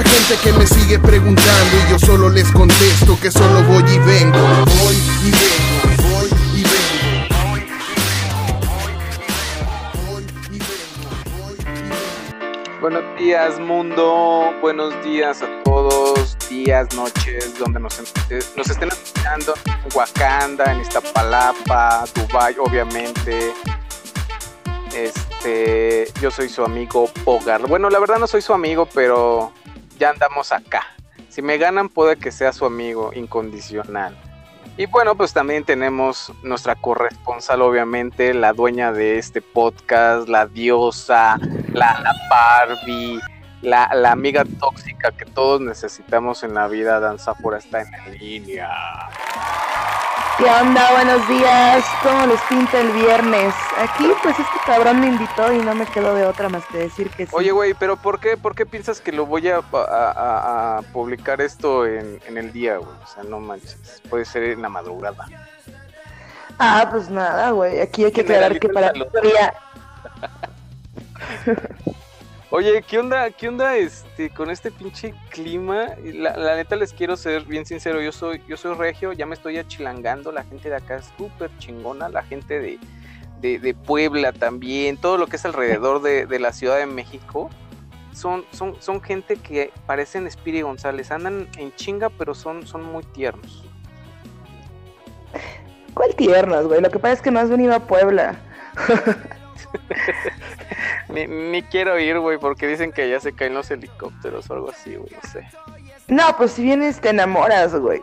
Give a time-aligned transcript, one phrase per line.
[0.00, 3.98] mucha gente que me sigue preguntando y yo solo les contesto que solo voy y
[3.98, 4.38] vengo,
[4.80, 7.26] voy y vengo, voy y vengo.
[12.80, 18.00] Buenos días mundo, buenos días a todos, días, noches, donde nos,
[18.56, 23.52] nos estén escuchando, en Wakanda, en Iztapalapa, Dubai, obviamente.
[24.94, 27.66] Este, yo soy su amigo Pogar.
[27.68, 29.52] Bueno, la verdad no soy su amigo, pero
[30.00, 30.82] ya andamos acá.
[31.28, 34.16] Si me ganan, puede que sea su amigo incondicional.
[34.76, 41.38] Y bueno, pues también tenemos nuestra corresponsal, obviamente, la dueña de este podcast, la diosa,
[41.72, 43.20] la, la Barbie,
[43.60, 46.98] la, la amiga tóxica que todos necesitamos en la vida.
[46.98, 48.70] Danza por está en línea.
[50.40, 50.90] ¿Qué onda?
[50.92, 51.84] Buenos días.
[52.02, 53.54] ¿Cómo les pinta el viernes?
[53.78, 57.10] Aquí, pues este cabrón me invitó y no me quedó de otra más que decir
[57.10, 57.32] que sí.
[57.34, 61.40] Oye, güey, pero ¿por qué, ¿por qué piensas que lo voy a, a- a- publicar
[61.42, 62.90] esto en, en el día, güey?
[62.90, 64.00] O sea, no manches.
[64.08, 65.26] Puede ser en la madrugada.
[66.58, 67.80] Ah, pues nada, güey.
[67.80, 69.52] Aquí hay que aclarar que para otro día.
[72.52, 75.90] Oye, ¿qué onda, qué onda este, con este pinche clima?
[76.02, 79.34] La, la neta les quiero ser bien sincero, yo soy, yo soy regio, ya me
[79.34, 84.96] estoy achilangando, la gente de acá es súper chingona, la gente de, de, Puebla también,
[84.96, 87.50] todo lo que es alrededor de, de la Ciudad de México,
[88.12, 93.04] son, son, son gente que parecen Spiri González, andan en chinga, pero son, son muy
[93.04, 93.64] tiernos.
[95.94, 96.80] ¿Cuál tiernos, güey?
[96.80, 98.40] Lo que pasa es que no has venido a Puebla.
[101.08, 104.70] Ni, ni quiero ir, güey, porque dicen que ya se caen los helicópteros o algo
[104.70, 105.46] así, güey, no sé.
[106.08, 108.02] No, pues si vienes te enamoras, güey.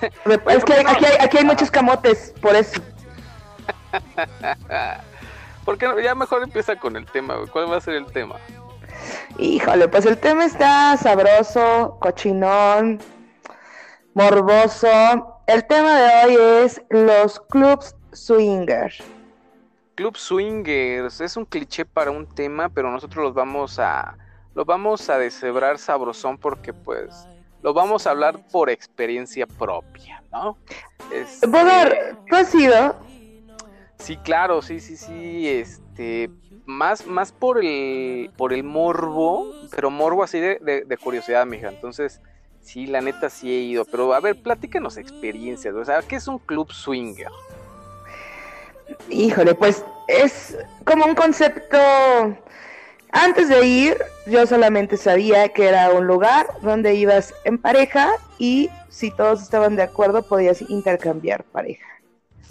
[0.48, 2.80] Es que aquí, hay, aquí hay muchos camotes, por eso.
[5.64, 5.98] ¿Por qué no?
[6.00, 7.48] Ya mejor empieza con el tema, güey.
[7.48, 8.36] ¿Cuál va a ser el tema?
[9.38, 13.00] Híjole, pues el tema está sabroso, cochinón,
[14.14, 14.88] morboso.
[15.46, 18.92] El tema de hoy es los clubs swinger.
[19.98, 24.16] Club Swingers es un cliché para un tema, pero nosotros los vamos a
[24.54, 27.26] lo vamos a deshebrar sabrosón porque pues
[27.64, 30.56] lo vamos a hablar por experiencia propia, ¿no?
[31.12, 32.94] Este, ¿tú has ido?
[33.98, 36.30] Sí, claro, sí, sí, sí, este,
[36.64, 41.70] más, más por el, por el morbo, pero morbo así de, de, de curiosidad, mija.
[41.70, 42.20] Entonces,
[42.60, 46.28] sí, la neta sí he ido, pero a ver, platícanos experiencias, o sea, ¿qué es
[46.28, 47.32] un club swinger?
[49.08, 51.78] Híjole, pues es como un concepto.
[53.10, 58.70] Antes de ir, yo solamente sabía que era un lugar donde ibas en pareja y
[58.88, 61.86] si todos estaban de acuerdo podías intercambiar pareja.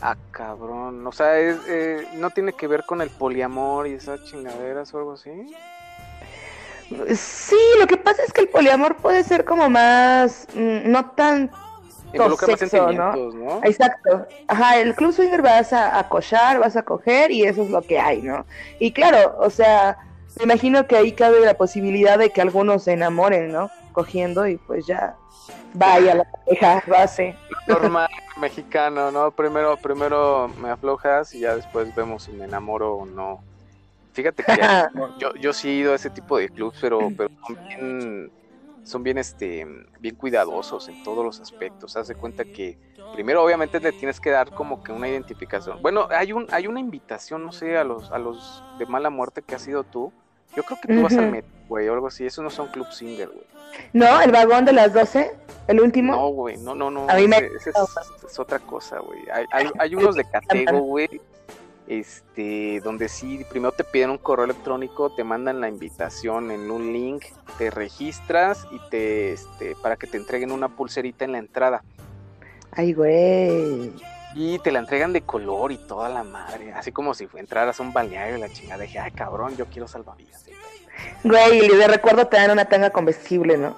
[0.02, 4.24] Ah, cabrón, o sea, es, eh, no tiene que ver con el poliamor y esas
[4.26, 5.31] chingaderas o algo así.
[7.16, 11.52] Sí, lo que pasa es que el poliamor puede ser como más, mm, no tan
[12.17, 13.11] Involucra más sexo, ¿no?
[13.11, 13.59] sentimientos, ¿no?
[13.63, 14.28] Exacto.
[14.47, 18.00] Ajá, el club swinger vas a acosar, vas a coger y eso es lo que
[18.00, 18.45] hay, ¿no?
[18.79, 19.97] Y claro, o sea,
[20.35, 23.72] me imagino que ahí cabe la posibilidad de que algunos se enamoren, ¿no?
[23.91, 25.17] Cogiendo y pues ya
[25.73, 27.38] vaya la pareja base.
[27.66, 28.07] Normal
[28.38, 29.31] mexicano, ¿no?
[29.31, 33.44] Primero, primero me aflojas y ya después vemos si me enamoro o no.
[34.13, 37.29] Fíjate que ya- yo, yo sí he ido a ese tipo de clubs, pero, pero
[37.45, 38.31] son bien,
[38.88, 39.68] son bien, este,
[40.00, 41.96] bien cuidadosos en todos los aspectos.
[41.98, 42.78] Haz de cuenta que
[43.14, 45.81] primero, obviamente, le tienes que dar como que una identificación.
[45.81, 49.42] Bueno, hay un, hay una invitación, no sé, a los, a los de mala muerte
[49.42, 50.12] que has sido tú.
[50.56, 52.26] Yo creo que tú vas al metro, güey, o algo así.
[52.26, 53.46] Esos no son club singer, güey.
[53.94, 54.22] ¿No?
[54.22, 55.36] El vagón de las 12,
[55.68, 56.14] el último.
[56.16, 57.08] No, güey, no, no, no.
[57.09, 57.76] A mí me- ese- ese es,
[58.31, 59.20] es otra cosa, güey.
[59.31, 61.22] Hay, hay, hay unos de Catego, güey.
[61.88, 66.92] Este, donde sí, primero te piden un correo electrónico, te mandan la invitación en un
[66.92, 67.24] link,
[67.58, 71.84] te registras y te, este, para que te entreguen una pulserita en la entrada.
[72.72, 73.94] Ay, güey.
[74.36, 77.84] Y te la entregan de color y toda la madre, así como si entraras a
[77.84, 78.84] un balneario y la chingada.
[78.84, 80.46] Dije, ay, cabrón, yo quiero salvavidas.
[81.24, 83.78] Güey, y de recuerdo te dan una tanga comestible, ¿no?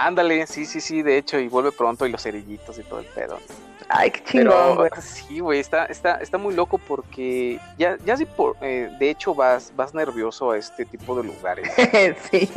[0.00, 3.06] Ándale, sí, sí, sí, de hecho, y vuelve pronto y los cerillitos y todo el
[3.06, 3.36] pedo.
[3.88, 4.90] Ay, qué chingón, güey.
[4.90, 9.10] Pero sí, güey, está, está, está muy loco porque ya, ya si por, eh, de
[9.10, 11.68] hecho vas, vas nervioso a este tipo de lugares.
[12.30, 12.48] sí.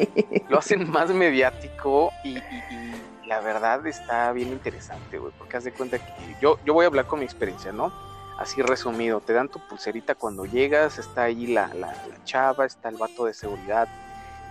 [0.50, 5.64] Lo hacen más mediático y, y- y la verdad está bien interesante, güey, porque haz
[5.64, 7.92] de cuenta que yo, yo voy a hablar con mi experiencia, ¿no?
[8.38, 12.90] Así resumido, te dan tu pulserita cuando llegas, está ahí la, la, la chava, está
[12.90, 13.88] el vato de seguridad,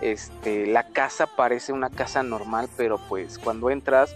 [0.01, 4.15] este, la casa parece una casa normal, pero pues cuando entras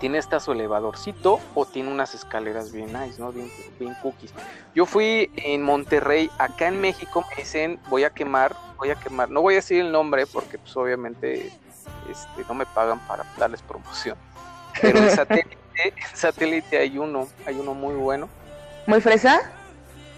[0.00, 3.32] tiene hasta su elevadorcito o tiene unas escaleras bien nice, ¿no?
[3.32, 4.32] Bien, bien cookies.
[4.74, 9.30] Yo fui en Monterrey, acá en México, me dicen, voy a quemar, voy a quemar,
[9.30, 11.50] no voy a decir el nombre porque pues obviamente
[12.10, 14.18] este, no me pagan para darles promoción.
[14.80, 18.28] Pero en satélite, en satélite hay uno, hay uno muy bueno.
[18.86, 19.50] ¿Muy fresa?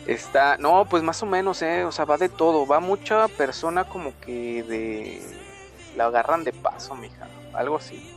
[0.09, 1.85] Está, no, pues más o menos, ¿eh?
[1.85, 2.67] O sea, va de todo.
[2.67, 5.21] Va mucha persona como que de.
[5.97, 7.29] La agarran de paso, mija.
[7.53, 8.11] Algo así.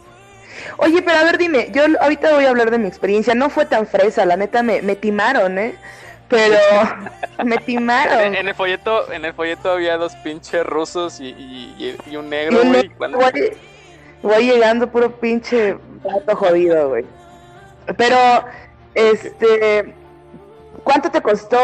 [0.77, 3.35] Oye, pero a ver, dime, yo ahorita voy a hablar de mi experiencia.
[3.35, 5.75] No fue tan fresa, la neta me, me timaron, ¿eh?
[6.29, 6.55] Pero
[7.43, 8.35] me timaron.
[8.35, 11.35] En, el folleto, en el folleto había dos pinches rusos y,
[12.07, 12.89] y, un negro, güey.
[12.97, 13.51] Voy,
[14.21, 17.05] voy, llegando puro pinche pato jodido, güey.
[17.97, 18.45] Pero,
[18.93, 19.93] este
[20.83, 21.57] ¿Cuánto te costó?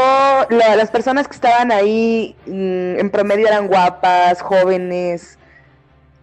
[0.50, 5.38] las personas que estaban ahí mm, en promedio eran guapas, jóvenes.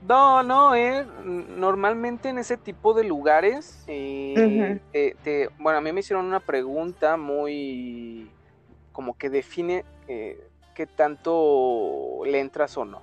[0.06, 4.78] No, no, eh, normalmente en ese tipo de lugares, eh,
[5.58, 8.30] bueno, a mí me hicieron una pregunta muy,
[8.92, 10.38] como que define eh,
[10.74, 13.00] qué tanto le entras o no.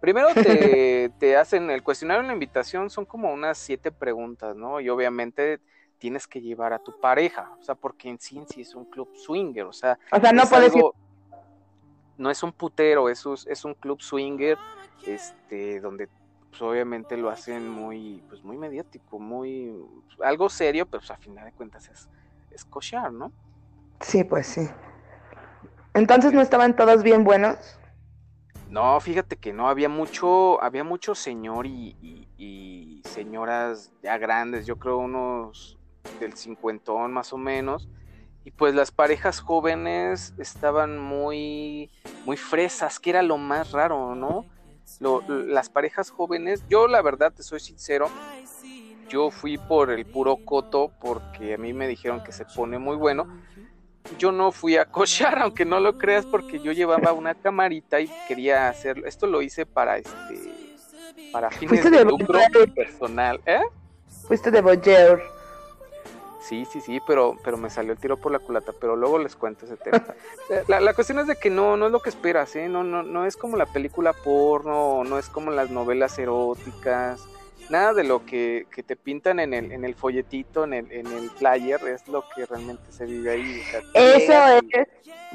[0.00, 4.80] Primero te, te hacen el cuestionario la invitación, son como unas siete preguntas, ¿no?
[4.80, 5.60] Y obviamente
[6.02, 8.84] tienes que llevar a tu pareja, o sea, porque en sí en sí es un
[8.86, 10.74] club swinger, o sea, o sea no puedes
[12.18, 14.58] no es un putero, es un, es un club swinger,
[15.06, 16.08] este, donde
[16.50, 19.76] pues, obviamente lo hacen muy, pues muy mediático, muy,
[20.24, 22.08] algo serio, pero pues, a final de cuentas es,
[22.50, 23.30] es cochar, ¿no?
[24.00, 24.68] Sí, pues sí.
[25.94, 27.78] Entonces no estaban todos bien buenos.
[28.70, 34.76] No, fíjate que no, había mucho, había mucho señor y, y señoras ya grandes, yo
[34.76, 35.78] creo unos
[36.20, 37.88] del cincuentón más o menos.
[38.44, 41.90] Y pues las parejas jóvenes estaban muy,
[42.24, 44.46] muy fresas, que era lo más raro, ¿no?
[45.28, 48.08] las parejas jóvenes, yo la verdad te soy sincero,
[49.08, 52.96] yo fui por el puro coto porque a mí me dijeron que se pone muy
[52.96, 53.26] bueno.
[54.18, 58.10] Yo no fui a cochar, aunque no lo creas, porque yo llevaba una camarita y
[58.26, 59.06] quería hacerlo.
[59.06, 60.62] Esto lo hice para este
[61.30, 62.38] para fines de, lucro
[62.74, 63.60] personal, ¿eh?
[64.26, 65.22] Fuiste de Boyer.
[66.42, 69.36] Sí, sí, sí, pero, pero me salió el tiro por la culata, pero luego les
[69.36, 70.04] cuento ese tema.
[70.68, 72.68] La, la, cuestión es de que no, no es lo que esperas, ¿eh?
[72.68, 77.26] No, no, no es como la película porno, no es como las novelas eróticas,
[77.72, 81.06] nada de lo que, que te pintan en el, en el folletito, en el, en
[81.06, 83.62] el flyer, es lo que realmente se vive ahí.
[83.94, 84.32] Eso
[84.72, 84.88] es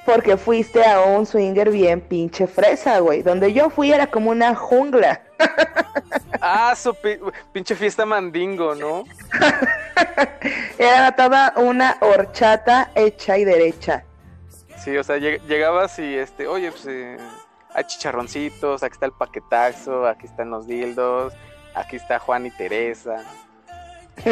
[0.06, 3.24] porque fuiste a un swinger bien pinche fresa, güey.
[3.24, 5.22] Donde yo fui era como una jungla.
[6.40, 6.96] Ah, su
[7.52, 9.04] pinche fiesta mandingo, ¿no?
[10.78, 14.06] Era toda una horchata hecha y derecha.
[14.84, 17.18] Sí, o sea, llegabas y este, oye, pues eh,
[17.74, 21.34] hay chicharroncitos, aquí está el paquetazo, aquí están los dildos,
[21.80, 23.24] aquí está Juan y Teresa.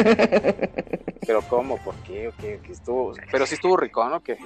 [1.26, 1.78] Pero ¿cómo?
[1.78, 2.32] ¿Por qué?
[2.40, 2.60] qué?
[2.70, 3.12] estuvo?
[3.30, 4.20] Pero sí estuvo rico, ¿no?
[4.20, 4.38] ¿Qué?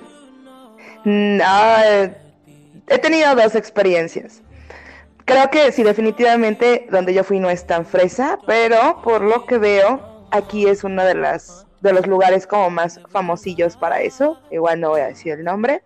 [1.04, 1.44] No,
[2.86, 4.42] he tenido dos experiencias.
[5.24, 9.58] Creo que sí, definitivamente donde yo fui no es tan fresa, pero por lo que
[9.58, 14.38] veo, aquí es uno de las de los lugares como más famosillos para eso.
[14.50, 15.82] Igual no voy a decir el nombre.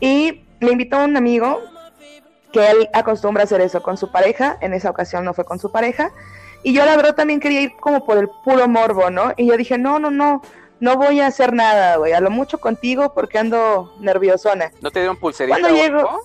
[0.00, 1.60] Y me invitó un amigo
[2.52, 4.58] que él acostumbra hacer eso con su pareja.
[4.60, 6.12] En esa ocasión no fue con su pareja.
[6.62, 9.32] Y yo la verdad también quería ir como por el puro morbo, ¿no?
[9.36, 10.42] Y yo dije, no, no, no,
[10.78, 12.12] no voy a hacer nada, güey.
[12.12, 14.72] A lo mucho contigo porque ando nerviosona.
[14.80, 15.58] ¿No te dieron pulserita?
[15.58, 16.22] Cuando llego...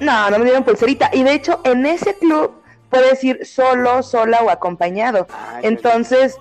[0.00, 1.10] No, no me dieron pulserita.
[1.12, 2.52] Y de hecho, en ese club
[2.90, 5.26] puedes ir solo, sola o acompañado.
[5.62, 6.36] Entonces,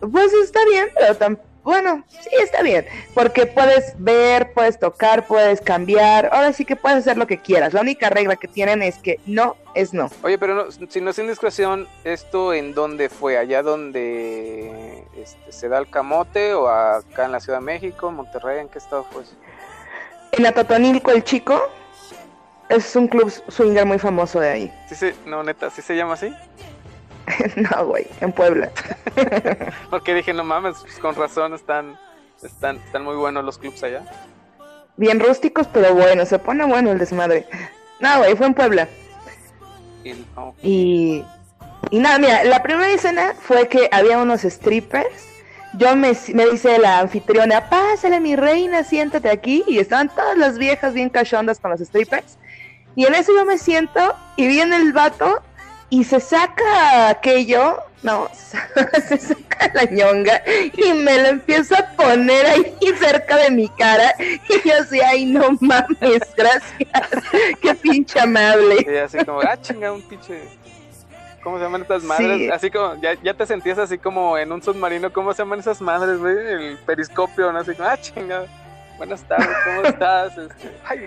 [0.00, 6.30] pues está bien, pero bueno, sí está bien, porque puedes ver, puedes tocar, puedes cambiar,
[6.32, 7.74] ahora sí que puedes hacer lo que quieras.
[7.74, 10.10] La única regla que tienen es que no es no.
[10.22, 13.36] Oye, pero si no es indiscreción, ¿esto en dónde fue?
[13.36, 18.60] ¿Allá donde este, se da el camote o acá en la Ciudad de México, Monterrey?
[18.60, 19.34] ¿En qué estado fue eso?
[20.32, 21.60] En Atotonilco, el chico.
[22.70, 24.72] Es un club swinger muy famoso de ahí.
[24.88, 26.34] Sí, sí, no, neta, ¿sí se llama así?
[27.56, 28.70] no, güey, en Puebla.
[29.90, 31.98] Porque dije, no mames, pues con razón están,
[32.42, 34.02] están, están muy buenos los clubs allá.
[34.96, 37.46] Bien rústicos, pero bueno, se pone bueno el desmadre.
[38.00, 38.88] No, güey, fue en Puebla.
[40.62, 41.22] Y,
[41.90, 45.28] y nada, mira, la primera escena fue que había unos strippers.
[45.74, 49.64] Yo me, me dice la anfitriona, pásale mi reina, siéntate aquí.
[49.68, 52.38] Y estaban todas las viejas bien cachondas con los strippers.
[52.96, 55.42] Y en eso yo me siento y viene el vato
[55.90, 62.46] y se saca aquello, no, se saca la ñonga y me lo empiezo a poner
[62.46, 67.24] ahí cerca de mi cara y yo así, ay no mames, gracias,
[67.60, 68.86] qué pinche amable.
[68.86, 70.42] Y así como, ah chinga, un pinche...
[71.42, 72.50] ¿Cómo se llaman estas madres?
[72.50, 75.80] Así como, ya, ya te sentías así como en un submarino, ¿cómo se llaman esas
[75.80, 76.36] madres, güey?
[76.36, 77.60] El periscopio, ¿no?
[77.60, 78.46] Así como, ah, chingada.
[78.98, 80.36] Buenas tardes, ¿cómo estás?
[80.36, 81.06] Este, ay,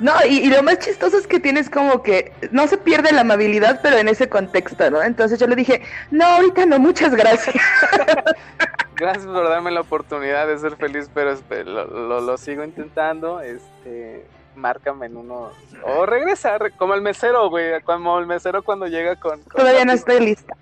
[0.00, 3.80] no, y, lo más chistoso es que tienes como que no se pierde la amabilidad,
[3.82, 5.02] pero en ese contexto, ¿no?
[5.02, 7.56] Entonces yo le dije, no, ahorita no, muchas gracias.
[8.94, 13.40] gracias por darme la oportunidad de ser feliz, pero lo, lo sigo intentando.
[13.40, 14.24] Este,
[14.58, 15.50] márcame en uno.
[15.84, 17.80] O regresa, como el mesero, güey.
[17.82, 19.42] Como el mesero cuando llega con.
[19.44, 20.54] Todavía no estoy lista.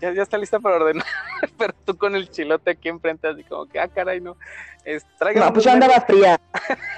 [0.00, 1.06] ya, ya, está lista para ordenar.
[1.58, 4.36] pero tú con el chilote aquí enfrente, así como que, ah, caray, no.
[4.84, 6.40] Es, no, pues yo andaba fría.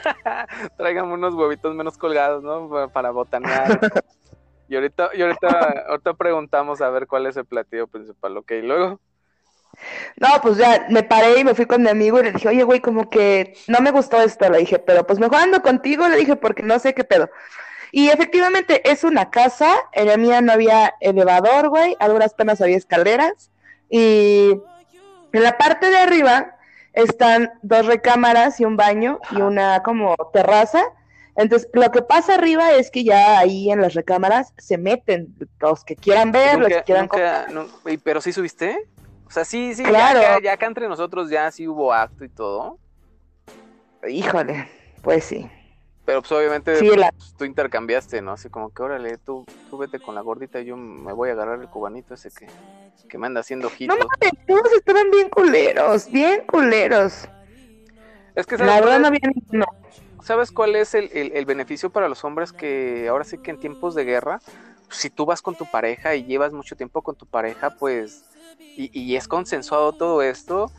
[0.76, 2.88] tráigame unos huevitos menos colgados, ¿no?
[2.92, 3.80] Para botanear.
[4.68, 8.52] y ahorita, y ahorita, ahorita preguntamos a ver cuál es el platillo principal, ok.
[8.62, 9.00] Luego.
[10.16, 12.62] No, pues ya me paré y me fui con mi amigo y le dije, oye,
[12.62, 16.16] güey, como que no me gustó esto, le dije, pero pues mejor ando contigo, le
[16.16, 17.30] dije, porque no sé qué pedo.
[17.92, 22.60] Y efectivamente es una casa, en la mía no había elevador, güey, a duras penas
[22.60, 23.50] había escaleras,
[23.88, 24.60] y
[25.32, 26.56] en la parte de arriba
[26.92, 30.82] están dos recámaras y un baño y una como terraza.
[31.36, 35.84] Entonces, lo que pasa arriba es que ya ahí en las recámaras se meten los
[35.84, 37.08] que quieran ver, los que quieran
[38.04, 38.88] Pero sí subiste.
[39.30, 40.40] O sea, sí, sí, claro.
[40.42, 42.80] ya, acá entre nosotros ya sí hubo acto y todo.
[44.08, 44.68] Híjole,
[45.02, 45.48] pues sí.
[46.04, 48.32] Pero pues obviamente pues, tú intercambiaste, ¿no?
[48.32, 51.34] Así como que órale, tú, tú vete con la gordita y yo me voy a
[51.34, 52.48] agarrar el cubanito ese que,
[53.08, 53.96] que me anda haciendo ojitos.
[53.96, 57.28] No mames, todos estaban bien culeros, bien culeros.
[58.34, 59.20] Es que la verdad no había
[59.52, 59.66] no.
[60.24, 63.94] ¿Sabes cuál es el, el, beneficio para los hombres que ahora sí que en tiempos
[63.94, 64.40] de guerra,
[64.90, 68.24] si tú vas con tu pareja y llevas mucho tiempo con tu pareja, pues
[68.76, 70.70] y, es consensuado todo esto,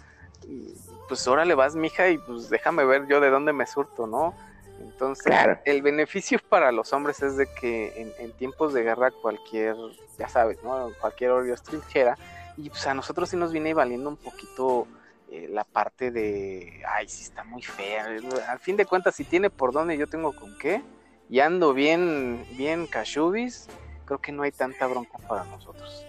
[1.08, 4.34] pues ahora le vas, mija, y pues déjame ver yo de dónde me surto, ¿no?
[4.80, 5.34] Entonces,
[5.66, 9.76] el beneficio para los hombres es de que en, tiempos de guerra cualquier,
[10.18, 10.90] ya sabes, ¿no?
[11.00, 12.18] Cualquier odio es trinchera,
[12.58, 14.88] y pues a nosotros sí nos viene valiendo un poquito
[15.30, 18.08] eh, la parte de, ay, sí está muy fea.
[18.48, 20.82] Al fin de cuentas, si tiene por dónde, yo tengo con qué,
[21.30, 23.68] y ando bien, bien cachubis,
[24.06, 26.06] creo que no hay tanta bronca para nosotros.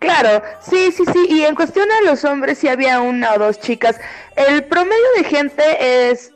[0.00, 1.26] Claro, sí, sí, sí.
[1.28, 4.00] Y en cuestión a los hombres, sí había una o dos chicas.
[4.34, 6.32] El promedio de gente es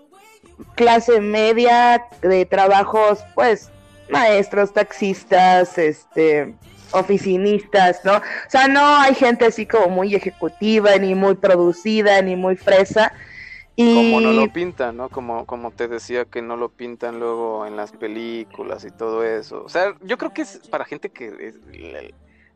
[0.76, 3.70] clase media de trabajos, pues,
[4.10, 6.54] maestros, taxistas, este,
[6.90, 8.18] oficinistas, ¿no?
[8.18, 13.14] O sea, no hay gente así como muy ejecutiva, ni muy producida, ni muy fresa.
[13.76, 14.12] Y...
[14.12, 15.08] Como no lo pintan, ¿no?
[15.08, 19.64] Como, como te decía que no lo pintan luego en las películas y todo eso.
[19.64, 21.54] O sea, yo creo que es para gente que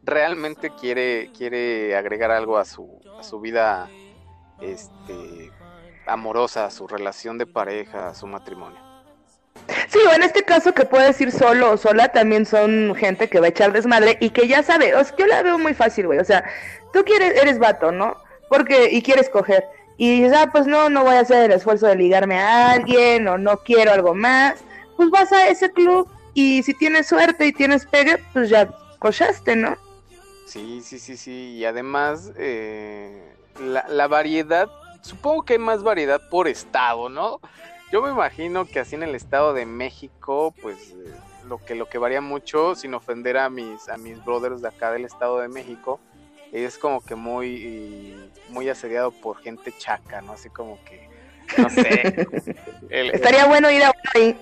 [0.09, 3.89] realmente quiere, quiere agregar algo a su, a su vida
[4.61, 5.53] este,
[6.07, 8.79] amorosa, a su relación de pareja, a su matrimonio.
[9.89, 13.41] Sí, o en este caso que puedes ir solo o sola, también son gente que
[13.41, 16.07] va a echar desmadre y que ya sabe, o sea, yo la veo muy fácil,
[16.07, 16.45] güey, o sea,
[16.93, 18.17] tú quieres, eres vato, ¿no?
[18.49, 19.65] Porque, y quieres coger,
[19.97, 23.27] y dices, ah, pues no, no voy a hacer el esfuerzo de ligarme a alguien,
[23.29, 24.61] o no quiero algo más,
[24.97, 28.69] pues vas a ese club y si tienes suerte y tienes pegue, pues ya
[29.01, 29.77] cochaste, ¿no?
[30.49, 31.57] Sí, sí, sí, sí.
[31.59, 34.71] Y además, eh, la, variedad,
[35.03, 37.41] supongo que hay más variedad por estado, ¿no?
[37.93, 41.15] Yo me imagino que así en el estado de México, pues eh,
[41.47, 44.91] lo que lo que varía mucho, sin ofender a mis a mis brothers de acá
[44.91, 46.01] del estado de México,
[46.53, 50.33] es como que muy muy asediado por gente chaca, ¿no?
[50.33, 51.09] Así como que
[51.59, 52.27] no sé.
[52.91, 54.37] Estaría bueno ir a ahí.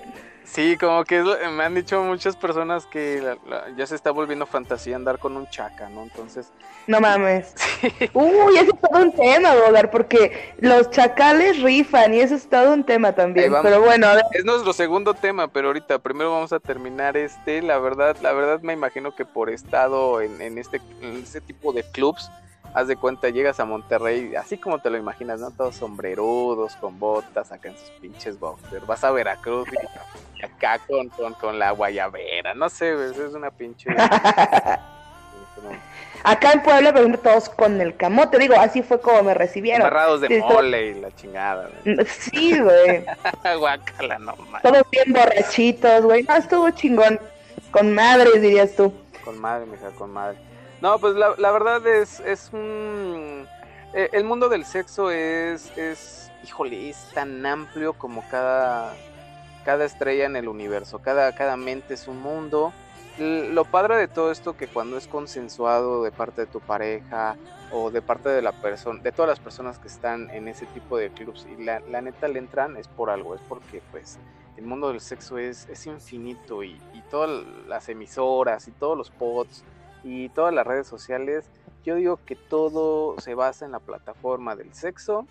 [0.51, 3.37] Sí, como que me han dicho muchas personas que
[3.75, 6.03] ya se está volviendo fantasía andar con un chaca, ¿no?
[6.03, 6.51] Entonces.
[6.87, 7.53] No mames.
[8.13, 12.73] Uy, ese es todo un tema, Bogar, porque los chacales rifan y eso es todo
[12.73, 13.53] un tema también.
[13.61, 17.61] Pero bueno, Es nuestro segundo tema, pero ahorita primero vamos a terminar este.
[17.61, 21.73] La verdad, la verdad me imagino que por estado en, en este, en este tipo
[21.73, 22.31] de clubs
[22.77, 25.49] haz de cuenta, llegas a Monterrey, así como te lo imaginas, ¿no?
[25.49, 28.85] Todos sombrerudos, con botas, acá en sus pinches boxers.
[28.85, 29.67] Vas a Veracruz
[30.35, 33.89] y acá con, con, la guayabera, no sé, es una pinche...
[36.23, 39.83] Acá en Puebla, pero todos con el camote, digo, así fue como me recibieron.
[39.83, 41.69] Barrados de mole y la chingada.
[42.05, 43.05] Sí, güey.
[43.57, 46.23] Guácala, no Todos bien borrachitos, güey.
[46.23, 47.19] No, estuvo chingón.
[47.71, 48.93] Con madres, dirías tú.
[49.23, 50.37] Con madre, mija, con madre.
[50.81, 53.47] No, pues la, verdad es, es un...
[53.93, 58.93] Eh, el mundo del sexo es, es, híjole, es tan amplio como cada,
[59.65, 60.99] cada estrella en el universo.
[60.99, 62.73] Cada, cada mente es un mundo.
[63.17, 67.35] Lo padre de todo esto que cuando es consensuado de parte de tu pareja
[67.71, 70.97] o de parte de la persona, de todas las personas que están en ese tipo
[70.97, 74.19] de clubs y la, la neta le entran es por algo, es porque pues
[74.55, 79.09] el mundo del sexo es, es infinito y, y todas las emisoras y todos los
[79.09, 79.63] pods
[80.07, 81.49] y todas las redes sociales,
[81.83, 85.27] yo digo que todo se basa en la plataforma del sexo,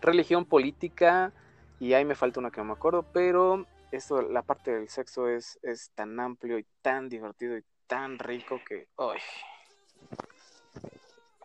[0.00, 1.32] religión, política
[1.78, 5.28] y ahí me falta una que no me acuerdo, pero esto, la parte del sexo
[5.28, 8.88] es, es tan amplio y tan divertido y tan rico que...
[8.96, 9.20] ¡ay!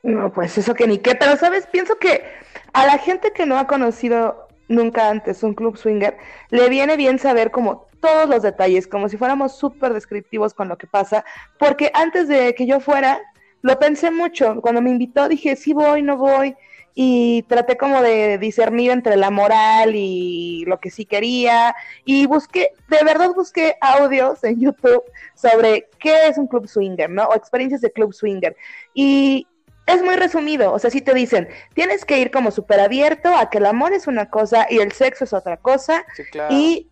[0.01, 2.23] No, pues eso que ni qué, pero sabes, pienso que
[2.71, 6.17] a la gente que no ha conocido nunca antes un club swinger,
[6.49, 10.77] le viene bien saber como todos los detalles, como si fuéramos súper descriptivos con lo
[10.77, 11.25] que pasa,
[11.57, 13.21] porque antes de que yo fuera,
[13.61, 16.55] lo pensé mucho, cuando me invitó dije, sí voy, no voy,
[16.97, 22.71] y traté como de discernir entre la moral y lo que sí quería y busqué,
[22.87, 25.03] de verdad busqué audios en YouTube
[25.35, 27.25] sobre qué es un club swinger, ¿no?
[27.25, 28.55] O experiencias de club swinger.
[28.93, 29.45] Y
[29.87, 33.49] es muy resumido, o sea, si te dicen, tienes que ir como súper abierto a
[33.49, 36.05] que el amor es una cosa y el sexo es otra cosa
[36.49, 36.89] y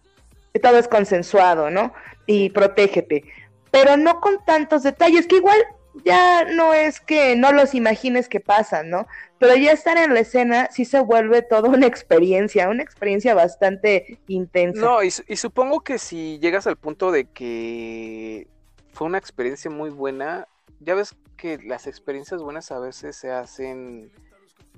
[0.61, 1.93] todo es consensuado, ¿no?
[2.27, 3.23] Y protégete,
[3.71, 5.59] pero no con tantos detalles, que igual
[6.05, 9.07] ya no es que no los imagines que pasan, ¿no?
[9.39, 14.19] Pero ya estar en la escena sí se vuelve toda una experiencia, una experiencia bastante
[14.27, 14.81] intensa.
[14.81, 18.47] No, y, supongo que si llegas al punto de que
[18.93, 20.47] fue una experiencia muy buena,
[20.79, 24.11] ya ves que las experiencias buenas a veces se hacen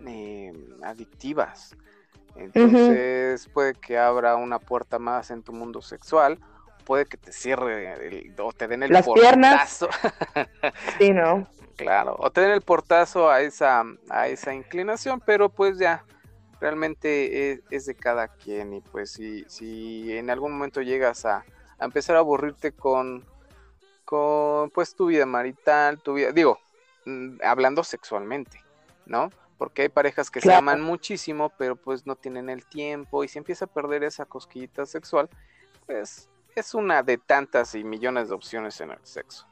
[0.06, 1.76] eh, adictivas.
[2.36, 6.40] Entonces puede que abra una puerta más en tu mundo sexual
[6.86, 9.90] puede que te cierre o te den el Las portazo.
[11.00, 11.48] sí, ¿no?
[11.76, 16.06] Claro, o te den el portazo a esa, a esa inclinación, pero pues ya,
[16.62, 21.44] realmente es, de cada quien y pues si, si en algún momento llegas a,
[21.82, 23.26] empezar a aburrirte con,
[24.06, 26.60] con pues tu vida marital, tu vida, digo,
[27.06, 28.64] mm, hablando sexualmente,
[29.06, 29.32] ¿no?
[29.58, 33.38] Porque hay parejas que se aman muchísimo, pero pues no tienen el tiempo y si
[33.38, 35.30] empieza a perder esa cosquillita sexual,
[35.86, 39.48] pues es una de tantas y millones de opciones en el sexo.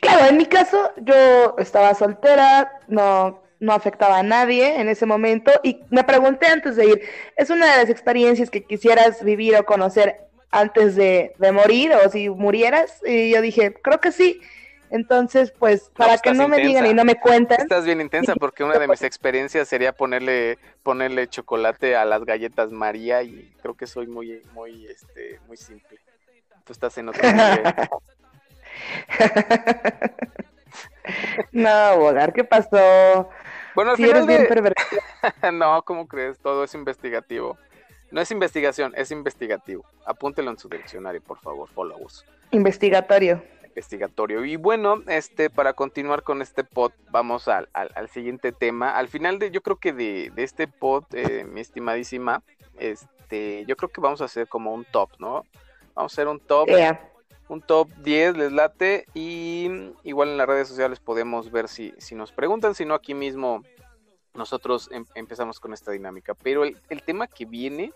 [0.00, 5.52] Claro, en mi caso yo estaba soltera, no, no afectaba a nadie en ese momento
[5.62, 7.02] y me pregunté antes de ir,
[7.36, 12.08] ¿es una de las experiencias que quisieras vivir o conocer antes de, de morir o
[12.10, 13.00] si murieras?
[13.04, 14.40] Y yo dije, creo que sí.
[14.92, 17.62] Entonces, pues, para que no me digan y no me cuenten.
[17.62, 22.70] Estás bien intensa porque una de mis experiencias sería ponerle, ponerle chocolate a las galletas
[22.70, 25.98] María y creo que soy muy, muy, este, muy simple.
[26.66, 27.62] Tú estás en otro nivel.
[31.52, 33.30] no, Bogar, ¿qué pasó?
[33.74, 34.74] Bueno, al final de...
[35.54, 36.38] no, ¿cómo crees?
[36.38, 37.56] Todo es investigativo.
[38.12, 39.84] No es investigación, es investigativo.
[40.04, 42.24] Apúntelo en su diccionario, por favor, followers.
[42.50, 44.44] Investigatorio investigatorio.
[44.44, 48.96] Y bueno, este, para continuar con este pod, vamos al, al, siguiente tema.
[48.96, 52.42] Al final de, yo creo que de, de este pod, eh, mi estimadísima,
[52.78, 55.44] este, yo creo que vamos a hacer como un top, ¿no?
[55.94, 56.68] Vamos a hacer un top.
[57.48, 59.68] Un top 10 les late y
[60.04, 63.62] igual en las redes sociales podemos ver si, si nos preguntan, si no aquí mismo
[64.34, 66.34] nosotros em, empezamos con esta dinámica.
[66.34, 67.92] Pero el, el tema que viene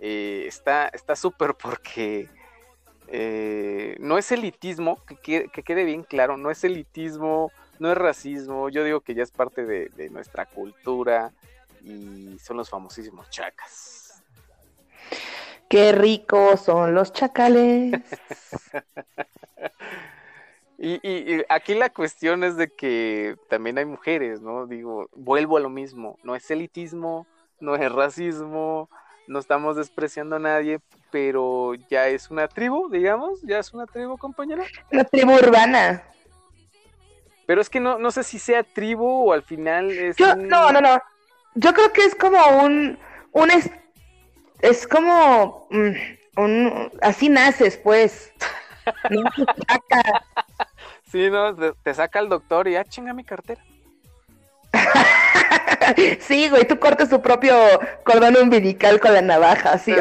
[0.00, 2.28] eh, está súper porque
[3.12, 8.84] eh, no es elitismo, que, quede bien claro, no es elitismo, no es racismo, yo
[8.84, 11.32] digo que ya es parte de, nuestra cultura
[11.82, 14.22] y son los famosísimos chacas.
[15.68, 18.00] Qué ricos son los chacales.
[20.82, 24.66] y, y, aquí la cuestión es de que también hay mujeres, ¿no?
[24.66, 27.26] Digo, vuelvo a lo mismo, no es elitismo,
[27.60, 28.88] no es racismo,
[29.26, 34.16] no estamos despreciando a nadie, pero ya es una tribu, digamos, ya es una tribu,
[34.16, 34.64] compañera.
[34.90, 36.02] Una tribu urbana.
[37.46, 40.18] Pero es que no, no sé si sea tribu o al final es.
[40.18, 40.98] No, no, no.
[41.56, 42.98] Yo creo que es como un.
[43.32, 43.50] un
[44.60, 45.66] es, como.
[45.70, 45.90] Mm,
[46.36, 48.32] un, así naces, pues.
[49.10, 49.22] no,
[51.10, 53.62] sí, no, te, saca el doctor y ya ah, chinga mi cartera.
[56.20, 57.54] sí, güey, tú cortas tu propio
[58.04, 59.94] cordón umbilical con la navaja, así.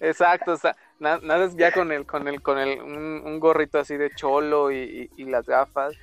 [0.00, 3.96] Exacto, o sea, nada es ya con el, con el, con el, un, gorrito así
[3.96, 5.94] de cholo y, las gafas.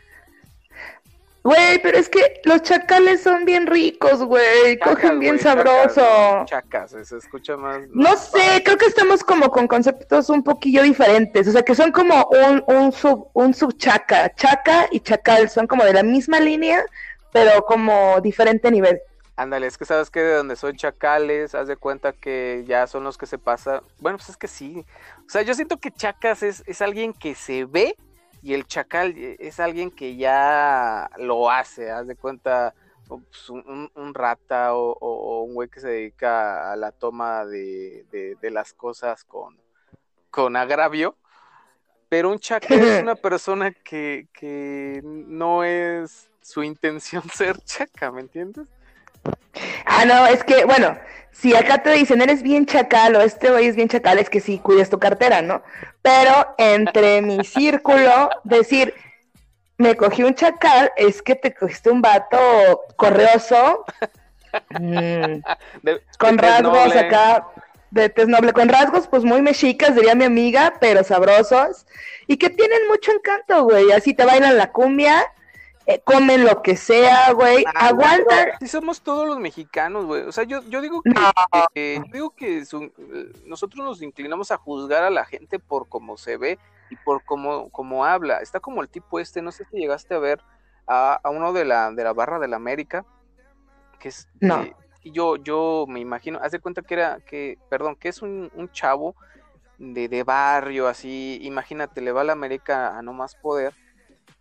[1.43, 6.45] Güey, pero es que los chacales son bien ricos, güey, cogen bien sabroso.
[6.45, 7.79] Chacas, se escucha más.
[7.89, 11.91] No sé, creo que estamos como con conceptos un poquillo diferentes, o sea, que son
[11.91, 16.83] como un, un sub, un subchaca, chaca y chacal, son como de la misma línea,
[17.31, 18.99] pero como diferente nivel.
[19.37, 23.05] Ándale, es que sabes que de donde son chacales, haz de cuenta que ya son
[23.05, 23.81] los que se pasan.
[23.99, 24.85] Bueno, pues es que sí.
[25.25, 27.95] O sea, yo siento que chacas es, es alguien que se ve
[28.41, 32.73] y el chacal es alguien que ya lo hace, haz de cuenta.
[33.07, 39.23] pues, un, rata o, un güey que se dedica a la toma de, las cosas
[39.23, 39.57] con,
[40.29, 41.15] con agravio.
[42.07, 48.21] Pero un chaca es una persona que, que no es su intención ser chaca, ¿me
[48.21, 48.67] entiendes?
[49.85, 50.97] Ah, no, es que, bueno,
[51.31, 54.39] si acá te dicen eres bien chacal o este güey es bien chacal, es que
[54.39, 55.63] sí cuides tu cartera, ¿no?
[56.01, 58.93] Pero entre mi círculo, decir,
[59.77, 62.37] me cogí un chacal, es que te cogiste un vato
[62.97, 63.85] correoso,
[64.71, 65.39] mm,
[66.19, 67.47] con rasgos acá,
[67.91, 71.85] de tez noble, con rasgos pues muy mexicas, diría mi amiga, pero sabrosos,
[72.27, 75.25] y que tienen mucho encanto, güey, así te bailan la cumbia,
[75.93, 78.49] eh, comen lo que sea, güey, ah, aguantan.
[78.59, 81.13] Si somos todos los mexicanos, güey, o sea, yo, yo digo que,
[81.75, 82.63] eh, digo que
[83.45, 87.69] nosotros nos inclinamos a juzgar a la gente por cómo se ve, y por cómo,
[87.69, 88.39] cómo habla.
[88.39, 90.41] Está como el tipo este, no sé si llegaste a ver
[90.87, 93.05] a, uno de la, de la barra de la América,
[93.99, 94.27] que es...
[94.39, 94.65] No.
[95.03, 98.69] y yo, yo me imagino, haz de cuenta que era, que, perdón, que es un,
[98.71, 99.15] chavo
[99.77, 103.73] de, de, barrio, así, imagínate, le va a la América a no más poder.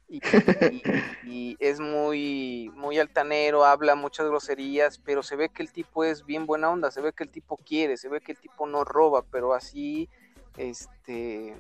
[0.08, 6.24] Y, es muy, muy altanero, habla muchas groserías, pero se ve que el tipo es
[6.24, 8.84] bien buena onda, se ve que el tipo quiere, se ve que el tipo no
[8.84, 10.08] roba, pero así,
[10.56, 11.54] este,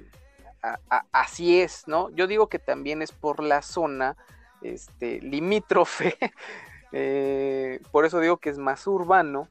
[1.12, 2.10] así es, ¿no?
[2.10, 4.16] Yo digo que también es por la zona
[4.62, 6.16] este, limítrofe,
[6.92, 9.48] eh, por eso digo que es más urbano,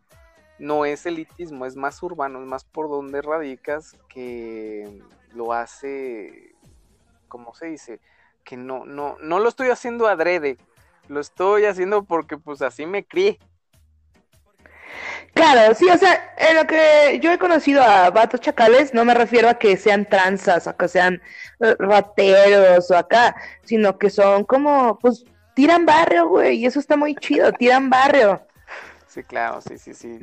[0.60, 6.56] no es elitismo, es más urbano, es más por donde radicas que lo hace,
[7.28, 8.00] ¿cómo se dice?
[8.48, 10.58] Que no, no, no lo estoy haciendo adrede,
[11.10, 13.40] lo estoy haciendo porque pues así me crié,
[15.34, 19.14] Claro, sí, o sea, en lo que yo he conocido a vatos chacales, no me
[19.14, 21.22] refiero a que sean tranzas, o que sean
[21.60, 26.98] eh, rateros o acá, sino que son como, pues, tiran barrio, güey, y eso está
[26.98, 28.42] muy chido, tiran barrio.
[29.18, 30.20] Sí, claro, sí, sí, sí.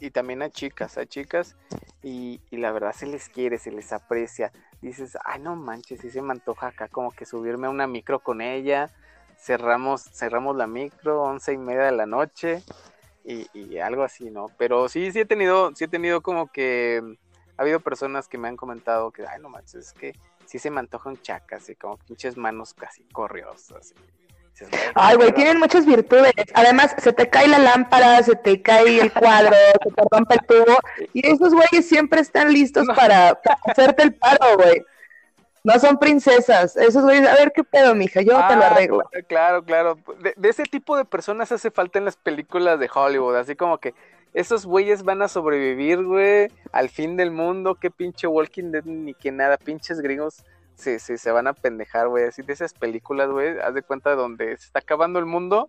[0.00, 1.56] y, también a chicas, a chicas,
[2.04, 4.52] y, y, la verdad se les quiere, se les aprecia.
[4.80, 8.20] Dices, ay, no manches, si se me antoja acá como que subirme a una micro
[8.20, 8.92] con ella.
[9.36, 12.62] Cerramos, cerramos la micro, once y media de la noche
[13.24, 14.52] y, algo así, ¿no?
[14.56, 17.02] Pero sí, sí he tenido, sí he tenido como que
[17.56, 20.12] ha habido personas que me han comentado que, ay, no manches, es que
[20.46, 23.94] sí se me antojan chacas, y como pinches manos casi corriosas.
[24.94, 26.32] Ay, güey, tienen muchas virtudes.
[26.54, 30.46] Además, se te cae la lámpara, se te cae el cuadro, se te rompe el
[30.46, 30.78] tubo.
[31.12, 34.84] Y esos güeyes siempre están listos para, para hacerte el paro, güey.
[35.64, 36.76] No son princesas.
[36.76, 39.10] Esos güeyes, a ver qué pedo, mija, yo te lo ah, arreglo.
[39.28, 39.98] Claro, claro.
[40.20, 43.36] De, ese tipo de personas hace falta en las películas de Hollywood.
[43.36, 43.94] Así como que
[44.34, 47.76] esos güeyes van a sobrevivir, güey, al fin del mundo.
[47.76, 49.56] Qué pinche Walking Dead ni que nada.
[49.56, 52.24] Pinches gringos se, se, se van a pendejar, güey.
[52.24, 53.58] Así de esas películas, güey.
[53.60, 55.68] Haz de cuenta donde se está acabando el mundo.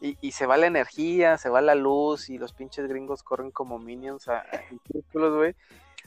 [0.00, 3.52] Y, y, se va la energía, se va la luz y los pinches gringos corren
[3.52, 5.54] como minions a, en círculos, güey.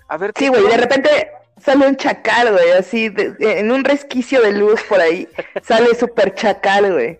[0.10, 4.52] A ver, sí, güey, de repente sale un chacal, güey, así, en un resquicio de
[4.52, 5.28] luz por ahí,
[5.64, 7.20] sale súper chacal, güey.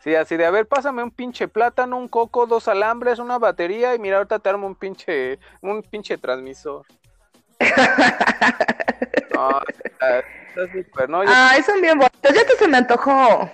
[0.00, 3.94] Sí, así de, a ver, pásame un pinche plátano, un coco, dos alambres, una batería
[3.94, 6.84] y mira, ahorita te armo un pinche, un pinche transmisor.
[9.34, 11.22] no, está, súper, ¿no?
[11.26, 13.50] Ah, son bien bonitos, ya que se me antojó.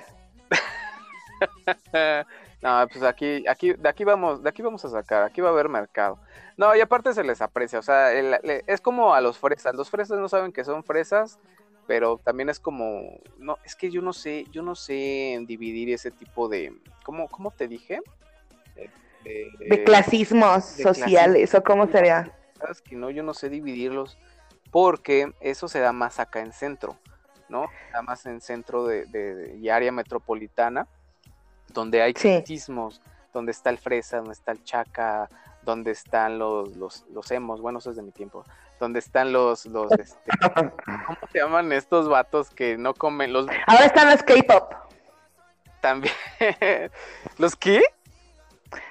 [2.63, 5.53] no, pues aquí, aquí, de aquí vamos, de aquí vamos a sacar, aquí va a
[5.53, 6.19] haber mercado.
[6.57, 10.19] No, y aparte se les aprecia, o sea, es como a los fresas, los fresas
[10.19, 11.39] no saben que son fresas,
[11.87, 16.11] pero también es como, no, es que yo no sé, yo no sé dividir ese
[16.11, 18.01] tipo de, ¿cómo, cómo te dije?
[19.25, 22.33] De, clasismos sociales, o cómo sería.
[22.59, 24.19] Sabes que no, yo no sé dividirlos,
[24.71, 26.97] porque eso se da más acá en centro,
[27.49, 27.67] ¿no?
[27.93, 30.87] Da más en centro de, y área metropolitana,
[31.69, 33.01] donde hay clasismos,
[33.33, 35.29] donde está el fresa, donde está el chaca,
[35.63, 38.45] donde están los, los, los emos, bueno, eso es de mi tiempo,
[38.81, 40.31] donde están los, los, este,
[41.07, 43.47] ¿cómo se llaman estos vatos que no comen los...
[43.67, 44.73] Ahora están los K-pop.
[45.81, 46.15] También,
[47.39, 47.83] ¿los qué?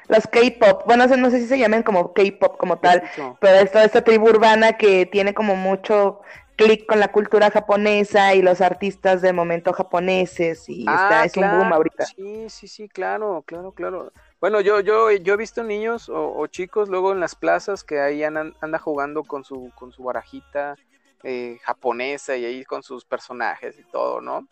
[0.08, 3.04] Los K-pop, bueno, no sé si se llaman como K-pop como tal,
[3.40, 6.22] pero es toda esta tribu urbana que tiene como mucho
[6.58, 11.38] clic con la cultura japonesa y los artistas de momento japoneses y está, ah, es
[11.38, 12.06] un boom ahorita.
[12.06, 14.12] Sí, sí, sí, claro, claro, claro.
[14.42, 18.24] Bueno, yo, yo, yo he visto niños o, chicos luego en las plazas que ahí
[18.24, 20.76] andan, anda jugando con su, con su barajita
[21.24, 24.48] eh, japonesa y ahí con sus personajes y todo, ¿no?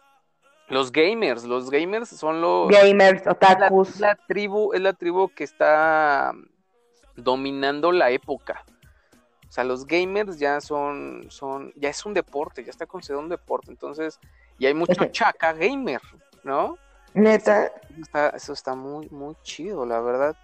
[0.68, 4.00] Los gamers, los gamers son los gamers, otakus.
[4.00, 6.34] La, tribu, es la tribu que está
[7.16, 8.64] dominando la época.
[9.48, 13.30] O sea, los gamers ya son, son, ya es un deporte, ya está considerado un
[13.30, 13.70] deporte.
[13.70, 14.20] Entonces,
[14.58, 16.02] y hay mucho chaca gamer,
[16.44, 16.78] ¿no?
[17.14, 17.72] Neta.
[18.34, 20.36] eso está muy, muy chido, la verdad.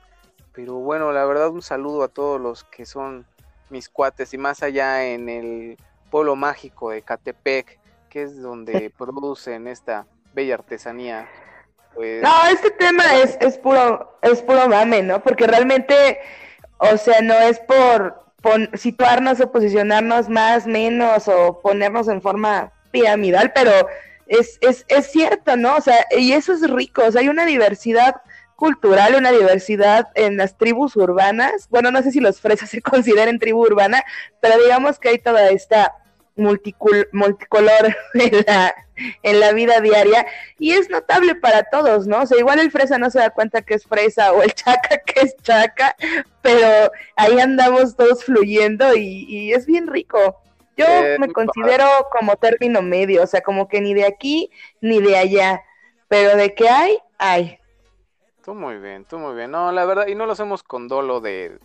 [0.53, 3.25] Pero bueno, la verdad, un saludo a todos los que son
[3.69, 5.77] mis cuates y más allá en el
[6.09, 7.80] pueblo mágico de Catepec,
[8.11, 11.27] que es donde producen esta bella artesanía.
[11.95, 12.21] Pues...
[12.21, 15.23] No, este tema es, es puro, es puro mame, ¿no?
[15.23, 16.19] Porque realmente,
[16.77, 18.21] o sea, no es por
[18.73, 23.71] situarnos o posicionarnos más, menos, o ponernos en forma piramidal, pero
[24.27, 25.77] es, es, es cierto, ¿no?
[25.77, 28.21] O sea, y eso es rico, o sea, hay una diversidad
[28.57, 31.67] cultural, una diversidad en las tribus urbanas.
[31.69, 34.03] Bueno, no sé si los fresas se consideren tribu urbana,
[34.41, 35.95] pero digamos que hay toda esta
[36.35, 38.75] multicolor en la,
[39.23, 40.25] en la vida diaria
[40.57, 42.21] y es notable para todos, ¿no?
[42.21, 44.97] O sea, igual el fresa no se da cuenta que es fresa o el chaca
[45.05, 45.95] que es chaca,
[46.41, 50.41] pero ahí andamos todos fluyendo y, y es bien rico.
[50.77, 55.01] Yo eh, me considero como término medio, o sea, como que ni de aquí ni
[55.01, 55.61] de allá,
[56.07, 57.59] pero de que hay, hay.
[58.43, 59.51] Tú muy bien, tú muy bien.
[59.51, 61.59] No, la verdad, y no lo hacemos con dolo de,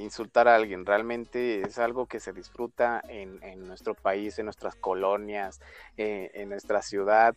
[0.00, 0.84] insultar a alguien.
[0.86, 5.60] Realmente es algo que se disfruta en, en nuestro país, en nuestras colonias,
[5.96, 7.34] eh, en nuestra ciudad.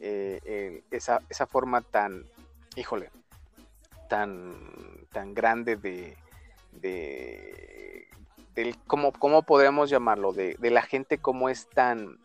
[0.00, 2.24] Eh, esa, esa forma tan,
[2.76, 3.10] híjole,
[4.08, 4.54] tan,
[5.12, 6.16] tan grande de,
[6.72, 8.08] de
[8.54, 10.32] del, ¿cómo, ¿cómo podríamos llamarlo?
[10.32, 12.18] De, de la gente como es tan,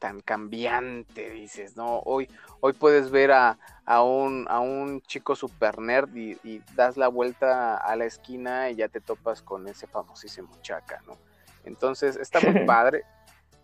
[0.00, 2.00] tan cambiante, dices, ¿no?
[2.00, 2.28] Hoy,
[2.60, 7.76] hoy puedes ver a, a, un, a un chico super nerd y, das la vuelta
[7.76, 11.18] a la esquina y ya te topas con ese famosísimo chaca, ¿no?
[11.64, 13.04] Entonces, está muy padre.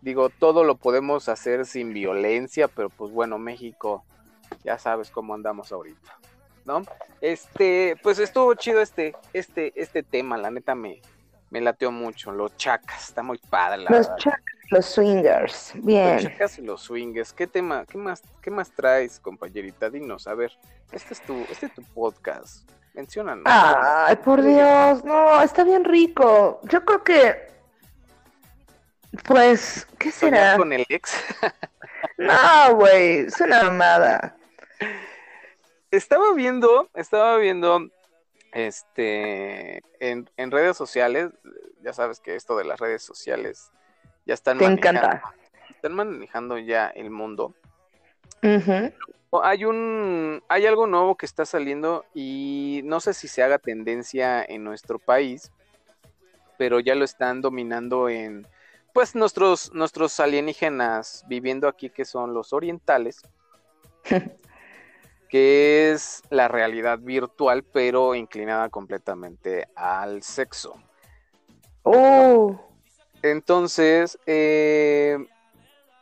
[0.02, 4.04] Digo, todo lo podemos hacer sin violencia, pero pues bueno, México,
[4.62, 6.18] ya sabes cómo andamos ahorita,
[6.66, 6.82] ¿no?
[7.22, 11.00] Este, pues estuvo chido este, este, este tema, la neta me,
[11.50, 12.30] me lateó mucho.
[12.30, 13.78] Los chacas, está muy padre.
[13.84, 16.18] La los chacas, los swingers, bien.
[16.58, 17.32] Y los swingers.
[17.32, 19.90] ¿Qué tema, qué más, qué más traes, compañerita?
[19.90, 20.52] Dinos, a ver,
[20.92, 22.68] este es tu, este es tu podcast.
[22.94, 23.44] Menciónanos.
[23.46, 26.60] Ay, por Dios, no, está bien rico.
[26.64, 27.48] Yo creo que,
[29.24, 30.56] pues, ¿qué será?
[30.56, 31.14] con el ex?
[32.18, 34.36] no, güey, es una mamada.
[35.90, 37.86] Estaba viendo, estaba viendo
[38.52, 41.30] este, en, redes sociales,
[41.82, 43.70] ya sabes que esto de las redes sociales
[44.26, 45.08] ya están manejando,
[45.70, 47.54] están manejando ya el mundo.
[49.42, 54.44] Hay un, hay algo nuevo que está saliendo y no sé si se haga tendencia
[54.44, 55.52] en nuestro país,
[56.58, 58.46] pero ya lo están dominando en,
[58.92, 63.22] pues nuestros, nuestros alienígenas viviendo aquí que son los orientales.
[65.28, 70.74] que es la realidad virtual, pero inclinada completamente al sexo.
[71.82, 72.65] Oh.
[73.30, 75.18] Entonces, eh,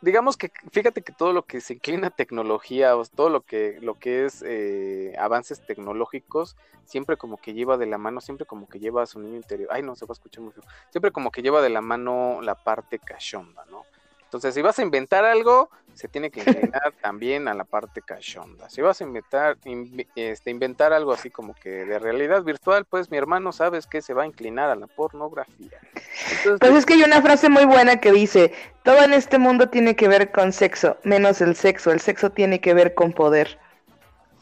[0.01, 3.79] digamos que fíjate que todo lo que se inclina a tecnología, o todo lo que,
[3.81, 8.67] lo que es eh, avances tecnológicos, siempre como que lleva de la mano, siempre como
[8.67, 9.69] que lleva a su niño interior.
[9.71, 10.61] Ay, no, se va a escuchar mucho.
[10.91, 13.83] Siempre como que lleva de la mano la parte cachonda, ¿no?
[14.35, 18.69] Entonces, si vas a inventar algo, se tiene que inclinar también a la parte cachonda.
[18.69, 19.57] Si vas a inventar,
[20.15, 24.13] este, inventar algo así como que de realidad virtual, pues mi hermano sabes que se
[24.13, 25.79] va a inclinar a la pornografía.
[26.59, 29.95] pues es que hay una frase muy buena que dice, todo en este mundo tiene
[29.95, 33.57] que ver con sexo, menos el sexo, el sexo tiene que ver con poder.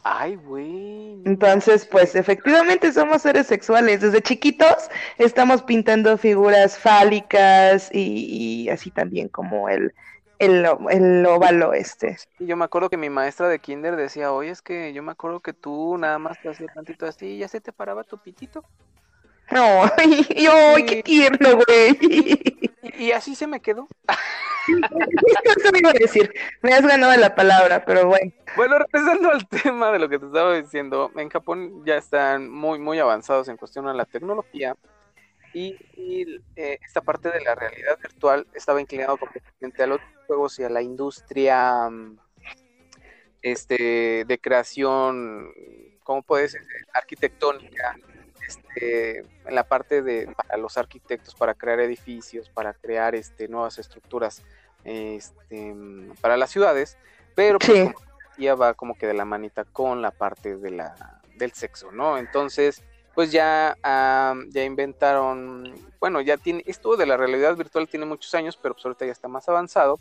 [0.03, 1.21] Ay, güey.
[1.25, 4.01] Entonces, pues efectivamente somos seres sexuales.
[4.01, 9.93] Desde chiquitos estamos pintando figuras fálicas y, así también como el,
[10.39, 12.17] el, el, óvalo este.
[12.37, 15.13] Y yo me acuerdo que mi maestra de kinder decía, oye, es que yo me
[15.13, 18.17] acuerdo que tú nada más te hacías tantito así y ya se te paraba tu
[18.17, 18.65] pitito.
[19.51, 21.97] No, ay, qué tierno, güey.
[22.97, 23.87] Y, así se me quedó.
[24.67, 26.33] Me a decir.
[26.61, 28.31] Has ganado la palabra, pero bueno.
[28.55, 32.79] Bueno, regresando al tema de lo que te estaba diciendo, en Japón ya están muy,
[32.79, 34.75] muy avanzados en cuestión de la tecnología.
[35.53, 35.77] Y,
[36.55, 40.69] eh, esta parte de la realidad virtual estaba inclinado completamente a los juegos y a
[40.69, 42.17] la industria mm,
[43.43, 45.53] este, de creación,
[46.03, 46.61] ¿cómo puede ser?
[46.93, 47.95] Arquitectónica,
[48.57, 53.77] este, en la parte de para los arquitectos, para crear edificios, para crear este, nuevas
[53.77, 54.43] estructuras
[54.83, 55.75] este,
[56.21, 56.97] para las ciudades,
[57.35, 57.93] pero pues,
[58.37, 62.17] ya va como que de la manita con la parte de la, del sexo, ¿no?
[62.17, 63.77] Entonces, pues ya,
[64.49, 68.85] ya inventaron, bueno, ya tiene, esto de la realidad virtual tiene muchos años, pero pues
[68.85, 69.99] ahorita ya está más avanzado.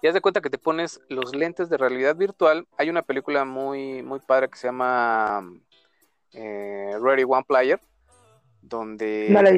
[0.00, 2.68] Y haz de cuenta que te pones los lentes de realidad virtual.
[2.76, 5.44] Hay una película muy, muy padre que se llama
[6.32, 7.80] eh, Ready One Player,
[8.62, 9.50] donde no la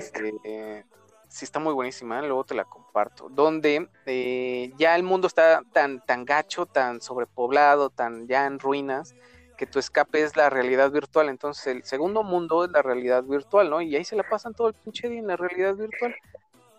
[0.44, 0.85] eh,
[1.28, 6.04] sí está muy buenísima, luego te la comparto, donde eh, ya el mundo está tan,
[6.04, 9.14] tan gacho, tan sobrepoblado, tan ya en ruinas,
[9.56, 11.28] que tu escape es la realidad virtual.
[11.28, 13.80] Entonces el segundo mundo es la realidad virtual, ¿no?
[13.80, 16.14] Y ahí se la pasan todo el pinche día en la realidad virtual.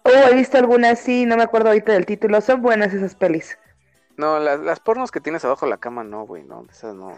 [0.03, 3.57] Oh, he visto algunas, sí, no me acuerdo ahorita del título, son buenas esas pelis.
[4.17, 7.15] No, las, las pornos que tienes abajo de la cama, no, güey, no, esas no.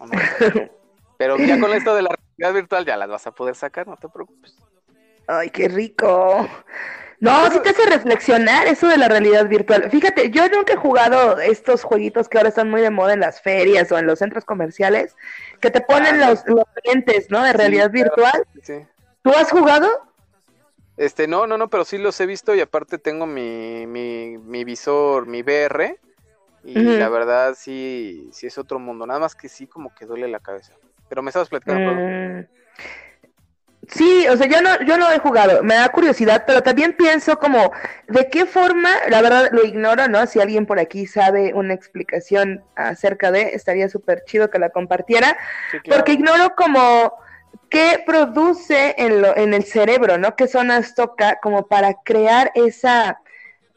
[1.16, 3.96] Pero ya con esto de la realidad virtual ya las vas a poder sacar, no
[3.96, 4.56] te preocupes.
[5.26, 6.48] Ay, qué rico.
[7.20, 9.90] No, sí te hace reflexionar eso de la realidad virtual.
[9.90, 13.40] Fíjate, yo nunca he jugado estos jueguitos que ahora están muy de moda en las
[13.40, 15.16] ferias o en los centros comerciales,
[15.60, 17.42] que te ponen ah, los, los lentes, ¿no?
[17.42, 18.46] De realidad virtual.
[18.62, 18.74] Sí.
[19.22, 19.88] ¿Tú has jugado?
[20.96, 24.64] Este, no, no, no, pero sí los he visto y aparte tengo mi, mi, mi
[24.64, 25.98] visor, mi VR,
[26.62, 30.28] y la verdad sí, sí es otro mundo, nada más que sí como que duele
[30.28, 30.72] la cabeza.
[31.14, 31.92] Pero me estabas platicando.
[31.92, 32.44] Mm.
[33.88, 37.38] Sí, o sea, yo no, yo no he jugado, me da curiosidad, pero también pienso
[37.38, 37.70] como,
[38.08, 38.90] ¿de qué forma?
[39.08, 40.26] La verdad lo ignoro, ¿no?
[40.26, 45.36] Si alguien por aquí sabe una explicación acerca de, estaría súper chido que la compartiera,
[45.88, 47.14] porque ignoro como
[47.68, 50.34] qué produce en, lo, en el cerebro, ¿no?
[50.34, 53.20] ¿Qué zonas toca como para crear esa,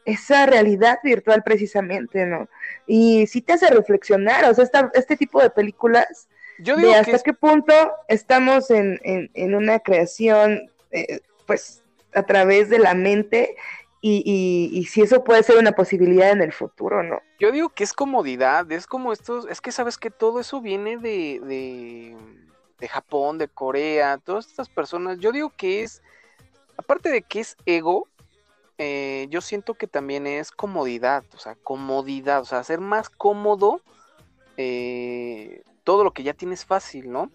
[0.04, 2.48] esa realidad virtual precisamente, ¿no?
[2.88, 7.18] Y sí te hace reflexionar, o sea, este tipo de películas yo digo de hasta
[7.20, 7.72] qué punto
[8.08, 11.82] estamos en, en, una creación, eh, pues,
[12.14, 13.56] a través de la mente
[14.00, 17.20] y, y, si eso puede ser una posibilidad en el futuro, ¿no?
[17.40, 20.98] Yo digo que es comodidad, es como estos, es que sabes que todo eso viene
[20.98, 22.16] de, de,
[22.78, 26.02] de Japón, de Corea, todas estas personas, yo digo que es,
[26.76, 28.06] aparte de que es ego,
[28.78, 33.80] eh, yo siento que también es comodidad, o sea, comodidad, o sea, hacer más cómodo
[34.56, 37.30] eh, todo lo que ya tienes fácil, ¿no?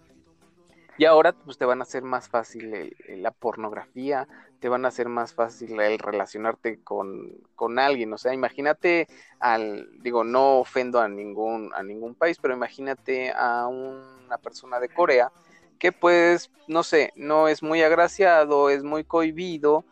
[1.00, 4.28] Y ahora pues te van a hacer más fácil la pornografía,
[4.60, 8.13] te van a hacer más fácil el relacionarte con, con, alguien.
[8.13, 9.08] O sea, imagínate
[9.39, 14.89] al, digo, no ofendo a ningún, a ningún país, pero imagínate a una persona de
[14.89, 15.32] Corea
[15.80, 19.84] que pues, no sé, no es muy agraciado, es muy cohibido,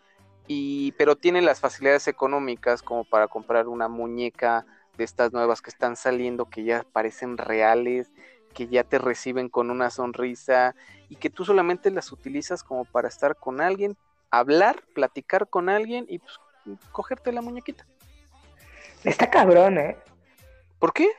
[0.46, 5.72] y, pero tiene las facilidades económicas como para comprar una muñeca de estas nuevas que
[5.72, 8.12] están saliendo, que ya parecen reales,
[8.54, 10.76] que ya te reciben con una sonrisa
[11.10, 13.98] y que tú solamente las utilizas como para estar con alguien,
[14.30, 16.40] hablar, platicar con alguien y pues
[16.92, 17.86] cogerte la muñequita.
[19.04, 19.98] Está cabrón, ¿eh?
[20.80, 21.10] ¿Por qué?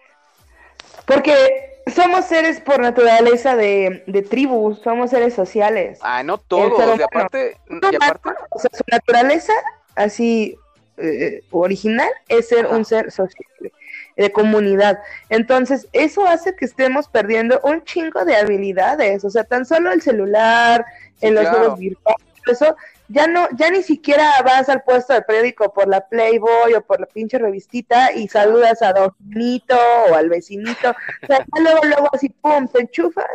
[1.07, 5.99] Porque somos seres por naturaleza de, de tribus, somos seres sociales.
[6.03, 8.31] Ah, no todos, y aparte, y aparte...
[8.51, 9.53] O sea, su naturaleza
[9.95, 10.57] así
[10.97, 13.73] eh, original es ser un ser sociable
[14.17, 15.01] de comunidad.
[15.29, 20.03] Entonces, eso hace que estemos perdiendo un chingo de habilidades, o sea, tan solo el
[20.03, 20.85] celular,
[21.21, 22.77] en los juegos virtuales, eso
[23.09, 27.01] ya no, ya ni siquiera vas al puesto de periódico por la Playboy o por
[27.01, 29.77] la pinche revistita y saludas a Donito
[30.11, 33.27] o al vecinito, o sea, luego, luego así, pum, te enchufas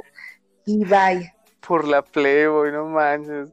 [0.66, 1.34] y bye.
[1.66, 3.50] Por la Playboy, no manches.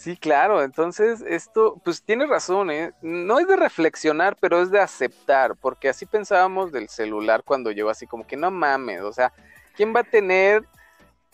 [0.00, 2.94] Sí, claro, entonces esto, pues tiene razón, ¿eh?
[3.02, 7.90] no es de reflexionar, pero es de aceptar, porque así pensábamos del celular cuando llegó
[7.90, 9.30] así como que no mames, o sea,
[9.76, 10.64] ¿quién va a tener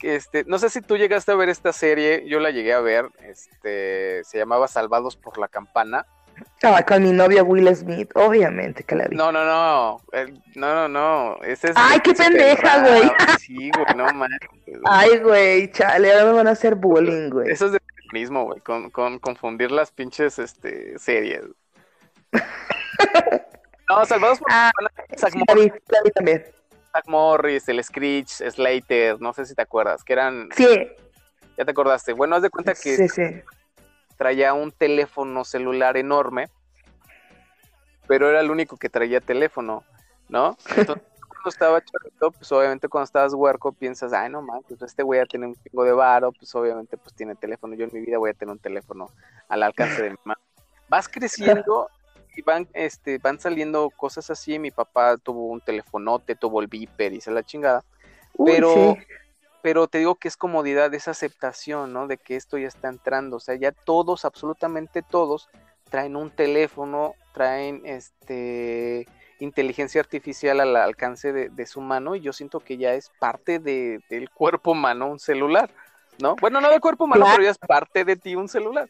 [0.03, 3.07] este, no sé si tú llegaste a ver esta serie, yo la llegué a ver,
[3.23, 6.05] este, se llamaba Salvados por la Campana.
[6.65, 9.17] Ah, con mi novia Will Smith, obviamente que la vi.
[9.17, 10.01] No, no, no,
[10.57, 11.75] no, no, no, ese es...
[11.77, 13.13] Ay, qué pendeja, güey.
[13.39, 14.41] Sí, güey, no mames.
[14.85, 17.53] Ay, güey, chale, ahora me van a hacer bullying, güey.
[17.53, 17.81] Eso es de
[18.13, 21.45] mismo, güey, con, con confundir las pinches este, series.
[23.89, 24.71] no, Salvados por ah,
[25.17, 25.73] Zack Morris.
[26.15, 26.45] también.
[26.93, 30.49] Zack Morris, el Screech, Slater, no sé si te acuerdas, que eran...
[30.55, 30.89] Sí.
[31.57, 32.13] Ya te acordaste.
[32.13, 33.23] Bueno, haz de cuenta que sí, sí.
[34.19, 36.51] traía un teléfono celular enorme,
[38.07, 39.83] pero era el único que traía teléfono,
[40.29, 40.59] ¿no?
[40.77, 41.07] Entonces,
[41.49, 45.27] estaba chavito, pues obviamente cuando estabas huerco piensas, ay no mames, pues este güey a
[45.27, 48.31] tener un chingo de varo, pues obviamente pues tiene teléfono, yo en mi vida voy
[48.31, 49.11] a tener un teléfono
[49.49, 50.41] al alcance de mi mano.
[50.89, 51.89] Vas creciendo
[52.37, 57.13] y van, este, van saliendo cosas así, mi papá tuvo un telefonote, tuvo el viper
[57.13, 57.85] y se la chingada,
[58.45, 58.97] pero...
[59.63, 62.07] Pero te digo que es comodidad, es aceptación, ¿no?
[62.07, 63.39] De que esto ya está entrando.
[63.39, 65.49] O sea, ya todos, absolutamente todos,
[65.91, 72.61] traen un teléfono, traen este inteligencia artificial al alcance de, su mano y yo siento
[72.61, 75.71] que ya es parte de, del cuerpo humano un celular,
[76.21, 76.37] ¿no?
[76.37, 78.89] Bueno, no del cuerpo humano, pero ya es parte de ti un celular.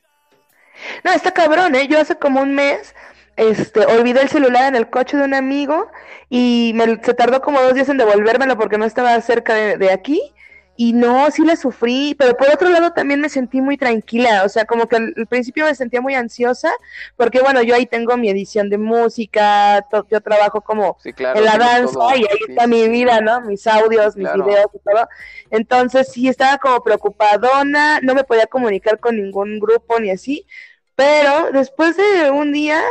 [1.04, 1.88] No, está cabrón, ¿eh?
[1.88, 2.94] Yo hace como un mes
[3.36, 5.88] este, olvidé el celular en el coche de un amigo
[6.30, 10.32] y me, se tardó como dos días en devolvérmelo porque no estaba cerca de, aquí
[10.76, 14.48] y no, sí la sufrí, pero por otro lado también me sentí muy tranquila, o
[14.48, 16.70] sea, como que al, principio me sentía muy ansiosa,
[17.16, 22.16] porque bueno, yo ahí tengo mi edición de música, yo trabajo como en la danza
[22.16, 23.40] y ahí está mi vida, ¿no?
[23.42, 25.08] Mis audios, mis videos y todo.
[25.50, 30.46] Entonces sí estaba como preocupadona, no me podía comunicar con ningún grupo ni así,
[30.94, 32.82] pero después de un día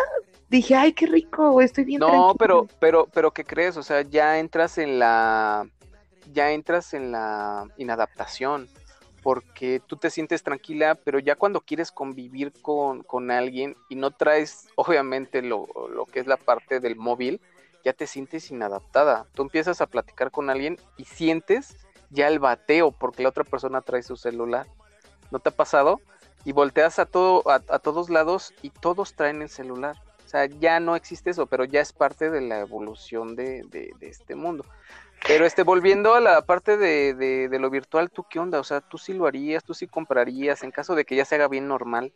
[0.49, 1.99] dije, ay, qué rico, estoy bien.
[1.99, 3.77] No, pero, pero, pero, ¿qué crees?
[3.77, 5.67] O sea, ya entras en la
[6.35, 8.69] ya entras en la inadaptación,
[9.23, 14.11] porque tú te sientes tranquila, pero ya cuando quieres convivir con, con alguien y no
[14.11, 17.41] traes, obviamente, lo, lo, que es la parte del móvil,
[17.83, 19.25] ya te sientes inadaptada.
[19.33, 21.75] Tú empiezas a platicar con alguien y sientes
[22.11, 24.67] ya el bateo, porque la otra persona trae su celular.
[25.31, 26.01] ¿No te ha pasado?
[26.43, 29.95] Y volteas a, todo, a, todos lados y todos traen el celular.
[30.23, 33.91] O sea, ya no existe eso, pero ya es parte de la evolución de, de,
[33.99, 34.65] de este mundo.
[35.27, 38.59] Pero este, volviendo a la parte de, de, de, lo virtual, ¿tú qué onda?
[38.59, 39.63] O sea, ¿tú sí lo harías?
[39.63, 42.13] ¿Tú sí comprarías en caso de que ya se haga bien normal?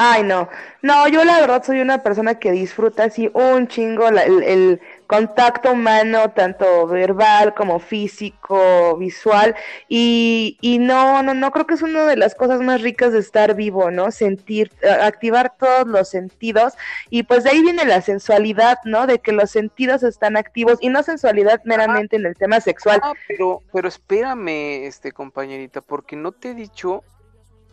[0.00, 0.48] Ay, no.
[0.80, 6.30] No, yo la verdad soy una persona que disfruta así un chingo el, contacto humano,
[6.30, 9.56] tanto verbal como físico, visual.
[9.88, 13.18] Y, y no, no, no creo que es una de las cosas más ricas de
[13.18, 14.12] estar vivo, ¿no?
[14.12, 14.70] Sentir,
[15.02, 16.74] activar todos los sentidos.
[17.08, 19.06] Y pues de ahí viene la sensualidad, ¿no?
[19.06, 23.00] De que los sentidos están activos y no sensualidad meramente en el tema sexual.
[23.02, 27.02] Ah, pero, pero espérame, este compañerita, porque no te he dicho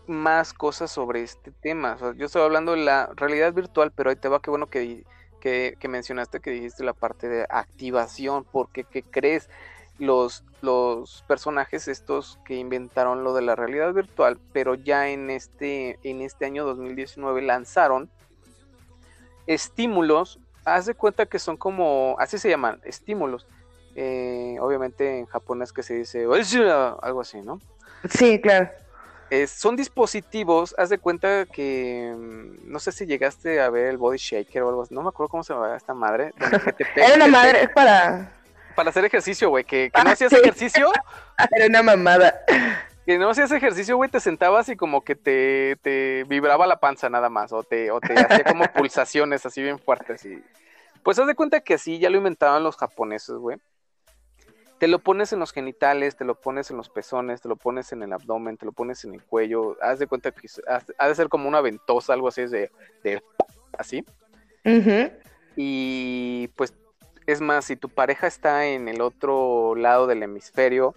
[0.07, 1.97] más cosas sobre este tema.
[2.15, 5.03] yo estoy hablando de la realidad virtual, pero ahí te va, qué bueno que,
[5.79, 9.47] que, mencionaste que dijiste la parte de activación, porque ¿qué crees?
[9.99, 15.99] Los, los personajes estos que inventaron lo de la realidad virtual, pero ya en este,
[16.03, 18.09] en este año 2019 lanzaron
[19.45, 23.45] estímulos, haz de cuenta que son como, así se llaman, estímulos.
[23.95, 26.25] Eh, obviamente en japonés que se dice
[27.01, 27.61] algo así, ¿no?
[28.09, 28.69] Sí, claro
[29.47, 34.17] son dispositivos, haz de cuenta que mm, no sé si llegaste a ver el body
[34.17, 36.33] shaker o algo así, no me acuerdo cómo se llama esta madre.
[36.95, 38.31] Era una madre, es para...
[38.75, 40.91] Para hacer ejercicio, güey, que, no hacías ejercicio.
[41.51, 42.41] Era una mamada.
[43.05, 47.09] Que no hacías ejercicio, güey, te sentabas y como que te, te vibraba la panza
[47.09, 50.25] nada más, o te, o te hacía como pulsaciones así bien fuertes.
[50.25, 50.43] Y...
[51.03, 53.57] Pues haz de cuenta que así ya lo inventaban los japoneses, güey
[54.77, 57.91] te lo pones en los genitales, te lo pones en los pezones, te lo pones
[57.91, 60.47] en el abdomen, te lo pones en el cuello, haz de cuenta que
[60.97, 62.71] ha de ser como una ventosa, algo así, de,
[63.03, 63.23] de
[63.77, 64.03] así.
[65.55, 66.73] Y pues
[67.25, 70.93] es más, si tu pareja está en el otro lado del hemisferio.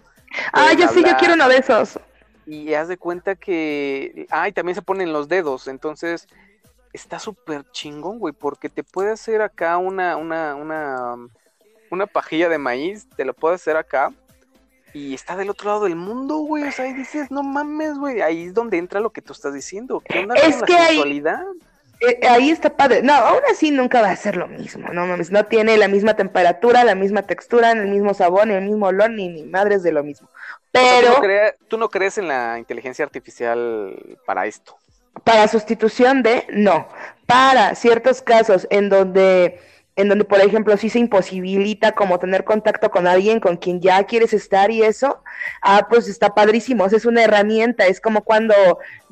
[0.53, 1.99] Ah, yo sí, yo quiero uno de esos.
[2.45, 4.27] Y haz de cuenta que.
[4.29, 5.67] Ah, y también se ponen los dedos.
[5.67, 6.27] Entonces,
[6.93, 11.15] está súper chingón, güey, porque te puede hacer acá una, una, una
[11.91, 14.11] una pajilla de maíz, te lo puedo hacer acá.
[14.93, 16.63] Y está del otro lado del mundo, güey.
[16.63, 18.21] O sea, ahí dices, no mames, güey.
[18.21, 20.01] Ahí es donde entra lo que tú estás diciendo.
[20.03, 21.43] ¿Qué onda es con que la sexualidad?
[22.01, 23.01] Eh, ahí, está padre.
[23.03, 25.31] No, aún así nunca va a ser lo mismo, no mames.
[25.31, 29.11] No tiene la misma temperatura, la misma textura, el mismo sabor, ni el mismo olor,
[29.11, 30.29] ni, ni madres de lo mismo.
[30.71, 31.21] Pero.
[31.67, 34.77] ¿tú, no crees en la inteligencia artificial para esto?
[35.23, 36.87] Para sustitución de, no.
[37.25, 39.59] Para ciertos casos en donde
[39.99, 44.01] en donde, por ejemplo, si se imposibilita como tener contacto con alguien con quien ya
[44.05, 45.21] quieres estar y eso,
[45.61, 48.53] ah, pues está padrísimo, es una herramienta, es como cuando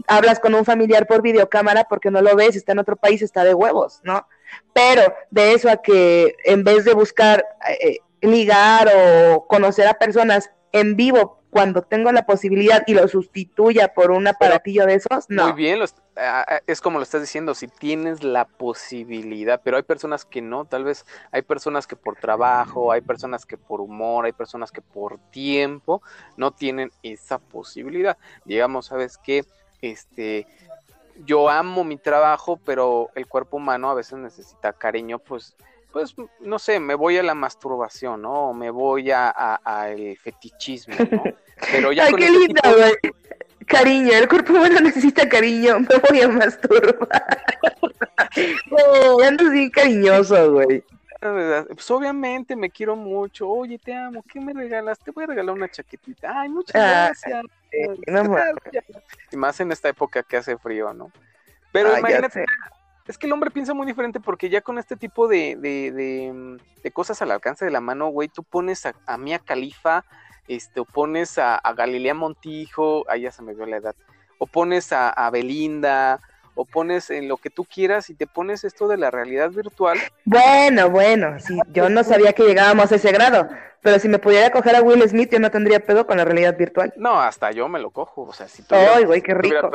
[0.08, 3.44] hablas con un familiar por videocámara porque no lo ves, está en otro país, está
[3.44, 4.30] de huevos, ¿no?
[4.72, 7.46] Pero de eso a que en vez de buscar
[7.82, 13.94] eh, ligar o conocer a personas en vivo cuando tengo la posibilidad y lo sustituya
[13.94, 15.48] por un aparatillo de esos, no.
[15.48, 15.80] Muy bien,
[16.68, 20.84] es como lo estás diciendo, si tienes la posibilidad, pero hay personas que no, tal
[20.84, 25.20] vez hay personas que por trabajo, hay personas que por humor, hay personas que por
[25.32, 26.02] tiempo
[26.36, 28.18] no tienen esa posibilidad.
[28.46, 29.46] Digamos, ¿sabes qué?
[29.82, 30.48] Este,
[31.26, 35.56] yo amo mi trabajo, pero el cuerpo humano a veces necesita cariño, pues
[35.98, 38.54] pues, no sé, me voy a la masturbación, ¿no?
[38.54, 39.34] me voy a,
[39.64, 41.24] a, el fetichismo, ¿no?
[41.72, 42.94] Pero ya Ay, qué este lindo, güey.
[43.66, 47.44] Cariño, el cuerpo humano necesita cariño, me voy a masturbar.
[48.72, 50.84] oh, ando bien cariñoso, güey.
[51.20, 53.50] Pues obviamente me quiero mucho.
[53.50, 54.24] Oye, te amo.
[54.32, 55.00] ¿Qué me regalas?
[55.00, 56.42] Te voy a regalar una chaquetita.
[56.42, 57.46] Ay, muchas ah, gracias.
[59.32, 61.12] Y más en esta época que hace frío, ¿no?
[61.72, 62.46] Pero imagínate,
[63.08, 66.32] es que el hombre piensa muy diferente porque ya con este tipo de, de, de,
[66.34, 66.58] mm,
[66.94, 70.06] cosas al alcance de la mano, güey, tú pones a, a Mia Califa,
[70.48, 73.96] este, o pones a, Galilea Montijo, ahí ya se me vio la edad,
[74.38, 76.20] o pones a, Belinda,
[76.56, 80.00] o pones en lo que tú quieras y te pones esto de la realidad virtual.
[80.26, 83.48] Bueno, bueno, sí, yo no sabía que llegábamos a ese grado,
[83.82, 86.58] pero si me pudiera coger a Will Smith, yo no tendría pedo con la realidad
[86.58, 86.94] virtual.
[86.98, 89.70] No, hasta yo me lo cojo, o sea, si Ay, güey, qué rico.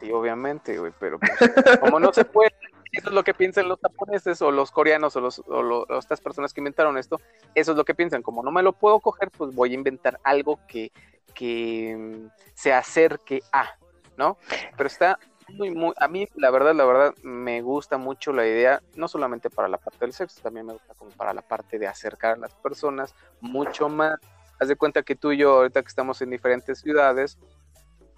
[0.00, 2.52] sí, obviamente, güey, pero pues, como no se puede,
[2.92, 6.52] eso es lo que piensan los japoneses o los coreanos o, los, o estas personas
[6.52, 7.20] que inventaron esto,
[7.54, 10.18] eso es lo que piensan, como no me lo puedo coger, pues voy a inventar
[10.24, 10.92] algo que,
[11.34, 13.76] que mm, se acerque a,
[14.16, 14.38] ¿no?
[14.76, 15.18] Pero está
[15.48, 19.50] muy, muy, a mí la verdad, la verdad, me gusta mucho la idea, no solamente
[19.50, 22.36] para la parte del sexo, también me gusta como para la parte de acercar a
[22.36, 24.18] las personas mucho más.
[24.60, 27.38] Haz de cuenta que tú y yo, ahorita que estamos en diferentes ciudades,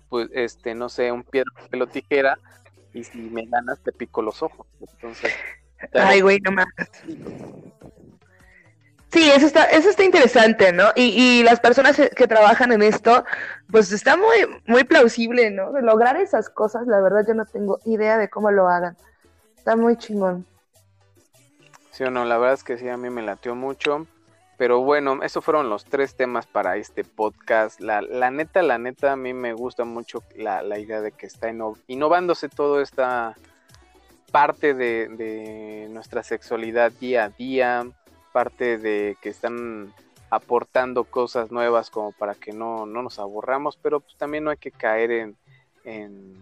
[0.08, 2.38] pues, este, no sé, un piedra, pelo, tijera,
[2.92, 4.66] y si me ganas te pico los ojos.
[4.80, 5.32] Entonces,
[5.94, 6.66] Ay, güey, no más.
[9.12, 10.84] Sí, eso está, eso está interesante, ¿no?
[10.94, 13.24] Y, y las personas que trabajan en esto,
[13.70, 15.72] pues está muy, muy plausible, ¿no?
[15.72, 18.96] De lograr esas cosas, la verdad yo no tengo idea de cómo lo hagan.
[19.56, 20.46] Está muy chingón.
[21.90, 24.06] Sí o no, la verdad es que sí, a mí me latió mucho.
[24.60, 27.80] Pero bueno, esos fueron los tres temas para este podcast.
[27.80, 31.24] La, la neta, la neta, a mí me gusta mucho la, la idea de que
[31.24, 31.50] está
[31.86, 33.38] innovándose toda esta
[34.30, 37.86] parte de, de nuestra sexualidad día a día
[38.34, 39.94] parte de que están
[40.28, 44.72] aportando cosas nuevas como para que no, nos aburramos, pero pues también no hay que
[44.72, 45.36] caer en,
[45.84, 46.36] en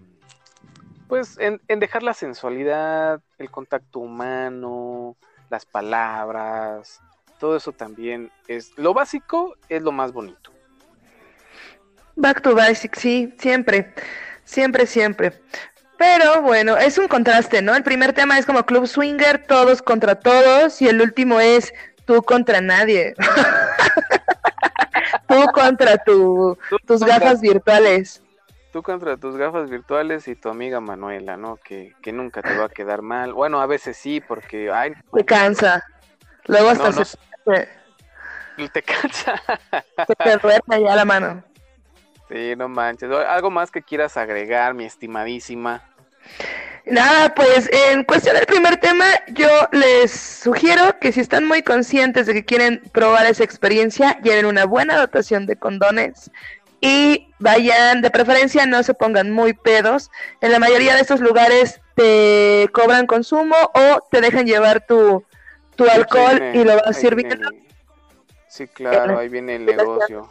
[1.06, 5.14] pues en, dejar la sensualidad, el contacto humano,
[5.50, 7.00] las palabras,
[7.38, 10.52] todo eso también es lo básico, es lo más bonito.
[12.16, 13.92] Back to basic, sí, siempre,
[14.44, 15.32] siempre, siempre.
[15.96, 17.74] Pero bueno, es un contraste, ¿no?
[17.74, 21.72] El primer tema es como Club Swinger, todos contra todos, y el último es
[22.04, 23.14] tú contra nadie.
[25.28, 28.22] tú contra tu, tus gafas virtuales.
[28.72, 31.56] Tú contra tus gafas virtuales y tu amiga Manuela, ¿no?
[31.56, 33.32] Que, que nunca te va a quedar mal.
[33.32, 34.70] Bueno, a veces sí, porque...
[34.70, 35.82] Ay, te cansa.
[36.46, 37.18] Luego hasta se...
[38.72, 39.40] Te cansa.
[40.06, 41.44] Se te duerme ya la mano.
[42.28, 43.10] Sí, no manches.
[43.10, 45.82] ¿Algo más que quieras agregar, mi estimadísima?
[46.84, 52.26] Nada, pues en cuestión del primer tema, yo les sugiero que si están muy conscientes
[52.26, 56.30] de que quieren probar esa experiencia, lleven una buena dotación de condones
[56.80, 60.10] y vayan, de preferencia no se pongan muy pedos.
[60.40, 65.24] En la mayoría de estos lugares te cobran consumo o te dejan llevar tu,
[65.78, 67.48] tu alcohol y lo vas sirviendo.
[68.48, 70.28] Sí, claro, ahí viene el negocio.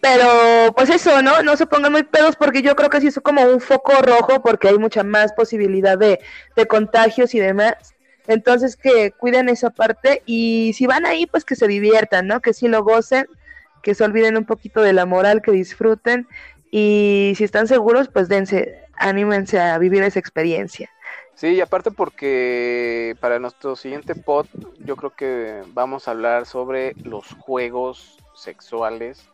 [0.00, 1.42] Pero pues eso, ¿no?
[1.42, 4.40] No se pongan muy pedos porque yo creo que sí es como un foco rojo
[4.40, 6.20] porque hay mucha más posibilidad de,
[6.68, 7.74] contagios y demás.
[8.28, 12.40] Entonces que cuiden esa parte y si van ahí pues que se diviertan, ¿no?
[12.40, 13.26] Que sí lo gocen,
[13.82, 16.28] que se olviden un poquito de la moral, que disfruten
[16.70, 20.88] y si están seguros pues dense, anímense a vivir esa experiencia.
[21.38, 24.46] Sí, y aparte porque para nuestro siguiente pod
[24.80, 29.30] yo creo que vamos a hablar sobre los juegos sexuales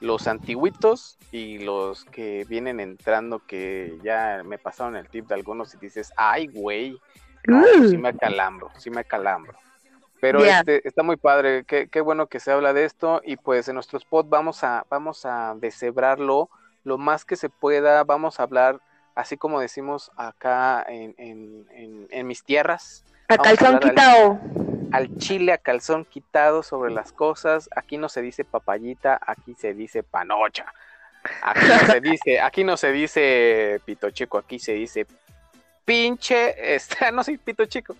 [0.00, 5.74] los antiguitos y los que vienen entrando que ya me pasaron el tip de algunos
[5.74, 6.98] y dices, ay, güey,
[7.44, 8.00] pues sí mm.
[8.00, 9.54] me calambro, sí me calambro.
[10.22, 13.68] Pero este, está muy padre, qué, qué, bueno que se habla de esto y pues
[13.68, 16.48] en nuestro spot vamos a, vamos a deshebrarlo
[16.84, 18.80] lo más que se pueda, vamos a hablar,
[19.14, 23.04] así como decimos acá en, en, en, mis tierras.
[23.28, 24.38] A calzón quitado
[24.92, 27.68] al chile a calzón quitado sobre las cosas.
[27.74, 30.66] Aquí no se dice papayita, aquí se dice panocha.
[31.42, 35.06] Aquí no se dice, aquí no se dice pito chico, aquí se dice
[35.84, 37.96] pinche, este, no soy pito chico.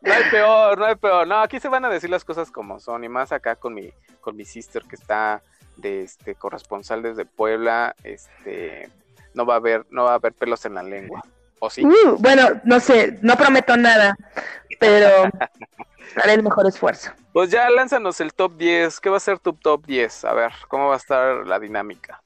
[0.00, 1.26] no hay peor, no hay peor.
[1.26, 3.04] No, aquí se van a decir las cosas como son.
[3.04, 5.42] Y más acá con mi, con mi sister que está
[5.78, 8.90] de este corresponsal desde Puebla, este
[9.34, 11.22] no va a haber, no va a haber pelos en la lengua.
[11.60, 14.16] Uh, bueno, no sé, no prometo nada,
[14.78, 15.08] pero
[16.22, 17.10] haré el mejor esfuerzo.
[17.32, 19.00] Pues ya lánzanos el top 10.
[19.00, 20.24] ¿Qué va a ser tu top 10?
[20.24, 22.20] A ver, ¿cómo va a estar la dinámica?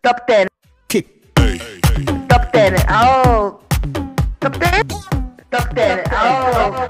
[0.00, 0.48] Top 10.
[2.28, 2.86] Top 10.
[2.90, 3.60] Oh.
[4.38, 4.82] Top 10.
[5.50, 6.02] Top 10.
[6.12, 6.86] Oh.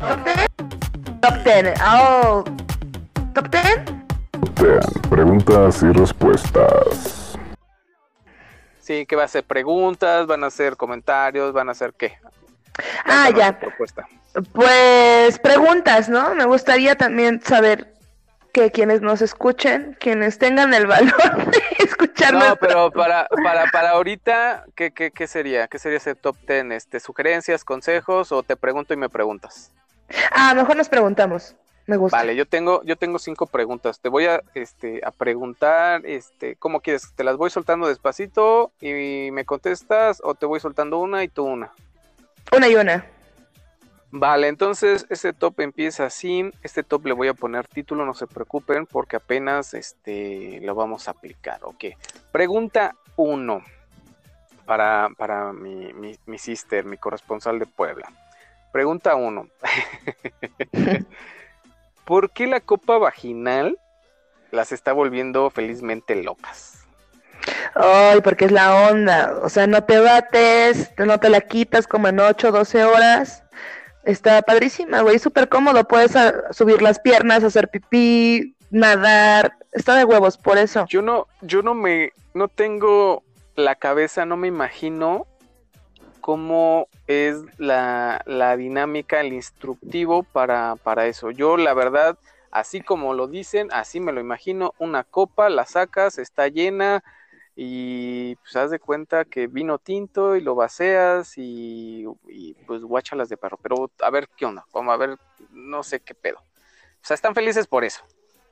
[0.00, 0.46] Top 10.
[1.20, 1.74] Top 10.
[1.82, 2.44] Oh.
[3.34, 4.07] Top 10.
[5.08, 7.36] Preguntas y respuestas.
[8.80, 12.18] Sí, que va a ser preguntas, van a ser comentarios, van a ser qué.
[13.04, 13.58] Ah, ya.
[13.58, 14.08] Propuesta.
[14.52, 16.34] Pues preguntas, ¿no?
[16.34, 17.92] Me gustaría también saber
[18.52, 22.48] que quienes nos escuchen, quienes tengan el valor de escucharnos.
[22.48, 25.68] No, pero para, para, para ahorita, ¿qué, qué, qué sería?
[25.68, 26.72] ¿Qué sería ese top ten?
[26.72, 29.70] Este, ¿Sugerencias, consejos o te pregunto y me preguntas?
[30.32, 31.54] Ah, mejor nos preguntamos.
[31.88, 32.18] Me gusta.
[32.18, 33.98] Vale, yo tengo, yo tengo cinco preguntas.
[33.98, 37.14] Te voy a, este, a preguntar, este, ¿cómo quieres?
[37.14, 41.46] ¿Te las voy soltando despacito y me contestas o te voy soltando una y tú
[41.46, 41.72] una?
[42.54, 43.06] Una y una.
[44.10, 46.50] Vale, entonces este top empieza así.
[46.62, 51.08] Este top le voy a poner título, no se preocupen, porque apenas este, lo vamos
[51.08, 51.60] a aplicar.
[51.62, 51.86] Ok.
[52.30, 53.62] Pregunta uno
[54.66, 58.12] para, para mi, mi, mi sister, mi corresponsal de Puebla.
[58.72, 59.48] Pregunta uno.
[62.08, 63.78] ¿Por qué la copa vaginal
[64.50, 66.86] las está volviendo felizmente locas?
[67.74, 69.38] Ay, porque es la onda.
[69.42, 73.42] O sea, no te bates, no te la quitas como en 8 o 12 horas.
[74.04, 75.84] Está padrísima, güey, súper cómodo.
[75.86, 79.52] Puedes a- subir las piernas, hacer pipí, nadar.
[79.72, 80.86] Está de huevos, por eso.
[80.88, 83.22] Yo no, yo no me, no tengo
[83.54, 85.26] la cabeza, no me imagino
[86.28, 91.30] cómo es la, la dinámica, el instructivo para, para eso.
[91.30, 92.18] Yo, la verdad,
[92.50, 97.02] así como lo dicen, así me lo imagino, una copa, la sacas, está llena
[97.56, 103.30] y pues haz de cuenta que vino tinto y lo vacías y, y pues guáchalas
[103.30, 103.58] de perro.
[103.62, 105.16] Pero a ver qué onda, como a ver,
[105.50, 106.40] no sé qué pedo.
[106.40, 108.04] O sea, están felices por eso.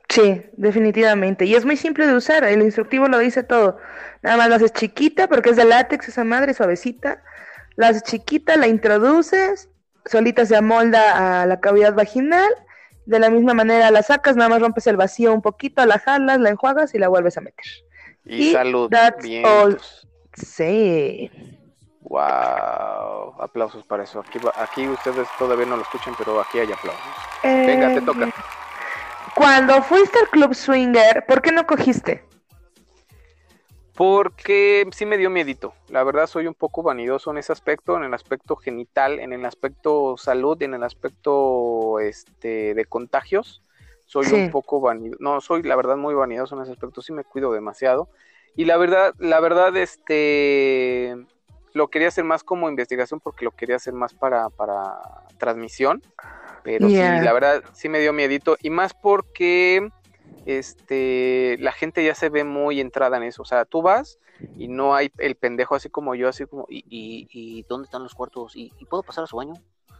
[0.09, 1.45] Sí, definitivamente.
[1.45, 2.43] Y es muy simple de usar.
[2.43, 3.77] El instructivo lo dice todo.
[4.23, 7.21] Nada más la haces chiquita porque es de látex esa madre, suavecita.
[7.77, 9.69] La haces chiquita, la introduces,
[10.05, 12.51] solita se amolda a la cavidad vaginal.
[13.05, 16.39] De la misma manera la sacas, nada más rompes el vacío un poquito, la jalas,
[16.41, 17.65] la enjuagas y la vuelves a meter.
[18.25, 18.89] Y, Y salud.
[18.89, 19.45] that's Bien.
[19.45, 19.79] all.
[20.33, 21.31] Sí.
[22.01, 24.19] Wow, aplausos para eso.
[24.19, 27.01] Aquí, aquí ustedes todavía no lo escuchan, pero aquí hay aplausos.
[27.43, 28.25] Venga, te toca.
[28.25, 28.33] Eh,
[29.35, 32.23] Cuando fuiste al club swinger, ¿por qué no cogiste?
[33.97, 35.73] Porque sí me dio miedito.
[35.89, 39.43] La verdad soy un poco vanidoso en ese aspecto, en el aspecto genital, en el
[39.43, 43.63] aspecto salud, en el aspecto este de contagios.
[44.05, 44.35] Soy Sí.
[44.35, 45.17] un poco vanidoso.
[45.21, 47.01] No, soy la verdad muy vanidoso en ese aspecto.
[47.01, 48.07] Sí me cuido demasiado.
[48.55, 51.15] Y la verdad, la verdad, este
[51.73, 54.99] lo quería hacer más como investigación porque lo quería hacer más para, para
[55.39, 56.01] transmisión.
[56.63, 57.17] Pero Yeah.
[57.19, 58.57] sí, la verdad sí me dio miedito.
[58.61, 59.89] Y más porque
[60.47, 63.41] este la gente ya se ve muy entrada en eso.
[63.41, 64.19] O sea, tú vas
[64.55, 68.03] y no hay el pendejo así como yo, así como, ¿y, y, y dónde están
[68.03, 68.55] los cuartos?
[68.55, 69.53] ¿Y, y puedo pasar a su baño?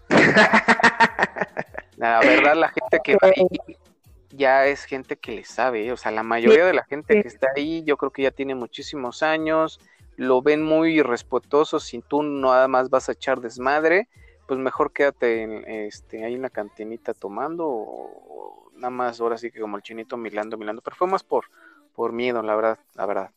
[1.97, 3.47] La verdad, la gente que va ahí
[4.29, 5.91] ya es gente que le sabe, ¿eh?
[5.91, 8.55] o sea, la mayoría de la gente que está ahí, yo creo que ya tiene
[8.55, 9.79] muchísimos años,
[10.15, 14.09] lo ven muy irrespetuoso, si tú nada más vas a echar desmadre,
[14.47, 19.37] pues mejor quédate en, este, ahí en la cantinita tomando, o, o nada más ahora
[19.37, 21.45] sí que como el chinito milando, milando, pero fue más por,
[21.93, 23.31] por miedo, la verdad, la verdad.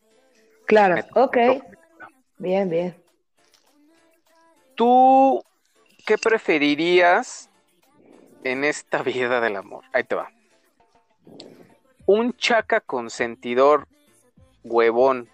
[0.67, 1.37] Claro, Me- ok.
[2.39, 2.95] Bien, bien.
[4.77, 5.45] ¿Tú
[6.07, 7.51] qué preferirías
[8.45, 9.85] en esta vida del amor?
[9.93, 10.31] Ahí te va.
[12.07, 13.87] Un chaca consentidor,
[14.65, 15.29] huevón,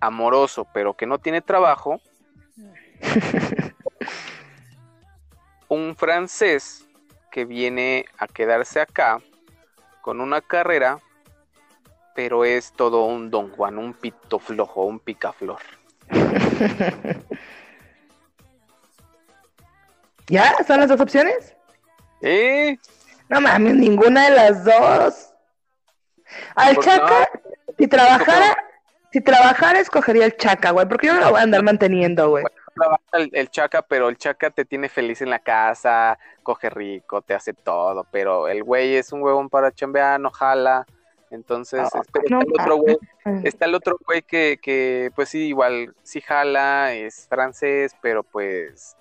[0.00, 2.00] amoroso, pero que no tiene trabajo.
[5.72, 6.86] un francés
[7.30, 9.22] que viene a quedarse acá
[10.02, 10.98] con una carrera,
[12.14, 15.62] pero es todo un don Juan, un pito flojo, un picaflor.
[20.26, 20.54] ¿Ya?
[20.66, 21.56] ¿Son las dos opciones?
[22.20, 22.76] ¿Eh?
[23.30, 25.30] No mames, ninguna de las dos.
[26.54, 27.30] Al Pues Chaca,
[27.78, 28.58] si trabajara,
[29.10, 32.44] si trabajara, escogería el Chaca, güey, porque yo no lo voy a andar manteniendo, güey.
[33.12, 37.34] El, el chaca, pero el chaca te tiene feliz en la casa, coge rico, te
[37.34, 40.86] hace todo, pero el güey es un huevón para chambear, no jala.
[41.30, 43.44] Entonces, no está el otro güey, mames.
[43.46, 48.96] está el otro güey que, que, pues sí, igual, sí jala, es francés, pero pues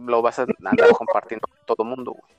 [0.00, 2.34] lo vas a andar compartiendo con todo mundo, güey.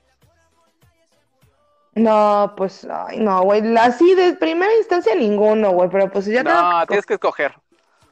[1.94, 6.60] No, pues, ay, no, güey, así de primera instancia ninguno, güey, pero pues ya tengo
[6.60, 7.54] No, que tienes que escoger.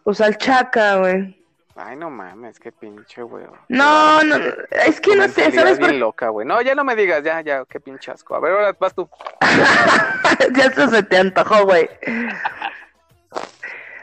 [0.02, 1.43] pues al Chaca, güey.
[1.76, 3.46] Ay, no mames, qué pinche güey.
[3.68, 4.36] No, no,
[4.70, 6.46] es que no sé, ¿sabes es por bien loca, güey.
[6.46, 8.36] No, ya no me digas, ya, ya, qué pinche asco.
[8.36, 9.08] A ver, ahora vas tú.
[10.54, 11.90] ya eso se te antojó, güey.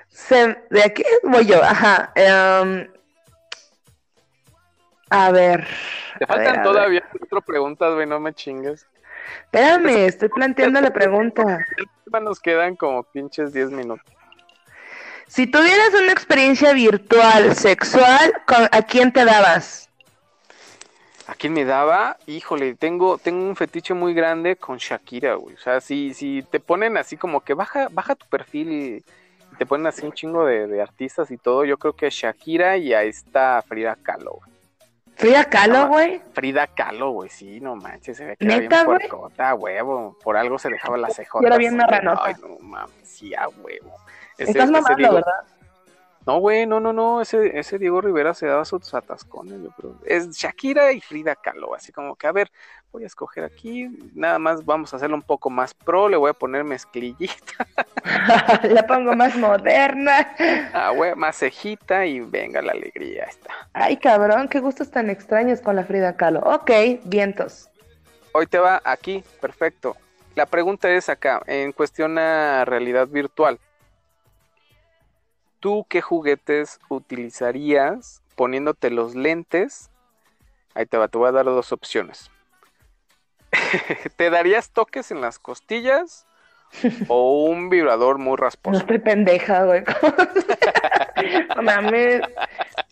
[0.10, 1.64] Se- ¿De aquí voy yo?
[1.64, 2.12] Ajá.
[2.16, 2.92] em,
[5.10, 5.66] a ver.
[6.20, 6.64] Te a ver, faltan ver.
[6.64, 8.86] todavía cuatro preguntas, güey, no me chingues.
[9.46, 11.66] Espérame, estoy planteando la pregunta.
[12.22, 14.06] Nos quedan como pinches 10 minutos.
[15.32, 19.90] Si tuvieras una experiencia virtual sexual, ¿con- ¿a quién te dabas?
[21.26, 22.18] ¿A quién me daba?
[22.28, 25.56] Híjole, tengo, tengo un fetiche muy grande con Shakira, güey.
[25.56, 29.04] O sea, si, si te ponen así como que baja, baja tu perfil y
[29.58, 32.94] te ponen así un chingo de, de artistas y todo, yo creo que Shakira y
[32.94, 34.52] a esta Frida Kahlo, güey.
[35.16, 36.22] Frida Kahlo, güey.
[36.34, 40.18] Frida Kahlo, güey, sí, no manches, se ve que era bien ¿Neta, puercota, huevo.
[40.22, 41.44] Por algo se dejaba las cejotas.
[41.44, 42.22] Y era bien marranota.
[42.26, 43.96] Ay, no mames, sí, a huevo.
[44.42, 45.44] Ese- Estás mamando, Diego- ¿verdad?
[46.24, 49.96] No, güey, no, no, no, ese, ese Diego Rivera se daba sus atascones, yo creo.
[50.06, 52.52] Es Shakira y Frida Kahlo, así como que, a ver,
[52.92, 56.30] voy a escoger aquí, nada más vamos a hacerlo un poco más pro, le voy
[56.30, 57.66] a poner mezclillita,
[58.70, 60.36] La pongo más moderna.
[60.74, 63.50] ah, güey, más cejita y venga la alegría, está.
[63.74, 66.42] Ay, cabrón, qué gustos tan extraños con la Frida Kahlo.
[66.42, 66.70] Ok,
[67.06, 67.68] vientos.
[68.34, 69.98] Hoy te va aquí, perfecto.
[70.36, 73.60] La pregunta es acá, en cuestión a realidad virtual.
[75.62, 79.92] ¿Tú qué juguetes utilizarías poniéndote los lentes?
[80.74, 82.32] Ahí te va, te voy a dar dos opciones.
[84.18, 86.26] ¿Te darías toques en las costillas
[87.10, 88.80] o un vibrador muy No rasposo?
[88.80, 89.84] estoy pendeja, güey.
[91.56, 92.22] no mames.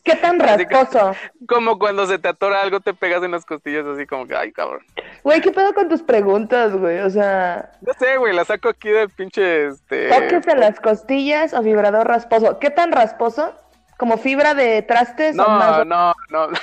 [0.10, 1.14] ¿Qué tan rasposo?
[1.47, 4.51] Como cuando se te atora algo, te pegas en las costillas así como que, ay,
[4.51, 4.82] cabrón.
[5.24, 6.99] Güey, ¿qué pedo con tus preguntas, güey?
[7.01, 10.10] O sea, No sé, güey, la saco aquí del pinche, este...
[10.10, 12.57] toques en las costillas o vibrador rasposo.
[12.60, 13.53] ¿Qué tan rasposo?
[13.97, 15.86] ¿Como fibra de trastes o No, más?
[15.86, 16.47] no, no.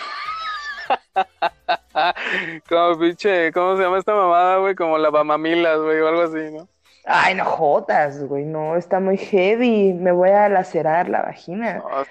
[2.68, 4.74] Como pinche, ¿cómo se llama esta mamada, güey?
[4.74, 6.68] Como la Bamamilas, güey, o algo así, ¿no?
[7.05, 8.44] Ay, no jodas, güey.
[8.44, 9.92] No, está muy heavy.
[9.94, 11.74] Me voy a lacerar la vagina.
[11.76, 12.05] No,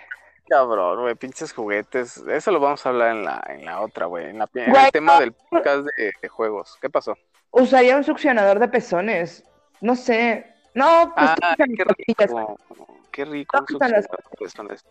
[0.48, 2.18] cabrón, güey, pinches juguetes.
[2.18, 4.30] Eso lo vamos a hablar en la, en la otra, güey.
[4.30, 5.20] En, la, en Güey, el tema no.
[5.20, 6.78] del podcast de, de juegos.
[6.82, 7.18] ¿Qué pasó?
[7.52, 9.44] Usaría un succionador de pezones.
[9.82, 10.46] No sé.
[10.74, 12.58] No, pues Ah, qué rico.
[13.12, 13.58] Qué rico.
[13.60, 14.86] un succionador de pezones.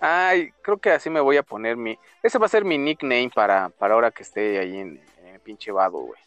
[0.00, 1.98] Ay, creo que así me voy a poner mi.
[2.22, 5.40] Ese va a ser mi nickname para, para ahora que esté ahí en, en el
[5.40, 6.20] pinche vado, güey.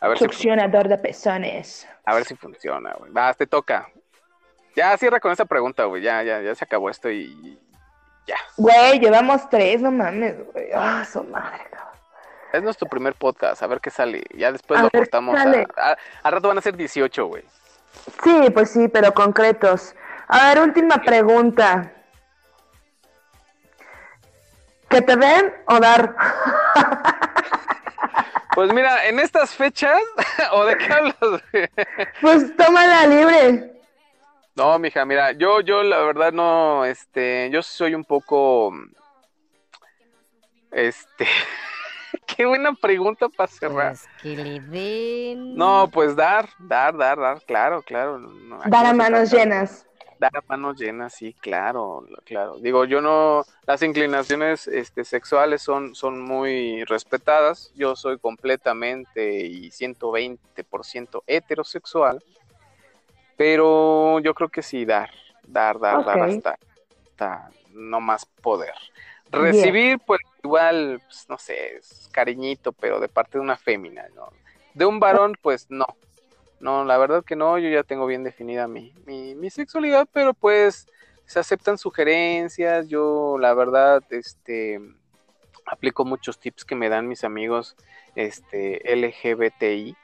[0.00, 1.86] A ver si Succionador de pezones.
[2.04, 3.12] A ver si funciona, güey.
[3.12, 3.88] Va, te toca.
[4.74, 6.02] Ya cierra con esa pregunta, güey.
[6.02, 7.58] Ya, ya, ya se acabó esto y
[8.26, 8.36] ya.
[8.56, 10.68] Güey, llevamos tres, no mames, güey.
[10.74, 11.94] Ah, su madre, cabrón.
[12.52, 14.22] Es nuestro primer podcast, a ver qué sale.
[14.34, 15.36] Ya después A lo cortamos.
[15.38, 17.44] al rato van a ser 18, güey.
[18.22, 19.94] Sí, pues sí, pero concretos.
[20.28, 21.92] A ver, última pregunta.
[24.88, 26.14] ¿Que te den o dar?
[28.54, 29.98] Pues mira, en estas fechas,
[30.52, 31.16] ¿o de qué hablas?
[32.20, 33.72] Pues tómala libre.
[34.56, 38.72] No, mija, mira, yo, yo la verdad no, este, yo soy un poco,
[40.70, 41.26] este,
[42.26, 43.90] qué buena pregunta para cerrar.
[43.90, 45.56] Pues que le den.
[45.56, 48.18] No, pues dar, dar, dar, dar, claro, claro.
[48.18, 49.86] no, Dar a manos llenas.
[50.20, 52.56] Dar a manos llenas, sí, claro, claro.
[52.58, 57.72] Digo, yo no, las inclinaciones este, sexuales son, son muy respetadas.
[57.74, 62.22] Yo soy completamente y 120% heterosexual.
[63.36, 65.10] Pero yo creo que sí, dar,
[65.46, 66.58] dar, dar, dar hasta,
[67.10, 68.74] hasta no más poder.
[69.30, 74.28] Recibir, pues igual, pues, no sé, es cariñito, pero de parte de una fémina, ¿no?
[74.74, 75.86] De un varón, pues no.
[76.60, 80.32] No, la verdad que no, yo ya tengo bien definida mi, mi, mi sexualidad, pero
[80.34, 80.86] pues
[81.26, 84.80] se aceptan sugerencias, yo la verdad, este,
[85.66, 87.76] aplico muchos tips que me dan mis amigos,
[88.14, 89.96] este, LGBTI,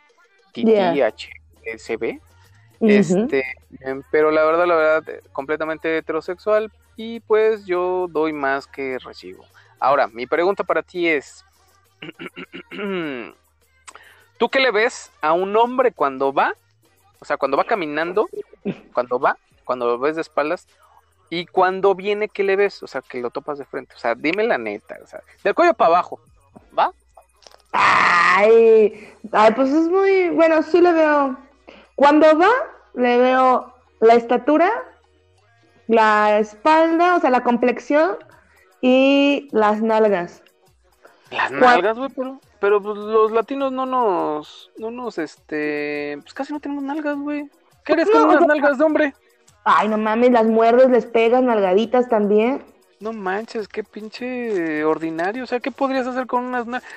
[0.55, 1.12] Yeah.
[2.81, 3.45] Este,
[3.81, 8.99] em, pero la verdad, la verdad, eh, completamente heterosexual y pues yo doy más que
[8.99, 9.45] recibo.
[9.78, 11.45] Ahora, mi pregunta para ti es,
[14.39, 16.55] ¿tú qué le ves a un hombre cuando va?
[17.20, 18.28] O sea, cuando va caminando,
[18.95, 20.66] cuando va, cuando lo ves de espaldas
[21.28, 22.83] y cuando viene, ¿qué le ves?
[22.83, 23.95] O sea, que lo topas de frente.
[23.95, 26.20] O sea, dime la neta, o sea, del cuello para abajo,
[26.76, 26.93] ¿va?
[27.72, 31.49] Ay, ay, pues es muy, bueno, sí le veo.
[31.95, 32.51] Cuando va,
[32.95, 34.70] le veo la estatura,
[35.86, 38.16] la espalda, o sea, la complexión
[38.80, 40.43] y las nalgas.
[41.30, 46.53] Las nalgas, güey, pero, pero pues, los latinos no nos, no nos, este, pues casi
[46.53, 47.49] no tenemos nalgas, güey.
[47.84, 49.14] ¿Qué harías con No, o unas sea- nalgas de hombre?
[49.64, 52.64] Ay, no mames, las muerdes, les pegas, nalgaditas también.
[52.99, 55.45] No manches, qué pinche ordinario.
[55.45, 56.88] O sea, ¿qué podrías hacer con unas nalgas?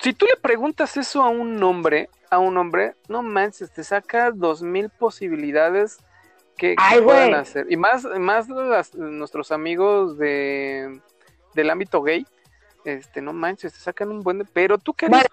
[0.00, 4.30] Si tú le preguntas eso a un hombre, a un hombre, no manches, te saca
[4.30, 5.98] dos mil posibilidades
[6.56, 7.66] que, que puedan hacer.
[7.70, 11.00] Y más, más las- nuestros amigos de
[11.54, 12.24] del ámbito gay,
[12.84, 14.44] este, no manches, te sacan un buen de...
[14.44, 15.24] Pero tú qué Bueno,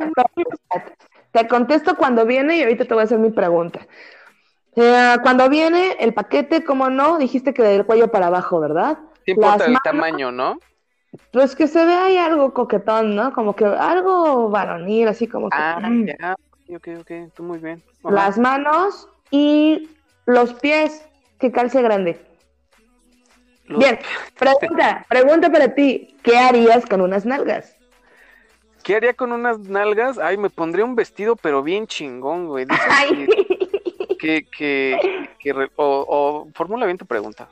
[1.32, 3.86] te contesto cuando viene y ahorita te voy a hacer mi pregunta.
[4.76, 7.18] Eh, cuando viene el paquete, ¿cómo no?
[7.18, 8.98] Dijiste que del cuello para abajo, ¿verdad?
[9.26, 10.60] ¿Te importa las el manos- tamaño, no?
[11.32, 13.34] Pues que se ve ahí algo coquetón, ¿no?
[13.34, 15.58] Como que algo varonil, así como que...
[15.58, 16.06] Ah, mm.
[16.06, 16.36] ya,
[16.76, 17.82] ok, ok, tú muy bien.
[18.04, 18.14] Ajá.
[18.14, 19.90] Las manos y
[20.26, 21.06] los pies,
[21.40, 22.20] que calce grande.
[23.66, 24.00] Los- Bien,
[24.38, 27.76] pregunta, pregunta para ti, ¿qué harías con unas nalgas?
[28.84, 30.18] ¿Qué haría con unas nalgas?
[30.18, 32.66] Ay, me pondría un vestido, pero bien chingón, güey.
[32.90, 33.28] Ay.
[34.20, 34.98] que, que,
[35.40, 37.50] que re- o, o formula bien tu pregunta.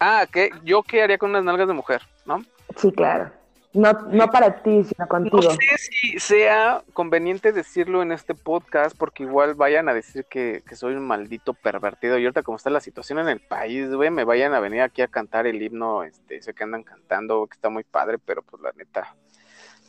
[0.00, 0.50] Ah, ¿qué?
[0.64, 2.02] ¿Yo qué haría con unas nalgas de mujer?
[2.26, 2.44] ¿No?
[2.76, 3.30] Sí, claro.
[3.72, 5.42] No, no para ti, sino No contigo.
[5.42, 10.76] sé si sea conveniente decirlo en este podcast, porque igual vayan a decir que, que
[10.76, 12.16] soy un maldito pervertido.
[12.16, 15.02] Y ahorita, como está la situación en el país, güey, me vayan a venir aquí
[15.02, 18.62] a cantar el himno, este, ese que andan cantando, que está muy padre, pero pues
[18.62, 19.16] la neta.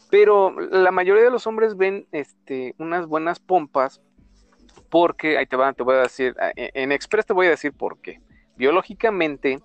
[0.10, 4.02] Pero la mayoría de los hombres ven este, unas buenas pompas,
[4.90, 7.72] porque, ahí te, van, te voy a decir, en en Express te voy a decir
[7.74, 8.20] por qué.
[8.56, 9.62] Biológicamente,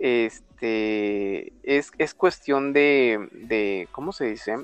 [0.00, 4.56] este es, es cuestión de, de, ¿cómo se dice?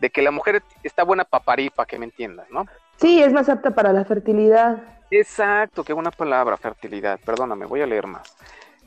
[0.00, 2.64] De que la mujer está buena para parir, para que me entiendas, ¿no?
[2.96, 4.82] Sí, es más apta para la fertilidad.
[5.10, 7.18] Exacto, qué buena palabra, fertilidad.
[7.24, 8.36] Perdóname, voy a leer más.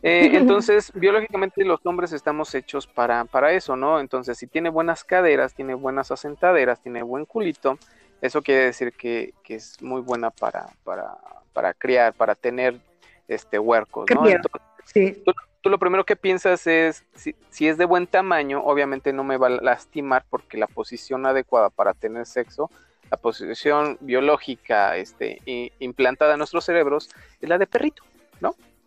[0.03, 3.99] Eh, entonces, biológicamente los hombres estamos hechos para, para eso, ¿no?
[3.99, 7.77] Entonces, si tiene buenas caderas, tiene buenas asentaderas, tiene buen culito,
[8.21, 11.17] eso quiere decir que, que es muy buena para, para,
[11.53, 12.79] para criar, para tener
[13.27, 14.27] este huercos, ¿no?
[14.27, 15.23] Entonces, Sí.
[15.61, 19.37] tú lo primero que piensas es, si, si es de buen tamaño, obviamente no me
[19.37, 22.69] va a lastimar porque la posición adecuada para tener sexo,
[23.11, 25.39] la posición biológica este,
[25.79, 27.09] implantada en nuestros cerebros
[27.41, 28.03] es la de perrito.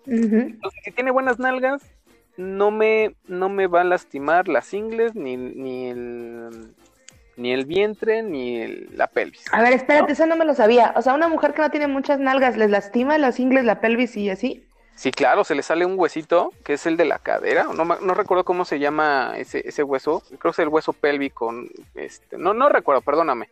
[0.07, 0.37] Ujú.
[0.37, 1.83] Entonces, si tiene buenas nalgas,
[2.37, 6.75] no me, no me va a lastimar las ingles, ni, ni, el,
[7.37, 9.45] ni el vientre, ni el- la pelvis.
[9.53, 10.93] A ver, espérate, eso no me lo sabía.
[10.97, 14.15] O sea, una mujer que no tiene muchas nalgas, ¿les lastima los ingles, la pelvis
[14.17, 14.67] y así?
[14.95, 17.65] Sí, claro, se le sale un huesito, que es el de la cadera.
[17.65, 20.23] No, recuerdo cómo se llama ese, ese hueso.
[20.29, 21.53] Creo que es el hueso pélvico.
[21.95, 23.49] Este, no, no recuerdo, perdóname.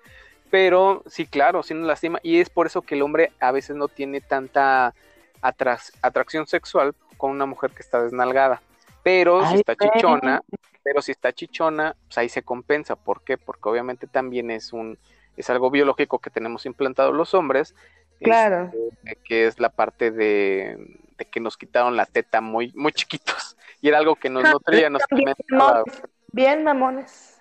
[0.51, 2.21] Pero sí, claro, sí nos lastima.
[2.23, 4.95] Y es por eso que el hombre a veces no tiene tanta
[5.41, 8.63] atrac- atracción sexual con una mujer que está desnalgada.
[9.03, 10.43] Pero si está chichona,
[10.85, 12.95] pero si está chichona, pues ahí se compensa.
[12.95, 13.37] ¿Por qué?
[13.37, 14.97] Porque obviamente también es un,
[15.37, 17.75] es algo biológico que tenemos implantado los hombres.
[18.21, 18.71] Claro.
[19.03, 20.77] este, que es la parte de,
[21.23, 23.57] de que nos quitaron la teta muy, muy chiquitos.
[23.81, 25.85] Y era algo que nos nutría, nos Bien alimentaba.
[26.33, 27.41] Bien, mamones.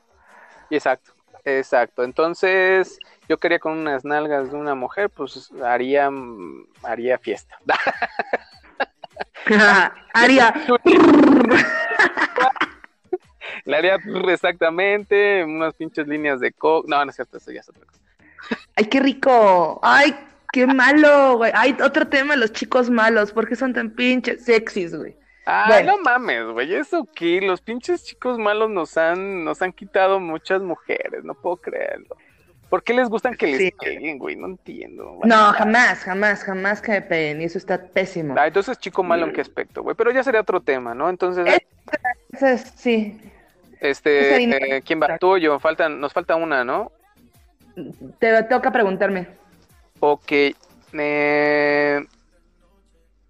[0.70, 1.14] Exacto,
[1.44, 2.04] exacto.
[2.04, 6.10] Entonces, yo quería con unas nalgas de una mujer, pues haría,
[6.84, 7.58] haría fiesta.
[10.14, 10.54] Haría.
[13.66, 13.98] Le haría
[14.30, 16.84] exactamente unas pinches líneas de co.
[16.88, 18.00] No, no es cierto, eso ya es otra cosa.
[18.76, 19.80] Ay, qué rico.
[19.84, 20.16] Ay,
[20.52, 21.52] qué malo, güey.
[21.56, 23.32] Ay, otro tema, los chicos malos.
[23.32, 25.16] ¿Por qué son tan pinches sexys, güey?
[25.46, 25.98] Ay, Bueno.
[25.98, 30.62] no mames, güey, eso qué, los pinches chicos malos nos han, nos han quitado muchas
[30.62, 32.16] mujeres, no puedo creerlo.
[32.70, 33.74] ¿Por qué les gustan que les Sí.
[33.78, 34.36] peguen, güey?
[34.38, 35.14] No entiendo.
[35.16, 35.28] güey.
[35.30, 37.42] No, jamás, jamás, jamás que me peguen.
[37.42, 38.36] Y eso está pésimo.
[38.38, 41.10] Ah, entonces chico malo en qué aspecto, güey, pero ya sería otro tema, ¿no?
[41.10, 41.46] Entonces,
[42.40, 43.20] es- sí.
[43.82, 45.18] este, eh, ¿quién va?
[45.18, 46.92] Tú o yo, faltan, nos falta una, ¿no?
[48.20, 49.28] Te toca preguntarme.
[50.02, 50.32] Ok.
[50.94, 52.02] eh,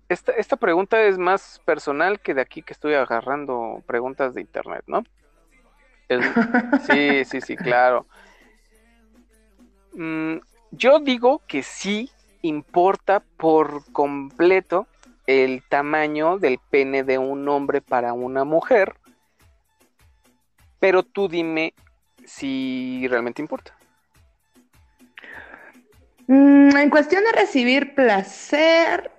[0.10, 4.84] esta, esta pregunta es más personal que de aquí que estoy agarrando preguntas de internet,
[4.88, 5.04] ¿no?
[6.10, 6.20] Es-
[6.86, 8.06] sí, sí, sí, claro.
[9.94, 10.38] Mm,
[10.72, 12.10] yo digo que sí
[12.42, 14.88] importa por completo
[15.28, 18.96] el tamaño del pene de un hombre para una mujer,
[20.80, 21.74] pero tú dime
[22.26, 23.81] si realmente importa.
[26.34, 29.12] Mm, en cuestión de recibir placer,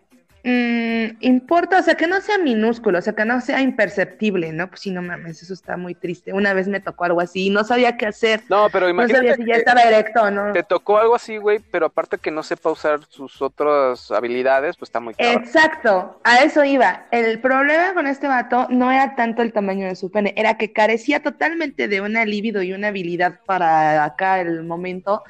[0.45, 4.69] mm, importa, o sea, que no sea minúsculo, o sea, que no sea imperceptible, ¿no?
[4.69, 6.33] Pues sí, no mames, eso está muy triste.
[6.33, 8.45] Una vez me tocó algo así y no sabía qué hacer.
[8.49, 10.53] No, pero No imagínate sabía si ya estaba erecto o no.
[10.55, 14.89] te tocó algo así, güey, pero aparte que no sepa usar sus otras habilidades, pues
[14.89, 15.43] está muy cabrón.
[15.45, 17.05] Exacto, a eso iba.
[17.11, 20.73] El problema con este vato no era tanto el tamaño de su pene, era que
[20.73, 25.23] carecía totalmente de una libido y una habilidad para acá el momento,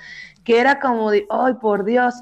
[0.45, 2.15] que era como de, ay, por Dios.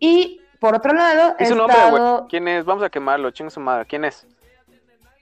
[0.00, 1.86] Y por otro lado, he Es un hombre, güey.
[1.94, 2.64] estado- ¿Quién es?
[2.64, 3.86] Vamos a quemarlo, chinga su madre.
[3.86, 4.26] ¿Quién es?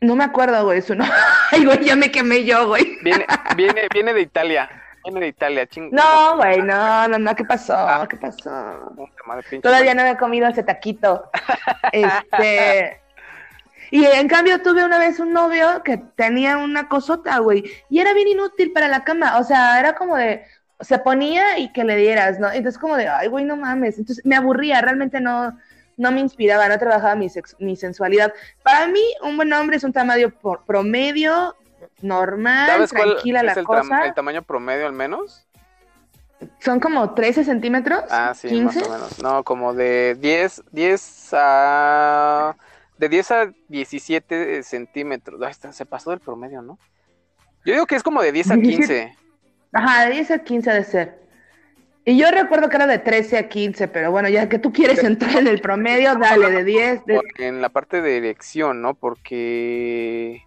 [0.03, 1.17] no me acuerdo, güey, su nombre.
[1.51, 2.99] Ay, güey, ya me quemé yo, güey.
[3.03, 3.27] Viene,
[3.57, 4.69] viene, viene de Italia.
[5.05, 5.91] Viene de Italia, ching.
[5.93, 7.75] No, güey, no, no, no, ¿qué pasó?
[7.77, 8.07] Ah.
[8.09, 8.51] ¿Qué pasó?
[9.27, 10.09] Madre, pinche Todavía madre.
[10.11, 11.31] no he comido ese taquito.
[11.93, 13.01] Este.
[13.91, 18.13] Y en cambio tuve una vez un novio que tenía una cosota, güey, y era
[18.15, 19.39] bien inútil para la cama.
[19.39, 20.45] O sea, era como de.
[20.81, 22.49] Se ponía y que le dieras, ¿no?
[22.51, 23.99] Entonces, como de, ay, güey, no mames.
[23.99, 25.59] Entonces, me aburría, realmente no,
[25.97, 28.33] no me inspiraba, no trabajaba mi, sex- mi sensualidad.
[28.63, 31.57] Para mí, un buen hombre es un tamaño por- promedio,
[32.03, 34.05] normal, ¿Sabes cuál tranquila es la el, tam- cosa.
[34.07, 35.47] el tamaño promedio al menos?
[36.61, 38.05] Son como 13 centímetros.
[38.11, 38.81] Ah, sí, 15.
[38.81, 39.19] más o menos.
[39.23, 42.55] No, como de 10, 10 a...
[42.99, 45.41] De 10 a 17 centímetros.
[45.43, 46.79] Ahí está, se pasó del promedio, ¿no?
[47.65, 49.17] Yo digo que es como de 10 a 15.
[49.73, 51.19] Ajá, de 10 a 15 de ser.
[52.05, 55.03] Y yo recuerdo que era de 13 a 15, pero bueno, ya que tú quieres
[55.03, 57.07] entrar en el promedio, dale, de 10.
[57.07, 57.21] De...
[57.39, 58.95] En la parte de erección, ¿no?
[58.95, 60.43] Porque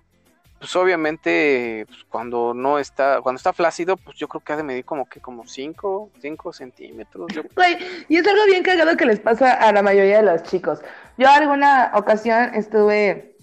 [0.60, 4.64] pues obviamente pues, cuando no está, cuando está flácido, pues yo creo que ha de
[4.64, 7.32] medir como que como 5, 5 centímetros.
[8.10, 10.80] y es algo bien cagado que les pasa a la mayoría de los chicos.
[11.18, 13.36] Yo alguna ocasión estuve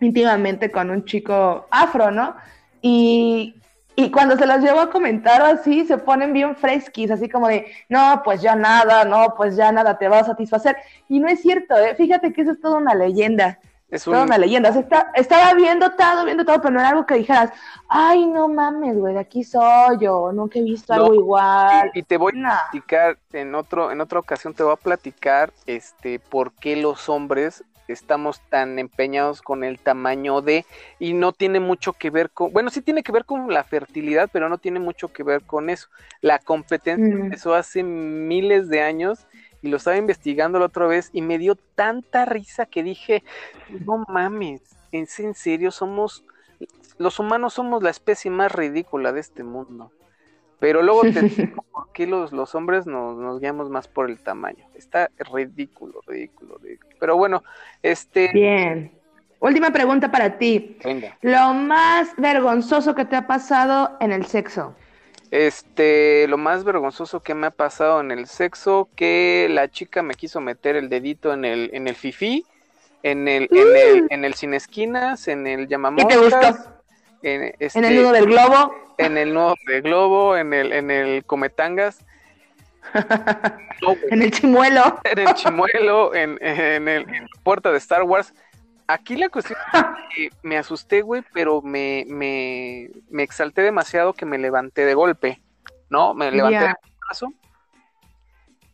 [0.00, 2.36] íntimamente con un chico afro, ¿no?
[2.80, 3.54] Y,
[3.94, 7.66] y cuando se los llevo a comentar así, se ponen bien fresquis, así como de,
[7.88, 10.76] no, pues ya nada, no, pues ya nada te va a satisfacer.
[11.08, 11.94] Y no es cierto, ¿eh?
[11.94, 13.58] fíjate que eso es toda una leyenda.
[13.90, 14.70] Es toda una leyenda.
[15.14, 17.52] estaba viendo todo, viendo todo, pero no era algo que dijeras,
[17.86, 21.90] ay, no mames, güey, de aquí soy yo, nunca he visto algo igual.
[21.92, 26.18] Y, te voy a platicar, en, otro, en otra ocasión te voy a platicar este,
[26.18, 27.62] por qué los hombres
[27.92, 30.64] estamos tan empeñados con el tamaño de
[30.98, 34.30] y no tiene mucho que ver con, bueno, sí tiene que ver con la fertilidad,
[34.32, 35.88] pero no tiene mucho que ver con eso.
[36.20, 37.22] La competencia mm.
[37.22, 39.26] empezó hace miles de años
[39.62, 43.22] y lo estaba investigando la otra vez y me dio tanta risa que dije,
[43.86, 45.70] no mames, ¿es en serio?
[45.70, 46.24] Somos,
[46.98, 49.92] los humanos somos la especie más ridícula de este mundo.
[50.62, 54.20] Pero luego te digo por qué los, los hombres nos, nos, guiamos más por el
[54.20, 54.64] tamaño.
[54.76, 56.94] Está ridículo, ridículo, ridículo.
[57.00, 57.42] Pero bueno,
[57.82, 58.30] este...
[58.32, 58.92] Bien.
[59.40, 60.78] Última pregunta para ti.
[60.84, 61.18] Venga.
[61.20, 64.76] Lo más vergonzoso que te ha pasado en el sexo.
[65.32, 70.14] Este, lo más vergonzoso que me ha pasado en el sexo, que la chica me
[70.14, 72.46] quiso meter el dedito en el, en el fifi,
[73.02, 76.06] en el, en el, en el sin esquinas, en el llamamoscas.
[76.06, 76.81] ¿Qué te gustó?
[77.22, 78.74] En, este, en, el nudo del globo.
[78.98, 82.04] En el nudo del globo, en el, en el cometangas.
[84.10, 85.00] en el chimuelo.
[85.04, 88.34] En el chimuelo, en, en el en puerta de Star Wars.
[88.86, 94.26] Aquí la cuestión es que me asusté, güey, pero me, me, me, exalté demasiado que
[94.26, 95.40] me levanté de golpe,
[95.88, 96.14] ¿no?
[96.14, 97.32] Me levanté de putazo.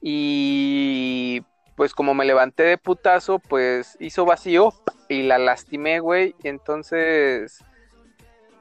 [0.01, 1.42] Y
[1.76, 4.72] pues como me levanté de putazo, pues hizo vacío
[5.09, 6.34] y la lastimé, güey.
[6.42, 7.64] Y entonces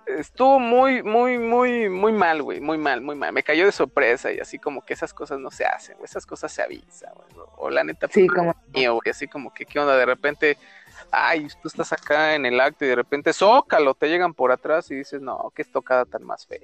[0.08, 3.34] estuvo muy, muy, muy, muy mal, güey, muy mal, muy mal.
[3.34, 6.26] Me cayó de sorpresa y así como que esas cosas no se hacen, güey, esas
[6.26, 7.48] cosas se avisan, güey.
[7.58, 8.56] O la neta, sí, como...
[8.74, 9.96] mío, güey, así como que, ¿qué onda?
[9.98, 10.58] De repente
[11.12, 14.90] ay, tú estás acá en el acto y de repente, zócalo, te llegan por atrás
[14.92, 16.60] y dices, no, qué estocada tan más fea.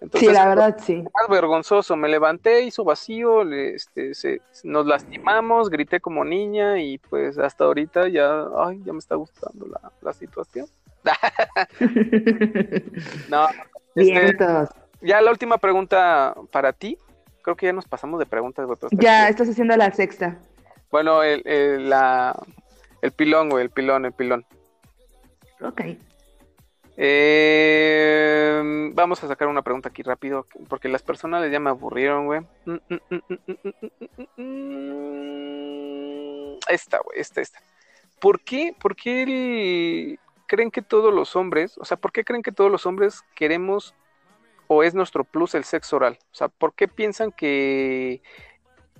[0.00, 1.02] Entonces, sí, la verdad, sí.
[1.02, 7.36] Más vergonzoso, me levanté, hizo vacío, este, se, nos lastimamos, grité como niña y pues
[7.36, 10.66] hasta ahorita ya, ay, ya me está gustando la, la situación.
[13.28, 13.48] No,
[13.94, 14.36] este,
[15.00, 16.98] ya la última pregunta para ti.
[17.42, 18.66] Creo que ya nos pasamos de preguntas.
[18.92, 20.38] Ya, estás haciendo la sexta.
[20.90, 22.36] Bueno, el, la,
[23.00, 24.44] el pilón, güey, el pilón, el pilón.
[25.62, 25.80] Ok.
[27.02, 28.60] Eh,
[28.92, 32.42] vamos a sacar una pregunta aquí rápido, porque las personas ya me aburrieron, güey.
[36.68, 37.58] Esta, güey, esta, esta.
[38.20, 40.18] ¿Por qué, por qué
[40.50, 43.94] creen que todos los hombres, o sea, por qué creen que todos los hombres queremos
[44.66, 46.18] o es nuestro plus el sexo oral?
[46.32, 48.20] O sea, ¿por qué piensan que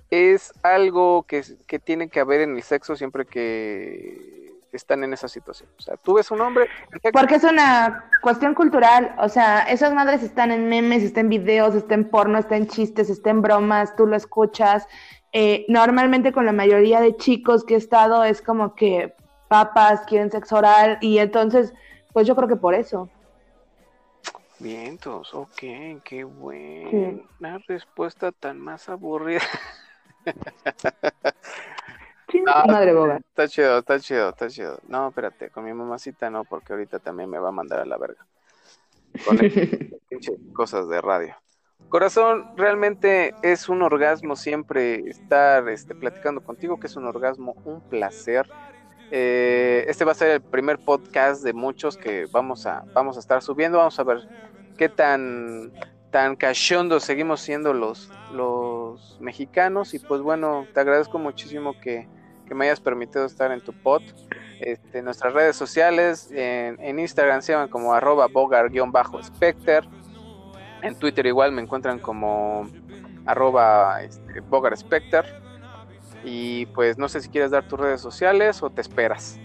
[0.09, 4.41] es algo que, que tiene que haber en el sexo siempre que
[4.71, 5.69] están en esa situación.
[5.77, 6.69] O sea, tú ves un hombre...
[7.11, 11.75] Porque es una cuestión cultural, o sea, esas madres están en memes, están en videos,
[11.75, 14.87] están en porno, están en chistes, están en bromas, tú lo escuchas.
[15.33, 19.13] Eh, normalmente con la mayoría de chicos que he estado es como que
[19.51, 21.73] papas quieren sexo oral y entonces,
[22.13, 23.09] pues yo creo que por eso.
[24.59, 25.59] Vientos, ok,
[26.05, 29.41] qué buena respuesta tan más aburrida.
[32.45, 33.17] madre boga.
[33.17, 34.79] Está chido, está chido, está chido.
[34.87, 37.97] No, espérate, con mi mamacita no, porque ahorita también me va a mandar a la
[37.97, 38.25] verga.
[39.25, 39.37] Con
[40.53, 41.35] cosas de radio.
[41.89, 47.81] Corazón, realmente es un orgasmo siempre estar este, platicando contigo, que es un orgasmo, un
[47.81, 48.49] placer.
[49.11, 53.19] Eh, este va a ser el primer podcast de muchos que vamos a, vamos a
[53.19, 53.77] estar subiendo.
[53.77, 54.27] Vamos a ver
[54.77, 55.71] qué tan
[56.11, 56.37] tan
[56.99, 62.07] seguimos siendo los, los mexicanos y pues bueno, te agradezco muchísimo que,
[62.53, 64.01] me hayas permitido estar en tu pod.
[64.59, 69.87] Este, nuestras redes sociales, en, Instagram se llaman como arroba bogar-specter,
[70.81, 72.69] en Twitter igual me encuentran como
[73.25, 75.41] arroba este, bogar-specter
[76.23, 79.39] y pues no sé si quieres dar tus redes sociales o te esperas.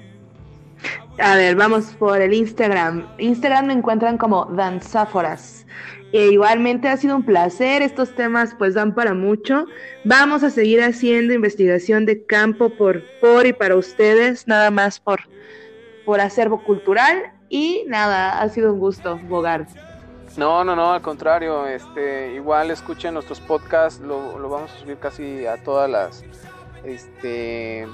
[1.19, 3.07] A ver, vamos por el Instagram.
[3.19, 5.67] Instagram me encuentran como Danzáforas.
[6.13, 9.67] E igualmente ha sido un placer, estos temas pues dan para mucho.
[10.05, 15.21] Vamos a seguir haciendo investigación de campo por, por y para ustedes, nada más por,
[16.05, 17.33] por acervo cultural.
[17.49, 19.67] Y nada, ha sido un gusto, Bogar.
[20.37, 24.99] No, no, no, al contrario, este, igual escuchen nuestros podcasts, lo, lo vamos a subir
[24.99, 26.25] casi a todas las,
[26.85, 27.87] este,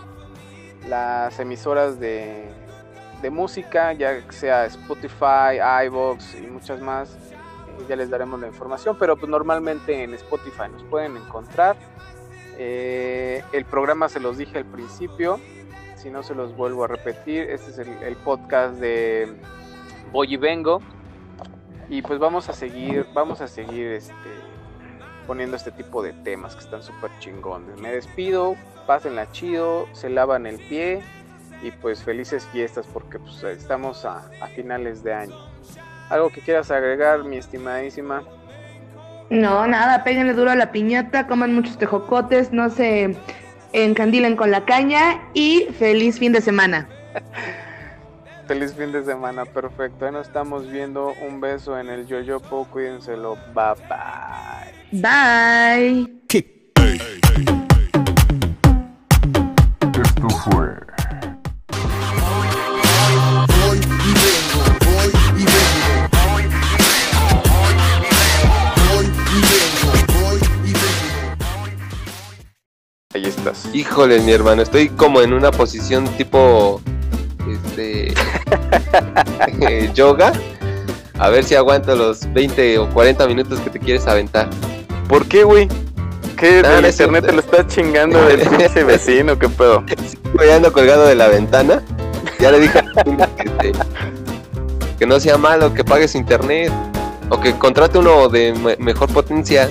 [0.89, 2.45] las emisoras de,
[3.21, 8.97] de música, ya sea Spotify, iVoox y muchas más, eh, ya les daremos la información,
[8.99, 11.77] pero pues normalmente en Spotify nos pueden encontrar.
[12.59, 15.41] Eh, el programa se los dije al principio,
[15.97, 19.33] si no se los vuelvo a repetir, este es el, el podcast de
[20.13, 20.81] Voy y Vengo
[21.89, 24.15] y pues vamos a seguir, vamos a seguir este,
[25.27, 27.81] poniendo este tipo de temas que están súper chingones.
[27.81, 28.57] Me despido,
[28.87, 31.03] pásenla chido, se lavan el pie
[31.63, 35.37] y pues felices fiestas porque pues, estamos a, a finales de año.
[36.11, 38.23] ¿Algo que quieras agregar, mi estimadísima?
[39.31, 43.17] No, nada, péguenle duro a la piñata, coman muchos tejocotes, no se
[43.73, 46.89] encandilen con la caña y feliz fin de semana.
[48.47, 50.05] Feliz fin de semana, perfecto.
[50.05, 51.15] Ahí nos estamos viendo.
[51.27, 53.37] Un beso en el Yoyopo, cuídenselo.
[53.55, 54.72] Bye bye.
[54.93, 56.07] Bye.
[59.95, 60.67] Esto fue
[63.49, 66.03] Voy y vengo, voy y vengo.
[68.93, 71.49] Voy y vengo, voy y vengo.
[73.15, 73.71] Ahí estás.
[73.73, 76.83] Híjole, mi hermano, estoy como en una posición tipo
[77.51, 78.13] este
[79.71, 80.35] eh, yoga.
[81.19, 84.51] A ver si aguanto los 20 o 40 minutos que te quieres aventar.
[85.13, 85.69] ¿Por qué, güey?
[86.39, 89.39] ¿Qué Ah, del no internet te lo está chingando del pinche vecino?
[89.39, 89.85] ¿Qué pedo?
[89.87, 91.83] Estoy ando colgado de la ventana.
[92.41, 93.73] Ya le dije a que, este,
[94.99, 96.73] que no sea malo, que pague su internet.
[97.29, 99.71] O que contrate uno de me- mejor potencia.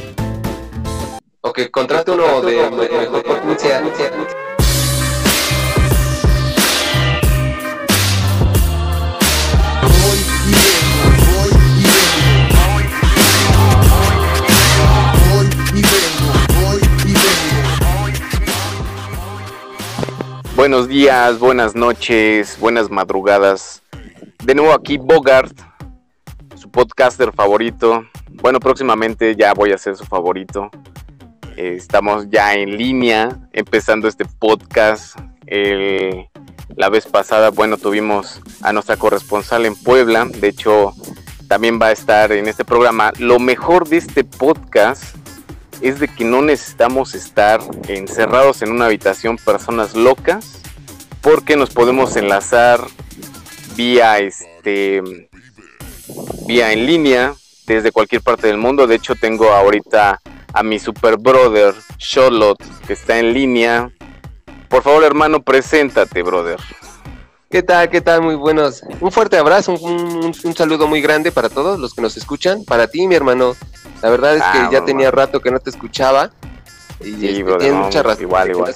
[1.41, 3.81] O que contrate uno de me- mejor potencia.
[20.61, 23.81] Buenos días, buenas noches, buenas madrugadas.
[24.43, 25.59] De nuevo aquí Bogart,
[26.53, 28.05] su podcaster favorito.
[28.29, 30.69] Bueno, próximamente ya voy a ser su favorito.
[31.57, 35.17] Eh, estamos ya en línea, empezando este podcast.
[36.75, 40.27] La vez pasada, bueno, tuvimos a nuestra corresponsal en Puebla.
[40.31, 40.93] De hecho,
[41.47, 43.11] también va a estar en este programa.
[43.17, 45.15] Lo mejor de este podcast
[45.81, 50.61] es de que no necesitamos estar encerrados en una habitación personas locas
[51.21, 52.81] porque nos podemos enlazar
[53.75, 55.01] vía este
[56.45, 57.33] vía en línea
[57.65, 58.87] desde cualquier parte del mundo.
[58.87, 60.19] De hecho, tengo ahorita
[60.53, 63.91] a mi super brother Charlotte que está en línea.
[64.69, 66.59] Por favor, hermano, preséntate, brother.
[67.51, 67.89] ¿Qué tal?
[67.89, 68.21] ¿Qué tal?
[68.21, 68.81] Muy buenos.
[69.01, 72.63] Un fuerte abrazo, un, un- un saludo muy grande para todos los que nos escuchan.
[72.63, 73.55] Para ti, mi hermano.
[74.01, 74.85] La verdad es que Ah, ya mamá.
[74.85, 76.31] tenía rato que no te escuchaba.
[77.01, 78.21] Y Sí, este, brother, tienes no, mucha razón.
[78.23, 78.75] igual, igual.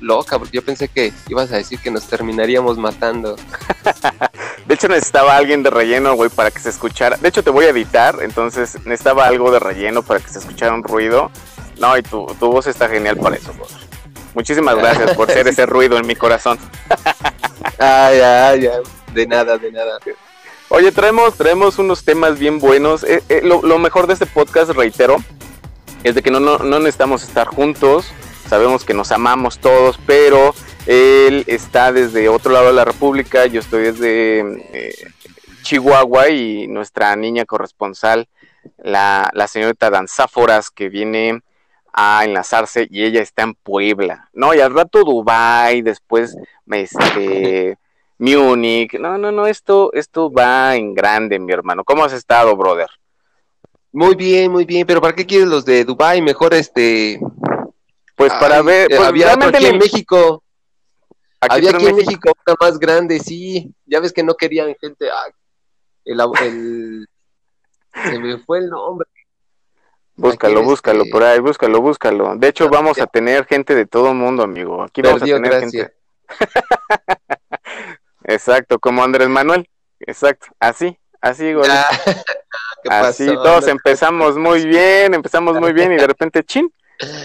[0.00, 3.36] loca, porque yo pensé que ibas a decir que nos terminaríamos matando.
[4.66, 7.16] De hecho, necesitaba alguien de relleno, güey, para que se escuchara.
[7.16, 10.74] De hecho, te voy a editar, entonces necesitaba algo de relleno para que se escuchara
[10.74, 11.30] un ruido.
[11.78, 13.76] No, y tu, tu voz está genial para eso, brother.
[14.36, 16.58] Muchísimas gracias por ser ese ruido en mi corazón.
[17.78, 18.82] Ay, ay, ay.
[19.14, 19.98] De nada, de nada.
[20.68, 23.02] Oye, traemos, traemos unos temas bien buenos.
[23.02, 25.16] Eh, eh, lo, lo mejor de este podcast, reitero,
[26.04, 28.12] es de que no, no, no necesitamos estar juntos.
[28.46, 33.60] Sabemos que nos amamos todos, pero él está desde otro lado de la República, yo
[33.60, 34.40] estoy desde
[34.72, 34.94] eh,
[35.62, 38.28] Chihuahua y nuestra niña corresponsal,
[38.82, 41.42] la, la señorita Danzáforas, que viene
[41.98, 44.28] a enlazarse y ella está en Puebla.
[44.34, 46.36] No, y al rato Dubai, después
[46.70, 47.78] este,
[48.18, 48.98] Múnich.
[48.98, 51.84] No, no, no, esto, esto va en grande, mi hermano.
[51.84, 52.88] ¿Cómo has estado, brother?
[53.92, 54.86] Muy bien, muy bien.
[54.86, 56.20] Pero ¿para qué quieres los de Dubai?
[56.20, 57.18] Mejor este.
[58.14, 60.42] Pues para ver, eh, pues había realmente aquí en México.
[61.40, 63.72] aquí, había aquí en México una más grande, sí.
[63.86, 65.08] Ya ves que no querían gente.
[65.10, 65.26] ah,
[66.04, 67.08] el, el-
[68.10, 69.08] se me fue el nombre.
[70.16, 72.36] Búscalo, búscalo por ahí, búscalo, búscalo.
[72.36, 74.82] De hecho, vamos a tener gente de todo mundo, amigo.
[74.82, 75.94] Aquí vamos a tener gente.
[78.24, 79.68] Exacto, como Andrés Manuel.
[80.00, 81.70] Exacto, así, así, güey.
[81.70, 81.88] Ah,
[82.82, 83.42] ¿Qué Así, pasó?
[83.42, 86.72] todos empezamos muy bien, empezamos muy bien y de repente, chin.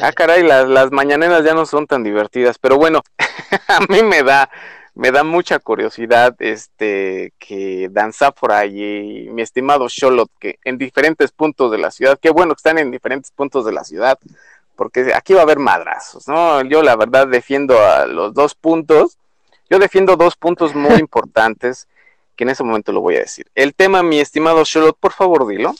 [0.01, 2.57] Ah, caray, las, las mañaneras ya no son tan divertidas.
[2.59, 3.01] Pero bueno,
[3.67, 4.49] a mí me da,
[4.93, 11.31] me da mucha curiosidad este que Dan Zafora y mi estimado Charlotte, que en diferentes
[11.31, 14.19] puntos de la ciudad, qué bueno que están en diferentes puntos de la ciudad,
[14.75, 16.61] porque aquí va a haber madrazos, ¿no?
[16.63, 19.17] Yo la verdad defiendo a los dos puntos.
[19.69, 21.87] Yo defiendo dos puntos muy importantes
[22.35, 23.45] que en ese momento lo voy a decir.
[23.55, 25.73] El tema, mi estimado Charlotte, por favor, dilo.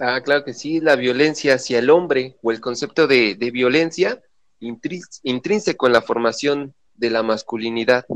[0.00, 4.22] Ah, claro que sí, la violencia hacia el hombre o el concepto de, de violencia
[4.60, 8.06] intrínseco en la formación de la masculinidad.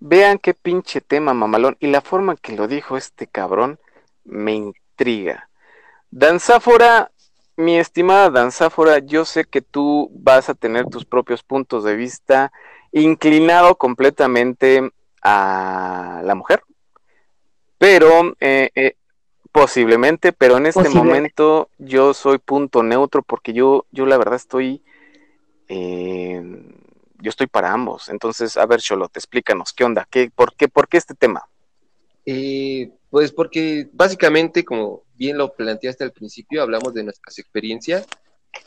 [0.00, 1.76] Vean qué pinche tema, mamalón.
[1.80, 3.78] Y la forma en que lo dijo este cabrón
[4.24, 5.48] me intriga.
[6.10, 7.10] Danzáfora,
[7.56, 12.52] mi estimada Danzáfora, yo sé que tú vas a tener tus propios puntos de vista
[12.92, 14.90] inclinado completamente
[15.22, 16.62] a la mujer.
[17.78, 18.96] Pero, eh, eh,
[19.54, 24.82] posiblemente, pero en este momento yo soy punto neutro porque yo, yo la verdad estoy,
[25.68, 26.42] eh,
[27.24, 28.08] yo estoy para ambos.
[28.08, 30.06] Entonces, a ver, Charlotte, explícanos, ¿qué onda?
[30.10, 31.42] ¿Qué, por, qué, ¿Por qué este tema?
[32.26, 38.06] Eh, pues porque básicamente, como bien lo planteaste al principio, hablamos de nuestras experiencias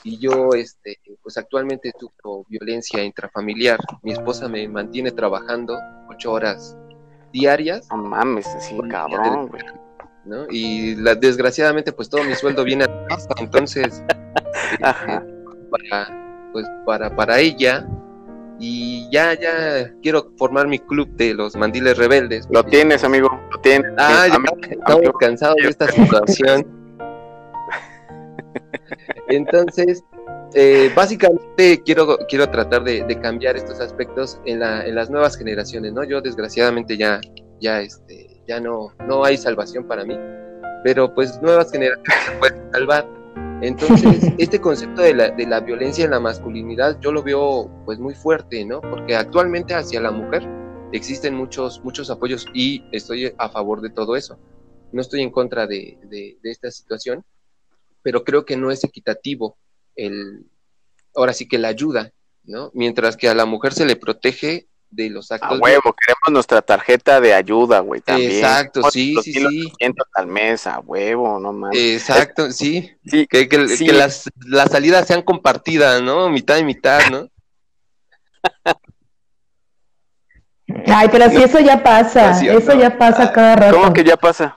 [0.04, 3.80] y yo, este, pues actualmente sufro violencia intrafamiliar.
[4.04, 5.78] Mi esposa me mantiene trabajando
[6.10, 6.76] ocho horas
[7.32, 9.64] diarias, No mames, día cabrón, güey.
[10.26, 10.46] ¿no?
[10.50, 14.04] Y la- desgraciadamente, pues todo mi sueldo viene a casa, entonces,
[14.82, 15.26] Ajá.
[15.72, 17.88] para, pues para, para ella.
[18.60, 22.48] Y ya, ya quiero formar mi club de los mandiles rebeldes.
[22.50, 23.92] Lo tienes, amigo, lo tienes.
[23.98, 24.38] Ah, ya
[24.70, 25.14] estamos amigo.
[25.20, 26.66] cansados de esta situación.
[29.28, 30.04] Entonces,
[30.54, 35.38] eh, básicamente quiero, quiero tratar de, de cambiar estos aspectos en, la, en las nuevas
[35.38, 36.04] generaciones, ¿no?
[36.04, 37.20] Yo desgraciadamente ya,
[37.60, 40.18] ya, este, ya no, no hay salvación para mí,
[40.84, 43.17] pero pues nuevas generaciones se pueden salvar.
[43.62, 48.00] Entonces, este concepto de la, de la violencia en la masculinidad yo lo veo pues
[48.00, 48.82] muy fuerte, ¿no?
[48.82, 50.48] Porque actualmente hacia la mujer
[50.92, 54.38] existen muchos, muchos apoyos y estoy a favor de todo eso.
[54.92, 57.24] No estoy en contra de, de- de esta situación,
[58.04, 59.58] pero creo que no es equitativo
[59.96, 60.46] el,
[61.16, 62.14] ahora sí que la ayuda,
[62.44, 62.72] ¿no?
[62.74, 65.60] Mientras que a la mujer se le protege de los A actos.
[65.60, 68.32] huevo, queremos nuestra tarjeta de ayuda, güey, también.
[68.32, 69.70] Exacto, sí, Los sí, sí.
[69.80, 71.78] 500 al mes, a huevo, no mames.
[71.78, 72.92] Exacto, sí.
[73.06, 73.86] sí, Que, que, Sí.
[73.86, 76.30] que las, las salidas sean compartidas, ¿no?
[76.30, 77.28] Mitad y mitad, ¿no?
[80.86, 82.80] Ay, pero si eso ya pasa, eso no.
[82.82, 83.78] ya pasa cada rato.
[83.80, 84.57] ¿Cómo que ya pasa?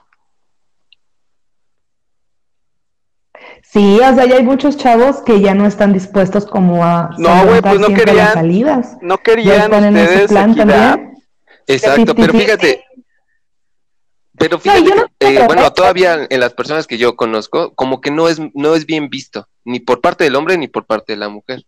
[3.71, 7.45] Sí, o sea, ya hay muchos chavos que ya no están dispuestos como a No,
[7.45, 8.97] güey, pues no querían- las salidas.
[9.01, 11.13] ¿No querían están en ese ustedes plan también.
[11.67, 12.39] Exacto, pero 50-50.
[12.41, 12.83] fíjate,
[14.37, 15.71] pero No, fíjate, no eh, bueno, ¿eh?
[15.73, 19.47] todavía en las personas que yo conozco, como que no es, no es bien visto,
[19.63, 21.63] ni por parte del hombre ni por parte de la mujer,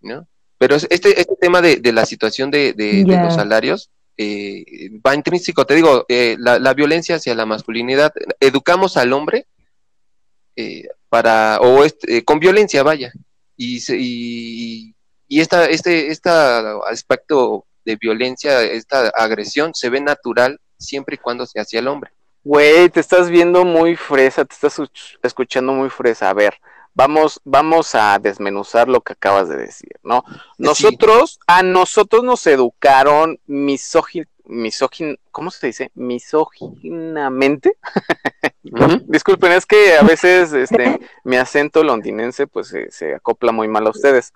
[0.00, 0.26] ¿no?
[0.58, 4.64] Pero es- este, este tema de, de la situación de, de- los salarios eh,
[5.06, 9.46] va intrínseco, te digo, eh, la, la violencia hacia la masculinidad, educamos al hombre
[10.56, 13.12] eh, para, o este, eh, con violencia, vaya,
[13.56, 14.94] y, y,
[15.28, 16.30] y esta, este, este
[16.88, 22.10] aspecto de violencia, esta agresión, se ve natural siempre y cuando se hacia el hombre.
[22.42, 26.30] Güey, te estás viendo muy fresa, te estás escuch- escuchando muy fresa.
[26.30, 26.54] A ver,
[26.94, 30.24] vamos, vamos a desmenuzar lo que acabas de decir, ¿no?
[30.56, 35.90] Nosotros, a nosotros nos educaron misógin, misógin, ¿cómo se dice?
[35.94, 37.76] Misóginamente.
[39.06, 43.86] Disculpen, es que a veces este, mi acento londinense pues se, se acopla muy mal
[43.86, 44.32] a ustedes.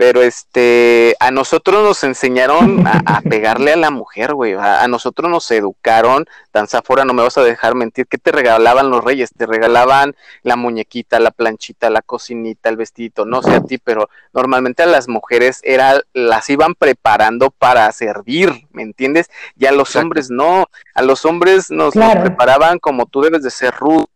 [0.00, 4.54] Pero este, a nosotros nos enseñaron a, a pegarle a la mujer, güey.
[4.54, 6.24] A, a nosotros nos educaron,
[6.54, 9.28] danzafora, no me vas a dejar mentir, ¿qué te regalaban los reyes?
[9.36, 14.08] Te regalaban la muñequita, la planchita, la cocinita, el vestidito, no sé a ti, pero
[14.32, 19.28] normalmente a las mujeres era, las iban preparando para servir, ¿me entiendes?
[19.58, 20.06] Y a los Exacto.
[20.06, 20.64] hombres no,
[20.94, 22.22] a los hombres nos, nos Claro.
[22.22, 24.08] preparaban como tú debes de ser rudo,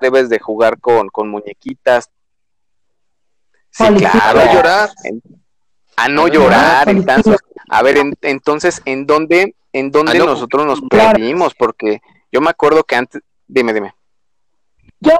[0.00, 2.10] debes de jugar con, con muñequitas.
[3.72, 4.90] Sí, claro, A no llorar.
[5.96, 7.14] a no llorar, policía.
[7.16, 11.12] entonces, a ver, en- entonces, ¿en dónde, en dónde Ah, no, nosotros nos claro.
[11.18, 11.54] perdimos?
[11.54, 12.00] Porque
[12.30, 13.94] yo me acuerdo que antes, dime, dime.
[15.00, 15.12] Yo,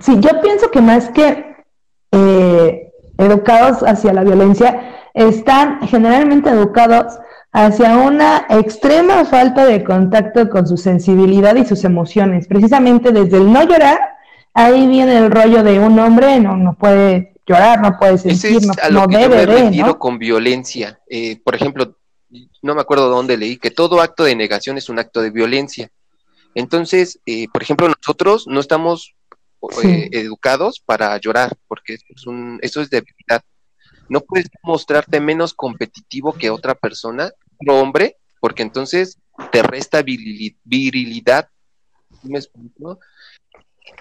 [0.00, 1.54] sí, yo pienso que más que
[2.12, 7.18] eh, educados hacia la violencia, están generalmente educados
[7.52, 12.48] hacia una extrema falta de contacto con su sensibilidad y sus emociones.
[12.48, 13.98] Precisamente desde el no llorar,
[14.54, 18.66] ahí viene el rollo de un hombre no, no puede llorar, no puede sentir, es
[18.66, 19.98] no, a lo no que yo me debe refiero ¿no?
[19.98, 21.00] con violencia.
[21.08, 21.96] Eh, por ejemplo,
[22.62, 25.90] no me acuerdo dónde leí que todo acto de negación es un acto de violencia.
[26.54, 29.14] Entonces, eh, por ejemplo, nosotros no estamos
[29.82, 30.18] eh, Sí.
[30.18, 33.42] educados para llorar, porque eso es, un, eso es debilidad.
[34.08, 37.30] No puedes mostrarte menos competitivo que otra persona,
[37.60, 39.18] otro hombre, porque entonces
[39.52, 41.48] te resta virili- virilidad.
[42.20, 42.98] ¿Sí ¿Me explico?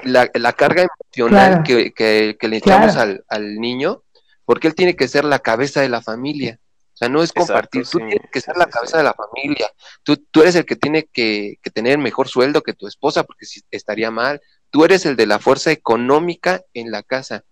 [0.03, 1.63] La, la carga emocional Claro.
[1.63, 3.11] que, que- que le echamos Claro.
[3.11, 4.03] al, al niño,
[4.45, 6.59] porque él tiene que ser la cabeza de la familia.
[6.93, 7.81] sea, no es compartir.
[7.81, 8.97] Exacto, tú sí, tienes que sí, ser la cabeza sí.
[8.97, 9.67] de la familia.
[10.03, 13.45] Tú, tú eres el que tiene que, que tener mejor sueldo que tu esposa, porque
[13.45, 14.39] si estaría mal.
[14.69, 17.43] Tú eres el de la fuerza económica en la casa.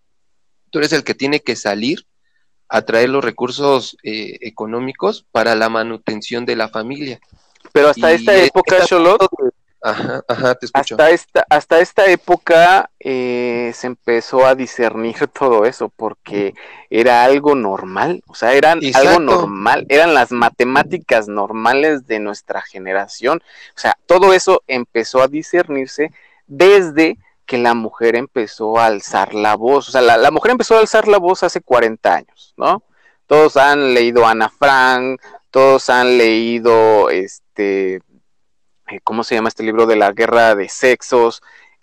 [0.70, 2.06] Tú eres el que tiene que salir
[2.68, 7.20] a traer los recursos eh, económicos para la manutención de la familia.
[7.74, 9.28] Pero hasta Y esta es- época, esta- Xolot,
[9.82, 10.96] Ajá, ajá, te escucho.
[10.96, 16.54] hasta esta, hasta esta época eh, se empezó a discernir todo eso porque
[16.90, 23.42] era algo normal, o sea, eran algo normal, eran las matemáticas normales de nuestra generación,
[23.76, 26.12] o sea, todo eso empezó a discernirse
[26.48, 30.76] desde que la mujer empezó a alzar la voz, o sea, la, la mujer empezó
[30.76, 32.84] a alzar la voz hace 40 años, ¿no?
[33.28, 38.02] Todos han leído Ana Frank, todos han leído este
[39.04, 41.42] ¿cómo se llama este libro de la guerra de sexos?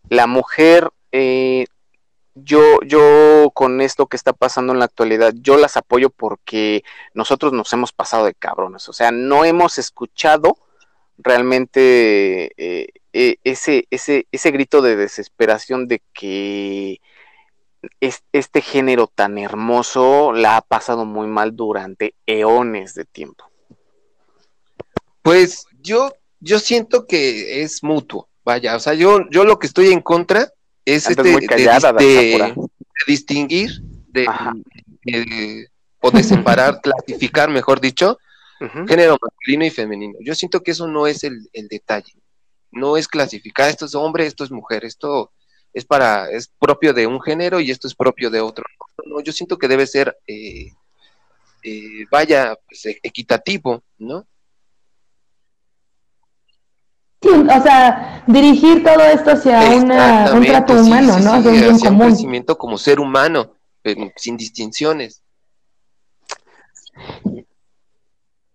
[0.09, 1.67] La mujer, eh,
[2.35, 6.85] yo, yo con esto que está pasando en la actualidad, yo las apoyo porque
[7.15, 10.57] nosotros nos hemos pasado de cabrones, o sea, no hemos escuchado
[11.19, 17.01] realmente eh, eh, ese, ese, ese grito de desesperación de que
[18.01, 23.51] es- este género tan hermoso la ha pasado muy mal durante eones de tiempo.
[25.23, 26.13] Pues yo,
[26.47, 30.49] yo siento que es mutuo, vaya, o sea, yo, yo lo que estoy en contra
[30.85, 32.55] es este callada, de, de- Daxapura.
[32.55, 33.71] de distinguir
[34.09, 34.27] de,
[35.05, 35.69] de-
[36.01, 38.19] o de separar, clasificar, mejor dicho,
[38.87, 40.19] género masculino y femenino.
[40.21, 42.15] Yo siento que eso no es el, el detalle.
[42.73, 45.33] No es clasificar, esto es hombre, esto es mujer, esto
[45.75, 48.65] es para, es propio de un género y esto es propio de otro.
[49.05, 50.71] No, yo siento que debe ser, eh,
[51.63, 54.27] eh, vaya, pues, equitativo, ¿no?
[57.27, 61.43] O sea, dirigir todo esto hacia una, un trato sí, humano, sí, ¿no?
[61.43, 63.53] sí, Hacia un crecimiento como ser humano,
[63.83, 65.23] pero sin distinciones.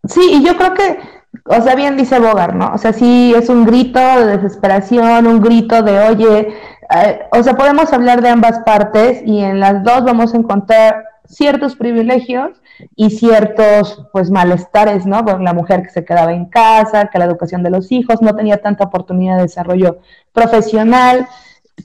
[0.07, 0.99] Sí, y yo creo que,
[1.45, 2.73] o sea, bien dice Bogart, ¿no?
[2.73, 6.53] O sea, sí es un grito de desesperación, un grito de, oye,
[6.95, 11.05] eh, o sea, podemos hablar de ambas partes y en las dos vamos a encontrar
[11.25, 12.60] ciertos privilegios
[12.95, 15.23] y ciertos, pues, malestares, ¿no?
[15.23, 18.35] Con la mujer que se quedaba en casa, que la educación de los hijos no
[18.35, 19.99] tenía tanta oportunidad de desarrollo
[20.33, 21.27] profesional,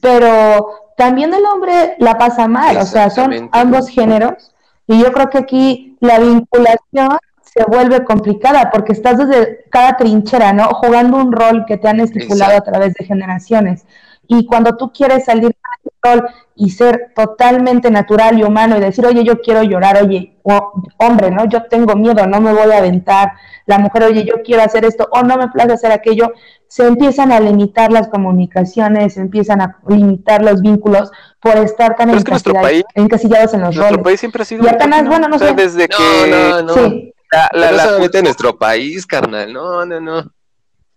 [0.00, 4.52] pero también el hombre la pasa mal, o sea, son ambos géneros
[4.86, 10.52] y yo creo que aquí la vinculación se vuelve complicada porque estás desde cada trinchera,
[10.52, 10.68] ¿no?
[10.74, 12.70] Jugando un rol que te han estipulado Exacto.
[12.70, 13.86] a través de generaciones.
[14.28, 15.55] Y cuando tú quieres salir
[16.02, 20.02] de ese rol y ser totalmente natural y humano y decir, oye, yo quiero llorar,
[20.02, 21.44] oye, o- hombre, ¿no?
[21.46, 23.32] Yo tengo miedo, no me voy a aventar.
[23.66, 26.32] La mujer, oye, yo quiero hacer esto o no me place hacer aquello.
[26.68, 31.10] Se empiezan a limitar las comunicaciones, se empiezan a limitar los vínculos
[31.40, 34.04] por estar tan Pero es que nuestro encasilla- país- encasillados en los Nuestro roles.
[34.04, 35.10] país siempre ha sido Y apenas, misógino.
[35.10, 35.54] bueno, no sé.
[35.54, 36.74] desde No, que no, no.
[36.74, 40.22] Sí, la, la- no la- solamente en nuestro país, carnal, no, no, no.
[40.22, 40.30] no,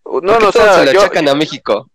[0.04, 1.90] ¿Por no, o sea, se le yo- achacan a México?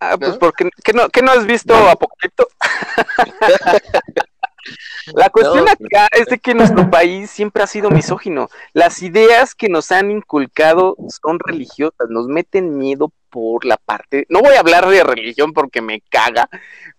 [0.00, 0.38] Ah, pues ¿no?
[0.38, 2.48] porque ¿qué no, qué no has visto Apocalipto?
[5.14, 5.70] La cuestión No.
[5.70, 8.48] acá es de que nuestro país siempre ha sido misógino.
[8.72, 14.24] Las ideas que nos han inculcado son religiosas, nos meten miedo por la parte.
[14.30, 16.48] No voy a hablar de religión porque me caga,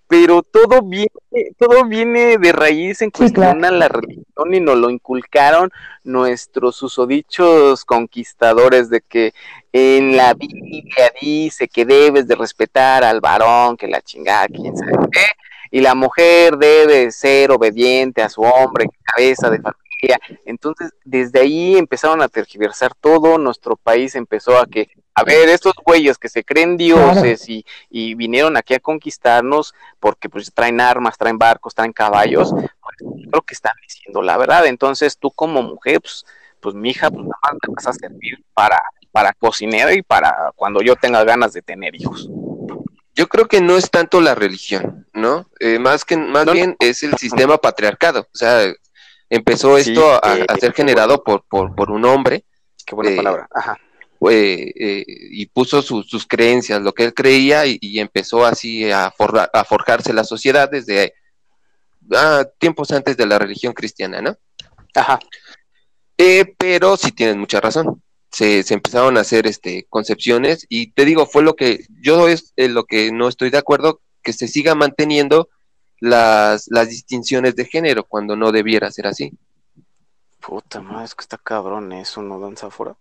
[0.08, 1.10] pero todo viene,
[1.58, 3.68] todo viene de raíz en Sí, cuestión claro.
[3.68, 5.72] a la religión y nos lo inculcaron
[6.04, 9.34] nuestros susodichos conquistadores de que
[9.74, 14.94] en la Biblia dice que debes de respetar al varón, que la chingada, quién sabe
[15.12, 15.22] qué,
[15.72, 19.85] y la mujer debe ser obediente a su hombre, cabeza de familia.
[20.46, 25.74] Entonces, desde ahí empezaron a tergiversar todo, nuestro país empezó a que, a ver, estos
[25.86, 31.18] güeyes que se creen dioses y, y vinieron aquí a conquistarnos porque pues traen armas,
[31.18, 32.98] traen barcos, traen caballos, pues,
[33.30, 34.66] creo que están diciendo la verdad.
[34.68, 36.26] Entonces, tú como mujer, pues,
[36.60, 40.52] pues mi hija, pues nada más me vas a servir para, para cocinera y para
[40.56, 42.30] cuando yo tenga ganas de tener hijos.
[43.18, 45.48] Yo creo que no es tanto la religión, ¿no?
[45.62, 46.52] Eh, más que más No, no.
[46.52, 48.22] bien es el sistema patriarcado.
[48.34, 48.74] O sea,
[49.30, 52.44] empezó Sí, esto a, eh, a ser generado por, por, por un hombre
[52.86, 53.48] Qué buena Eh, palabra.
[53.54, 53.80] Ajá.
[54.30, 59.12] eh, y puso su- sus creencias, lo que él creía, y, y empezó así a,
[59.12, 61.14] forra- a forjarse la sociedad desde
[62.14, 64.38] ah, tiempos antes de la religión cristiana, ¿no?
[64.94, 65.20] Ajá.
[66.18, 68.02] Eh, pero sí tienes mucha razón.
[68.32, 72.54] Se, se empezaron a hacer este, concepciones y te digo, fue lo que yo es
[72.58, 75.50] eh, lo que no estoy de acuerdo, que se siga manteniendo
[76.00, 79.32] las, las distinciones de género cuando no debiera ser así.
[80.40, 82.96] Puta madre, es que está cabrón eso, ¿no, danza afuera?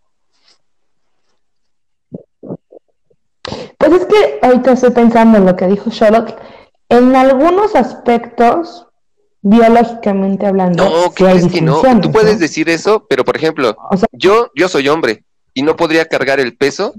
[3.78, 6.34] Pues es que ahorita estoy pensando en lo que dijo Sherlock.
[6.88, 8.86] En algunos aspectos,
[9.42, 10.84] biológicamente hablando.
[10.84, 11.82] No, sí hay crees que no?
[12.00, 15.76] Tú puedes decir eso, pero por ejemplo, O sea, yo, yo soy hombre y no
[15.76, 16.94] podría cargar el peso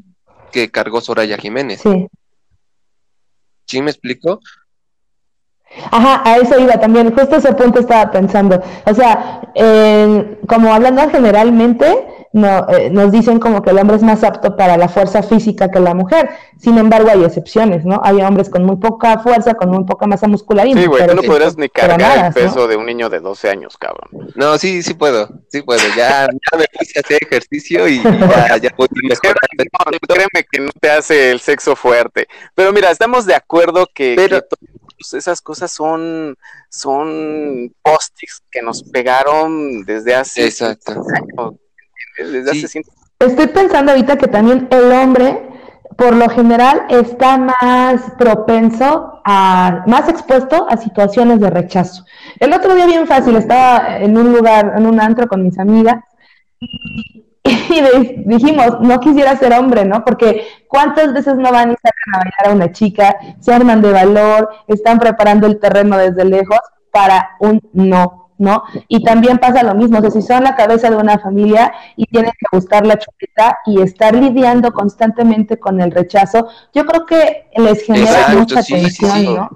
[0.51, 1.81] que cargó Soraya Jiménez.
[1.81, 2.07] sí.
[3.67, 4.39] ¿Sí me explico?
[5.91, 8.61] Ajá, a eso iba también, justo ese punto estaba pensando.
[8.85, 14.03] O sea, en- como hablando generalmente, no, eh, nos dicen como que el hombre es
[14.03, 16.29] más apto para la fuerza física que la mujer.
[16.59, 18.01] Sin embargo, hay excepciones, ¿no?
[18.03, 21.15] Hay hombres con muy poca fuerza, con muy poca masa muscular y Sí, güey, tú
[21.15, 22.31] no podrás ni cargar el ¿no?
[22.33, 24.31] peso de un niño de 12 años, cabrón.
[24.35, 25.79] No, sí, sí puedo, sí puedo.
[25.95, 29.63] Ya, ya me puse a hacer ejercicio y ya, ya puedo ir mejorando.
[29.93, 32.27] No, créeme que no te hace el sexo fuerte.
[32.53, 34.57] Pero mira, estamos de acuerdo que, Pero- que
[34.97, 36.35] todas esas cosas son,
[36.69, 40.91] son post-its que nos pegaron desde hace Exacto.
[40.91, 41.55] años.
[42.17, 42.59] Desde Sí.
[42.59, 45.49] hace cientos Estoy pensando ahorita que también el hombre,
[45.97, 52.05] por lo general, está más propenso a, más expuesto a situaciones de rechazo.
[52.39, 56.03] El otro día bien fácil, estaba en un lugar, en un antro con mis amigas,
[56.59, 57.24] y
[57.69, 60.03] de- dijimos, no quisiera ser hombre, ¿no?
[60.03, 63.91] Porque cuántas veces no van y sacan a bailar a una chica, se arman de
[63.91, 66.59] valor, están preparando el terreno desde lejos
[66.91, 68.63] para un no, ¿no?
[68.87, 72.05] Y también pasa lo mismo, o sea, si son la cabeza de una familia y
[72.05, 77.47] tienen que buscar la chuleta y estar lidiando constantemente con el rechazo, yo creo que
[77.57, 79.25] les genera Exacto, mucha sí, sí, tensión, sí.
[79.35, 79.49] ¿no?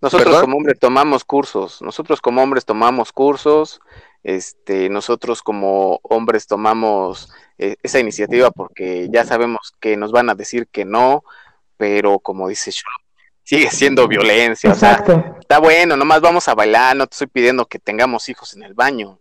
[0.00, 0.40] Nosotros ¿Perdón?
[0.42, 3.80] como hombres tomamos cursos, nosotros como hombres tomamos cursos,
[4.26, 10.34] este, nosotros como hombres tomamos eh, esa iniciativa porque ya sabemos que nos van a
[10.34, 11.22] decir que no,
[11.76, 12.96] pero como dice Sholo,
[13.44, 15.36] sigue siendo violencia, o sea, Exacto.
[15.38, 18.74] está bueno, nomás vamos a bailar, no te estoy pidiendo que tengamos hijos en el
[18.74, 19.20] baño.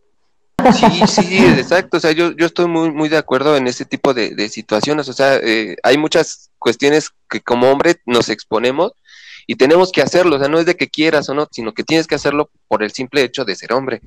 [0.74, 1.98] Sí, sí, exacto.
[1.98, 5.08] O sea, yo, yo estoy muy, muy de acuerdo en ese tipo de, de situaciones.
[5.08, 8.94] O sea, eh, hay muchas cuestiones que como hombre nos exponemos
[9.46, 10.38] y tenemos que hacerlo.
[10.38, 12.82] O sea, no es de que quieras o no, sino que tienes que hacerlo por
[12.82, 14.02] el simple hecho de ser hombre.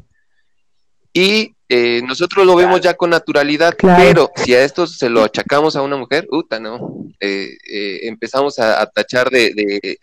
[1.13, 4.03] Y eh, nosotros lo vemos ya con naturalidad, Claro.
[4.03, 7.05] pero si a esto se lo achacamos a una mujer, puta, no.
[7.21, 9.99] Eh, eh, empezamos a, a tachar de, de,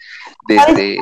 [0.48, 0.98] de, De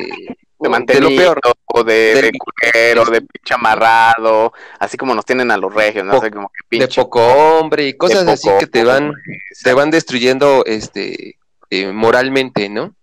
[0.60, 1.40] de mantenido, lo peor.
[1.66, 6.12] o de, de culero, de pinche amarrado, así como nos tienen a los regios, no
[6.12, 9.08] Po- sé, como que de pinche poco hombre y cosas de así que te van,
[9.08, 9.22] hombre,
[9.62, 11.36] te van destruyendo este
[11.70, 12.94] eh, moralmente, ¿no?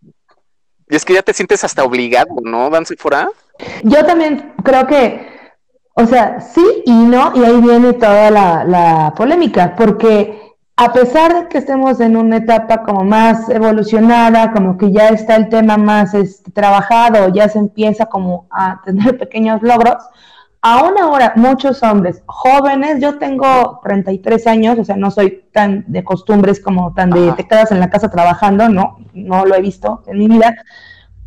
[0.89, 3.29] Y es que ya te sientes hasta obligado, ¿no, Dance fuera?
[3.83, 5.27] Yo también creo que,
[5.93, 10.41] o sea, sí y no, y ahí viene toda la, la polémica, porque
[10.77, 15.35] a pesar de que estemos en una etapa como más evolucionada, como que ya está
[15.35, 19.97] el tema más este, trabajado, ya se empieza como a tener pequeños logros,
[20.61, 26.03] aún ahora muchos hombres jóvenes, yo tengo 33 años, o sea, no soy tan de
[26.03, 27.35] costumbres como tan de Ajá.
[27.35, 30.55] te quedas en la casa trabajando, no, no lo he visto en mi vida,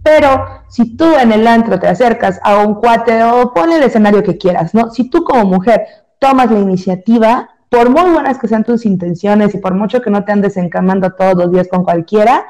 [0.04, 4.22] pero si tú en el antro te acercas a un cuate o ponle el escenario
[4.22, 4.90] que quieras, ¿no?
[4.90, 5.86] Si tú como mujer
[6.18, 10.22] tomas la iniciativa, por muy buenas que sean tus intenciones y por mucho que no
[10.24, 12.44] te andes encamando todos los días con cualquiera,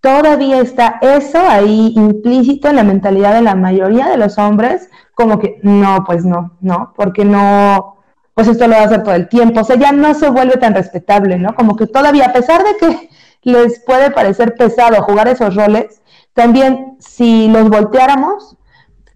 [0.00, 5.38] todavía está eso ahí implícito en la mentalidad de la mayoría de los hombres, como
[5.38, 7.98] que no, pues no, no, porque no,
[8.34, 10.56] pues esto lo va a hacer todo el tiempo, o sea, ya no se vuelve
[10.56, 11.54] tan respetable, ¿no?
[11.54, 13.10] Como que todavía, a pesar de que
[13.50, 15.99] les puede parecer pesado jugar esos roles,
[16.34, 18.56] también si los volteáramos,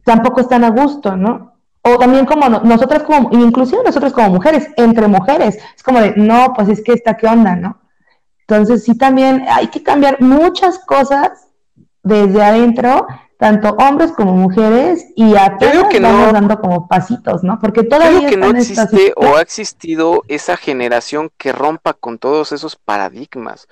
[0.05, 1.55] tampoco están a gusto, ¿no?
[1.83, 6.15] O también como no- nosotras como, inclusive nosotros como mujeres, entre mujeres, es como de,
[6.17, 7.79] no, pues es que esta qué onda, ¿no?
[8.41, 11.49] Entonces sí también hay que cambiar muchas cosas
[12.03, 13.07] desde adentro,
[13.39, 17.59] tanto hombres como mujeres, y apenas que vamos no- dando como pasitos, ¿no?
[17.59, 22.53] Porque todavía Creo que no existe o ha existido esa generación que rompa con todos
[22.53, 23.67] esos paradigmas.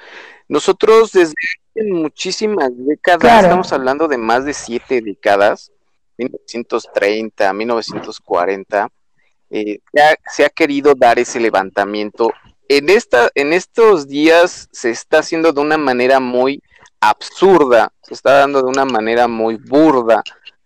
[0.48, 1.35] Nosotros desde
[1.74, 3.46] hace muchísimas décadas, Claro.
[3.46, 5.70] estamos hablando de más de siete décadas,
[6.18, 8.88] 1930, 1940,
[9.50, 12.30] eh, se, ha, se ha querido dar ese levantamiento.
[12.68, 16.62] En, esta, en estos días se está haciendo de una manera muy
[17.00, 20.22] absurda, se está dando de una manera muy burda,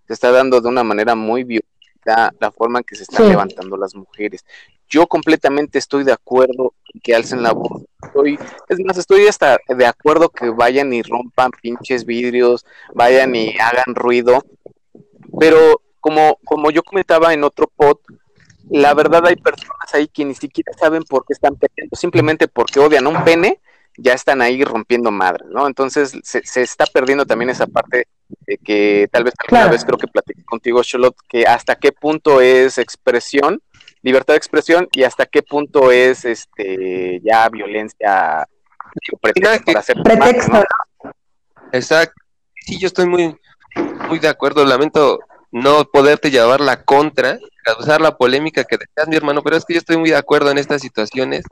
[0.07, 3.31] se está dando de una manera muy violenta la forma en que se están Sí.
[3.31, 4.45] levantando las mujeres.
[4.89, 7.83] Yo completamente estoy de acuerdo en que alcen la voz.
[8.07, 8.39] Estoy,
[8.69, 12.65] es más, estoy hasta de acuerdo que vayan y rompan pinches vidrios,
[12.95, 14.43] vayan y hagan ruido.
[15.39, 17.99] Pero como, como yo comentaba en otro pod,
[18.71, 22.81] la verdad hay personas ahí que ni siquiera saben por qué están peleando, simplemente porque
[22.81, 23.61] odian un pene,
[23.99, 25.67] ya están ahí rompiendo madres, ¿no?
[25.67, 28.09] Entonces se, se está perdiendo también esa parte
[28.47, 29.73] de que tal vez alguna Claro.
[29.73, 33.61] vez creo que platiqué contigo, Charlotte, que hasta qué punto es expresión,
[34.07, 38.47] libertad de expresión y hasta qué punto es este ya violencia
[39.05, 40.65] digo, pretexto para hacer pretexto, más,
[41.03, 41.11] ¿no?
[41.73, 42.15] Exacto.
[42.65, 43.37] Sí, yo estoy muy,
[44.09, 44.65] muy de acuerdo.
[44.65, 45.19] Lamento
[45.51, 49.75] no poderte llevar la contra, causar la polémica que decías, mi hermano, pero es que
[49.75, 51.45] yo estoy muy de acuerdo en estas situaciones,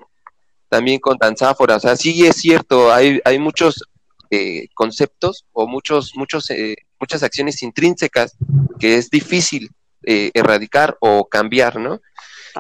[0.69, 3.83] también con Danzáfora, o sea, sí es cierto, hay, hay muchos
[4.31, 8.37] eh, conceptos o muchos, muchos, eh, muchas acciones intrínsecas
[8.79, 9.71] que es difícil
[10.07, 11.99] eh, erradicar o cambiar, ¿no?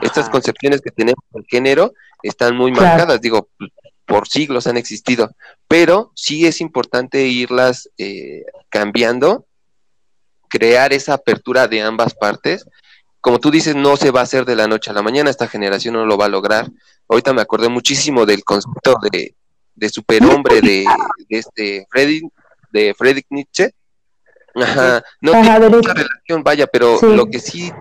[0.02, 1.92] Estas concepciones que tenemos del género
[2.22, 2.88] están muy Claro.
[2.88, 3.48] marcadas, digo,
[4.06, 5.30] por siglos han existido,
[5.68, 9.46] pero sí es importante irlas eh, cambiando,
[10.48, 12.66] crear esa apertura de ambas partes.
[13.20, 15.48] Como tú dices, no se va a hacer de la noche a la mañana, esta
[15.48, 16.70] generación no lo va a lograr.
[17.08, 19.34] Ahorita me acordé muchísimo del concepto de,
[19.74, 20.84] de superhombre de,
[21.28, 22.24] de este Friedrich,
[22.70, 23.70] de Friedrich Nietzsche.
[24.54, 27.06] Ajá, no Ajá, tiene mucha relación, vaya, pero Sí.
[27.06, 27.72] lo que sí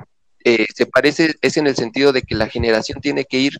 [0.43, 3.53] eh, se parece es en el sentido de que la generación tiene que ir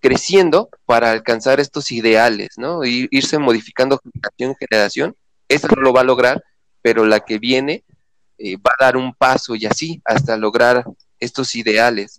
[0.00, 2.80] creciendo para alcanzar estos ideales, ¿no?
[2.80, 5.16] Ir- irse modificando generación en generación.
[5.48, 6.42] Esta no lo va a lograr,
[6.82, 7.84] pero la que viene
[8.38, 10.84] eh, va a dar un paso y así hasta lograr
[11.18, 12.16] estos ideales.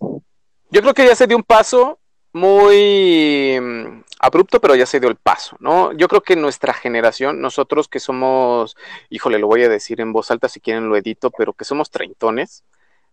[0.70, 1.98] Yo creo que ya se dio un paso
[2.32, 5.92] muy mm, abrupto, pero ya se dio el paso, ¿no?
[5.92, 8.76] Yo creo que nuestra generación, nosotros que somos,
[9.10, 11.90] híjole, lo voy a decir en voz alta si quieren lo edito, pero que somos
[11.90, 12.62] treintones,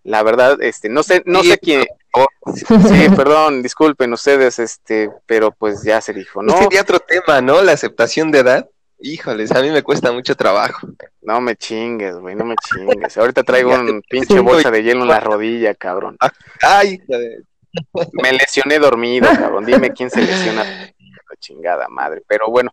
[0.03, 2.65] la verdad, este, no sé, no Sí, sé quién, oh, sí,
[3.15, 6.57] perdón, disculpen ustedes, este, pero pues ya se dijo, ¿No?
[6.57, 7.61] Sería otro tema, ¿no?
[7.61, 8.69] La aceptación de edad.
[9.01, 10.85] Híjoles, a mí me cuesta mucho trabajo.
[11.21, 13.17] No me chingues, güey, no me chingues.
[13.17, 16.17] Ahorita traigo un pinche bolsa de hielo en la rodilla, cabrón.
[16.61, 17.43] Ay, hija de-
[18.11, 19.63] Me lesioné dormido, cabrón.
[19.65, 20.63] Dime quién se lesiona.
[20.65, 22.23] La chingada madre.
[22.27, 22.71] Pero bueno,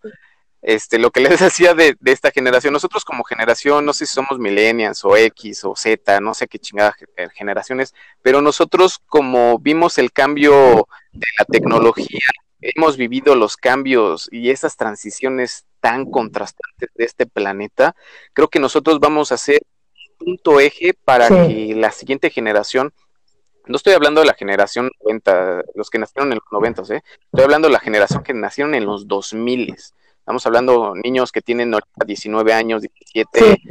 [0.63, 4.15] este, lo que les decía de, de esta generación, nosotros como generación, no sé si
[4.15, 9.59] somos millennials o X o Z, no sé qué chingada eh, generaciones, pero nosotros como
[9.59, 12.27] vimos el cambio de la tecnología,
[12.61, 17.95] hemos vivido los cambios y esas transiciones tan contrastantes de este planeta,
[18.33, 19.61] creo que nosotros vamos a ser
[20.19, 21.35] punto eje para Sí.
[21.35, 22.93] que la siguiente generación
[23.67, 27.03] no estoy hablando de la generación 90, los que nacieron en los 90, ¿eh?
[27.25, 29.77] Estoy hablando de la generación que nacieron en los 2000.
[30.27, 33.63] Estamos hablando niños que tienen ahorita 19 años, 17,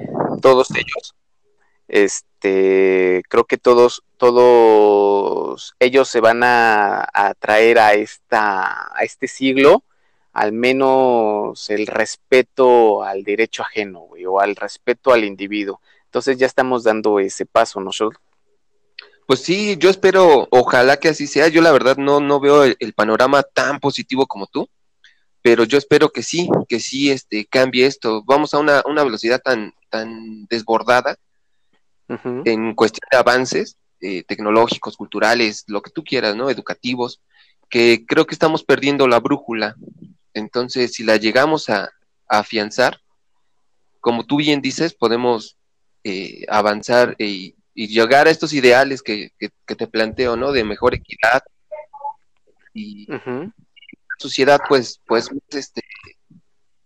[0.42, 1.14] todos ellos.
[1.90, 9.28] Este, creo que todos, todos ellos se van a, a traer a esta, a este
[9.28, 9.84] siglo
[10.32, 15.82] al menos el respeto al derecho ajeno, güey, o al respeto al individuo.
[16.06, 18.18] Entonces ya estamos dando ese paso, ¿no, Shol?
[19.28, 21.50] Pues sí, yo espero, ojalá que así sea.
[21.50, 24.70] Yo la verdad no, no veo el, el panorama tan positivo como tú,
[25.46, 28.24] pero yo espero que sí, que sí este, cambie esto.
[28.26, 31.18] Vamos a una, una velocidad tan, tan desbordada
[32.48, 36.50] en cuestión de avances eh, tecnológicos, culturales, lo que tú quieras, ¿no?
[36.50, 37.22] Educativos,
[37.70, 39.76] que creo que estamos perdiendo la brújula.
[40.34, 41.92] Entonces, si la llegamos a,
[42.28, 43.00] a afianzar,
[44.02, 45.58] como tú bien dices, podemos
[46.04, 50.52] eh, avanzar y, y llegar a estos ideales que, que- que te planteo, ¿no?
[50.52, 51.44] De mejor equidad
[52.74, 53.06] y.
[54.18, 55.82] sociedad, pues, pues, este,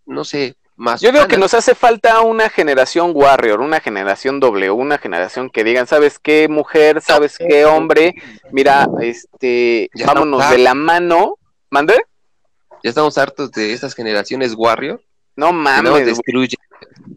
[0.06, 1.00] no sé, más.
[1.00, 5.62] Yo digo que nos hace falta una generación warrior, una generación W, una generación que
[5.64, 7.00] digan, ¿sabes qué mujer?
[7.02, 8.14] ¿Sabes qué hombre?
[8.50, 11.36] Mira, este, Ya vámonos de la mano.
[11.70, 12.00] ¿Mande?
[12.82, 15.00] Ya estamos hartos de estas generaciones Warrior
[15.36, 16.04] No que no mames, nos güey.
[16.06, 16.58] destruyen.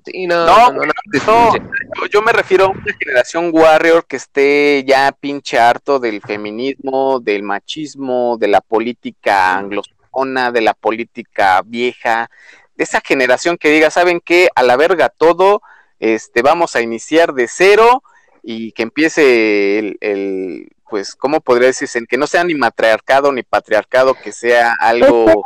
[0.05, 1.51] Sí, no, No, no, no, no nos no.
[1.51, 1.71] destruyen.
[2.11, 7.43] Yo- me refiero a una generación warrior que esté ya pinche harto del feminismo, del
[7.43, 9.65] machismo, de la política
[10.13, 12.29] anglosajona, de la política vieja,
[12.75, 14.49] de esa generación que diga, ¿saben qué?
[14.55, 15.61] A la verga todo,
[15.99, 18.03] este, vamos a iniciar de cero
[18.41, 22.05] y que empiece el, pues, ¿cómo podría decirse?
[22.07, 25.45] Que no sea ni matriarcado ni patriarcado, que sea algo...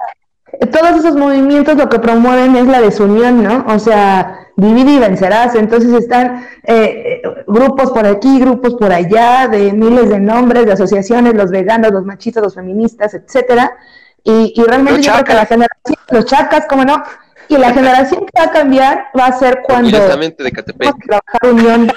[0.72, 3.66] Todos esos movimientos lo que promueven es la desunión, ¿no?
[3.68, 5.56] O sea, divide y vencerás.
[5.56, 11.34] Entonces están eh, grupos por aquí, grupos por allá, de miles de nombres, de asociaciones,
[11.34, 13.76] los veganos, los machistas, los feministas, etcétera.
[14.30, 17.02] Y, y realmente yo creo que la generación, los chacas, ¿cómo no?
[17.48, 20.86] Y la generación que va a cambiar va a ser cuando Orgullosamente de Catepec.
[20.90, 21.94] vamos a trabajar unión.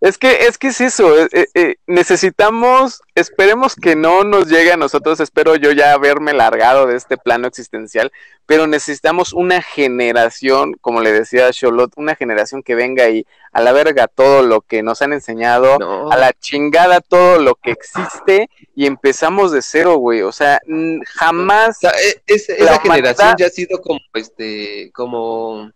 [0.00, 4.72] Es que, es que es eso, eh, eh, eh, necesitamos, esperemos que no nos llegue
[4.72, 8.12] a nosotros, espero yo ya haberme largado de este plano existencial,
[8.44, 13.72] pero necesitamos una generación, como le decía Charlotte, una generación que venga y a la
[13.72, 18.50] verga todo lo que nos han enseñado, No, a la chingada todo lo que existe
[18.76, 21.78] y empezamos de cero, güey, o sea, o jamás...
[21.78, 25.70] sea, e- es- esa generación ya ha sido como, este, como,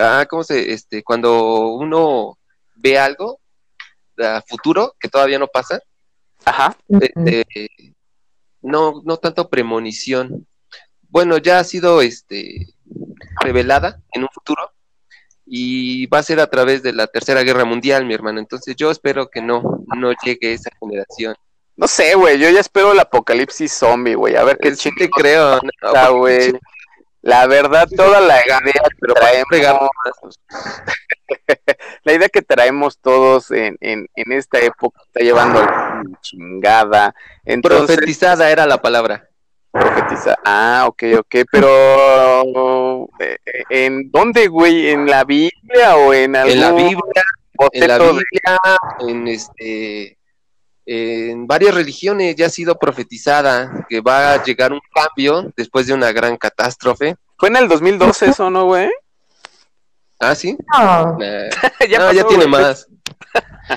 [0.00, 2.38] ah, ¿cómo se, este, cuando uno
[2.76, 3.40] ve algo
[4.18, 5.80] a futuro que todavía no pasa,
[6.44, 7.46] Ajá, este,
[8.62, 10.46] no, no tanto premonición.
[11.08, 12.66] Bueno, ya ha sido, este,
[13.40, 14.70] revelada en un futuro
[15.46, 18.38] y va a ser a través de la Tercera Guerra Mundial, mi hermano.
[18.38, 21.34] Entonces yo espero que no, no llegue esa generación.
[21.76, 25.08] No sé, güey, yo ya espero el apocalipsis zombie, güey, a ver qué Sí te
[25.08, 26.50] creo, ¿no?
[27.22, 30.40] La verdad, toda la idea que traemos,
[32.04, 35.60] la idea que traemos todos en, en, en esta época está llevando
[36.22, 37.14] chingada.
[37.44, 39.28] Entonces, Profetizada era la palabra.
[39.70, 40.36] profetiza.
[40.44, 44.88] Ah, ok, ok, pero eh, eh, ¿en dónde, güey?
[44.88, 47.22] ¿En la Biblia o en algún En la Biblia,
[47.72, 48.58] en la Biblia,
[49.08, 50.16] en este
[50.86, 55.94] en varias religiones ya ha sido profetizada que va a llegar un cambio después de
[55.94, 57.16] una gran catástrofe.
[57.36, 58.90] Fue en el 2012 eso, ¿no, güey?
[60.18, 60.56] Ah, sí.
[60.76, 61.16] No.
[61.18, 61.48] Nah.
[61.88, 62.86] ya no, pasó, ya tiene más.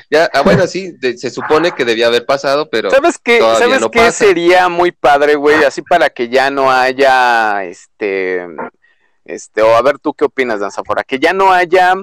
[0.10, 3.40] Ya, ah, bueno, sí, de- se supone que debía haber pasado, pero ¿Sabes qué?
[3.40, 4.26] ¿Sabes no qué pasa.
[4.26, 5.64] sería muy padre, güey?
[5.64, 8.48] Así para que ya no haya, este,
[9.24, 11.94] este, o a ver tú qué opinas, Danzafora, que ya no haya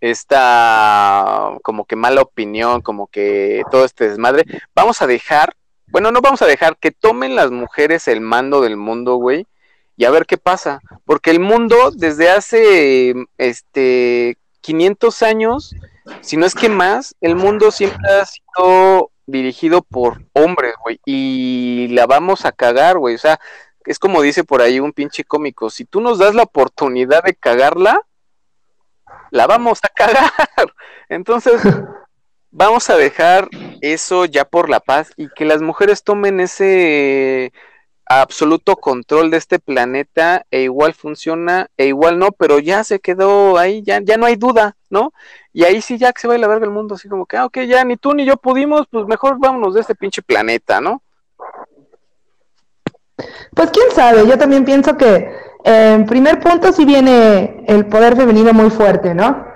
[0.00, 4.44] esta como que mala opinión, como que todo este desmadre.
[4.74, 5.54] Vamos a dejar,
[5.88, 9.46] bueno, no vamos a dejar que tomen las mujeres el mando del mundo, güey,
[9.96, 15.74] y a ver qué pasa, porque el mundo desde hace, este, 500 años,
[16.22, 21.88] si no es que más, el mundo siempre ha sido dirigido por hombres, güey, y
[21.88, 23.38] la vamos a cagar, güey, o sea,
[23.84, 27.34] es como dice por ahí un pinche cómico, si tú nos das la oportunidad de
[27.34, 28.00] cagarla,
[29.30, 30.30] la vamos a cagar.
[31.08, 31.60] Entonces,
[32.50, 33.48] vamos a dejar
[33.80, 37.52] eso ya por la paz y que las mujeres tomen ese
[38.06, 43.56] absoluto control de este planeta e igual funciona e igual no, pero ya se quedó
[43.56, 45.12] ahí, ya, ya no hay duda, ¿no?
[45.52, 47.36] Y ahí sí ya que se va a la verga el mundo, así como que,
[47.36, 50.80] ah, ok, ya ni tú ni yo pudimos, pues mejor vámonos de este pinche planeta,
[50.80, 51.02] ¿no?
[53.54, 55.32] Pues quién sabe, yo también pienso que
[55.64, 59.46] en primer punto sí viene el poder femenino muy fuerte, ¿no?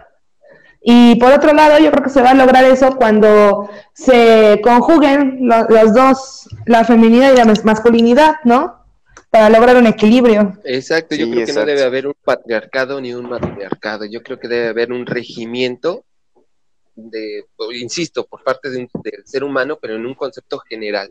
[0.86, 5.38] Y por otro lado, yo creo que se va a lograr eso cuando se conjuguen
[5.48, 8.84] lo- los dos, la feminidad y la mas- masculinidad, ¿no?
[9.30, 10.58] Para lograr un equilibrio.
[10.64, 14.04] Exacto, yo Sí, creo que no debe haber un patriarcado ni un matriarcado.
[14.04, 16.04] Yo creo que debe haber un regimiento
[16.94, 17.44] de,
[17.80, 21.08] insisto, por parte de un- del ser humano, pero en un concepto general.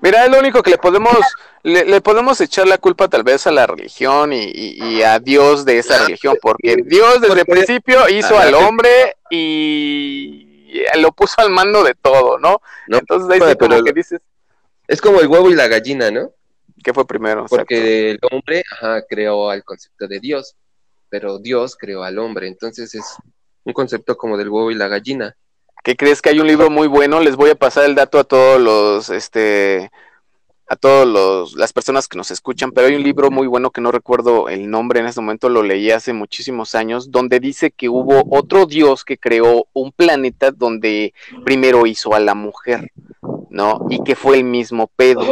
[0.00, 1.16] Mira, es lo único que le podemos,
[1.62, 5.18] le, le podemos echar la culpa tal vez a la religión y, y- y a
[5.18, 11.34] Dios de esa religión, porque Dios desde el principio hizo al hombre y lo puso
[11.38, 12.60] al mando de todo, ¿no?
[12.86, 12.98] ¿no?
[12.98, 14.20] Entonces ahí Pero- como que dices,
[14.86, 16.30] Es como el huevo y la gallina, ¿no?
[16.82, 17.42] ¿qué fue primero?
[17.42, 17.56] Exacto.
[17.56, 20.54] Porque el hombre ajá, creó al concepto de Dios,
[21.08, 22.46] pero Dios creó al hombre.
[22.46, 23.16] Entonces es
[23.64, 25.36] un concepto como del huevo y la gallina.
[25.82, 27.20] ¿Qué crees que hay un libro muy bueno?
[27.20, 29.90] Les voy a pasar el dato a todos los, este,
[30.68, 33.90] a todos las personas que nos escuchan, pero hay un libro muy bueno que no
[33.90, 38.22] recuerdo el nombre en este momento, lo leí hace muchísimos años, donde dice que hubo
[38.30, 41.14] otro dios que creó un planeta donde
[41.44, 42.92] primero hizo a la mujer,
[43.48, 43.86] ¿no?
[43.88, 45.22] Y que fue el mismo pedo.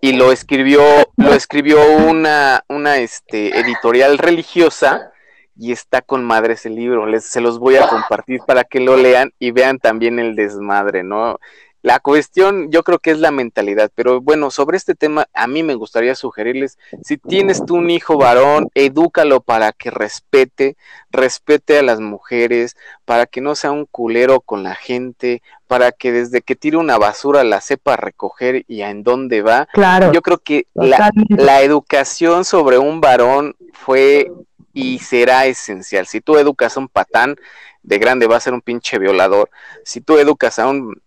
[0.00, 0.82] Y lo escribió,
[1.16, 1.78] lo escribió
[2.08, 5.12] una, una, este, editorial religiosa
[5.58, 7.06] y está con madre ese libro.
[7.06, 11.02] Les, se los voy a compartir para que lo lean y vean también el desmadre,
[11.02, 11.38] ¿no?
[11.80, 15.62] La cuestión yo creo que es la mentalidad, pero bueno, sobre este tema a mí
[15.62, 20.76] me gustaría sugerirles, si tienes tú un hijo varón, edúcalo para que respete,
[21.12, 26.10] respete a las mujeres, para que no sea un culero con la gente, para que
[26.10, 29.68] desde que tire una basura la sepa recoger y a en dónde va.
[29.72, 30.12] Claro.
[30.12, 34.32] Yo creo que la, la educación sobre un varón fue
[34.78, 36.06] y será esencial.
[36.06, 37.36] Si tú educas a un patán,
[37.82, 39.50] de grande va a ser un pinche violador.
[39.84, 41.02] Si tú educas a un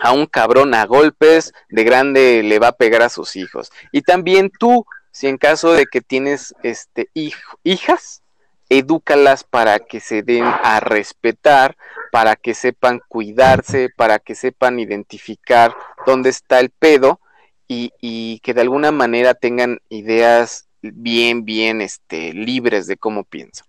[0.00, 3.72] a un cabrón a golpes, de grande le va a pegar a sus hijos.
[3.90, 7.10] Y también tú, si en caso de que tienes este
[7.64, 8.22] hijas,
[8.68, 11.76] edúcalas para que se den a respetar,
[12.12, 15.74] para que sepan cuidarse, para que sepan identificar
[16.06, 17.18] dónde está el pedo
[17.66, 23.66] y, y que de alguna manera tengan ideas bien, bien este, libres de cómo piensan.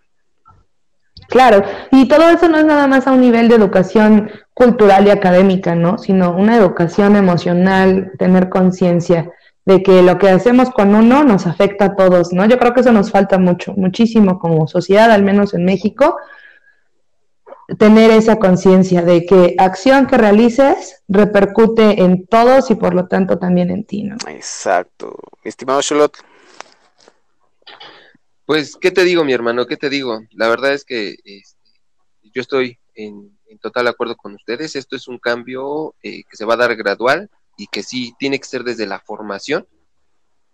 [1.28, 5.12] Claro, y todo eso no es nada más a un nivel de educación cultural y
[5.12, 5.98] académica, ¿no?
[5.98, 9.32] Sino una educación emocional, tener conciencia
[9.66, 12.46] de que lo que hacemos con uno nos afecta a todos, ¿no?
[12.48, 16.18] Yo creo que eso nos falta mucho, muchísimo como sociedad, al menos en México,
[17.78, 23.38] tener esa conciencia de que acción que realices repercute en todos y por lo tanto
[23.38, 24.16] también en ti, ¿no?
[24.28, 25.16] Exacto.
[25.44, 26.18] Estimado Charlotte.
[28.50, 29.68] Pues, ¿qué te digo, mi hermano?
[29.68, 30.22] ¿Qué te digo?
[30.32, 31.70] La verdad es que este,
[32.34, 34.76] yo estoy en, total acuerdo con ustedes.
[34.76, 38.40] Esto es un cambio eh, que se va a dar gradual y que sí tiene
[38.40, 39.68] que ser desde la formación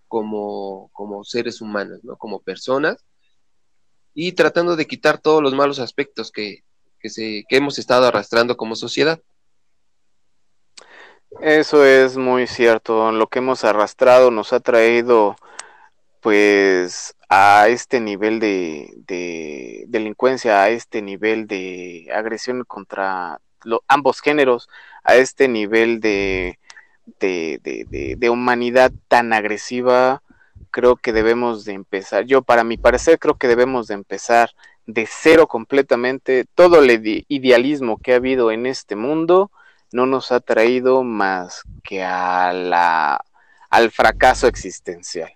[0.09, 2.17] como, como seres humanos, ¿no?
[2.17, 2.97] Como personas.
[4.13, 6.65] y tratando de quitar todos los malos aspectos que,
[6.99, 9.21] que, se, que hemos estado arrastrando como sociedad.
[11.39, 13.13] Eso es muy cierto.
[13.13, 15.37] Lo que hemos arrastrado nos ha traído,
[16.19, 23.39] pues, a este nivel de, de delincuencia, a este nivel de agresión contra
[23.87, 24.69] ambos géneros,
[25.03, 26.59] a este nivel de,
[27.19, 30.21] de, humanidad tan agresiva.
[30.71, 32.25] Creo que debemos de empezar.
[32.25, 34.51] Yo, para mi parecer, creo que debemos de empezar
[34.85, 36.45] de cero completamente.
[36.53, 39.51] Todo el ide- idealismo que ha habido en este mundo
[39.91, 43.21] no nos ha traído más que al
[43.91, 45.31] fracaso existencial.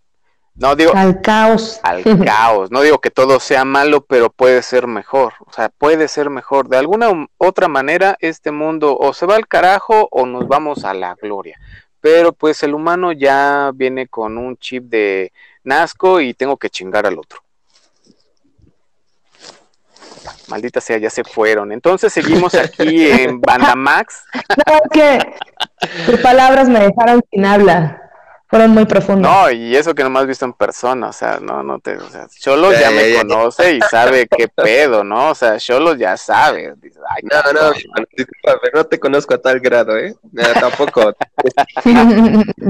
[0.55, 1.79] No digo Al caos.
[1.83, 6.07] al caos, no digo que todo sea malo, pero puede ser mejor, o sea, puede
[6.09, 6.67] ser mejor.
[6.67, 10.83] De alguna u- otra manera, este mundo o se va al carajo o nos vamos
[10.83, 11.57] a la gloria.
[12.01, 15.31] Pero pues el humano ya viene con un chip de
[15.63, 17.39] nazco y tengo que chingar al otro.
[20.47, 21.71] Maldita sea, ya se fueron.
[21.71, 24.23] Entonces seguimos aquí en Bandamax.
[24.65, 25.35] No, es que
[26.05, 28.08] tus palabras me dejaron sin habla.
[28.49, 29.31] Fueron muy profundas.
[29.31, 31.95] No, y eso que no me has visto en persona, o sea, no, no te,
[31.97, 33.21] o sea, Cholos ya Ya, me ya, ya.
[33.21, 35.29] conoce y sabe qué pedo, ¿no?
[35.29, 36.73] O sea, Cholos ya sabe.
[36.77, 40.15] Dice, Ay, No, no, discúlpame, no te conozco a tal grado, ¿eh?
[40.31, 41.13] No, tampoco.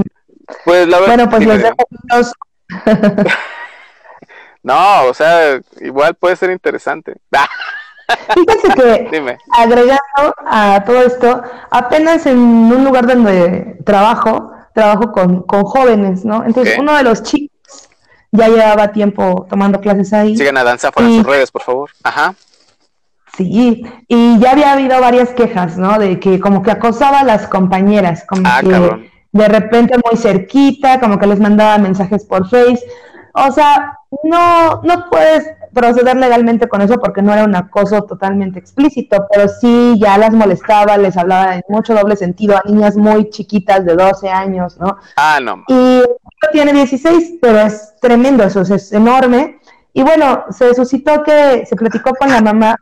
[0.64, 1.14] Pues la verdad.
[1.16, 1.76] bueno, pues los dejo
[4.62, 7.16] No, o sea, igual puede ser interesante.
[8.34, 9.38] Fíjense que dime.
[9.56, 16.44] agregando a todo esto, apenas en un lugar donde trabajo, trabajo con, con jóvenes, ¿no?
[16.44, 17.88] Entonces, uno de los chicos
[18.32, 20.36] ya llevaba tiempo tomando clases ahí.
[20.36, 21.90] Sigan a Danza por Y- sus redes, por favor.
[22.02, 22.34] Ajá.
[23.36, 25.98] Sí, y ya había habido varias quejas, ¿no?
[25.98, 29.06] De que como que acosaba a las compañeras, como Ah, que cabrón.
[29.32, 32.80] de repente muy cerquita, como que les mandaba mensajes por Face.
[33.32, 38.58] O sea, no, no puedes proceder legalmente con eso porque no era un acoso totalmente
[38.58, 43.30] explícito, pero sí ya las molestaba, les hablaba en mucho doble sentido a niñas muy
[43.30, 44.96] chiquitas de 12 años, ¿no?
[45.16, 45.64] Ah, no.
[45.68, 46.02] Y
[46.52, 49.60] tiene 16, pero es tremendo, eso es enorme.
[49.92, 52.76] Y bueno, se suscitó que se platicó con la mamá.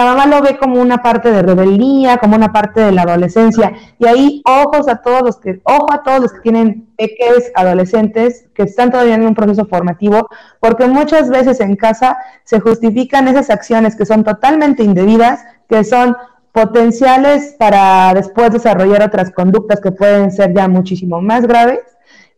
[0.00, 3.74] La mamá lo ve como una parte de rebeldía, como una parte de la adolescencia.
[3.98, 8.46] Y ahí ojos a todos los que, ojo a todos los que tienen peques adolescentes
[8.54, 13.50] que están todavía en un proceso formativo, porque muchas veces en casa se justifican esas
[13.50, 16.16] acciones que son totalmente indebidas, que son
[16.52, 21.80] potenciales para después desarrollar otras conductas que pueden ser ya muchísimo más graves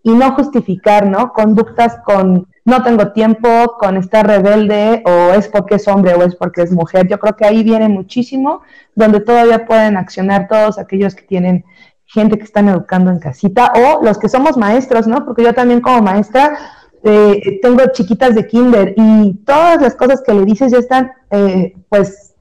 [0.02, 1.32] y no justificar, ¿no?
[1.32, 3.48] Conductas con no tengo tiempo,
[3.78, 7.08] con estar rebelde o es porque es hombre o es porque es mujer.
[7.08, 8.62] Yo creo que ahí viene muchísimo
[8.94, 11.64] donde todavía pueden accionar todos aquellos que tienen
[12.06, 15.24] gente que están educando en casita o los que somos maestros, ¿no?
[15.24, 16.56] Porque yo también como maestra
[17.02, 21.74] eh, tengo chiquitas de kinder y todas las cosas que le dices ya están, eh,
[21.88, 22.34] pues,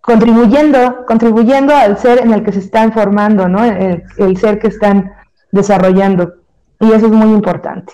[0.00, 3.64] contribuyendo, contribuyendo al ser en el que se están formando, ¿no?
[3.64, 5.12] El, el ser que están
[5.50, 6.34] desarrollando.
[6.78, 7.92] Y eso es muy importante.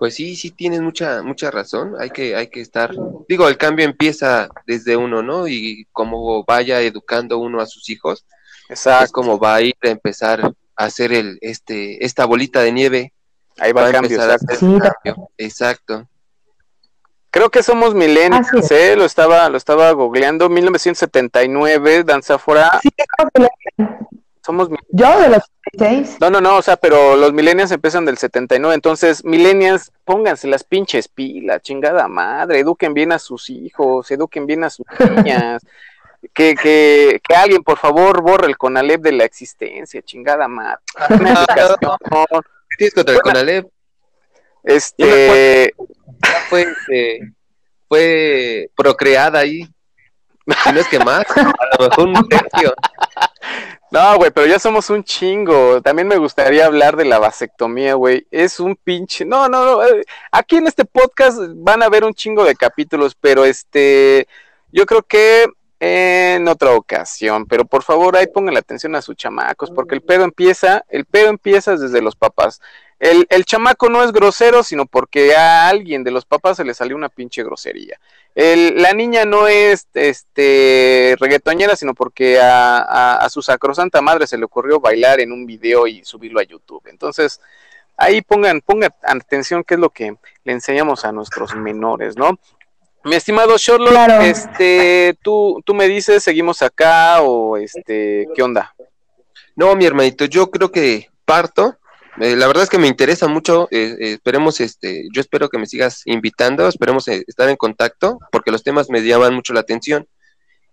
[0.00, 1.92] Pues sí, sí tienes mucha, mucha razón.
[2.00, 2.90] Hay que, hay que estar.
[3.28, 5.46] Digo, el cambio empieza desde uno, ¿no?
[5.46, 8.24] Y como vaya educando uno a sus hijos,
[8.70, 9.12] es Exacto.
[9.12, 13.12] como va a ir a empezar a hacer el, este, esta bolita de nieve.
[13.58, 14.16] Ahí va Va el a cambio.
[14.16, 14.54] empezar a exacto.
[14.54, 15.28] hacer el cambio.
[15.36, 16.08] Exacto.
[17.30, 18.70] Creo que somos millennials, es.
[18.70, 18.96] ¿eh?
[18.96, 20.48] Lo estaba, lo estaba googleando.
[20.48, 22.80] 1979, Danza Fuera.
[22.82, 23.98] Sí, creo que la-
[24.50, 25.42] Somos yo de los
[25.78, 30.48] 16, No, no, no, o sea, pero los millennials empiezan del 79, entonces, millennials, pónganse
[30.48, 34.84] las pinches pilas, chingada madre, eduquen bien a sus hijos, eduquen bien a sus
[35.24, 35.62] niñas,
[36.34, 40.80] que, que, que alguien, por favor, borre el Conalep de la existencia, chingada madre.
[41.10, 41.76] Una educación,
[42.70, 43.68] ¿Qué tienes contra el Conalep?
[44.64, 45.74] este,
[46.48, 47.32] fue, este,
[47.86, 49.68] fue procreada ahí.
[50.64, 52.74] Si no es que más, a lo mejor un tercio.
[53.90, 55.82] No, güey, pero ya somos un chingo.
[55.82, 58.26] También me gustaría hablar de la vasectomía, güey.
[58.30, 59.24] Es un pinche.
[59.24, 59.82] No, no, no.
[59.84, 64.28] eh, Aquí en este podcast van a ver un chingo de capítulos, pero este.
[64.72, 65.46] Yo creo que
[65.80, 67.46] en otra ocasión.
[67.46, 70.84] Pero por favor, ahí pongan la atención a sus chamacos, porque el pedo empieza.
[70.88, 72.60] El pedo empieza desde los papás.
[72.98, 76.74] El, el chamaco no es grosero, sino porque a alguien de los papás se le
[76.74, 77.98] salió una pinche grosería.
[78.34, 84.36] La niña no es este reggaetonera, sino porque a, a- a su sacrosanta madre se
[84.38, 86.86] le ocurrió bailar en un video y subirlo a YouTube.
[86.88, 87.40] Entonces,
[87.96, 92.38] ahí pongan, pongan atención qué es lo que le enseñamos a nuestros menores, ¿no?
[93.04, 94.20] Mi estimado Sherlock, Claro.
[94.22, 98.74] este, tú, tú me dices, seguimos acá o este, ¿qué onda?
[99.56, 101.76] No, mi hermanito, yo creo que parto
[102.20, 103.68] eh, la verdad es que me interesa mucho.
[103.70, 106.68] eh, eh, esperemos, este, yo espero que me sigas invitando.
[106.68, 110.06] Esperemos eh, estar en contacto porque los temas me llaman mucho la atención.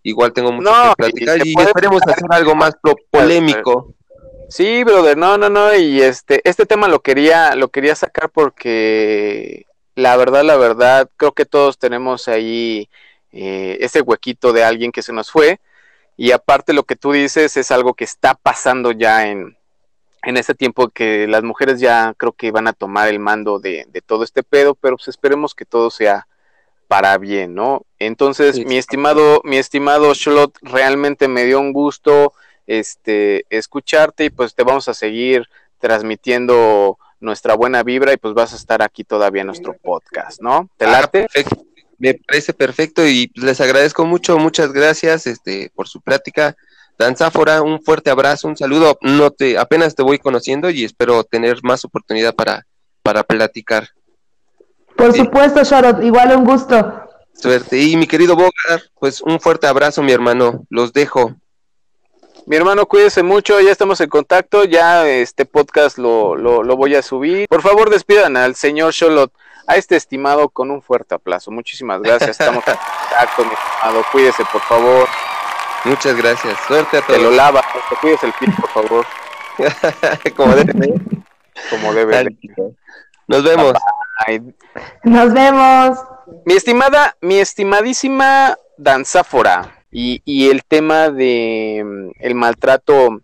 [0.03, 3.93] Igual tengo mucho No, que platicar y y, esperemos hacer algo más pro- polémico.
[4.49, 9.66] Sí, brother, no, no, no, y este, este tema lo quería, lo quería sacar porque
[9.97, 12.87] la verdad, la verdad, creo que todos tenemos ahí
[13.31, 15.59] eh, ese huequito de alguien que se nos fue,
[16.15, 19.57] y aparte lo que tú dices es algo que está pasando ya en,
[20.21, 23.87] en este tiempo que las mujeres ya creo que van a tomar el mando de,
[23.89, 26.27] de todo este pedo, pero pues esperemos que todo sea
[26.87, 27.81] para bien, ¿no?
[27.97, 32.33] Entonces, mi estimado, mi estimado Shlot, realmente me dio un gusto
[32.67, 35.49] este escucharte y pues te vamos a seguir
[35.79, 40.69] transmitiendo nuestra buena vibra y pues vas a estar aquí todavía en nuestro podcast, ¿no?
[40.77, 41.21] ¿Te Ah, late?
[41.23, 41.63] perfecto.
[41.99, 46.55] Me parece perfecto y pues, les agradezco mucho, muchas gracias este, por su plática.
[46.99, 48.97] Danzáfora, un fuerte abrazo, un saludo.
[49.01, 52.65] No te, apenas te voy conociendo y espero tener más oportunidad para,
[53.03, 53.89] para platicar.
[54.95, 55.19] Por Sí.
[55.19, 57.03] supuesto, Sharot, igual un gusto.
[57.33, 57.79] Suerte.
[57.79, 60.65] Y mi querido Bogar, pues un fuerte abrazo, mi hermano.
[60.69, 61.35] Los dejo.
[62.47, 66.95] Mi hermano, cuídese mucho, ya estamos en contacto, ya este podcast lo, lo, lo voy
[66.95, 67.45] a subir.
[67.49, 69.33] Por favor, despidan al señor Sholot,
[69.67, 71.51] a este estimado, con un fuerte aplauso.
[71.51, 72.73] Muchísimas gracias, estamos en
[73.09, 74.05] contacto, mi estimado.
[74.13, 75.09] Cuídese, por favor.
[75.83, 76.57] Muchas gracias.
[76.69, 77.35] Suerte a Te lo todos.
[77.35, 79.05] lava, te cuides el pito, por favor,
[80.37, 80.93] Como debe
[81.69, 82.37] como debe de.
[83.27, 83.73] Nos vemos.
[85.03, 85.99] Nos vemos.
[86.45, 93.21] Mi estimada, mi estimadísima Danzáfora, y, y el tema de mm, el maltrato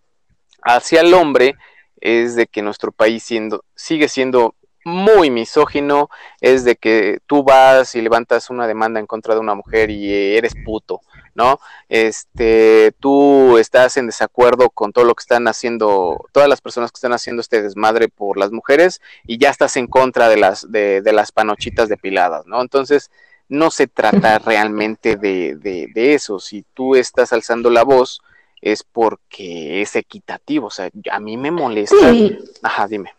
[0.64, 1.54] hacia el hombre
[2.02, 6.10] es de que nuestro país siendo, sigue siendo muy misógino,
[6.42, 10.36] es de que tú vas y levantas una demanda en contra de una mujer y
[10.36, 11.02] eres puto,
[11.36, 11.60] ¿no?
[11.90, 16.98] Este, tú estás en desacuerdo con todo lo que están haciendo, todas las personas que
[16.98, 21.02] están haciendo este desmadre por las mujeres y ya estás en contra de las, de,
[21.02, 22.62] de las panochitas depiladas, ¿no?
[22.62, 23.12] Entonces,
[23.50, 26.40] no se trata realmente de, de, de eso.
[26.40, 28.22] Si tú estás alzando la voz,
[28.62, 30.68] es porque es equitativo.
[30.68, 31.96] O sea, a mí me molesta.
[32.12, 33.14] Sí, Ajá, dime.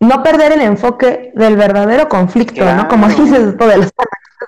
[0.00, 2.82] no perder el enfoque del verdadero conflicto, Claro.
[2.82, 2.88] ¿no?
[2.88, 3.90] Como dices esto de las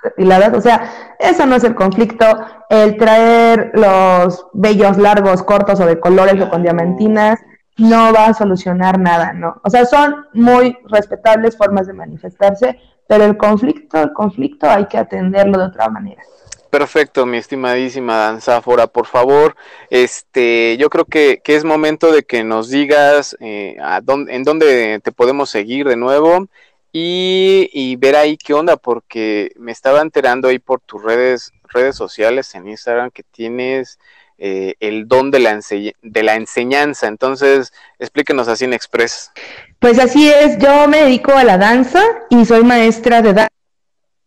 [0.03, 2.25] depiladas, o sea, eso no es el conflicto,
[2.69, 7.39] el traer los vellos largos, cortos o de colores o con diamantinas
[7.77, 9.59] no va a solucionar nada, ¿no?
[9.63, 14.97] O sea, son muy respetables formas de manifestarse, pero el conflicto, el conflicto hay que
[14.97, 16.21] atenderlo de otra manera.
[16.69, 19.55] Perfecto, mi estimadísima Danzáfora, por favor,
[19.89, 24.99] este, yo creo que, que es momento de que nos digas eh, dónde, en dónde
[25.01, 26.47] te podemos seguir de nuevo
[26.91, 31.95] y, y ver ahí qué onda, porque me estaba enterando ahí por tus redes, redes
[31.95, 33.97] sociales en Instagram que tienes
[34.37, 39.31] eh, el don de la, ense- de la enseñanza, entonces explíquenos así en Express.
[39.79, 43.49] Pues así es, yo me dedico a la danza y soy maestra de danza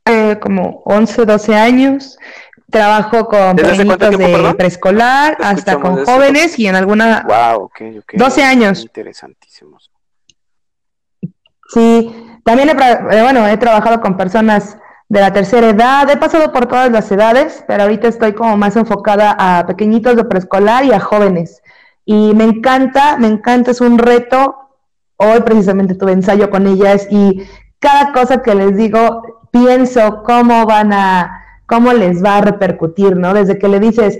[0.06, 2.18] eh, como 11, 12 años.
[2.70, 7.24] Trabajo con ¿Desde hace cuánto pequeñitos tiempo, de preescolar hasta con jóvenes y en alguna...
[7.26, 8.12] Wow, ok, ok.
[8.12, 8.82] 12 años.
[8.82, 9.90] Interesantísimos.
[11.72, 12.14] Sí,
[12.44, 14.76] también he, eh, bueno, he trabajado con personas
[15.08, 18.76] de la tercera edad, he pasado por todas las edades, pero ahorita estoy como más
[18.76, 21.62] enfocada a pequeñitos de preescolar y a jóvenes.
[22.04, 24.56] Y me encanta, me encanta, es un reto.
[25.16, 27.42] Hoy precisamente tuve ensayo con ellas y
[27.78, 33.32] cada cosa que les digo, pienso cómo van a, cómo les va a repercutir, ¿no?
[33.32, 34.18] Desde que le dices,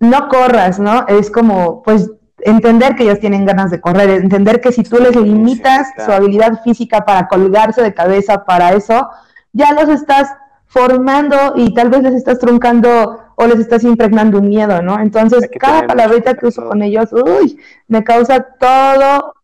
[0.00, 1.06] no corras, ¿no?
[1.06, 5.16] Es como, pues, entender que ellos tienen ganas de correr, entender que si tú les
[5.16, 9.08] limitas su habilidad física para colgarse de cabeza para eso,
[9.54, 10.28] ya los estás
[10.66, 14.98] formando y tal vez les estás truncando o les estás impregnando un miedo, ¿no?
[15.00, 17.58] Entonces, cada palabrita que uso con ellos, uy,
[17.88, 19.34] me causa todo,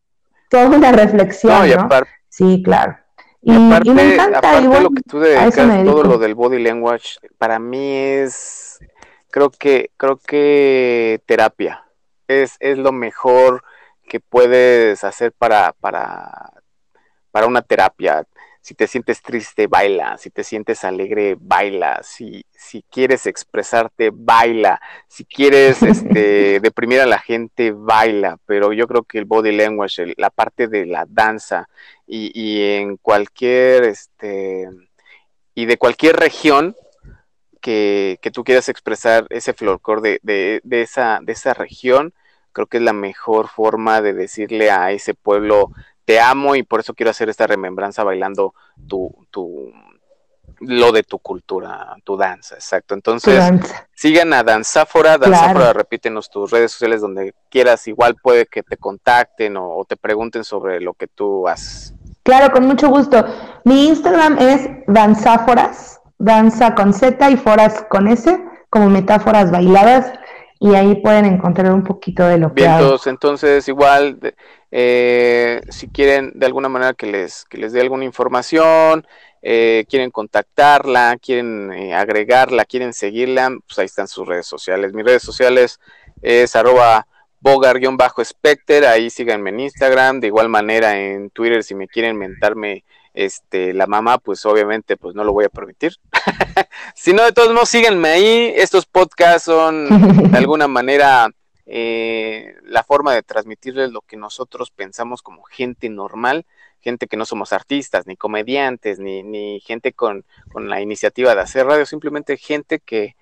[0.49, 1.82] toda una reflexión, No, y ¿no?
[1.82, 2.99] aparte, Sí, claro.
[3.43, 6.03] Y, Y y aparte, me encanta, aparte igual, lo que tú a eso dedicas, todo
[6.05, 8.78] lo del body language, para mí es,
[9.31, 11.85] creo que, creo que terapia.
[12.28, 13.62] Es, es lo mejor
[14.09, 16.53] que puedes hacer para, para,
[17.31, 18.24] para una terapia.
[18.62, 20.19] Si te sientes triste, baila.
[20.19, 22.01] Si te sientes alegre, baila.
[22.03, 24.81] Si, si quieres expresarte, baila.
[25.09, 28.39] Si quieres este, deprimir a la gente, baila.
[28.47, 31.69] Pero yo creo que el body language, el- la parte de la danza
[32.07, 34.69] y, y en cualquier, este,
[35.55, 36.74] y de cualquier región
[37.61, 42.15] que, que tú quieras expresar ese folclore de, de, de esa, de esa región,
[42.53, 45.70] creo que es la mejor forma de decirle a ese pueblo,
[46.11, 48.53] te amo y por eso quiero hacer esta remembranza bailando
[48.89, 49.73] tu, tu,
[50.59, 52.97] lo de tu cultura, tu danza, exacto.
[52.97, 53.41] Entonces,
[53.95, 59.57] sigan a Danzáfora, Danzáfora, repítenos tus redes sociales donde quieras, igual puede que te contacten
[59.57, 61.95] o, te pregunten sobre lo que tú haces.
[62.24, 63.24] Claro, con mucho gusto.
[63.65, 68.37] Mi Instagram es Danzáforas, danza con Z y foras con S,
[68.69, 70.12] como metáforas bailadas,
[70.62, 72.97] y ahí pueden encontrar un poquito de lo que hago.
[73.07, 74.19] Entonces, igual,
[74.70, 79.07] eh, si quieren de alguna manera que les, que les dé alguna información,
[79.41, 84.93] eh, quieren contactarla, quieren eh, agregarla, quieren seguirla, pues ahí están sus redes sociales.
[84.93, 85.81] Mis redes sociales
[86.20, 87.07] es arroba
[87.41, 92.85] bogar-specter, ahí síganme en Instagram, de igual manera en Twitter si me quieren mentarme
[93.15, 95.95] este la mamá, pues obviamente pues no lo voy a permitir.
[96.95, 101.31] si no, de todos modos síganme ahí, estos podcasts son de alguna manera
[101.67, 106.45] eh, la forma de transmitirles lo que nosotros pensamos como gente normal
[106.81, 110.25] gente que no somos artistas, ni comediantes, ni, ni gente con,
[110.55, 113.17] la iniciativa de hacer radio, simplemente gente que,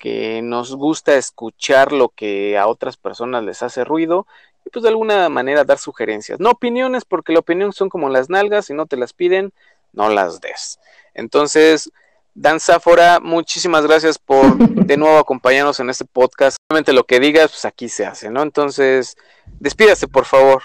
[0.00, 4.26] que nos gusta escuchar lo que a otras personas les hace ruido
[4.64, 6.40] y pues de alguna manera dar sugerencias.
[6.40, 9.52] No opiniones, porque la opinión son como las nalgas, si no te las piden,
[9.92, 10.78] no las des.
[11.12, 11.90] Entonces,
[12.34, 16.56] Dan Zafora, muchísimas gracias por de nuevo acompañarnos en este podcast.
[16.68, 18.42] Solamente lo que digas, pues aquí se hace, ¿no?
[18.42, 19.16] Entonces,
[19.60, 20.62] despídase, por favor.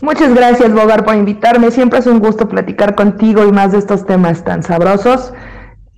[0.00, 1.70] Muchas gracias, Bogar, por invitarme.
[1.70, 5.32] Siempre es un gusto platicar contigo y más de estos temas tan sabrosos.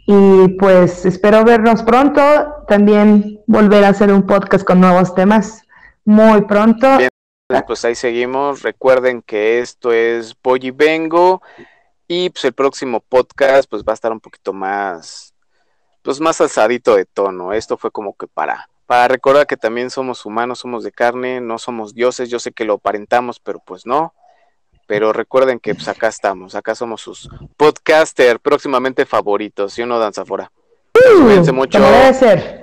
[0.06, 2.20] Y pues espero vernos pronto.
[2.69, 5.62] También volver a hacer un podcast con nuevos temas
[6.05, 6.98] muy pronto.
[6.98, 7.11] Bien,
[7.66, 8.62] pues ahí seguimos.
[8.62, 11.40] Recuerden que esto es Boy y Vengo.
[12.06, 15.35] Y pues el próximo podcast pues va a estar un poquito más,
[16.02, 17.52] pues más alzadito de tono.
[17.52, 21.59] Esto fue como que para para recordar que también somos humanos, somos de carne, no
[21.59, 24.14] somos dioses, yo sé que lo aparentamos, pero pues no.
[24.86, 29.98] Pero recuerden que pues acá estamos, acá somos sus podcaster próximamente favoritos, ¿sí o no,
[29.98, 30.51] Danzafora?
[30.93, 31.78] Cuídense mucho.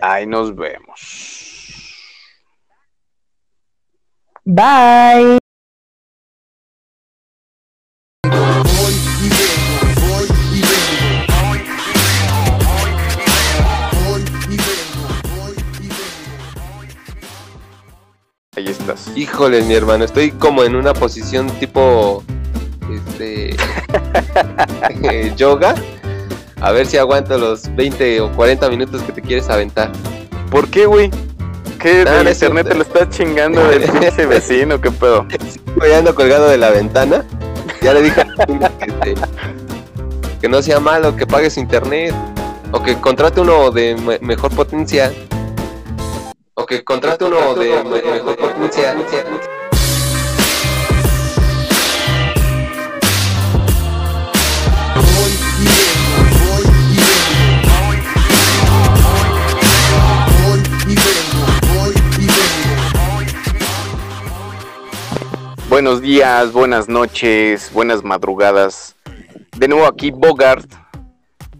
[0.01, 1.47] Ahí nos vemos.
[4.45, 5.40] Bye.
[19.15, 22.23] Híjole, mi hermano, estoy como en una posición tipo
[22.93, 23.55] este
[25.03, 25.75] eh, yoga.
[26.61, 29.91] A ver si aguanto los 20 o 40 minutos que te quieres aventar.
[30.51, 31.09] ¿Por qué, güey?
[31.79, 34.79] ¿Qué el internet te lo está chingando del pinche vecino?
[34.79, 35.25] ¿Qué pedo?
[35.29, 37.25] Estoy ando colgado de la ventana.
[37.81, 38.23] Ya le dije
[39.03, 39.15] que,
[40.41, 42.13] que no sea malo, que pagues internet.
[42.71, 45.11] O que contrate uno de mejor potencia
[46.61, 48.95] o que contrate uno de mejor potencia.
[65.67, 68.95] Buenos días, buenas noches, buenas madrugadas.
[69.57, 70.69] De nuevo aquí Bogart,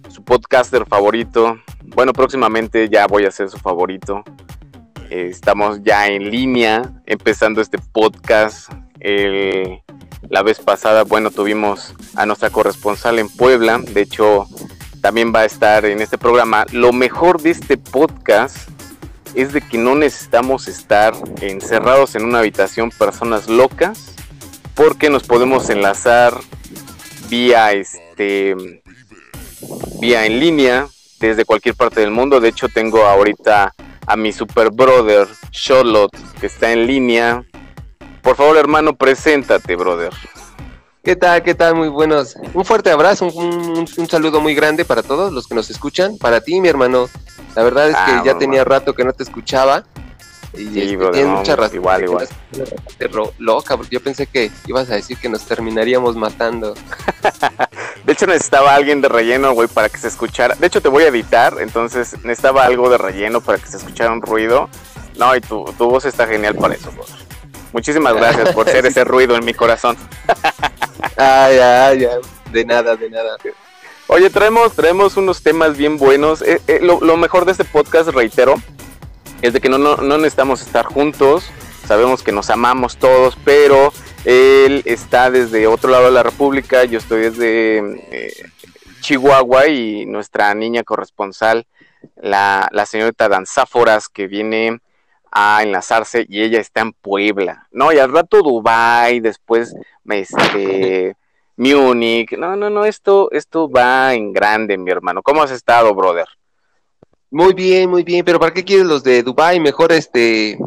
[0.10, 1.58] su podcaster favorito.
[1.96, 4.24] Bueno, próximamente ya voy a ser su favorito
[5.12, 8.72] estamos ya en línea empezando este podcast.
[10.30, 13.80] la vez pasada, bueno, tuvimos a nuestra corresponsal en Puebla.
[13.80, 14.48] De hecho,
[15.02, 16.66] también va a estar en este programa.
[16.72, 18.70] Lo mejor de este podcast
[19.36, 24.14] es de que no necesitamos estar encerrados en una habitación personas locas
[24.76, 26.34] porque nos podemos enlazar
[27.30, 28.56] vía este
[30.00, 30.88] vía en línea
[31.20, 32.40] desde cualquier parte del mundo.
[32.40, 33.74] De hecho, tengo ahorita
[34.08, 37.44] a mi super brother Charlotte, que está en línea.
[38.22, 40.14] Por favor, hermano, preséntate, brother.
[41.04, 41.42] ¿Qué tal?
[41.42, 41.76] ¿Qué tal?
[41.76, 42.36] Muy buenos.
[42.54, 46.18] Un fuerte abrazo, un, saludo muy grande para todos los que nos escuchan.
[46.18, 47.10] Para ti, mi hermano.
[47.56, 49.84] La verdad es que ah, ya tenía rato que no te escuchaba.
[50.54, 51.76] Y sí, este, mucha razón.
[51.76, 52.28] Igual, igual.
[53.38, 56.74] Loca, porque yo pensé que ibas a decir que nos terminaríamos matando.
[58.06, 60.56] de hecho, necesitaba alguien de relleno, güey, para que se escuchara.
[60.56, 64.12] De hecho, te voy a editar, entonces necesitaba algo de relleno para que se escuchara
[64.12, 64.70] un ruido.
[65.18, 67.08] No, y tu, tu voz está genial para eso, güey.
[67.74, 69.96] Muchísimas gracias por ser ese ruido en mi corazón.
[71.18, 72.22] ay, ay, ay.
[72.52, 73.38] De nada, de nada.
[74.08, 76.42] Oye, traemos, traemos unos temas bien buenos.
[76.42, 78.56] Eh, eh, lo, lo, mejor de este podcast, reitero,
[79.42, 81.50] es de que no, no, necesitamos estar juntos,
[81.86, 83.92] sabemos que nos amamos todos, pero
[84.26, 87.78] él está desde otro lado de la República, yo estoy desde
[88.12, 88.34] eh,
[89.02, 91.66] Chihuahua y nuestra niña corresponsal,
[92.16, 94.80] la, la señorita Danzáforas, que viene
[95.32, 97.94] a enlazarse y ella está en Puebla, ¿no?
[97.94, 99.74] Y al rato Dubai, después
[100.10, 101.16] este,
[101.56, 102.38] Múnich.
[102.38, 105.22] No, no, no, esto, esto va en grande, mi hermano.
[105.22, 106.28] ¿Cómo has estado, brother?
[107.32, 109.60] Muy bien, muy bien, pero ¿para qué quieres los de Dubai?
[109.60, 110.60] Mejor este...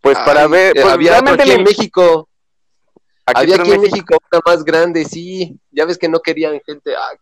[0.00, 2.28] Pues para ver, eh, pues, había otro aquí en México.
[3.26, 5.58] aquí, había aquí en México una más grande, sí.
[5.70, 6.94] Ya ves que no querían gente.
[6.96, 7.12] ah,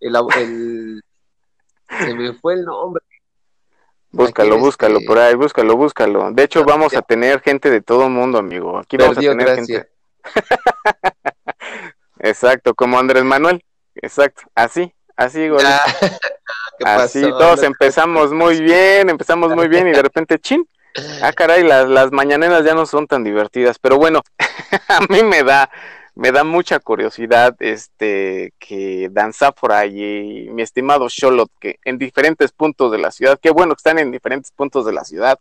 [0.00, 1.02] el, el-
[1.88, 3.02] se me fue el nombre.
[4.10, 6.32] Búscalo, Aquí, búscalo este- por ahí, búscalo, búscalo.
[6.32, 8.78] De hecho, vamos a tener gente de todo mundo, amigo.
[8.78, 9.88] Aquí vamos a tener gente.
[12.20, 13.62] Exacto, como Andrés Manuel.
[13.94, 15.64] Exacto, así, así, güey.
[16.80, 16.96] Ya.
[16.96, 17.38] ¿Qué Así, pasó?
[17.38, 20.66] todos empezamos muy bien, empezamos muy bien y de repente, chin,
[21.22, 24.22] ah, caray, las, las mañaneras ya no son tan divertidas, pero bueno,
[24.88, 25.70] a mí me da,
[26.14, 32.90] me da mucha curiosidad este que Danzáfora y mi estimado Sholot, que en diferentes puntos
[32.92, 35.38] de la ciudad, qué bueno que están en diferentes puntos de la ciudad,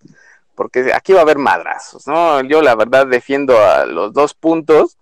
[0.55, 2.41] porque aquí va a haber madrazos, ¿no?
[2.41, 4.97] Yo la verdad defiendo a los dos puntos,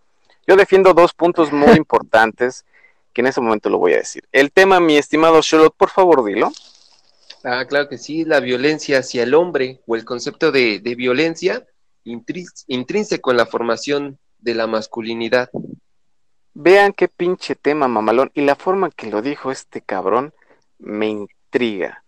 [0.47, 2.65] yo defiendo dos puntos muy importantes
[3.15, 4.27] que en ese momento lo voy a decir.
[4.33, 6.51] El tema, mi estimado Sholot, por favor, dilo.
[7.45, 11.65] Ah, claro que sí, la violencia hacia el hombre o el concepto de, de violencia
[12.03, 15.49] intrínseco en la formación de la masculinidad.
[16.53, 18.31] Vean qué pinche tema, mamalón.
[18.33, 20.33] Y la forma que lo dijo este cabrón
[20.77, 22.03] me intriga.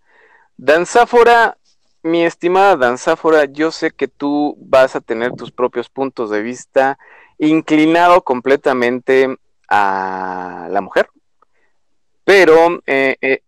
[0.58, 1.58] Danzáfora,
[2.04, 7.00] mi estimada Danzáfora, yo sé que tú vas a tener tus propios puntos de vista
[7.38, 9.38] inclinado completamente
[9.68, 11.10] a la mujer.
[12.24, 13.42] Pero, eh, eh,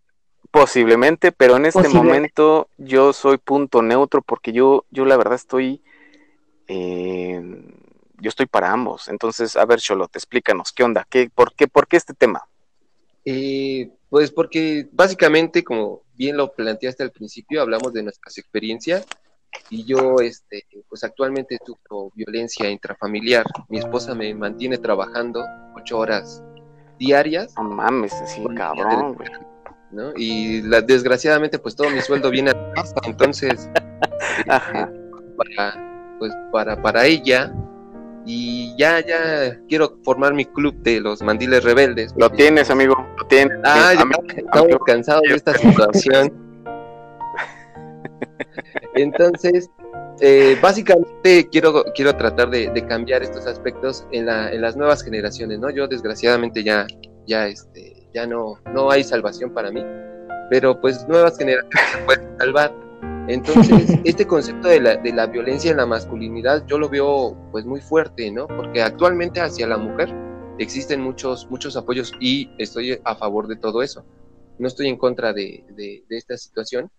[0.50, 5.82] posiblemente, pero en este momento yo soy punto neutro porque yo, yo la verdad estoy,
[6.66, 7.40] eh,
[8.18, 9.08] yo estoy para ambos.
[9.08, 11.06] Entonces, a ver, Cholot, explícanos, ¿qué onda?
[11.08, 12.46] ¿Qué, por, qué, ¿Por qué este tema?
[13.24, 19.06] Eh, pues porque básicamente, como bien lo planteaste al principio, hablamos de nuestras experiencias
[19.68, 23.44] y yo, este, pues actualmente sufro violencia intrafamiliar.
[23.68, 25.44] Mi esposa me mantiene trabajando
[25.76, 26.42] ocho horas
[26.98, 29.28] diarias, No mames, sí, cabrón, güey.
[29.92, 30.12] ¿no?
[30.16, 33.68] Y la- desgraciadamente, pues todo mi sueldo viene a la casa, entonces,
[34.48, 34.90] Ajá.
[35.36, 37.52] para, pues para, para ella.
[38.26, 42.14] Y ya, ya quiero formar mi club de los mandiles rebeldes.
[42.18, 43.56] Lo tienes, amigo, lo tienes.
[43.64, 46.49] Ah, ya, Amigo, estamos cansados de esta situación.
[48.94, 49.70] Entonces,
[50.20, 55.02] eh, básicamente quiero, quiero tratar de, de cambiar estos aspectos en, la- en las nuevas
[55.02, 55.70] generaciones, ¿no?
[55.70, 56.86] Yo desgraciadamente ya,
[57.26, 59.82] ya, este, ya no, no hay salvación para mí,
[60.50, 62.74] pero pues nuevas generaciones se pueden salvar.
[63.28, 67.64] Entonces, este concepto de la, de la violencia en la masculinidad yo lo veo pues
[67.64, 68.46] muy fuerte, ¿no?
[68.48, 70.12] Porque actualmente hacia la mujer
[70.58, 74.04] existen muchos, muchos apoyos y estoy a favor de todo eso.
[74.58, 76.90] No estoy en contra de, de- de esta situación,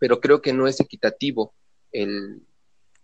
[0.00, 1.54] pero creo que no es equitativo
[1.92, 2.42] el,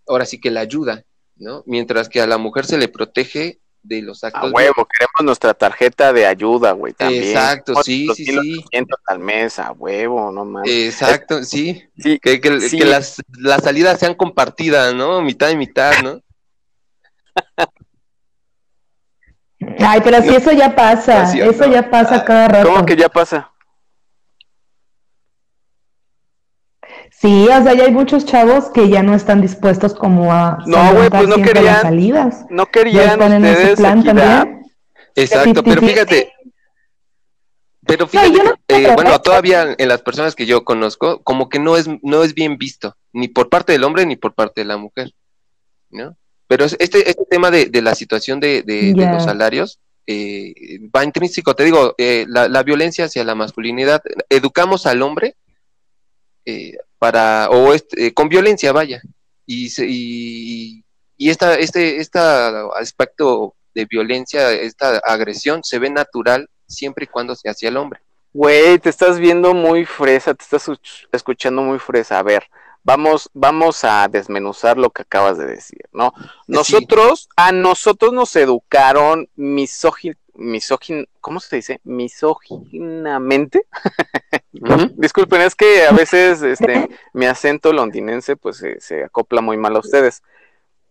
[0.09, 1.05] ahora sí que la ayuda,
[1.37, 1.63] ¿no?
[1.67, 4.51] Mientras que a la mujer se le protege de los A actos.
[4.53, 7.23] huevo, queremos nuestra tarjeta de ayuda, güey, también.
[7.23, 8.57] Exacto, sí, sí, sí.
[8.63, 10.69] 200 al mes, a huevo, no mames.
[10.73, 11.85] Exacto, sí.
[11.97, 12.79] sí, Que, que- Sí.
[12.79, 15.23] que las, las salidas sean compartidas, ¿no?
[15.23, 16.21] Mitad y mitad, ¿no?
[19.79, 21.51] Ay, pero si eso ya pasa, No es cierto.
[21.65, 22.69] eso ya pasa cada rato.
[22.69, 23.53] ¿cómo que ya pasa?
[27.21, 30.93] Sí, o sea, ya hay muchos chavos que ya no están dispuestos como a No,
[30.95, 32.45] güey, pues no querían- las salidas.
[32.51, 34.15] ¿No querían están en ese ustedes plan equidad?
[34.43, 34.63] también.
[35.15, 35.89] Exacto, pero 50-50.
[35.89, 36.33] fíjate,
[37.87, 41.59] pero No, fíjate, no eh, bueno, todavía en las personas que yo conozco, como que
[41.59, 44.67] no es, no es bien visto, ni por parte del hombre ni por parte de
[44.67, 45.13] la mujer,
[45.91, 46.17] ¿no?
[46.49, 50.53] Pero es- este, este tema de, de la situación de, de- los salarios eh,
[50.95, 55.35] va intrínseco, te digo, eh, la, la violencia hacia la masculinidad, educamos al hombre
[56.45, 59.01] eh, para, o este, eh, con violencia, vaya,
[59.47, 60.85] y, se- y,
[61.17, 67.35] y esta, este, este aspecto de violencia, esta agresión, se ve natural siempre y cuando
[67.37, 68.01] se hacia el hombre.
[68.33, 72.19] Güey, te estás viendo muy fresa, te estás escuch- escuchando muy fresa.
[72.19, 72.45] A ver,
[72.83, 76.13] vamos, vamos a desmenuzar lo que acabas de decir, ¿no?
[76.47, 81.81] Nosotros, a nosotros nos educaron misógin, misógin, ¿cómo se dice?
[81.85, 83.63] Misóginamente.
[84.97, 89.81] Disculpen, es que a veces este mi acento londinense pues se acopla muy mal a
[89.81, 90.23] ustedes.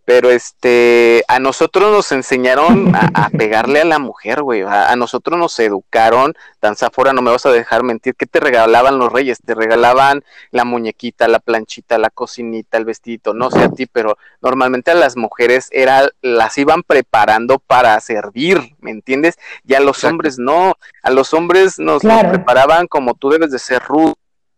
[0.05, 4.61] Pero este, a nosotros nos enseñaron a, a pegarle a la mujer, güey.
[4.61, 8.99] A, a nosotros nos educaron, Danzafora, no me vas a dejar mentir, ¿qué te regalaban
[8.99, 9.39] los reyes?
[9.43, 14.17] Te regalaban la muñequita, la planchita, la cocinita, el vestidito, no sé a ti, pero
[14.41, 19.35] normalmente a las mujeres era, las iban preparando para servir, ¿me entiendes?
[19.65, 20.09] Y a los Exacto.
[20.13, 22.29] hombres no, a los hombres nos, nos Claro.
[22.29, 24.13] preparaban como tú debes de ser rudo,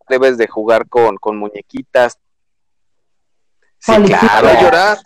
[0.10, 2.18] debes de jugar con, con muñequitas.
[3.80, 4.48] Sí, claro.
[4.49, 4.98] A llorar.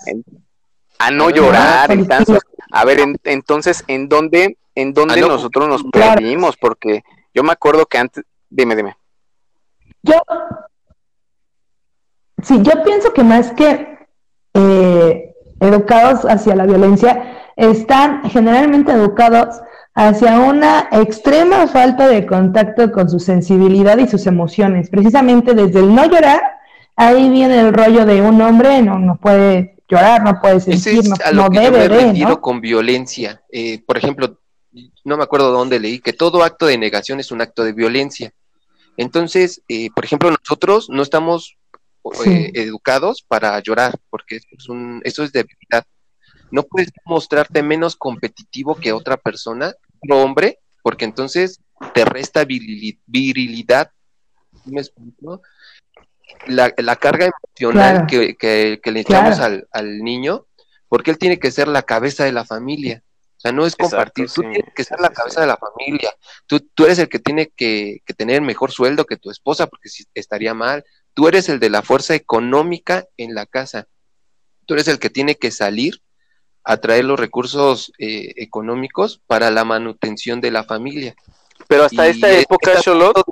[0.99, 2.37] a no llorar tanto.
[2.71, 5.27] A ver, en- entonces, ¿en dónde, en dónde Ah, no.
[5.29, 6.13] nosotros nos Claro.
[6.15, 6.55] perdimos?
[6.57, 7.03] Porque
[7.33, 8.95] yo me acuerdo que antes, dime, dime.
[10.03, 10.21] Yo,
[12.43, 13.87] sí, yo pienso que más que
[14.53, 19.61] eh, educados hacia la violencia, están generalmente educados
[19.95, 24.89] hacia una extrema falta de contacto con su sensibilidad y sus emociones.
[24.89, 26.41] Precisamente desde el no llorar,
[27.01, 31.09] ahí viene el rollo de un hombre no, no puede llorar, no puede sentir, es
[31.09, 32.41] no, a lo no que yo debe me de, refiero ¿no?
[32.41, 33.41] con violencia.
[33.51, 34.39] Eh, por ejemplo,
[35.03, 38.31] no me acuerdo dónde leí que todo acto de negación es un acto de violencia.
[38.97, 41.57] Entonces, eh, por ejemplo, nosotros no estamos
[42.23, 42.31] Sí.
[42.31, 45.85] eh, educados para llorar, porque eso es, un, eso es debilidad.
[46.49, 49.71] No puedes mostrarte menos competitivo que otra persona,
[50.01, 51.59] otro hombre, porque entonces
[51.93, 53.91] te resta virili- virilidad.
[54.65, 55.43] ¿Sí ¿Me explico?
[56.47, 58.07] La, la carga emocional Claro.
[58.07, 59.53] que, que- que le echamos Claro.
[59.55, 60.45] al, al niño,
[60.87, 63.03] porque él tiene que ser la cabeza de la familia.
[63.37, 65.41] O sea, no es Exacto, compartir, tú sí, tienes que sí, ser la cabeza sí.
[65.41, 66.13] de la familia.
[66.45, 69.89] Tú, tú eres el que tiene que, que tener mejor sueldo que tu esposa, porque
[69.89, 70.83] si estaría mal.
[71.13, 73.87] Tú eres el de la fuerza económica en la casa.
[74.65, 76.01] Tú eres el que tiene que salir
[76.63, 81.15] a traer los recursos eh, económicos para la manutención de la familia.
[81.67, 83.23] Pero hasta Y esta es- época, esta- Xolot,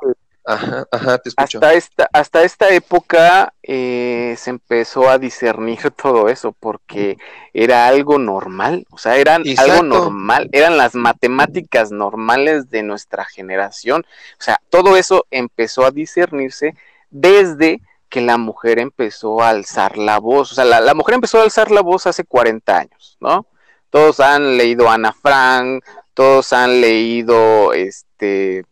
[0.49, 1.59] Ajá, ajá, te escucho.
[1.59, 7.19] hasta esta, hasta esta época eh, se empezó a discernir todo eso porque
[7.53, 14.07] era algo normal, o sea, eran algo normal, eran las matemáticas normales de nuestra generación,
[14.39, 16.73] o sea, todo eso empezó a discernirse
[17.11, 21.39] desde que la mujer empezó a alzar la voz, o sea, la, la mujer empezó
[21.39, 23.45] a alzar la voz hace 40 años, ¿no?
[23.91, 25.83] Todos han leído Ana Frank,
[26.15, 28.65] todos han leído este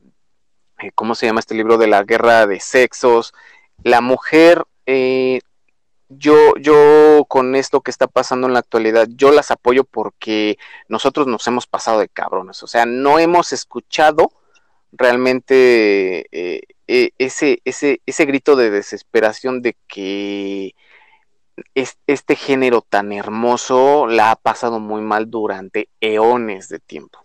[0.96, 3.34] ¿cómo se llama este libro de la guerra de sexos?
[3.84, 5.42] La mujer, eh,
[6.10, 11.28] yo, yo con esto que está pasando en la actualidad, yo las apoyo porque nosotros
[11.28, 14.32] nos hemos pasado de cabrones, o sea, no hemos escuchado
[14.92, 20.76] realmente eh, eh, ese, ese, ese grito de desesperación de que
[21.76, 27.20] es- este género tan hermoso la ha pasado muy mal durante eones de tiempo.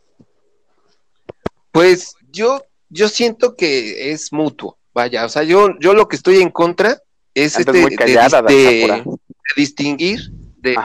[1.70, 2.62] Pues yo,
[2.92, 4.78] yo siento que es mutuo.
[4.94, 7.00] Vaya, o sea, yo, yo lo que estoy en contra
[7.34, 9.16] es este callada, de, de- Dafne, de
[9.56, 10.20] distinguir
[10.58, 10.76] de,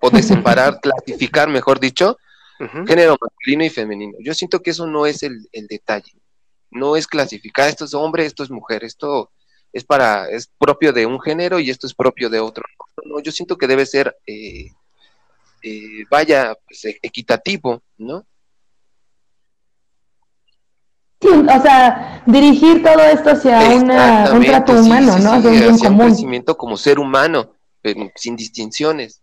[0.00, 2.18] o de separar, clasificar, mejor dicho,
[2.86, 4.16] género masculino y femenino.
[4.20, 6.12] Yo siento que eso no es el, el detalle.
[6.70, 9.30] No es clasificar, esto es hombre, esto es mujer, esto
[9.72, 12.64] es para, es propio de un género y esto es propio de otro.
[13.04, 14.66] No, yo siento que debe ser, eh,
[15.62, 18.24] eh, vaya, pues, equitativo, ¿no?
[21.28, 25.30] O sea, dirigir todo esto hacia una, un trato humano, sí, ¿no?
[25.30, 26.06] sí, Hacia un bien hacia un común.
[26.08, 29.20] crecimiento como ser humano, pero sin distinciones.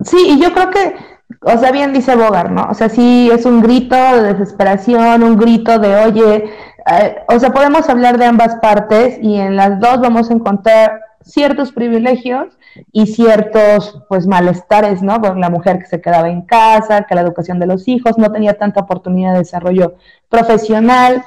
[0.00, 0.96] Sí, y yo creo que,
[1.40, 2.66] o sea, bien dice Bogart, ¿no?
[2.70, 6.50] O sea, sí es un grito de desesperación, un grito de, oye,
[6.90, 11.00] eh, o sea, podemos hablar de ambas partes y en las dos vamos a encontrar
[11.24, 12.56] ciertos privilegios
[12.92, 15.20] y ciertos, pues, malestares, ¿no?
[15.20, 18.30] Con la mujer que se quedaba en casa, que la educación de los hijos no
[18.30, 19.94] tenía tanta oportunidad de desarrollo
[20.28, 21.24] profesional,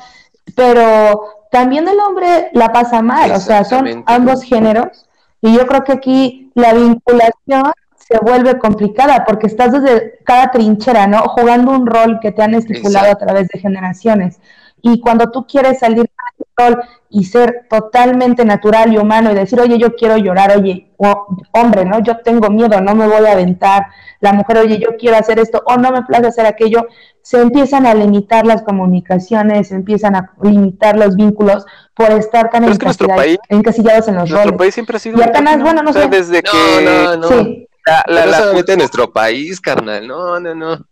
[0.55, 5.07] pero también el hombre la pasa mal, o sea, son ambos géneros
[5.41, 11.07] y yo creo que aquí la vinculación se vuelve complicada porque estás desde cada trinchera,
[11.07, 11.19] ¿no?
[11.23, 13.23] Jugando un rol que te han estipulado Exacto.
[13.23, 14.39] a través de generaciones.
[14.81, 16.09] Y cuando tú quieres salir
[16.57, 20.57] de ese rol y ser totalmente natural y humano y decir, oye, yo quiero llorar,
[20.57, 21.99] oye, o- hombre, ¿no?
[21.99, 23.87] Yo tengo miedo, no me voy a aventar.
[24.19, 26.87] La mujer, oye, yo quiero hacer esto o no me place hacer aquello.
[27.21, 32.63] Se empiezan a limitar las comunicaciones, se empiezan a limitar los vínculos por estar tan
[32.65, 34.57] es que país- encasillados en los Nuestro roles.
[34.57, 36.09] país siempre ha sido Y apenas, bueno, no O sea, sé.
[36.09, 37.27] desde No, que no, no.
[37.27, 40.07] Sí, la, la- no la- solamente en nuestro país, carnal.
[40.07, 40.75] No, no, no.
[40.77, 40.83] no,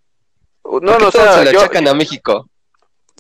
[0.62, 2.48] ¿Por no, o sea, se la yo, achacan a México?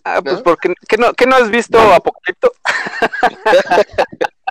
[0.05, 0.43] Ah, pues ¿no?
[0.43, 2.51] porque ¿qué no, qué no has visto Apocalipto?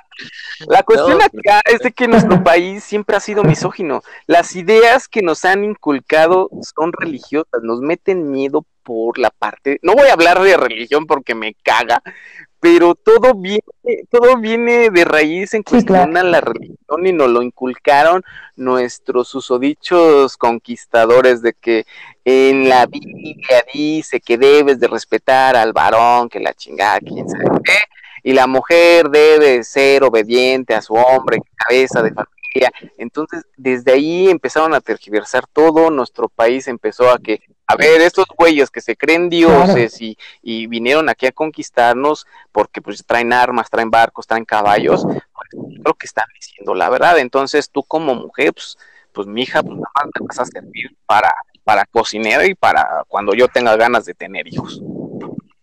[0.69, 4.03] La cuestión No, acá es de que nuestro país siempre ha sido misógino.
[4.27, 9.79] Las ideas que nos han inculcado son religiosas, nos meten miedo por la parte.
[9.83, 12.03] No voy a hablar de religión porque me caga,
[12.65, 13.61] pero todo viene,
[14.11, 16.27] todo viene de raíz en Sí, cuestión claro.
[16.27, 18.25] a la religión y nos lo inculcaron
[18.57, 21.85] nuestros susodichos conquistadores de que
[22.25, 27.45] en la Biblia dice que debes de respetar al varón, que la chingada, quién sabe
[27.63, 27.77] qué,
[28.23, 32.73] y la mujer debe ser obediente a su hombre, cabeza de familia.
[32.97, 38.27] Entonces, desde ahí empezaron a tergiversar todo, nuestro país empezó a que, a ver, estos
[38.37, 43.71] güeyes que se creen dioses y, y vinieron aquí a conquistarnos porque pues traen armas,
[43.71, 45.49] traen barcos, traen caballos, pues,
[45.83, 47.19] creo que están diciendo la verdad.
[47.19, 48.77] Entonces tú como mujer, pues,
[49.13, 51.33] pues mi hija, pues nada más me vas a servir para,
[51.63, 54.83] para cocinera y para cuando yo tenga ganas de tener hijos.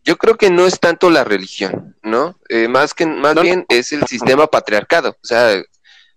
[0.04, 2.40] Yo creo que no es tanto la religión, ¿no?
[2.50, 5.12] Eh, más que más bien es el sistema patriarcado.
[5.12, 5.62] O sea,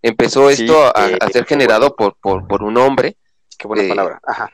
[0.00, 3.16] empezó esto a, eh, a ser generado por, por, por un hombre
[3.58, 4.20] Qué buena Eh, palabra.
[4.26, 4.50] Ajá.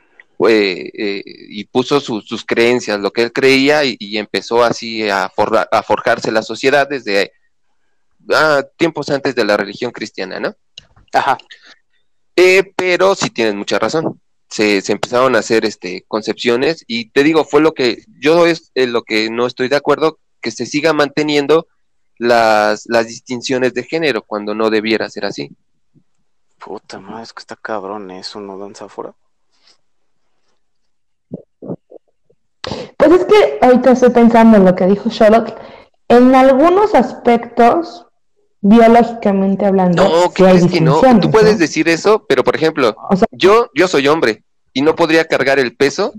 [0.48, 5.08] Eh, eh, y puso sus- sus creencias, lo que él creía, y, y empezó así
[5.08, 7.32] a, forra- a forjarse la sociedad desde
[8.32, 10.54] ah, tiempos antes de la religión cristiana, ¿no?
[11.12, 11.38] Ajá.
[12.36, 14.20] Eh, pero sí tienes mucha razón.
[14.48, 18.72] Se, se empezaron a hacer este, concepciones y te digo, fue lo que yo es
[18.74, 21.68] lo que no estoy de acuerdo, que se siga manteniendo
[22.18, 25.50] las, las distinciones de género cuando no debiera ser así.
[26.58, 29.14] Puta madre, es que está cabrón eso, ¿no, danza afuera?
[33.01, 35.55] Pues es que ahorita estoy pensando en lo que dijo Sherlock.
[36.09, 38.06] En algunos aspectos,
[38.60, 41.01] biológicamente hablando, No, sí ¿qué hay que no?
[41.20, 41.59] Tú puedes ¿no?
[41.59, 45.59] decir eso, pero por ejemplo, O sea, yo, yo soy hombre y no podría cargar
[45.59, 46.12] el peso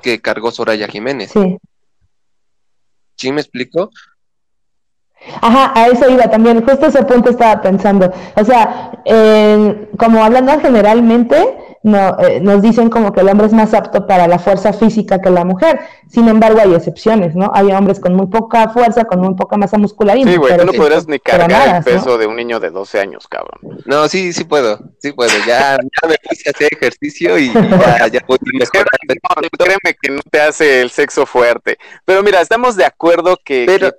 [0.00, 1.30] que cargó Soraya Jiménez.
[1.32, 1.58] sí.
[3.16, 3.90] ¿Sí me explico?
[5.40, 8.12] Ajá, a eso iba también, justo ese punto estaba pensando.
[8.36, 13.52] O sea, en- como hablando generalmente, no, eh, nos dicen como que el hombre es
[13.52, 15.80] más apto para la fuerza física que la mujer.
[16.08, 17.50] Sin embargo, hay excepciones, ¿no?
[17.54, 20.64] Hay hombres con muy poca fuerza, con muy poca masa muscular y Sí, güey, tú
[20.64, 23.80] no podrías ni cargar nada, el peso de un niño de 12 años, cabrón.
[23.86, 25.32] No, sí, sí puedo, sí puedo.
[25.46, 28.88] Ya, ya me puse a hacer ejercicio y ya, ya voy mejorando.
[29.08, 31.78] No, créeme que no te hace el sexo fuerte.
[32.04, 33.98] Pero mira, estamos de acuerdo que, Pero- que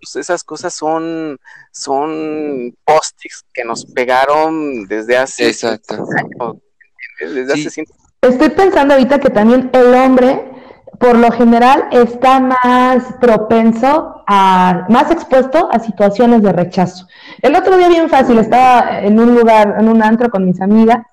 [0.00, 1.38] todas esas cosas son,
[1.72, 5.94] son post-its que nos pegaron desde hace Exacto.
[5.94, 6.56] años.
[7.24, 7.46] ¿Entiendes?
[7.48, 7.60] Desde Sí.
[7.68, 10.50] hace cientos Estoy pensando ahorita que también el hombre,
[10.98, 17.06] por lo general, está más propenso a, más expuesto a situaciones de rechazo.
[17.42, 21.04] El otro día bien fácil, estaba en un lugar, en un antro con mis amigas,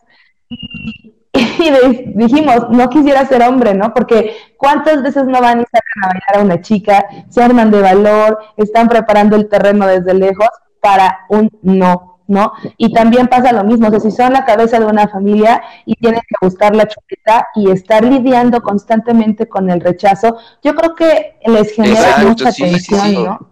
[0.47, 3.93] y de- dijimos, no quisiera ser hombre, ¿no?
[3.93, 7.81] Porque cuántas veces no van y sacan a bailar a una chica, se arman de
[7.81, 10.47] valor, están preparando el terreno desde lejos
[10.81, 12.53] para un no, ¿no?
[12.77, 15.95] Y también pasa lo mismo, o sea, si son la cabeza de una familia y
[15.95, 21.35] tienen que buscar la chuleta y estar lidiando constantemente con el rechazo, yo creo que
[21.45, 23.23] les genera Exacto, mucha sí, sí, tensión, sí.
[23.23, 23.49] ¿no?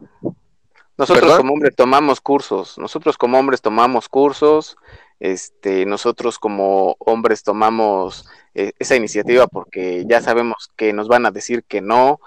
[0.98, 1.38] Nosotros ¿Perdón?
[1.38, 4.78] como hombres tomamos cursos, nosotros como hombres tomamos cursos,
[5.20, 11.32] este, nosotros como hombres tomamos eh, esa iniciativa porque ya sabemos que nos van a
[11.32, 12.20] decir que no,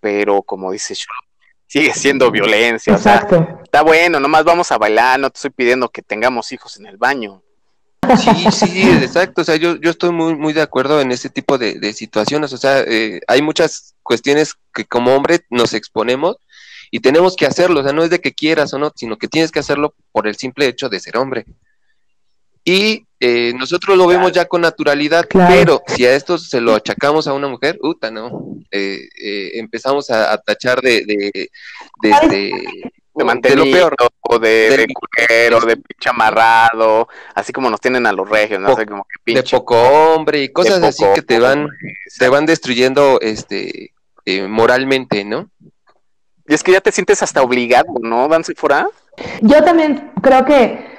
[0.00, 1.25] pero como dice Sholo,
[1.66, 3.60] sigue siendo violencia, o sea, Exacto.
[3.62, 6.96] está bueno, nomás vamos a bailar, no te estoy pidiendo que tengamos hijos en el
[6.96, 7.42] baño.
[8.16, 9.42] Sí, sí, exacto.
[9.42, 12.52] O sea, yo, yo estoy muy, muy de acuerdo en ese tipo de, de situaciones.
[12.52, 16.36] O sea, eh, hay muchas cuestiones que como hombre nos exponemos
[16.90, 17.80] y tenemos que hacerlo.
[17.80, 20.26] O sea, no es de que quieras o no, sino que tienes que hacerlo por
[20.28, 21.46] el simple hecho de ser hombre.
[22.68, 25.54] Y eh, nosotros lo vemos ya con naturalidad, Claro.
[25.54, 28.56] pero si a esto se lo achacamos a una mujer, uta, no.
[28.72, 31.48] Eh, eh, empezamos a, a tachar de, de,
[32.02, 32.52] de, de
[33.14, 33.96] de mantenido, lo peor.
[34.20, 38.60] o de, Del- de culero, de pinche amarrado, así como nos tienen a los regios,
[38.60, 39.56] no Po- como que de pinche.
[39.56, 41.76] poco hombre y cosas de así que te van, hombre,
[42.18, 43.92] te van destruyendo este
[44.26, 45.48] eh, moralmente, ¿no?
[46.46, 48.86] Y es que ya te sientes hasta obligado, ¿no, Danse fuera?
[49.40, 50.95] Yo también creo que,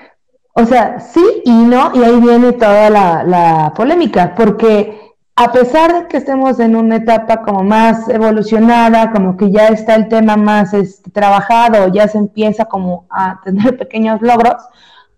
[0.60, 5.00] o sea, sí y no, y ahí viene toda la, la polémica, porque
[5.36, 9.94] a pesar de que estemos en una etapa como más evolucionada, como que ya está
[9.94, 14.56] el tema más este, trabajado, ya se empieza como a tener pequeños logros,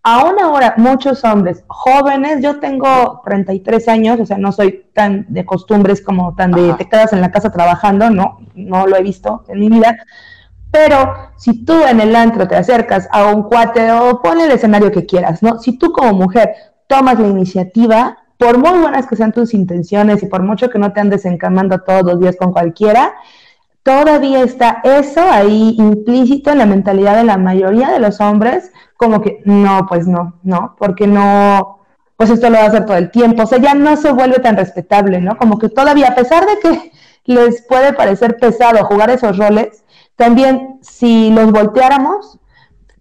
[0.03, 5.45] aún ahora muchos hombres jóvenes, yo tengo 33 años, o sea, no soy tan de
[5.45, 6.77] costumbres como tan de Ajá.
[6.77, 9.99] te quedas en la casa trabajando, no, no lo he visto en mi vida,
[10.71, 14.91] pero si tú en el antro te acercas a un cuate o ponle el escenario
[14.91, 15.59] que quieras, ¿no?
[15.59, 16.53] Si tú como mujer
[16.87, 20.93] tomas la iniciativa, por muy buenas que sean tus intenciones y por mucho que no
[20.93, 23.13] te andes encamando todos los días con cualquiera,
[23.83, 29.21] todavía está eso ahí implícito en la mentalidad de la mayoría de los hombres, como
[29.21, 31.79] que no, pues no, no, porque no,
[32.15, 34.39] pues esto lo va a hacer todo el tiempo, o sea, ya no se vuelve
[34.39, 35.37] tan respetable, ¿no?
[35.37, 36.91] Como que todavía, a pesar de que
[37.25, 39.83] les puede parecer pesado jugar esos roles,
[40.19, 42.39] también si los volteáramos,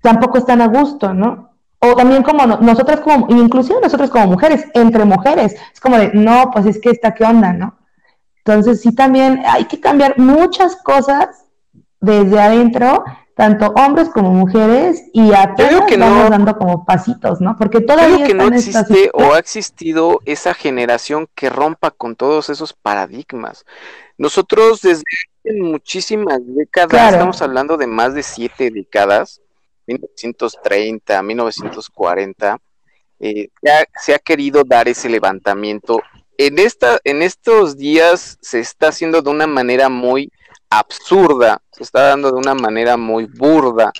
[0.00, 1.50] tampoco están a gusto, ¿no?
[1.80, 6.12] O también como no- nosotras como, inclusive nosotros como mujeres, entre mujeres, es como de,
[6.14, 7.76] no, pues es que esta, ¿qué onda, no?
[8.44, 11.44] Entonces sí también hay que cambiar muchas cosas
[12.00, 13.04] desde adentro,
[13.34, 16.30] tanto hombres como mujeres, y apenas que vamos no.
[16.30, 17.56] dando como pasitos, ¿no?
[17.56, 22.48] Porque Creo todavía que no existe o ha existido esa generación que rompa con todos
[22.48, 23.64] esos paradigmas.
[24.18, 25.02] Nosotros desde
[25.44, 27.16] hace muchísimas décadas, Claro.
[27.16, 29.40] estamos hablando de más de siete décadas,
[29.86, 32.58] 1930, 1940,
[33.20, 36.00] eh, se, ha, se ha querido dar ese levantamiento.
[36.36, 40.30] En, esta, en estos días se está haciendo de una manera muy
[40.70, 43.90] absurda, se está dando de una manera muy burda,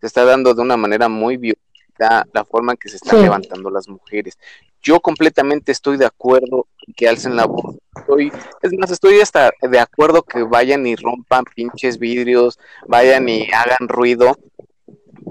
[0.00, 3.22] se está dando de una manera muy violenta la forma en que se están Sí.
[3.22, 4.36] levantando las mujeres.
[4.82, 7.76] Yo completamente estoy de acuerdo en que alcen la voz.
[7.98, 8.32] Estoy,
[8.62, 13.88] es más, estoy hasta de acuerdo que vayan y rompan pinches vidrios, vayan y hagan
[13.88, 14.36] ruido.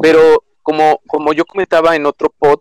[0.02, 2.60] Pero como, como yo comentaba en otro pod,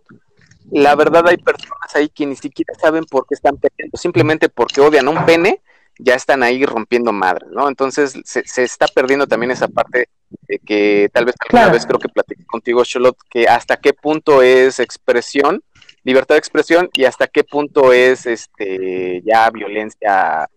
[0.71, 4.81] la verdad hay personas ahí que ni siquiera saben por qué están peleando, simplemente porque
[4.81, 5.61] odian un pene,
[5.99, 7.69] ya están ahí rompiendo madres, ¿no?
[7.69, 10.09] Entonces se, se está perdiendo también esa parte
[10.49, 11.73] de que tal vez alguna Claro.
[11.75, 15.63] vez creo que platiqué contigo, Charlotte, que hasta qué punto es expresión,
[16.05, 20.49] libertad de expresión, y hasta qué punto es este ya violencia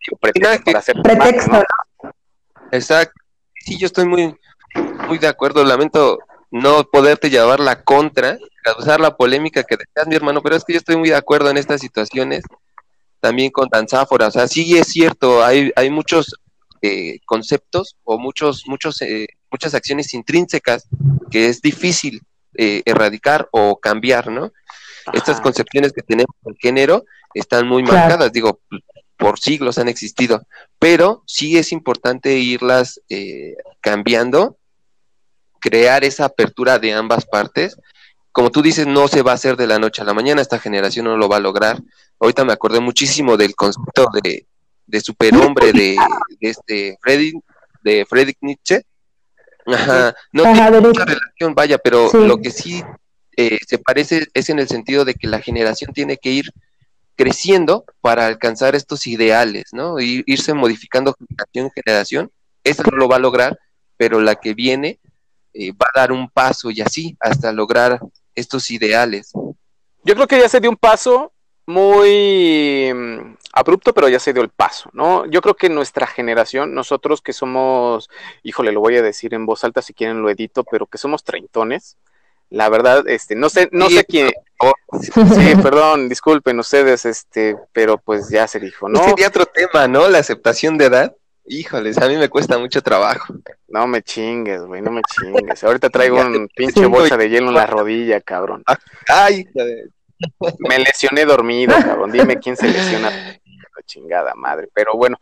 [0.00, 1.62] digo, pretexto para hacer Pretexto,
[2.70, 3.14] Exacto.
[3.54, 4.34] Sí, yo estoy muy,
[5.06, 5.64] muy de acuerdo.
[5.64, 6.18] Lamento
[6.50, 10.72] no poderte llevar la contra, causar la polémica que decías, mi hermano, pero es que
[10.72, 12.44] yo estoy muy de acuerdo en estas situaciones,
[13.20, 14.28] también con Danzáfora.
[14.28, 16.34] O sea, sí es cierto, hay, hay muchos
[16.80, 20.88] eh, conceptos o muchos, muchos, eh, muchas acciones intrínsecas
[21.30, 22.22] que es difícil
[22.54, 24.52] eh, erradicar o cambiar, ¿no?
[25.12, 27.04] Estas concepciones que tenemos del género
[27.34, 27.98] están muy Claro.
[28.00, 28.60] marcadas, digo,
[29.16, 30.42] por siglos han existido,
[30.78, 34.56] pero sí es importante irlas eh, cambiando,
[35.60, 37.76] crear esa apertura de ambas partes.
[38.32, 40.58] Como tú dices, no se va a hacer de la noche a la mañana, esta
[40.58, 41.78] generación no lo va a lograr.
[42.18, 44.46] Ahorita me acordé muchísimo del concepto de,
[44.86, 45.96] de superhombre de,
[46.40, 47.34] de este Friedrich,
[47.82, 48.82] de Friedrich Nietzsche.
[49.66, 52.18] Ajá, no Ajá, tiene mucha relación, vaya, pero Sí.
[52.26, 52.82] lo que sí
[53.36, 56.52] eh, se parece es en el sentido de que la generación tiene que ir
[57.16, 60.00] creciendo para alcanzar estos ideales, ¿no?
[60.00, 62.32] Y irse modificando generación en generación.
[62.64, 63.58] Esta no lo va a lograr,
[63.96, 64.98] pero la que viene
[65.54, 68.00] eh, va a dar un paso y así hasta lograr
[68.34, 69.32] estos ideales.
[70.04, 71.32] Yo creo que ya se dio un paso
[71.66, 75.26] muy mm, abrupto, pero ya se dio el paso, ¿no?
[75.26, 78.10] Yo creo que nuestra generación, nosotros que somos,
[78.42, 81.22] híjole, lo voy a decir en voz alta si quieren lo edito, pero que somos
[81.24, 81.98] treintones,
[82.52, 84.30] la verdad, este, no sé, no Sí, sé quién,
[85.00, 85.10] sí,
[85.62, 89.02] perdón, disculpen ustedes, este, pero pues ya se dijo, ¿no?
[89.04, 90.08] Sería otro tema, ¿no?
[90.08, 91.16] La aceptación de edad.
[91.44, 93.34] Híjoles, a mí me cuesta mucho trabajo.
[93.66, 95.64] No me chingues, güey, no me chingues.
[95.64, 98.62] Ahorita traigo un pinche bolsa de hielo en la rodilla, cabrón.
[99.08, 99.88] Ay, joder.
[100.58, 102.12] Me lesioné dormido, cabrón.
[102.12, 103.10] Dime quién se lesiona.
[103.10, 104.68] La chingada madre.
[104.72, 105.18] Pero bueno,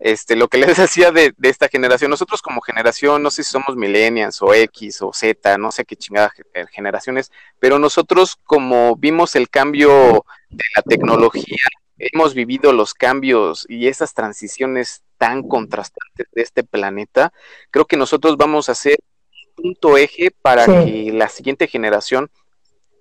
[0.00, 3.52] este, lo que les decía de, de esta generación, nosotros como generación, no sé si
[3.52, 8.96] somos millennials o X o Z, no sé qué chingada eh, generaciones, pero nosotros como
[8.96, 11.66] vimos el cambio de la tecnología,
[11.98, 17.32] hemos vivido los cambios y esas transiciones tan contrastantes de este planeta,
[17.70, 18.96] creo que nosotros vamos a ser
[19.54, 20.72] punto eje para Sí.
[20.72, 22.30] que la siguiente generación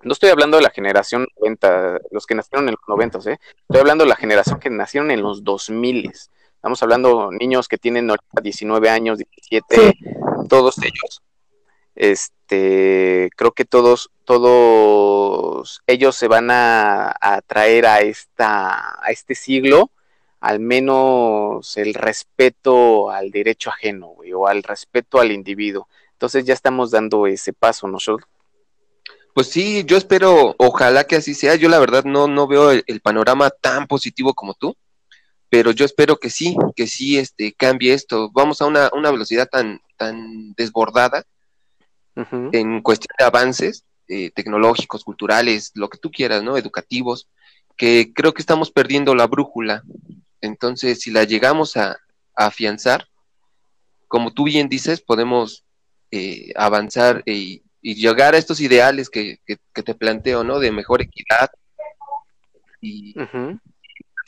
[0.01, 3.37] no estoy hablando de la generación 90, los que nacieron en los 90, ¿eh?
[3.61, 6.11] Estoy hablando de la generación que nacieron en los 2000.
[6.59, 9.97] Estamos hablando niños que tienen ahorita 19 años, 17,
[10.49, 11.21] todos ellos.
[11.95, 19.35] Este, creo que todos, todos ellos se van a, a traer a esta, a este
[19.35, 19.89] siglo
[20.41, 25.87] al menos el respeto al derecho ajeno, güey, o al respeto al individuo.
[26.11, 27.99] Entonces ya estamos dando ese paso, ¿no?
[27.99, 28.25] Shol?
[29.33, 31.55] Pues sí, yo espero, ojalá que así sea.
[31.55, 34.75] Yo la verdad no, no veo el, el panorama tan positivo como tú,
[35.49, 38.29] pero yo espero que sí, que sí este, cambie esto.
[38.31, 41.23] Vamos a una, una velocidad tan, tan desbordada
[42.53, 46.57] en cuestión de avances eh, tecnológicos, culturales, lo que tú quieras, ¿no?
[46.57, 47.27] Educativos,
[47.77, 49.83] que creo que estamos perdiendo la brújula.
[50.41, 51.91] Entonces, si la llegamos a,
[52.35, 53.07] a afianzar,
[54.07, 55.63] como tú bien dices, podemos
[56.11, 60.59] eh, avanzar y, y llegar a estos ideales que, que- que te planteo, ¿no?
[60.59, 61.49] De mejor equidad
[62.81, 63.13] y.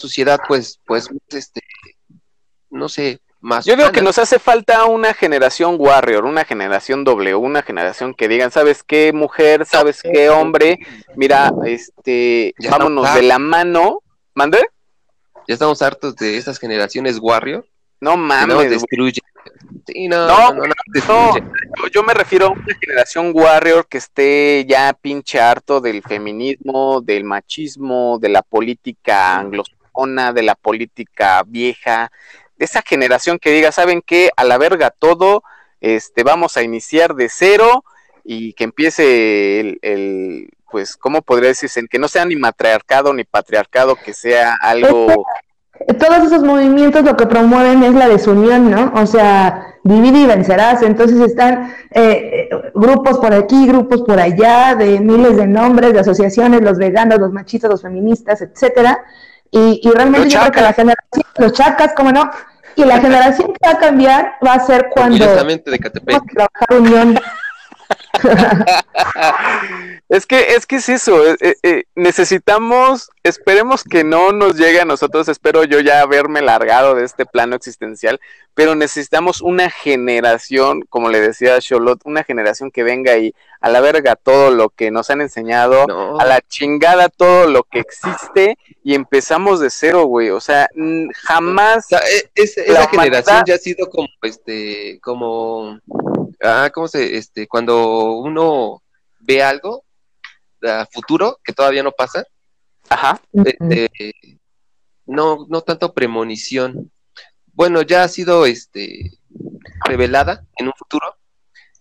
[0.01, 1.61] sociedad, pues, pues, este,
[2.69, 3.65] no sé, más.
[3.65, 8.27] Yo digo que nos hace falta una generación warrior, una generación W, una generación que
[8.27, 9.65] digan, ¿sabes qué mujer?
[9.65, 10.79] ¿Sabes qué hombre?
[11.15, 13.99] Mira, este, Ya vámonos de la mano.
[14.33, 14.59] ¿Mande?
[15.47, 17.65] Ya estamos hartos de estas generaciones warrior
[17.99, 18.69] No mames.
[18.69, 19.23] destruyen.
[19.87, 24.65] Sí, no, No, no, no, yo, yo me refiero a una generación warrior que esté
[24.67, 29.80] ya pinche harto del feminismo, del machismo, de la política anglosajona,
[30.33, 32.11] de la política vieja,
[32.57, 34.31] de esa generación que diga, ¿saben qué?
[34.35, 35.43] A la verga todo,
[35.79, 37.83] este, vamos a iniciar de cero
[38.23, 41.85] y que empiece el, pues, ¿cómo podría decirse?
[41.89, 45.25] Que no sea ni matriarcado ni patriarcado, que sea algo
[45.99, 48.91] todos esos movimientos lo que promueven es la desunión, ¿no?
[48.95, 50.81] O sea, divide y vencerás.
[50.81, 56.61] Entonces están eh, grupos por aquí, grupos por allá, de miles de nombres, de asociaciones,
[56.61, 59.03] los veganos, los machistas, los feministas, etcétera.
[59.51, 62.29] Y, y realmente yo creo que la generación, los chacas, ¿cómo no?
[62.75, 66.15] Y la generación que va a cambiar va a ser cuando Curiosamente de Catepec.
[66.15, 67.19] vamos a trabajar unión.
[70.09, 74.81] Es que, es que es eso, eh, eh, eh, necesitamos, esperemos que no nos llegue
[74.81, 78.19] a nosotros, espero yo ya haberme largado de este plano existencial,
[78.53, 83.79] pero necesitamos una generación, como le decía Charlotte, una generación que venga y a la
[83.79, 86.19] verga todo lo que nos han enseñado, No.
[86.19, 90.67] a la chingada todo lo que existe y empezamos de cero, güey, o sea,
[91.23, 91.85] jamás...
[91.85, 95.79] O sea, e- es- La esa generación humanidad- ya ha sido como, este, como,
[96.41, 98.81] ah, ¿cómo se, este, cuando uno
[99.19, 99.83] ve algo
[100.63, 102.23] a futuro que todavía no pasa,
[102.89, 104.13] Ajá, este,
[105.05, 106.91] no, no tanto premonición.
[107.53, 109.11] Bueno, ya ha sido, este,
[109.85, 111.15] revelada en un futuro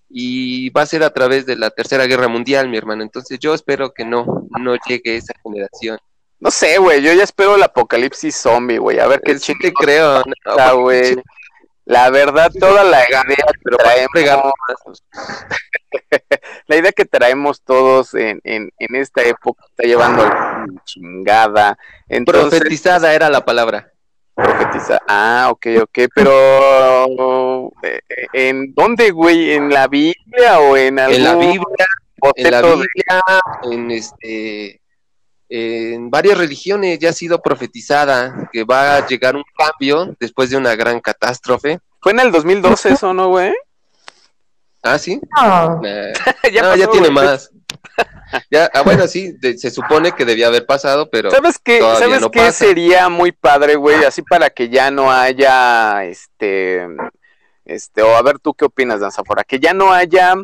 [0.09, 3.03] y va a ser a través de la Tercera Guerra Mundial, mi hermano.
[3.03, 5.99] Entonces yo espero que no, no llegue esa generación.
[6.41, 9.73] no sé, güey, yo ya espero el apocalipsis zombie, güey, a ver qué Sí te
[9.73, 11.17] creo, no, güey.
[11.91, 13.23] La verdad, toda la idea
[13.53, 15.03] que traemos,
[16.69, 21.77] la idea que traemos todos en, en, en esta época está llevando a chingada.
[22.09, 23.93] Entonces, Profetizada era la palabra.
[24.37, 25.01] profetiza.
[25.09, 29.51] Ah, ok, ok, pero eh, eh, ¿en dónde, güey?
[29.55, 31.87] ¿En la Biblia o en algún En la Biblia,
[32.37, 33.23] en la Biblia,
[33.65, 34.80] en este,
[35.53, 40.57] en varias religiones ya ha sido profetizada que va a llegar un cambio después de
[40.57, 41.81] una gran catástrofe.
[42.01, 43.53] Fue en el 2012 eso, ¿no, güey?
[44.83, 45.21] Ah, sí.
[45.37, 46.13] No, Nah.
[46.53, 47.27] ya, no, ya pasó, tiene güey.
[47.27, 47.51] más.
[48.49, 51.81] Ya, ah, bueno, sí, de- se supone que debía haber pasado, pero ¿Sabes qué?
[51.81, 52.53] ¿Sabes no qué pasa.
[52.53, 54.05] sería muy padre, güey?
[54.05, 56.87] Así para que ya no haya, este,
[57.65, 60.37] este, o a ver tú qué opinas, Danzafora, que ya no haya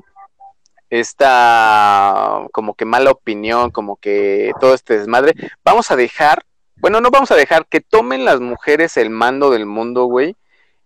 [0.90, 5.34] esta como que mala opinión, como que todo este desmadre.
[5.64, 6.44] Vamos a dejar,
[6.76, 10.36] bueno, no vamos a dejar que tomen las mujeres el mando del mundo, güey,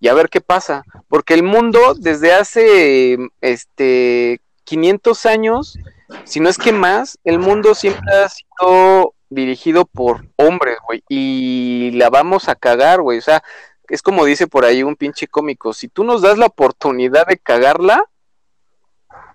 [0.01, 5.79] y a ver qué pasa, porque el mundo desde hace, este, 500 años,
[6.25, 11.91] si no es que más, el mundo siempre ha sido dirigido por hombres, güey, y
[11.93, 13.43] la vamos a cagar, güey, o sea,
[13.89, 17.37] es como dice por ahí un pinche cómico, si tú nos das la oportunidad de
[17.37, 18.05] cagarla,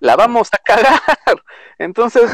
[0.00, 1.00] la vamos a cagar.
[1.78, 2.30] Entonces,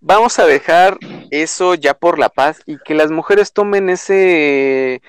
[0.00, 0.98] vamos a dejar
[1.30, 5.02] eso ya por la paz y que las mujeres tomen ese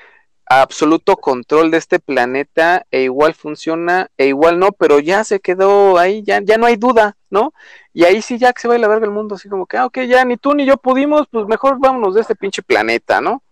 [0.49, 5.97] absoluto control de este planeta e igual funciona e igual no, pero ya se quedó
[5.97, 7.53] ahí, ya, ya no hay duda, ¿no?
[7.93, 9.77] Y ahí sí ya que se va a la verga el mundo, así como que,
[9.77, 13.19] ah, ok, ya ni tú ni yo pudimos, pues mejor vámonos de este pinche planeta,
[13.19, 13.43] ¿no?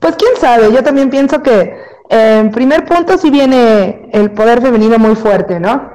[0.00, 4.98] Pues quién sabe, yo también pienso que en primer punto sí viene el poder femenino
[4.98, 5.90] muy fuerte, ¿no?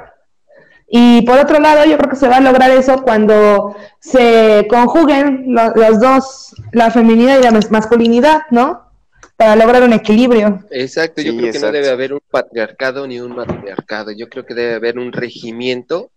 [0.89, 5.53] Y por otro lado, yo creo que se va a lograr eso cuando se conjuguen
[5.53, 8.89] lo- los dos, la feminidad y la mas- masculinidad, ¿no?
[9.35, 10.63] Para lograr un equilibrio.
[10.71, 14.11] Exacto, yo Sí, creo que no debe haber un patriarcado ni un matriarcado.
[14.11, 16.09] Yo creo que debe haber un regimiento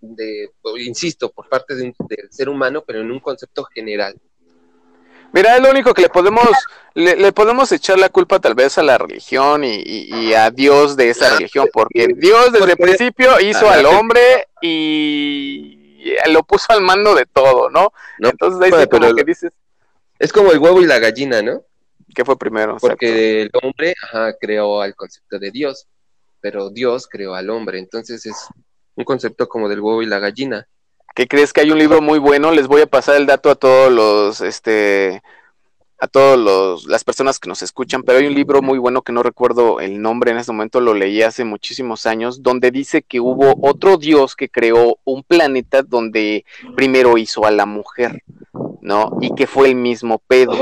[0.00, 0.50] de,
[0.84, 4.14] insisto, por parte de un- del ser humano, pero en un concepto general.
[5.36, 6.48] Mira, es lo único que le podemos,
[6.94, 10.50] le, le podemos echar la culpa tal vez a la religión y, y- y a
[10.50, 16.66] Dios de esa religión, porque Dios desde el principio hizo al hombre y lo puso
[16.70, 17.92] al mando de todo, ¿no?
[18.18, 19.52] No, Entonces ahí sí como que dices,
[20.18, 21.62] Es como el huevo y la gallina, ¿no?
[22.14, 22.72] ¿qué fue primero?
[22.72, 22.88] Exacto.
[22.88, 25.86] Porque el hombre ajá, creó al concepto de Dios,
[26.40, 27.78] pero Dios creó al hombre.
[27.78, 28.46] Entonces es
[28.94, 30.66] un concepto como del huevo y la gallina.
[31.16, 32.50] ¿Qué crees que hay un libro muy bueno?
[32.50, 35.22] Les voy a pasar el dato a todos los, este,
[35.98, 39.14] a todos los, las personas que nos escuchan, pero hay un libro muy bueno que
[39.14, 43.18] no recuerdo el nombre en este momento, lo leí hace muchísimos años, donde dice que
[43.18, 46.44] hubo otro dios que creó un planeta donde
[46.76, 48.22] primero hizo a la mujer,
[48.82, 49.16] ¿no?
[49.22, 50.52] Y que fue el mismo pedo.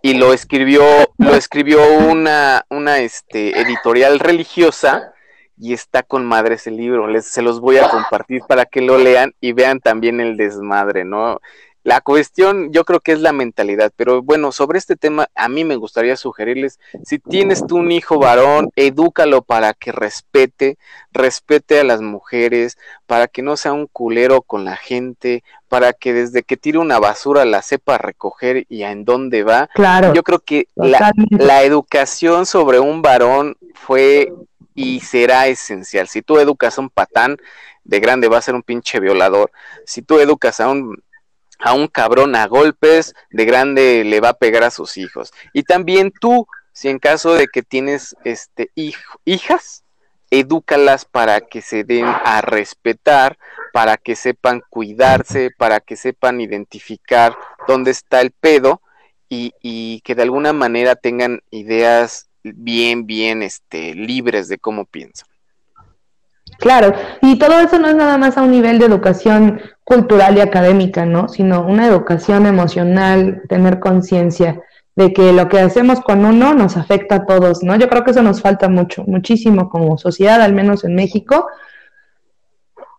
[0.00, 0.84] Y lo escribió,
[1.18, 5.12] lo escribió una, una, este, editorial religiosa
[5.58, 7.06] y está con madre ese libro.
[7.06, 11.04] Les, se los voy a compartir para que lo lean y vean también el desmadre,
[11.04, 11.40] ¿no?
[11.86, 15.62] La cuestión yo creo que es la mentalidad, pero bueno, sobre este tema a mí
[15.62, 20.78] me gustaría sugerirles, si tienes tú un hijo varón, edúcalo para que respete,
[21.12, 22.76] respete a las mujeres,
[23.06, 26.98] para que no sea un culero con la gente, para que desde que tire una
[26.98, 29.68] basura la sepa recoger y a en dónde va.
[29.72, 30.12] Claro.
[30.12, 34.32] Yo creo que la, la educación sobre un varón fue
[34.76, 36.06] y será esencial.
[36.06, 37.38] Si tú educas a un patán,
[37.82, 39.50] de grande va a ser un pinche violador.
[39.84, 41.02] Si tú educas a un
[41.58, 45.32] a un cabrón a golpes, de grande le va a pegar a sus hijos.
[45.54, 48.70] Y también tú, si en caso de que tienes este
[49.24, 49.82] hijas,
[50.30, 53.38] edúcalas para que se den a respetar,
[53.72, 57.36] para que sepan cuidarse, para que sepan identificar
[57.66, 58.82] dónde está el pedo
[59.28, 65.28] y, y que de alguna manera tengan ideas bien, bien este, libres de cómo piensan.
[66.58, 70.40] Claro, y todo eso no es nada más a un nivel de educación cultural y
[70.40, 71.28] académica, ¿no?
[71.28, 74.62] Sino una educación emocional, tener conciencia
[74.94, 77.76] de que lo que hacemos con uno nos afecta a todos, ¿no?
[77.76, 81.46] Yo creo que eso nos falta mucho, muchísimo como sociedad, al menos en México,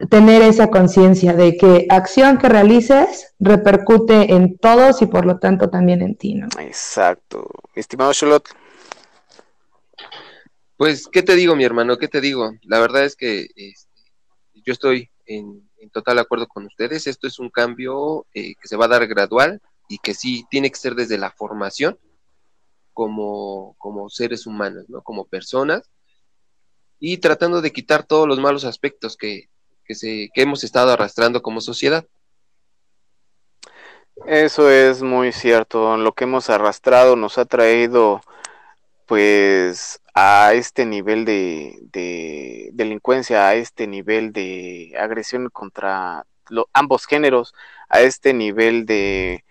[0.09, 5.69] tener esa conciencia de que acción que realices repercute en todos y por lo tanto
[5.69, 6.47] también en ti, ¿no?
[6.59, 7.47] Exacto.
[7.73, 8.49] Estimado Charlotte.
[10.77, 11.97] Pues, ¿qué te digo, mi hermano?
[11.97, 12.51] ¿Qué te digo?
[12.61, 13.89] La verdad es que este,
[14.53, 17.07] yo estoy en, total acuerdo con ustedes.
[17.07, 20.69] Esto es un cambio eh, que se va a dar gradual y que sí tiene
[20.69, 21.97] que ser desde la formación
[22.93, 25.01] como, como seres humanos, ¿no?
[25.01, 25.89] Como personas
[26.99, 29.49] y tratando de quitar todos los malos aspectos que,
[29.85, 32.05] que, se, que hemos estado arrastrando como sociedad.
[34.25, 35.95] Eso es muy cierto.
[35.97, 38.21] Lo que hemos arrastrado nos ha traído
[39.05, 46.25] pues a este nivel de, delincuencia, a este nivel de agresión contra
[46.73, 47.53] ambos géneros,
[47.87, 49.43] a este nivel de,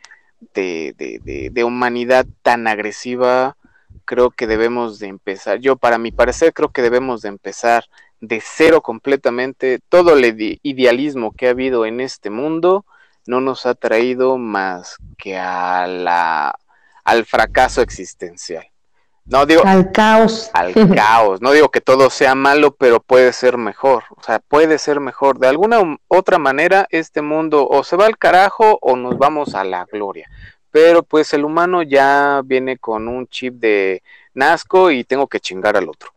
[0.55, 3.57] de, humanidad tan agresiva,
[4.05, 7.85] creo que debemos de empezar, yo para mi parecer creo que debemos de empezar
[8.21, 12.85] de cero completamente, todo el idealismo que ha habido en este mundo
[13.25, 16.57] no nos ha traído más que al
[17.25, 18.67] fracaso existencial.
[19.27, 20.51] No digo al caos.
[20.53, 21.43] Al caos.
[21.43, 24.05] No digo que todo sea malo, pero puede ser mejor.
[24.17, 25.39] O sea, puede ser mejor.
[25.39, 29.65] De alguna otra manera, este mundo o se va al carajo o nos vamos a
[29.65, 30.29] la gloria.
[30.71, 34.03] Pero pues el humano ya viene con un chip de
[34.35, 36.11] Nazco y tengo que chingar al otro.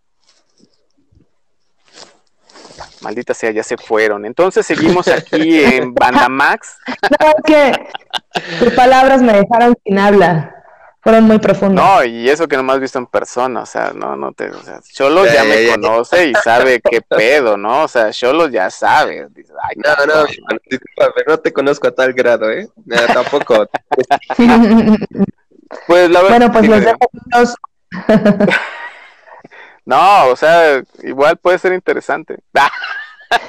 [3.01, 4.25] Maldita sea, ya se fueron.
[4.25, 6.77] Entonces seguimos aquí en Bandamax.
[7.19, 7.87] No, que
[8.59, 10.58] tus palabras me dejaron sin habla
[11.01, 11.83] fueron muy profundos.
[11.83, 14.49] No, y eso que no me has visto en persona, o sea, no, no te,
[14.49, 17.83] o sea, Cholo ya, me conoce y sabe qué pedo, ¿no?
[17.83, 19.27] O sea, Cholo ya sabe.
[19.29, 20.25] no, no,
[20.69, 22.67] disculpa, no te conozco a tal grado, ¿eh?
[23.13, 23.67] tampoco.
[25.87, 26.37] pues la verdad.
[26.37, 27.09] Bueno, pues los dejo
[29.85, 32.37] No, o sea, igual puede ser interesante.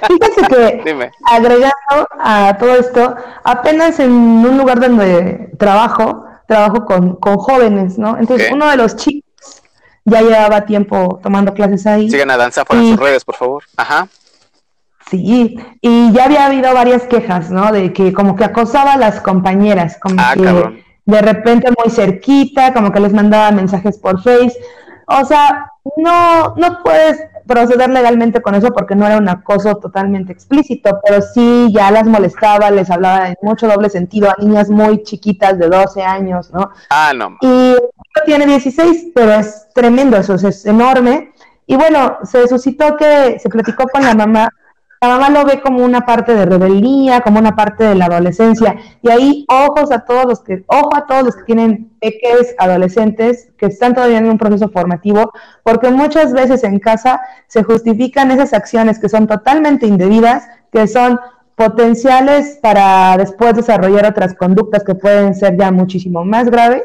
[0.06, 3.14] Fíjense que agregando a todo esto,
[3.44, 8.18] apenas en un lugar donde trabajo, trabajo con, con jóvenes, ¿no?
[8.18, 9.62] Entonces, uno de los chicos
[10.04, 12.10] ya llevaba tiempo tomando clases ahí.
[12.10, 13.62] Sigan a Danza por sus redes, por favor.
[13.76, 14.08] Ajá.
[15.08, 17.70] Sí, y ya había habido varias quejas, ¿no?
[17.70, 22.72] De que como que acosaba a las compañeras, como ah, que de repente muy cerquita,
[22.72, 24.56] como que les mandaba mensajes por Face.
[25.06, 30.32] O sea, no, no puedes proceder legalmente con eso porque no era un acoso totalmente
[30.32, 35.02] explícito, pero sí ya las molestaba, les hablaba en mucho doble sentido a niñas muy
[35.02, 36.70] chiquitas de 12 años, ¿no?
[36.90, 37.36] Ah, no.
[37.40, 37.76] Y
[38.26, 41.32] tiene 16, pero es tremendo, eso es enorme.
[41.66, 44.48] Y bueno, se suscitó que se platicó con la mamá
[45.02, 48.76] la mamá lo ve como una parte de rebeldía, como una parte de la adolescencia.
[49.00, 53.48] Y ahí ojos a todos los que, ojo a todos los que tienen peques adolescentes
[53.56, 58.52] que están todavía en un proceso formativo, porque muchas veces en casa se justifican esas
[58.52, 61.18] acciones que son totalmente indebidas, que son
[61.54, 66.84] potenciales para después desarrollar otras conductas que pueden ser ya muchísimo más graves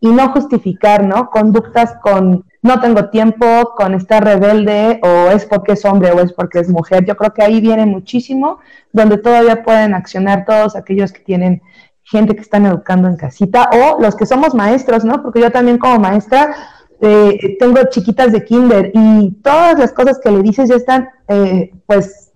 [0.00, 1.30] y no justificar, ¿no?
[1.30, 6.32] Conductas con no tengo tiempo, con estar rebelde, o es porque es hombre o es
[6.32, 7.04] porque es mujer.
[7.04, 8.58] Yo creo que ahí viene muchísimo,
[8.92, 11.62] donde todavía pueden accionar todos aquellos que tienen
[12.02, 15.22] gente que están educando en casita, o los que somos maestros, ¿no?
[15.22, 16.54] Porque yo también como maestra
[17.00, 21.72] eh, tengo chiquitas de kinder y todas las cosas que le dices ya están, eh,
[21.86, 22.32] pues,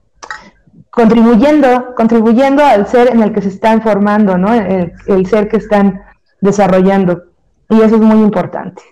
[0.90, 4.52] contribuyendo, contribuyendo al ser en el que se están formando, ¿no?
[4.52, 6.02] el ser que están
[6.40, 7.24] desarrollando.
[7.68, 8.82] Y eso es muy importante.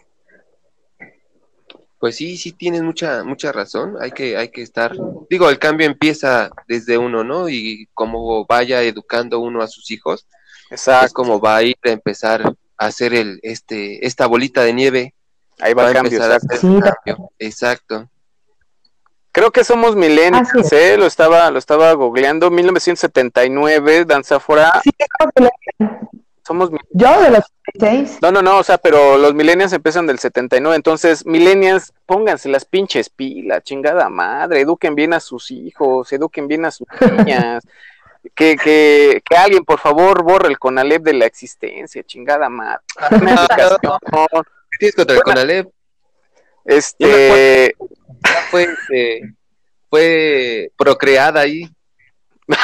[1.99, 3.97] Pues sí, sí tienes mucha mucha razón.
[4.01, 4.97] Hay que hay que estar,
[5.29, 7.49] digo, el cambio empieza desde uno, ¿no?
[7.49, 10.27] Y como vaya educando uno a sus hijos,
[10.71, 11.07] Exacto.
[11.07, 15.15] es como va a ir a empezar a hacer el este esta bolita de nieve.
[15.61, 17.33] Ahí va, a empezar a cambio.
[17.39, 18.09] Exacto.
[19.33, 20.97] Creo que somos millennials, ¿eh?
[20.97, 24.81] Lo estaba, lo estaba googleando, 1979, Danza Fuera.
[24.83, 24.91] Sí,
[26.49, 27.45] somos Yo de los
[28.23, 32.65] No, no, no, o sea, pero los millennials empiezan del 79, entonces, millennials, pónganse las
[32.65, 36.89] pinches pilas, chingada madre, eduquen bien a sus hijos, eduquen bien a sus
[37.27, 37.63] niñas.
[38.35, 42.81] que, que, que alguien, por favor, borre el Conalep de la existencia, chingada madre.
[43.11, 43.19] ¿Qué
[44.79, 45.69] tienes contra el Conalep?
[46.65, 47.75] Este,
[48.51, 49.35] Fue, este,
[49.91, 51.69] fue procreada ahí.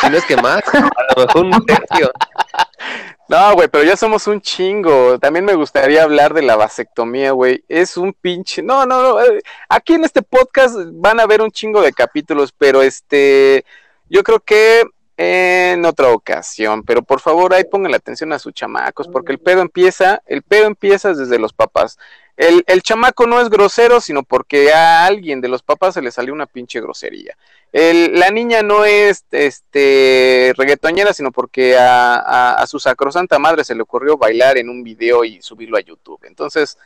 [0.01, 2.11] Si no es que más, a lo mejor un tercio.
[3.28, 5.19] No, güey, pero ya somos un chingo.
[5.19, 7.65] También me gustaría hablar de la vasectomía, güey.
[7.69, 8.62] Es un pinche.
[8.62, 9.20] No, no, no.
[9.23, 13.65] eh, Aquí en este podcast van a ver un chingo de capítulos, pero este.
[14.11, 14.83] Yo creo que
[15.17, 16.83] en otra ocasión.
[16.83, 20.23] Pero por favor, ahí pongan la atención a sus chamacos, porque el pedo empieza.
[20.26, 21.99] El pedo empieza desde los papás.
[22.36, 26.10] El, el chamaco no es grosero, sino porque a alguien de los papás se le
[26.10, 27.36] salió una pinche grosería.
[27.73, 33.65] El- la niña no es este reggaetonera, sino porque a, a- a su sacrosanta madre
[33.65, 36.20] se le ocurrió bailar en un video y subirlo a YouTube.
[36.25, 36.76] Entonces,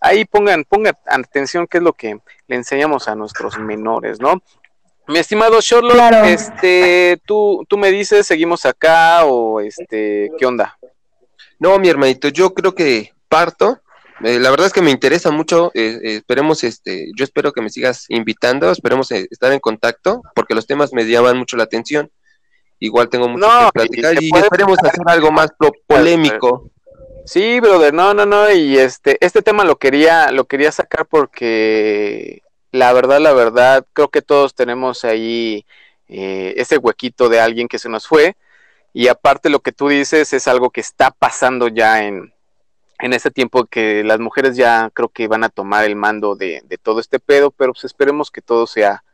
[0.00, 4.42] ahí pongan, pongan atención qué es lo que le enseñamos a nuestros menores, ¿no?
[5.08, 6.24] Mi estimado Sherlock, Claro.
[6.24, 10.78] este, tú, tú me dices, seguimos acá o este, ¿qué onda?
[11.58, 13.80] No, mi hermanito, yo creo que parto.
[14.22, 15.72] Eh, la verdad es que me interesa mucho.
[15.74, 18.70] eh, eh, esperemos, este, yo espero que me sigas invitando.
[18.70, 22.10] Esperemos eh, estar en contacto, porque los temas me llaman mucho la atención.
[22.78, 26.70] Igual tengo mucho No, que platicar y esperemos hacer algo más pro- polémico.
[27.26, 32.42] Sí, brother, no, no, no, y este, este tema lo quería, lo quería sacar porque
[32.72, 35.64] la verdad, la verdad, creo que todos tenemos ahí
[36.08, 38.36] eh, ese huequito de alguien que se nos fue,
[38.92, 42.32] y aparte lo que tú dices es algo que está pasando ya en,
[42.98, 46.62] en este tiempo que las mujeres ya creo que van a tomar el mando de,
[46.64, 49.04] de todo este pedo, pero pues esperemos que todo sea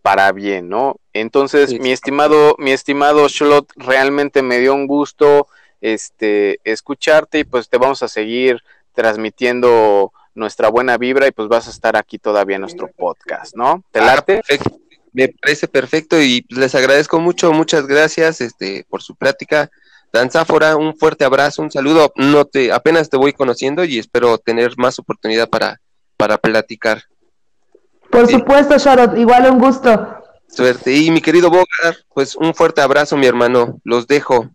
[0.00, 0.96] para bien, ¿no?
[1.12, 1.78] Entonces, Sí.
[1.80, 5.48] mi estimado, mi estimado Shlot, realmente me dio un gusto
[5.80, 8.62] este escucharte y pues te vamos a seguir
[8.94, 13.82] transmitiendo nuestra buena vibra y pues vas a estar aquí todavía en nuestro podcast, ¿no?
[13.92, 14.40] ¿Te Ah, late?
[15.12, 19.70] Me parece perfecto y les agradezco mucho, muchas gracias este, por su plática.
[20.12, 22.12] Danzáfora, un fuerte abrazo, un saludo.
[22.16, 25.80] No te, apenas te voy conociendo y espero tener más oportunidad para,
[26.16, 27.02] para platicar.
[28.10, 28.34] Por Sí.
[28.34, 30.14] supuesto, Charlotte, igual un gusto.
[30.48, 30.94] Suerte.
[30.94, 33.80] Y mi querido Bogar, pues un fuerte abrazo, mi hermano.
[33.84, 34.48] Los dejo.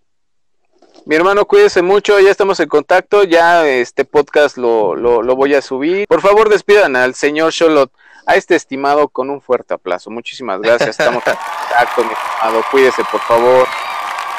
[1.06, 5.54] Mi hermano, cuídese mucho, ya estamos en contacto, ya este podcast lo, lo, lo voy
[5.54, 6.08] a subir.
[6.08, 7.92] Por favor, despidan al señor Sholot,
[8.26, 10.10] a este estimado, con un fuerte aplauso.
[10.10, 11.34] Muchísimas gracias, estamos en
[11.70, 12.64] contacto, mi estimado.
[12.72, 13.68] Cuídese, por favor.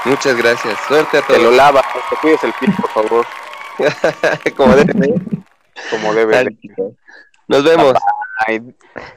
[0.06, 0.78] Muchas gracias.
[0.88, 1.54] Suerte a Te lo todos.
[1.56, 3.26] lava, te cuides el pie, por favor,
[4.56, 5.14] Como debe
[5.90, 6.44] como debe.
[6.44, 6.56] de.
[7.48, 7.94] Nos vemos.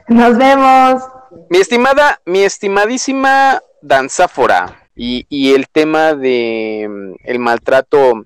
[0.08, 1.02] Nos vemos.
[1.48, 8.24] Mi estimada, mi estimadísima Danzáfora, y, y el tema de mm, el maltrato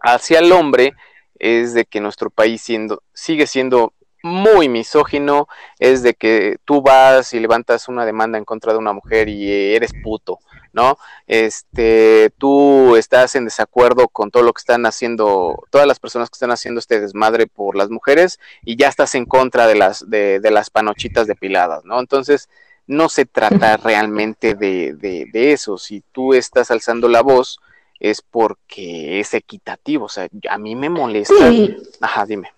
[0.00, 0.94] hacia el hombre
[1.38, 7.32] es de que nuestro país siendo, sigue siendo muy misógino, es de que tú vas
[7.34, 10.38] y levantas una demanda en contra de una mujer y eh, eres puto,
[10.72, 10.98] ¿no?
[11.26, 16.34] Este, tú estás en desacuerdo con todo lo que están haciendo, todas las personas que
[16.34, 20.40] están haciendo este desmadre por las mujeres y ya estás en contra de las, de,
[20.40, 22.00] de las panochitas depiladas, ¿no?
[22.00, 22.48] Entonces,
[22.88, 25.78] no se trata realmente de, de, de eso.
[25.78, 27.60] Si tú estás alzando la voz,
[28.00, 30.06] es porque es equitativo.
[30.06, 31.34] O sea, a mí me molesta.
[31.50, 32.50] Sí, Ajá, dime.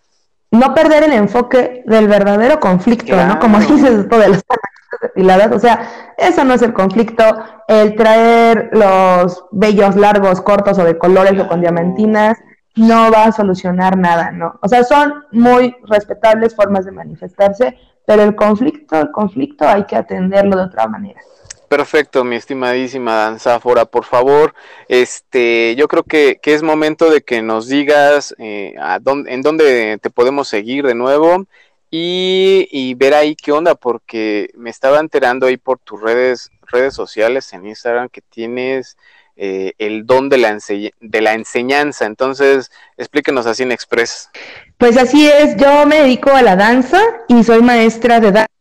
[0.53, 3.35] no perder el enfoque del verdadero conflicto, Claro.
[3.35, 3.39] ¿no?
[3.41, 7.25] Como dices esto de las panachitas depiladas, o sea, eso no es el conflicto,
[7.69, 12.39] el traer los vellos largos, cortos o de colores o con diamantinas
[12.77, 14.59] no va a solucionar nada, ¿no?
[14.63, 17.77] O sea, son muy respetables formas de manifestarse,
[18.11, 21.21] pero el conflicto, el conflicto hay que atenderlo de otra manera.
[21.69, 24.53] Perfecto, mi estimadísima Danzáfora, por favor,
[24.89, 29.99] este, yo creo que, que es momento de que nos digas eh, dónde, en dónde
[30.03, 31.47] te podemos seguir de nuevo
[31.89, 36.95] y, y ver ahí qué onda, porque me estaba enterando ahí por tus redes, redes
[36.95, 38.97] sociales en Instagram que tienes
[39.43, 40.59] eh, el don de la,
[41.01, 44.29] de la enseñanza, entonces explíquenos así en Express.
[44.77, 48.53] Pues así es, yo me dedico a la danza y soy maestra de danza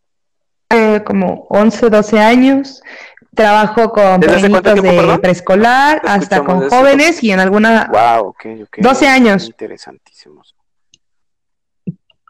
[0.70, 2.82] eh, como 11, 12 años.
[3.36, 6.74] Trabajo con ¿Desde hace cuánto pequeñitos tiempo, de preescolar hasta con eso.
[6.74, 7.90] jóvenes y en alguna...
[7.92, 8.78] Wow, ok, ok.
[8.78, 9.46] 12 años.
[9.48, 10.56] Interesantísimos.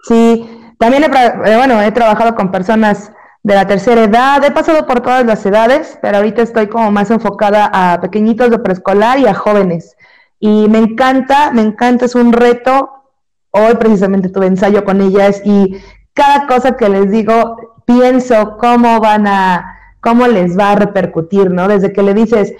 [0.06, 3.12] Sí, también he, eh, bueno, he trabajado con personas
[3.44, 7.10] de la tercera edad, he pasado por todas las edades, pero ahorita estoy como más
[7.10, 9.96] enfocada a pequeñitos de preescolar y a jóvenes.
[10.40, 12.90] Y me encanta, me encanta, es un reto.
[13.52, 15.78] Hoy precisamente tuve ensayo con ellas y
[16.14, 21.68] cada cosa que les digo, pienso cómo van a, cómo les va a repercutir, ¿no?
[21.68, 22.54] Desde que le dices,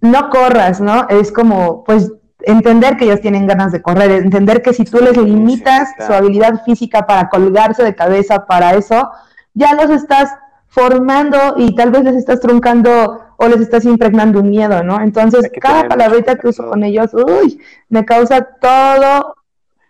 [0.00, 1.06] no corras, ¿no?
[1.08, 5.16] Es como, pues, entender que ellos tienen ganas de correr, entender que si tú les
[5.16, 9.10] limitas su habilidad física para colgarse de cabeza para eso,
[9.54, 10.30] ya los estás
[10.66, 15.00] formando y tal vez les estás truncando o les estás impregnando un miedo, ¿no?
[15.00, 19.34] Entonces, cada palabrita que uso con ellos, uy, me causa todo,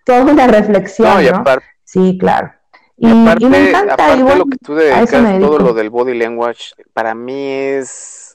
[0.04, 1.44] toda una reflexión, ¿no?
[1.84, 2.52] sí, claro.
[2.96, 7.50] Y, me encanta, aparte lo que tú dedicas, todo lo del body language, para mí
[7.50, 8.34] es,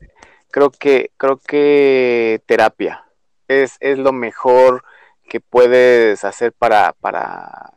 [0.51, 3.03] creo que, creo que terapia,
[3.47, 4.83] es, es lo mejor
[5.27, 7.73] que puedes hacer para, para,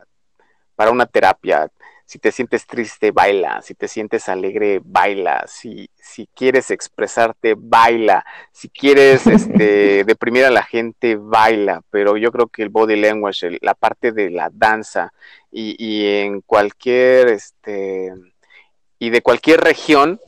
[0.75, 1.69] para una terapia
[2.11, 8.25] si te sientes triste, baila, si te sientes alegre, baila, si, si quieres expresarte, baila,
[8.51, 13.57] si quieres este, deprimir a la gente, baila, pero yo creo que el body language,
[13.61, 15.13] la parte de la danza
[15.53, 18.11] y, en cualquier, este,
[18.99, 20.19] y de cualquier región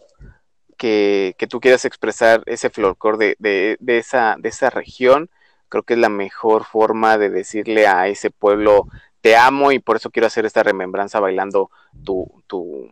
[0.77, 5.29] que, tú quieras expresar ese folclore de, de, esa, de esa región,
[5.67, 8.87] creo que es la mejor forma de decirle a ese pueblo
[9.23, 11.71] te amo y por eso quiero hacer esta remembranza bailando
[12.03, 12.89] tu, tu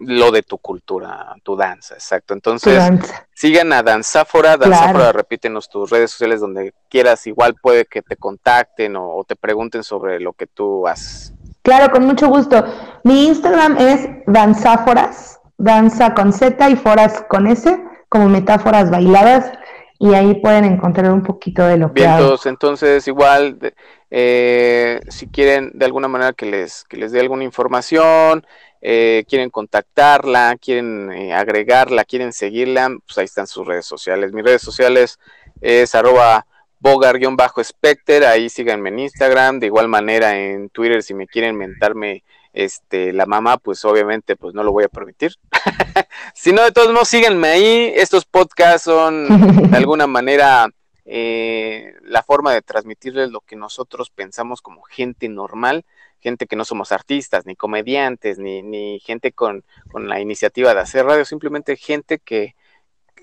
[0.00, 2.34] lo de tu cultura, tu danza, exacto.
[2.34, 2.82] Entonces,
[3.32, 8.96] sigan a Danzáfora, Danzáfora, repítenos tus redes sociales donde quieras, igual puede que te contacten
[8.96, 11.32] o, te pregunten sobre lo que tú haces.
[11.62, 12.64] Claro, con mucho gusto.
[13.04, 19.52] Mi Instagram es Danzáforas, danza con Z y foras con S, como metáforas bailadas
[19.98, 23.58] y ahí pueden encontrar un poquito de lo que Bien, entonces igual
[24.10, 28.46] eh, si quieren de alguna manera que les, que les dé alguna información,
[28.82, 34.32] eh, quieren contactarla, quieren eh, agregarla, quieren seguirla, pues ahí están sus redes sociales.
[34.32, 35.18] Mis redes sociales
[35.60, 36.46] es arroba
[36.78, 42.22] bogar-specter, ahí síganme en Instagram, de igual manera en Twitter si me quieren mentarme
[42.56, 45.34] este, la mamá, pues obviamente pues no lo voy a permitir.
[46.34, 47.92] si no, de todos modos, síganme ahí.
[47.94, 50.66] Estos podcasts son de alguna manera
[51.04, 55.84] eh, la forma de transmitirles lo que nosotros pensamos como gente normal,
[56.18, 59.62] gente que no somos artistas, ni comediantes, ni, ni gente con,
[59.92, 62.56] con la iniciativa de hacer radio, simplemente gente que,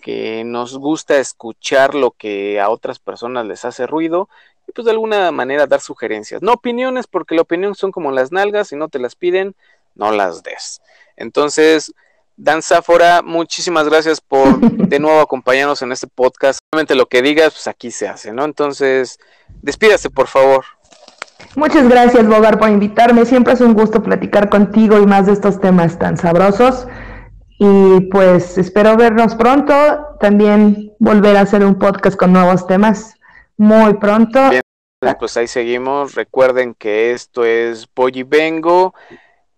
[0.03, 4.29] que nos gusta escuchar lo que a otras personas les hace ruido
[4.67, 6.41] y pues de alguna manera dar sugerencias.
[6.41, 9.55] No opiniones, porque la opinión son como las nalgas, si no te las piden,
[9.95, 10.81] no las des.
[11.15, 11.93] Entonces,
[12.35, 16.59] Dan Zafora, muchísimas gracias por de nuevo acompañarnos en este podcast.
[16.71, 18.45] Realmente lo que digas, pues aquí se hace, ¿no?
[18.45, 19.19] Entonces,
[19.61, 20.65] despídase, por favor.
[21.55, 23.25] Muchas gracias, Bogar, por invitarme.
[23.25, 26.87] Siempre es un gusto platicar contigo y más de estos temas tan sabrosos.
[27.59, 29.73] Y pues espero vernos pronto.
[30.19, 33.15] También volver a hacer un podcast con nuevos temas
[33.63, 34.49] muy pronto.
[34.49, 34.61] Bien,
[35.17, 36.15] pues ahí seguimos.
[36.15, 38.93] Recuerden que esto es Boy Vengo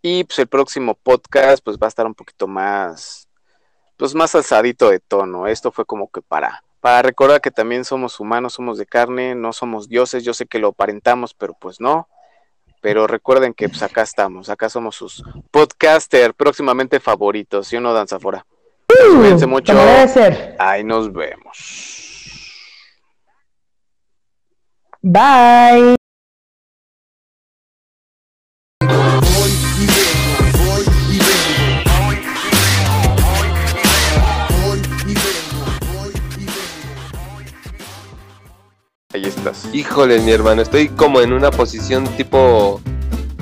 [0.02, 3.28] y pues el próximo podcast pues va a estar un poquito más
[3.98, 5.48] pues más alzadito de tono.
[5.48, 9.54] Esto fue como que para para recordar que también somos humanos, somos de carne, no
[9.54, 10.24] somos dioses.
[10.24, 12.08] Yo sé que lo aparentamos, pero pues no.
[12.82, 17.92] Pero recuerden que pues acá estamos, acá somos sus podcaster próximamente favoritos, ¿sí o no,
[17.92, 18.46] Danzafora?
[18.88, 19.74] Uh, Cuídense mucho.
[20.60, 22.05] Ahí nos vemos.
[25.08, 25.96] Bye.
[39.14, 39.70] Ahí estás.
[39.72, 42.82] Híjole, mi hermano, estoy como en una posición tipo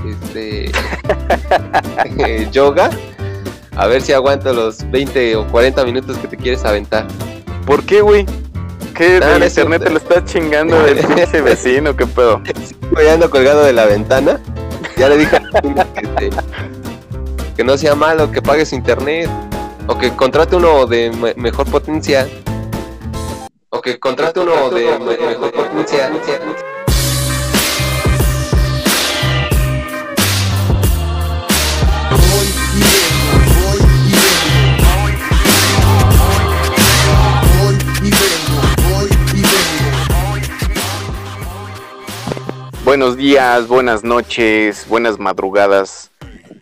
[0.06, 0.70] este
[2.52, 2.90] yoga.
[3.78, 7.08] A ver si aguanto los 20 o 40 minutos que te quieres aventar.
[7.66, 8.26] ¿Por qué, güey?
[8.94, 9.18] ¿Qué?
[9.18, 11.96] ¿El internet te lo está chingando del pinche vecino?
[11.96, 12.42] ¿Qué pedo?
[12.46, 14.40] Estoy ando colgado de la ventana.
[14.98, 15.38] Ya le dije
[16.20, 16.30] que,
[17.56, 19.30] que no sea malo, que pagues internet.
[19.88, 22.28] O que contrate uno de mejor potencia.
[23.70, 26.12] O que contrate uno de mejor potencia.
[42.94, 46.12] Buenos días, buenas noches, buenas madrugadas.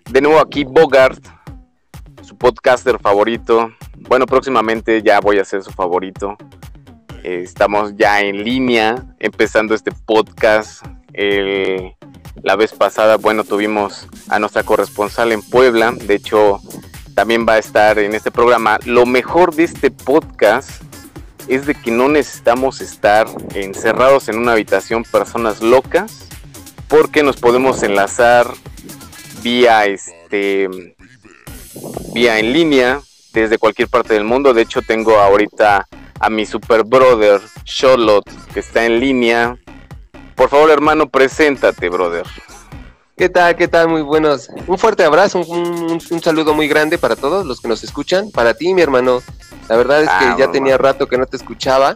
[0.09, 1.21] De nuevo aquí Bogart,
[2.21, 3.69] su podcaster favorito.
[3.97, 6.37] Bueno, próximamente ya voy a ser su favorito.
[7.21, 10.85] Eh, estamos ya en línea, empezando este podcast.
[12.41, 15.91] la vez pasada, bueno, tuvimos a nuestra corresponsal en Puebla.
[15.91, 16.61] De hecho,
[17.13, 18.79] también va a estar en este programa.
[18.85, 20.81] Lo mejor de este podcast
[21.53, 26.27] es de que no necesitamos estar encerrados en una habitación personas locas
[26.87, 28.47] porque nos podemos enlazar
[29.43, 30.69] vía este
[32.13, 33.01] vía en línea
[33.33, 34.53] desde cualquier parte del mundo.
[34.53, 35.87] De hecho, tengo ahorita
[36.19, 39.57] a mi super brother Charlotte que está en línea.
[40.35, 42.25] Por favor, hermano, preséntate, brother.
[43.17, 43.55] ¿Qué tal?
[43.55, 43.87] ¿Qué tal?
[43.89, 44.49] Muy buenos.
[44.67, 48.31] Un fuerte abrazo, un, un- un saludo muy grande para todos los que nos escuchan.
[48.31, 49.21] Para ti, mi hermano.
[49.71, 51.95] La verdad es que Ah, ya tenía rato que no te escuchaba.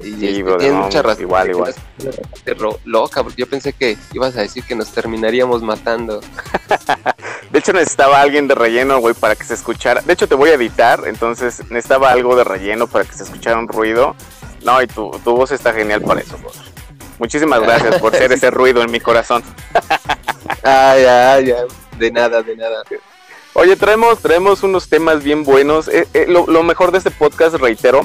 [0.00, 1.22] Y Sí, este, tienes no, mucha razón.
[1.22, 1.74] igual, igual.
[2.58, 6.20] ro- loca, porque yo pensé que ibas a decir que nos terminaríamos matando.
[7.52, 10.00] De hecho, necesitaba alguien de relleno, güey, para que se escuchara.
[10.00, 13.58] De hecho, te voy a editar, entonces necesitaba algo de relleno para que se escuchara
[13.58, 14.16] un ruido.
[14.62, 16.62] No, y tu, tu voz está genial para eso, brother.
[17.18, 19.42] Muchísimas gracias por ser ese ruido en mi corazón.
[20.62, 21.66] Ay, ay, ay.
[21.98, 22.82] De nada, de nada.
[23.56, 25.86] Oye, traemos, traemos unos temas bien buenos.
[25.86, 28.02] Eh, eh, lo, mejor de este podcast, reitero,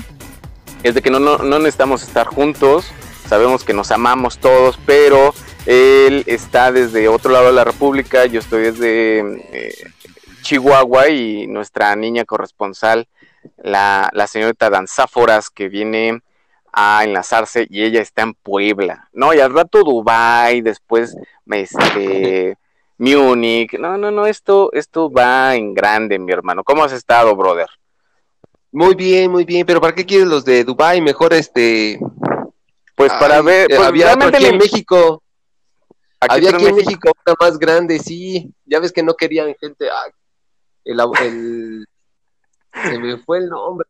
[0.84, 2.92] es de que no, no, no necesitamos estar juntos.
[3.28, 5.34] Sabemos que nos amamos todos, pero
[5.66, 9.20] él está desde otro lado de la República, yo estoy desde
[9.52, 9.74] eh,
[10.44, 13.08] Chihuahua y nuestra niña corresponsal,
[13.58, 16.22] la, la señorita Danzáforas, que viene
[16.72, 19.34] a enlazarse y ella está en Puebla, ¿no?
[19.34, 21.16] Y al rato Dubai, después
[21.50, 22.56] este,
[23.00, 23.80] Múnich.
[23.80, 26.64] No, no, no, esto, esto va en grande, mi hermano.
[26.64, 27.68] ¿Cómo has estado, brother?
[28.72, 29.66] Muy bien, muy bien.
[29.66, 31.02] Pero ¿para qué quieres los de Dubai?
[31.02, 32.00] Mejor este.
[32.96, 35.24] Pues para Ay, ver, eh, pues había otro aquí en México.
[36.20, 38.54] aquí había aquí en México una más grande, sí.
[38.66, 39.90] Ya ves que no querían gente.
[39.90, 40.06] ah,
[40.84, 41.88] el, el-
[42.84, 43.88] se me fue el nombre.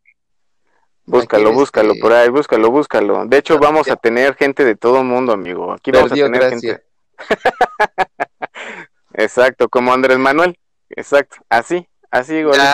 [1.06, 3.26] Búscalo, Aquí, búscalo este, por ahí, búscalo, búscalo.
[3.26, 5.74] De hecho, vamos a tener gente de todo mundo, amigo.
[5.74, 6.84] Aquí vamos a tener gente.
[9.14, 10.58] Exacto, como Andrés Manuel.
[10.90, 12.60] Exacto, así, así, igual.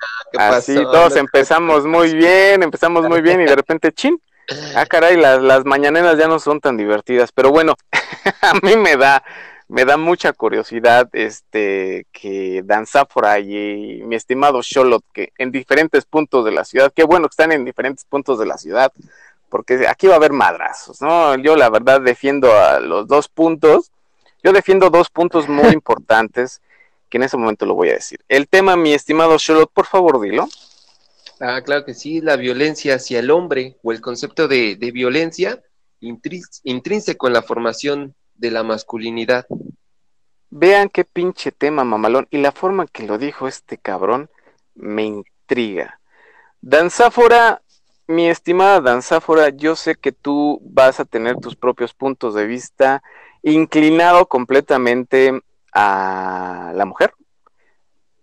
[0.00, 0.90] Ah, ¿qué así, pasó?
[0.90, 4.20] todos No- empezamos muy bien, empezamos muy bien y de repente, chin.
[4.76, 7.74] Ah, caray, las, las mañaneras ya no son tan divertidas, pero bueno,
[8.42, 9.22] a mí me da,
[9.68, 16.44] me da mucha curiosidad este que Danzáfora y mi estimado Sholot, que en diferentes puntos
[16.44, 18.92] de la ciudad, qué bueno que están en diferentes puntos de la ciudad,
[19.48, 21.36] porque aquí va a haber madrazos, ¿no?
[21.36, 23.90] Yo la verdad defiendo a los dos puntos,
[24.42, 26.60] yo defiendo dos puntos muy importantes,
[27.08, 28.20] que en ese momento lo voy a decir.
[28.28, 30.48] El tema, mi estimado Sholot, por favor, dilo.
[31.40, 35.62] Ah, claro que sí, la violencia hacia el hombre o el concepto de, de violencia
[36.00, 39.46] intrínseco en la formación de la masculinidad.
[40.50, 42.26] Vean qué pinche tema, mamalón.
[42.30, 44.30] Y la forma que lo dijo este cabrón
[44.74, 46.00] me intriga.
[46.60, 47.62] Danzáfora,
[48.06, 53.02] mi estimada Danzáfora, yo sé que tú vas a tener tus propios puntos de vista
[53.42, 55.40] inclinado completamente
[55.72, 57.12] a la mujer.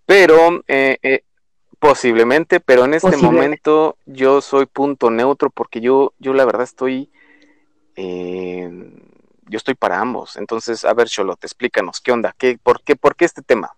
[0.05, 1.23] Pero, eh, eh,
[1.79, 7.09] posiblemente, pero en este momento yo soy punto neutro porque yo, yo la verdad estoy
[7.95, 8.69] eh,
[9.47, 10.37] yo estoy para ambos.
[10.37, 12.35] Entonces, a ver, Cholot, explícanos, ¿qué onda?
[12.37, 13.75] ¿Qué, por, qué, ¿Por qué este tema?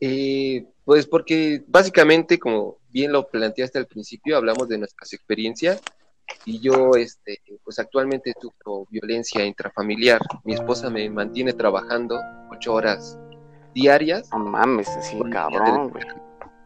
[0.00, 5.80] Eh, pues porque básicamente, como bien lo planteaste al principio, hablamos de nuestras experiencias
[6.44, 10.20] y yo, este, pues actualmente sufro violencia intrafamiliar.
[10.44, 12.18] Mi esposa me mantiene trabajando
[12.50, 13.18] ocho horas
[13.74, 16.04] diarias, No mames, sí, cabrón, güey.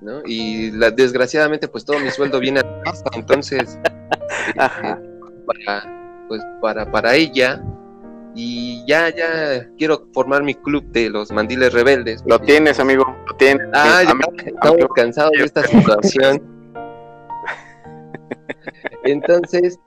[0.00, 0.22] ¿no?
[0.26, 3.78] Y la- desgraciadamente, pues todo mi sueldo viene a casa, entonces,
[4.48, 5.00] este, Ajá.
[5.46, 7.62] para, pues para, para ella.
[8.38, 12.22] Y ya, ya quiero formar mi club de los mandiles rebeldes.
[12.26, 13.66] Lo tienes, amigo, lo tienes.
[13.72, 16.55] Ah, ya Amigo, estamos cansados de esta situación.
[19.06, 19.78] Entonces,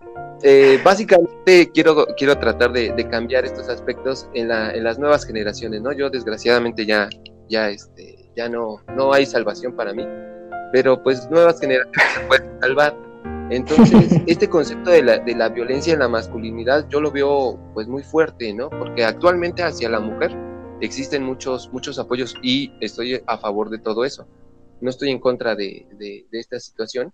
[0.43, 5.25] eh, básicamente quiero, quiero tratar de, de cambiar estos aspectos en, la, en las nuevas
[5.25, 5.91] generaciones, ¿no?
[5.91, 7.09] Yo desgraciadamente ya,
[7.49, 10.05] ya, este, ya no, no hay salvación para mí,
[10.71, 12.95] pero pues nuevas generaciones se pueden salvar.
[13.51, 17.87] Entonces, este concepto de la, de la violencia en la masculinidad yo lo veo pues
[17.87, 18.69] muy fuerte, ¿no?
[18.69, 20.31] Porque actualmente hacia la mujer
[20.81, 24.27] existen muchos, muchos apoyos y estoy a favor de todo eso.
[24.81, 27.11] No estoy en contra de, de- de esta situación,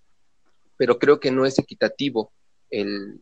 [0.77, 2.31] pero creo que no es equitativo
[2.69, 3.19] el,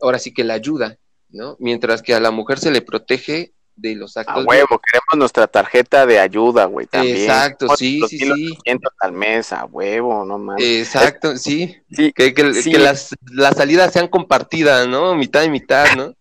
[0.00, 0.96] ahora sí que la ayuda,
[1.30, 1.56] ¿no?
[1.58, 5.46] Mientras que a la mujer se le protege de los A actos huevo, queremos nuestra
[5.46, 7.16] tarjeta de ayuda, güey, también.
[7.18, 8.56] Exacto, sí, sí, sí.
[8.64, 10.64] 500 al mes, a huevo, no mames.
[10.64, 11.76] Exacto, sí.
[11.90, 12.70] sí, Que, que- Sí.
[12.70, 15.14] que las, las salidas sean compartidas, ¿no?
[15.14, 16.14] Mitad y mitad, ¿no?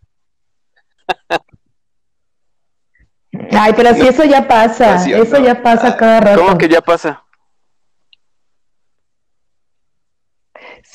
[3.51, 6.41] Ay, pero si eso ya pasa, No eso ya pasa cada rato.
[6.41, 7.23] ¿Cómo que ya pasa?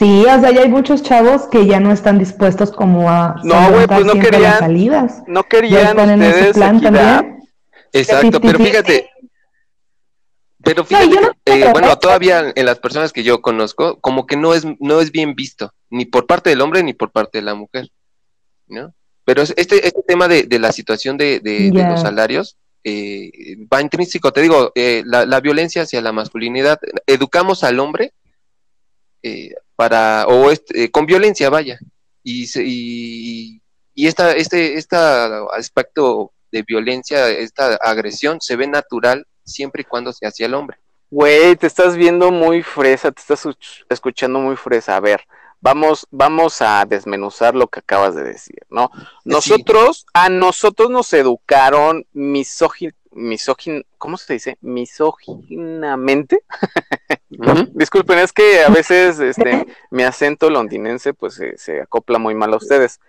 [0.00, 3.70] Sí, o sea, ya hay muchos chavos que ya no están dispuestos como a No,
[3.70, 4.42] güey, pues no querían.
[4.42, 5.22] las salidas.
[5.26, 7.38] ¿No querían están en ese ustedes plan también.
[7.92, 8.64] Exacto, pero 50-50.
[8.66, 9.10] fíjate,
[10.64, 14.54] pero fíjate, no eh, bueno, todavía en las personas que yo conozco, como que no
[14.54, 17.54] es, no es bien visto, ni por parte del hombre ni por parte de la
[17.54, 17.90] mujer,
[18.68, 18.94] ¿no?
[19.26, 23.30] Pero es- este, este tema de, de la situación de, de- los salarios eh,
[23.70, 28.14] va intrínseco, te digo, eh, la, la violencia hacia la masculinidad, educamos al hombre
[29.22, 31.78] eh, para, o este, con violencia, vaya,
[32.22, 33.62] y, se- y,
[33.94, 34.94] y esta, este, este
[35.56, 40.76] aspecto de violencia, esta agresión, se ve natural siempre y cuando se hacia el hombre.
[41.10, 44.96] Güey, te estás viendo muy fresa, te estás escuch- escuchando muy fresa.
[44.96, 45.22] A ver,
[45.62, 48.90] vamos, vamos a desmenuzar lo que acabas de decir, ¿no?
[49.24, 54.58] Nosotros, a nosotros nos educaron misógin, misógin, ¿cómo se dice?
[54.60, 56.44] Misóginamente.
[57.74, 62.52] Disculpen, es que a veces este, mi acento londinense pues se, se acopla muy mal
[62.52, 63.00] a ustedes.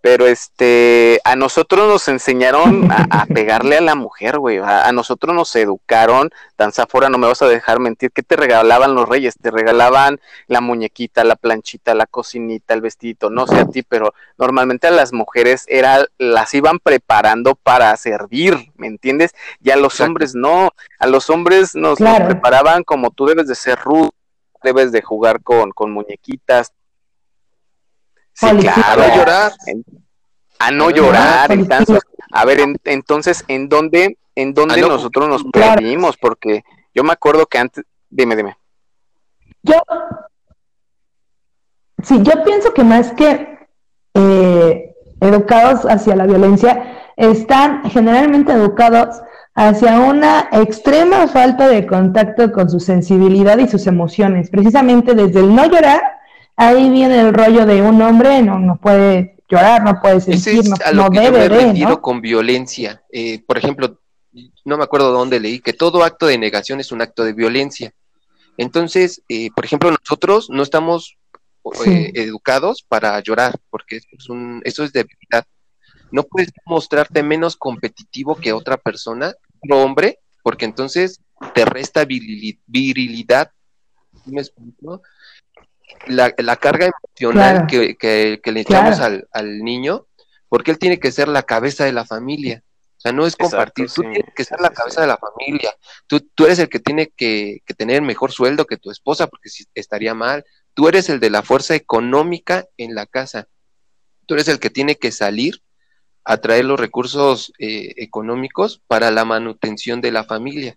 [0.00, 4.58] Pero este, a nosotros nos enseñaron a, a pegarle a la mujer, güey.
[4.58, 8.94] A, a nosotros nos educaron, Danzafora, no me vas a dejar mentir, ¿qué te regalaban
[8.94, 9.34] los reyes?
[9.40, 14.14] Te regalaban la muñequita, la planchita, la cocinita, el vestidito, no sé a ti, pero
[14.38, 19.32] normalmente a las mujeres era, las iban preparando para servir, ¿me entiendes?
[19.60, 20.10] Y a los Exacto.
[20.10, 20.70] hombres no,
[21.00, 22.26] a los hombres nos, nos Claro.
[22.26, 24.10] preparaban como tú debes de ser rudo,
[24.62, 26.72] debes de jugar con, con muñequitas.
[28.38, 29.02] Sí, claro.
[29.02, 29.52] A no llorar.
[30.60, 31.52] A no Ah, llorar.
[31.52, 32.00] entonces,
[32.32, 35.74] a ver, en- entonces, ¿en dónde, en dónde A no- nosotros nos Claro.
[35.76, 36.16] perdimos?
[36.16, 36.62] Porque
[36.94, 38.56] yo me acuerdo que antes, dime, dime.
[39.62, 39.74] Yo,
[42.02, 43.58] sí, yo pienso que más que
[44.14, 49.20] eh, educados hacia la violencia, están generalmente educados
[49.54, 54.50] hacia una extrema falta de contacto con su sensibilidad y sus emociones.
[54.50, 56.00] Precisamente desde el no llorar,
[56.58, 60.68] ahí viene el rollo de un hombre no, no puede llorar, no puede sentir, es
[60.68, 62.02] no, a lo no que yo debe me de, refiero ¿no?
[62.02, 63.02] con violencia.
[63.10, 63.98] Eh, por ejemplo,
[64.64, 67.92] no me acuerdo dónde leí que todo acto de negación es un acto de violencia.
[68.58, 71.16] Entonces, eh, por ejemplo, nosotros no estamos
[71.74, 71.90] Sí.
[71.90, 75.44] eh, educados para llorar, porque eso es, un, eso es debilidad.
[76.10, 81.20] No puedes mostrarte menos competitivo que otra persona, otro hombre, porque entonces
[81.54, 83.50] te resta virili- virilidad.
[84.24, 85.02] ¿Sí me explico?
[86.06, 86.86] La, la carga
[87.16, 87.66] emocional Claro.
[87.68, 89.14] que, que- que le echamos Claro.
[89.14, 90.06] al, al niño,
[90.48, 92.62] porque él tiene que ser la cabeza de la familia.
[92.96, 95.00] O sea, no es Exacto, compartir, tú sí, tienes que sí, ser la cabeza sí.
[95.02, 95.72] de la familia.
[96.08, 99.48] Tú, tú eres el que tiene que, que tener mejor sueldo que tu esposa, porque
[99.50, 100.44] si estaría mal.
[100.74, 103.46] Tú eres el de la fuerza económica en la casa.
[104.26, 105.62] Tú eres el que tiene que salir
[106.24, 110.74] a traer los recursos eh, económicos para la manutención de la familia.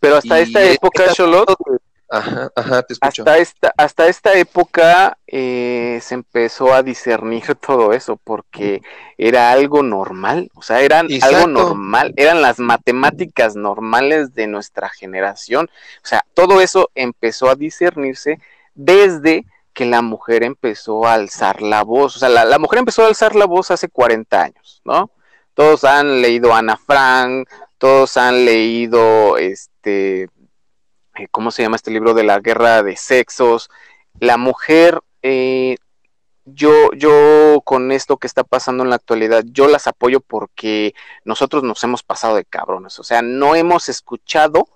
[0.00, 1.54] Pero hasta Y esta es- época, esta- Xolot,
[2.10, 3.22] Ajá, ajá, te escucho.
[3.22, 8.82] hasta esta, hasta esta época eh, se empezó a discernir todo eso porque
[9.16, 11.36] era algo normal, o sea, eran Exacto.
[11.36, 15.70] algo normal, eran las matemáticas normales de nuestra generación,
[16.02, 18.40] o sea, todo eso empezó a discernirse
[18.74, 23.04] desde que la mujer empezó a alzar la voz, o sea, la, la mujer empezó
[23.04, 25.10] a alzar la voz hace 40 años, ¿no?
[25.54, 27.48] Todos han leído Ana Frank,
[27.78, 30.28] todos han leído este
[31.30, 33.70] ¿cómo se llama este libro de la guerra de sexos?
[34.18, 35.76] La mujer, eh,
[36.44, 41.62] yo, yo con esto que está pasando en la actualidad, yo las apoyo porque nosotros
[41.62, 44.68] nos hemos pasado de cabrones, o sea, no hemos escuchado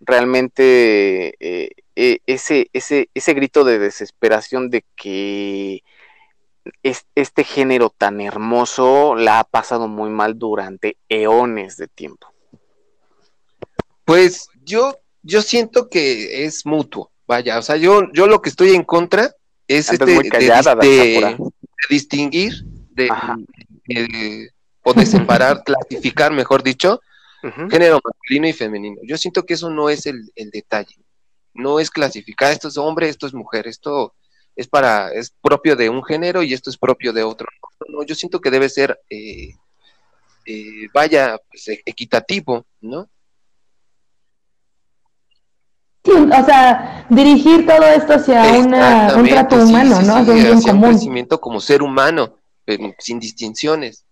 [0.00, 5.84] realmente eh, eh, ese, ese, ese grito de desesperación de que
[6.82, 12.32] es- este género tan hermoso la ha pasado muy mal durante eones de tiempo.
[14.04, 17.10] Pues yo, yo siento que es mutuo.
[17.26, 19.32] Vaya, o sea, yo, yo lo que estoy en contra
[19.68, 21.36] es este, callada, de, de- Danzafora.
[21.38, 21.52] de
[21.88, 22.52] distinguir
[22.90, 23.08] de,
[24.82, 27.00] o de separar, clasificar, mejor dicho,
[27.70, 29.00] género masculino y femenino.
[29.04, 30.96] Yo siento que eso no es el, el detalle.
[31.54, 34.14] No es clasificar, esto es hombre, esto es mujer, esto
[34.56, 37.46] es para, es propio de un género y esto es propio de otro.
[37.88, 39.50] No, yo siento que debe ser, eh,
[40.46, 43.08] eh, vaya, pues, equitativo, ¿no?
[46.14, 50.24] O sea, dirigir todo esto hacia una, un trato sí, humano, sí, ¿no?
[50.24, 52.34] sí, Hacia un crecimiento como ser humano,
[52.64, 54.04] pero sin distinciones.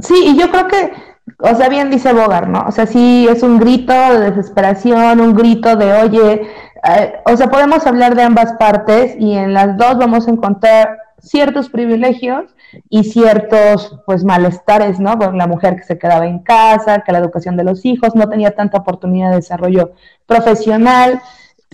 [0.00, 0.92] Sí, y yo creo que,
[1.38, 2.64] o sea, bien dice Bogar, ¿no?
[2.68, 6.48] O sea, sí es un grito de desesperación, un grito de, oye,
[6.84, 10.98] eh, o sea, podemos hablar de ambas partes y en las dos vamos a encontrar
[11.20, 12.54] ciertos privilegios
[12.88, 15.18] y ciertos, pues, malestares, ¿no?
[15.18, 18.28] Con la mujer que se quedaba en casa, que la educación de los hijos no
[18.28, 19.92] tenía tanta oportunidad de desarrollo
[20.26, 21.20] profesional,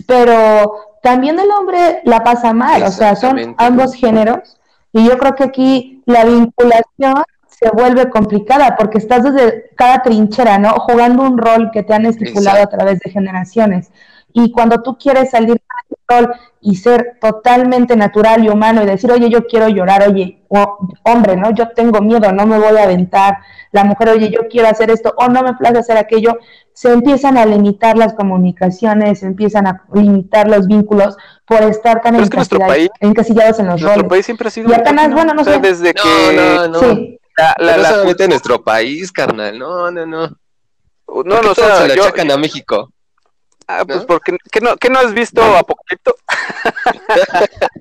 [0.07, 4.57] pero también el hombre la pasa mal, o sea, son ambos géneros
[4.91, 10.57] y yo creo que aquí la vinculación se vuelve complicada porque estás desde cada trinchera,
[10.57, 10.71] ¿no?
[10.71, 12.75] Jugando un rol que te han estipulado Exacto.
[12.75, 13.91] a través de generaciones.
[14.33, 15.61] Y cuando tú quieres salir
[16.05, 20.41] control y ser totalmente natural y humano y decir, oye, yo quiero llorar, oye,
[21.03, 21.51] hombre, ¿no?
[21.51, 23.37] Yo tengo miedo, no me voy a aventar.
[23.71, 26.37] La mujer, oye, yo quiero hacer esto o no me place hacer aquello.
[26.73, 32.15] Se empiezan a limitar las comunicaciones, se empiezan a limitar los vínculos por estar tan
[32.15, 35.59] encasillados, en los nuestro país siempre ha sido y apenas, bueno, no sé.
[35.59, 36.35] Desde No, que...
[36.35, 36.79] no, no.
[36.79, 37.19] Sí.
[37.37, 39.59] La, la, la- en nuestro país, carnal.
[39.59, 40.27] No, no, no.
[40.27, 40.35] no,
[41.05, 42.89] ¿Por no, o sea, se lo yo- achacan a México.
[43.67, 44.05] Ah, pues ¿no?
[44.07, 46.15] porque ¿qué no, qué no has visto Apocalipto?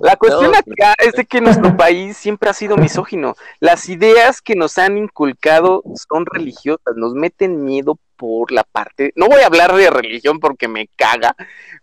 [0.00, 3.36] La cuestión No, acá es de que nuestro país siempre ha sido misógino.
[3.60, 9.12] Las ideas que nos han inculcado son religiosas, nos meten miedo por la parte.
[9.14, 11.36] No voy a hablar de religión porque me caga,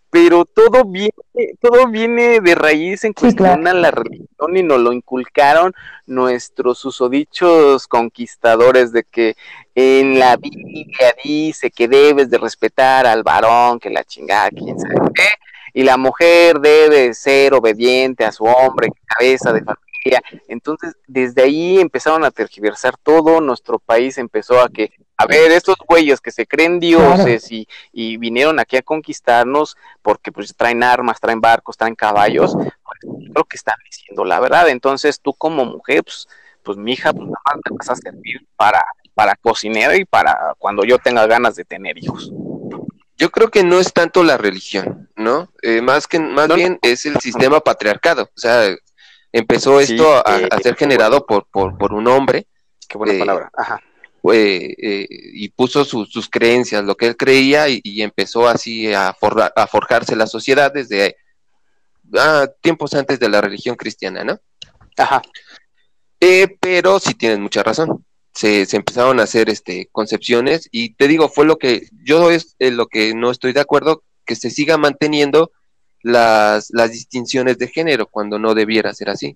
[0.10, 1.14] pero todo viene,
[1.62, 3.78] todo viene de raíz en Sí, cuestión claro.
[3.78, 5.74] a la religión y nos lo inculcaron
[6.06, 9.36] nuestros susodichos conquistadores de que
[9.76, 14.96] en la Biblia dice que debes de respetar al varón, que la chingada, quién sabe
[15.16, 15.30] qué,
[15.74, 20.22] y la mujer debe ser obediente a su hombre, cabeza de familia.
[20.48, 25.76] Entonces, desde ahí empezaron a tergiversar todo, nuestro país empezó a que, a ver, estos
[25.88, 31.20] güeyes que se creen dioses y, y vinieron aquí a conquistarnos porque pues traen armas,
[31.20, 33.00] traen barcos, traen caballos, pues
[33.32, 34.70] creo que están diciendo la verdad.
[34.70, 36.28] Entonces, tú como mujer, pues,
[36.64, 38.84] pues mija, pues nada más me vas a servir para,
[39.22, 42.32] para cocinera y para cuando yo tenga ganas de tener hijos.
[43.18, 45.52] Yo creo que no es tanto la religión, ¿no?
[45.62, 48.24] Eh, más que más No, bien es el sistema patriarcado.
[48.24, 48.76] O sea,
[49.32, 52.48] empezó Sí, esto a, eh, a ser generado por, por, por un hombre
[52.90, 53.52] Qué buena Eh, palabra.
[53.56, 53.80] Ajá.
[54.34, 59.14] eh, y puso sus- sus creencias, lo que él creía, y, y empezó así a,
[59.14, 61.16] forra- a forjarse la sociedad desde
[62.18, 64.40] ah, tiempos antes de la religión cristiana, ¿no?
[64.98, 65.22] Ajá.
[66.20, 68.04] Eh, pero sí tienes mucha razón.
[68.34, 72.56] Se, se empezaron a hacer este, concepciones y te digo, fue lo que yo es
[72.60, 75.52] eh, lo que no estoy de acuerdo, que se siga manteniendo
[76.02, 79.36] las, las distinciones de género cuando no debiera ser así.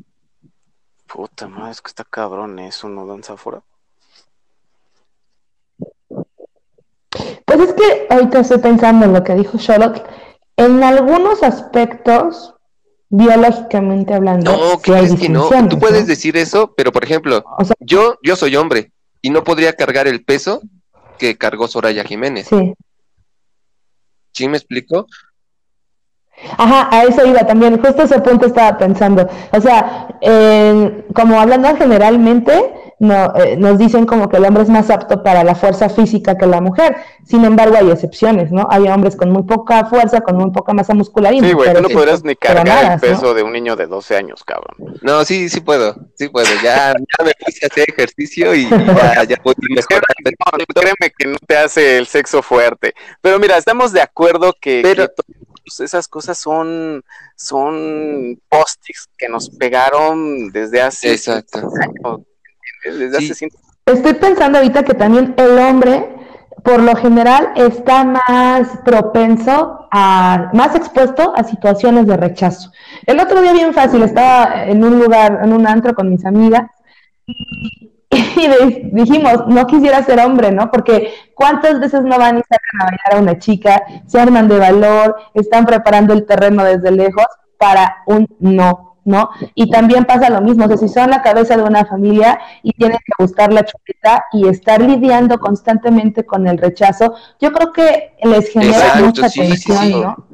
[1.08, 3.62] Puta madre, es que está cabrón eso, ¿no, danza afuera?
[7.46, 10.04] Pues es que ahorita estoy pensando en lo que dijo Sherlock.
[10.58, 12.56] En algunos aspectos,
[13.09, 15.50] biológicamente hablando, No, sí ¿qué hay crees que no?
[15.69, 16.08] Tú puedes ¿no?
[16.08, 20.08] decir eso, pero por ejemplo, O sea, yo, yo soy hombre y no podría cargar
[20.08, 20.61] el peso
[21.17, 22.48] que cargó Soraya Jiménez.
[22.48, 22.74] sí.
[24.34, 25.08] ¿Sí me explico?
[26.58, 29.25] Ajá, a eso iba también, justo ese punto estaba pensando.
[29.53, 34.70] O sea, en- como hablando generalmente, no, eh, nos dicen como que el hombre es
[34.70, 36.96] más apto para la fuerza física que la mujer.
[37.26, 38.68] Sin embargo, hay excepciones, ¿no?
[38.70, 41.82] Hay hombres con muy poca fuerza, con muy poca masa muscular y Sí, güey, tú
[41.82, 44.98] no podrías ni cargar el peso de un niño de 12 años, cabrón.
[45.02, 46.48] No, sí, sí puedo, sí puedo.
[46.64, 50.06] Ya, ya me puse a hacer ejercicio y ya, ya voy mejorando.
[50.26, 52.94] No, no, créeme que no te hace el sexo fuerte.
[53.22, 57.04] Pero mira, estamos de acuerdo que, Pero- que esas cosas son,
[57.36, 61.58] son post-its que nos pegaron desde hace Exacto.
[61.60, 62.22] años.
[62.86, 63.26] Desde Sí.
[63.26, 66.10] hace ciento- Estoy pensando ahorita que también el hombre,
[66.64, 72.72] por lo general, está más propenso a, más expuesto a situaciones de rechazo.
[73.06, 76.64] El otro día bien fácil, estaba en un lugar, en un antro con mis amigas,
[77.28, 78.10] y
[78.94, 80.72] dijimos, no quisiera ser hombre, ¿no?
[80.72, 84.58] Porque cuántas veces no van y sacan a bailar a una chica, se arman de
[84.60, 87.26] valor, están preparando el terreno desde lejos
[87.58, 89.30] para un no, ¿no?
[89.53, 92.74] Y también pasa lo mismo, o sea, si son la cabeza de una familia y
[92.74, 98.16] tienen que buscar la chuleta y estar lidiando constantemente con el rechazo, yo creo que
[98.24, 100.01] les genera Exacto, mucha sí, sí, tensión, sí.
[100.01, 100.27] ¿no?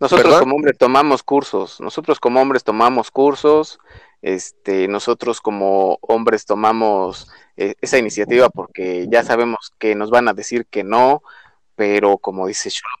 [0.00, 0.40] Nosotros ¿Perdón?
[0.40, 3.80] como hombres tomamos cursos, nosotros como hombres tomamos cursos,
[4.22, 10.34] este, nosotros como hombres tomamos eh, esa iniciativa porque ya sabemos que nos van a
[10.34, 11.22] decir que no,
[11.74, 12.97] pero como dice Sholo,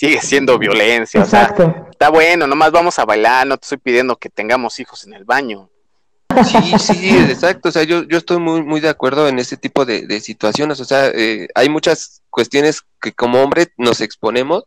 [0.00, 1.54] sigue siendo violencia, o sea,
[1.90, 5.24] está bueno, nomás vamos a bailar, no te estoy pidiendo que tengamos hijos en el
[5.24, 5.68] baño.
[6.42, 7.68] Sí, sí, exacto.
[7.68, 10.80] O sea, yo, yo estoy muy, muy de acuerdo en ese tipo de, de situaciones.
[10.80, 14.64] O sea, eh, hay muchas cuestiones que como hombre nos exponemos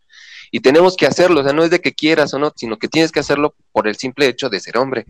[0.51, 1.41] y tenemos que hacerlo.
[1.41, 3.87] O sea, no es de que quieras o no, sino que tienes que hacerlo por
[3.87, 5.07] el simple hecho de ser hombre.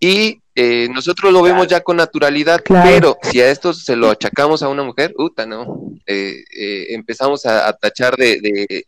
[0.00, 2.88] Y eh, nosotros lo vemos ya con naturalidad, Claro.
[2.88, 5.90] pero si a esto se lo achacamos a una mujer, puta, no.
[6.06, 8.84] Eh, eh, empezamos a, a tachar de, de,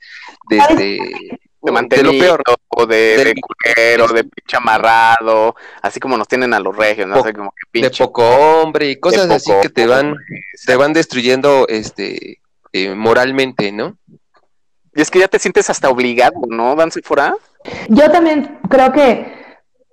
[0.48, 0.98] de,
[1.62, 2.42] De lo peor.
[2.68, 7.06] o de, De- de culero, de pinche amarrado, así como nos tienen a los regios,
[7.08, 10.24] no Po- sé, como que de poco hombre y cosas así que te van, hombre,
[10.64, 12.40] te van destruyendo este
[12.72, 13.97] eh, moralmente, ¿no?
[14.94, 17.34] Y es que ya te sientes hasta obligado, ¿no, Dance fuera?
[17.89, 19.40] Yo también creo que,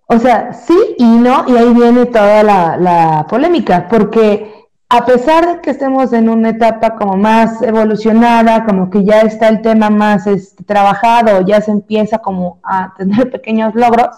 [0.08, 4.58] o sea, sí y no, y ahí viene toda la, la polémica, porque
[4.90, 9.50] a pesar de que estemos en una etapa como más evolucionada, como que ya está
[9.50, 14.16] el tema más este, trabajado, ya se empieza como a tener pequeños logros,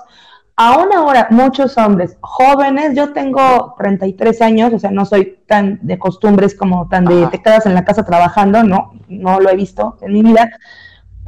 [0.56, 5.98] aún ahora muchos hombres jóvenes, yo tengo 33 años, o sea, no soy tan de
[5.98, 9.98] costumbres como tan de te quedas en la casa trabajando, no, no lo he visto
[10.02, 10.52] en mi vida,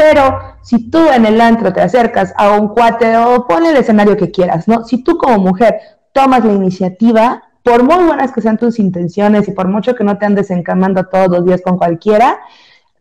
[0.02, 4.18] pero si tú en el antro te acercas a un cuate o pon el escenario
[4.18, 4.84] que quieras, ¿no?
[4.84, 5.80] Si tú como mujer
[6.12, 10.18] tomas la iniciativa, por muy buenas que sean tus intenciones y por mucho que no
[10.18, 12.40] te andes encamando todos los días con cualquiera,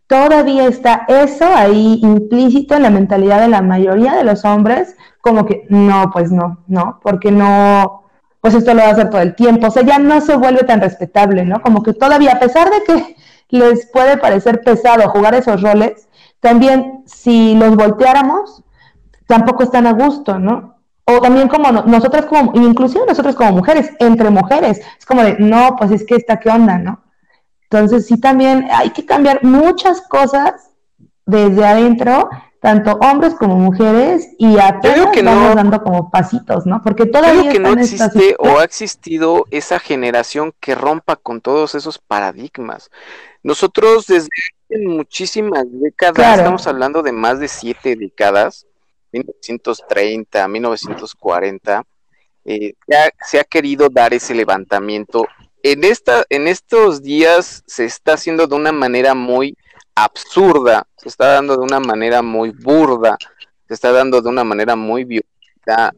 [0.06, 5.46] todavía está eso ahí implícito en la mentalidad de la mayoría de los hombres, como
[5.46, 8.02] que no, pues no, no, porque no,
[8.42, 10.64] pues esto lo va a hacer todo el tiempo, o sea, ya no se vuelve
[10.64, 11.62] tan respetable, ¿no?
[11.62, 13.16] Como que todavía, a pesar de que
[13.48, 16.09] les puede parecer pesado jugar esos roles,
[16.40, 18.62] también si los volteáramos,
[19.26, 20.76] tampoco están a gusto, ¿no?
[21.04, 25.76] O también como nosotras como, inclusive nosotros como mujeres, entre mujeres, es como de, no,
[25.76, 27.02] pues es que esta, ¿qué onda, no?
[27.64, 30.70] Entonces sí también hay que cambiar muchas cosas
[31.24, 32.28] desde adentro,
[32.60, 36.82] tanto hombres como mujeres, y apenas que vamos dando como pasitos, ¿no?
[36.82, 41.74] Porque todavía creo que no existe o ha existido esa generación que rompa con todos
[41.74, 42.90] esos paradigmas.
[43.42, 44.28] Nosotros desde
[44.78, 48.66] muchísimas décadas, estamos hablando de más de siete décadas,
[49.12, 51.84] 1930, 1940,
[52.44, 52.74] eh,
[53.26, 55.26] se, ha, querido dar ese levantamiento.
[55.62, 59.56] En, esta, en estos días se está haciendo de una manera muy
[59.94, 63.18] absurda, se está dando de una manera muy burda,
[63.68, 65.29] se está dando de una manera muy violenta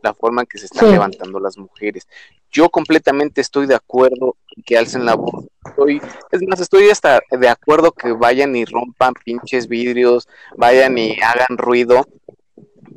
[0.02, 2.06] la forma en que se están levantando las mujeres.
[2.50, 5.46] Yo completamente estoy de acuerdo en que alcen la voz.
[5.64, 11.18] Estoy, es más, estoy hasta de acuerdo que vayan y rompan pinches vidrios, vayan y
[11.20, 12.06] hagan ruido,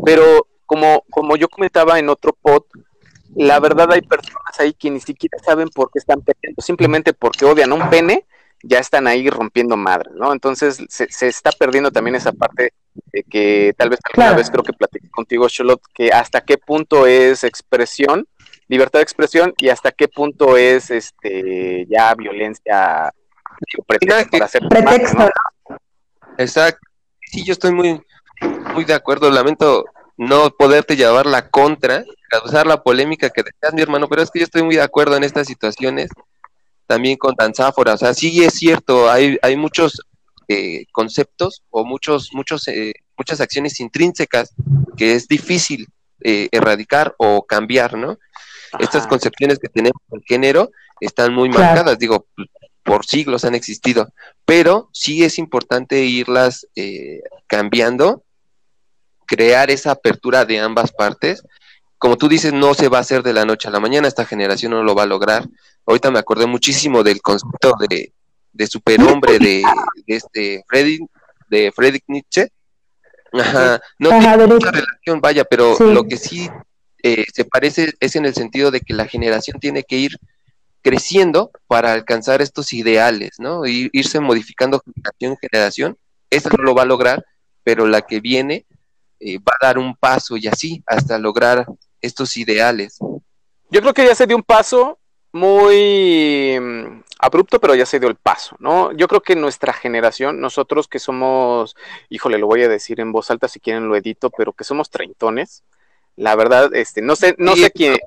[0.03, 2.63] pero como, como yo comentaba en otro pod,
[3.35, 7.45] la verdad hay personas ahí que ni siquiera saben por qué están peleando, simplemente porque
[7.45, 8.25] odian un pene,
[8.63, 10.33] ya están ahí rompiendo madre, ¿no?
[10.33, 12.73] Entonces se, se está perdiendo también esa parte
[13.11, 17.07] de que tal vez alguna vez creo que platiqué contigo, Charlotte, que hasta qué punto
[17.07, 18.27] es expresión,
[18.67, 23.13] libertad de expresión y hasta qué punto es este ya violencia
[23.87, 25.29] pretexto para hacer pretexto.
[26.37, 26.79] Exacto.
[27.31, 28.01] Sí, yo estoy muy
[28.73, 29.85] muy de acuerdo, lamento
[30.17, 34.39] no poderte llevar la contra, causar la polémica que deseas, mi hermano, pero es que
[34.39, 36.09] yo estoy muy de acuerdo en estas situaciones,
[36.87, 40.01] también con Tanzáfora, o sea, sí es cierto, hay, hay muchos
[40.47, 44.53] eh, conceptos o muchos, muchos, eh, muchas acciones intrínsecas
[44.97, 45.87] que es difícil
[46.21, 48.17] eh, erradicar o cambiar, ¿no?
[48.79, 52.27] Estas concepciones que tenemos del género están muy marcadas, digo,
[52.83, 54.09] por siglos han existido,
[54.43, 56.67] pero sí es importante irlas
[57.47, 58.25] cambiando
[59.25, 61.43] crear esa apertura de ambas partes.
[61.97, 64.25] Como tú dices, no se va a hacer de la noche a la mañana, esta
[64.25, 65.47] generación no lo va a lograr.
[65.85, 68.13] Ahorita me acordé muchísimo del concepto de,
[68.55, 69.63] de superhombre de,
[70.07, 71.01] de este Friedrich,
[71.49, 72.49] de Friedrich Nietzsche.
[73.33, 76.49] Ajá, no tiene mucha relación, vaya, pero lo que sí
[77.03, 80.17] eh, se parece es en el sentido de que la generación tiene que ir
[80.81, 83.65] creciendo para alcanzar estos ideales, ¿no?
[83.65, 85.97] irse modificando generación en generación.
[86.29, 87.25] Eso no lo va a lograr,
[87.63, 88.65] pero la que viene
[89.19, 91.65] eh, va a dar un paso y así hasta lograr
[92.01, 92.99] estos ideales.
[93.69, 94.99] Yo creo que ya se dio un paso
[95.33, 96.57] muy
[97.25, 98.91] abrupto, pero ya se dio el paso, ¿no?
[98.93, 101.75] Yo creo que nuestra generación, nosotros que somos,
[102.09, 104.89] híjole, lo voy a decir en voz alta si quieren lo edito, pero que somos
[104.89, 105.63] treintones,
[106.17, 107.97] la verdad, este, no sé, no sé quién,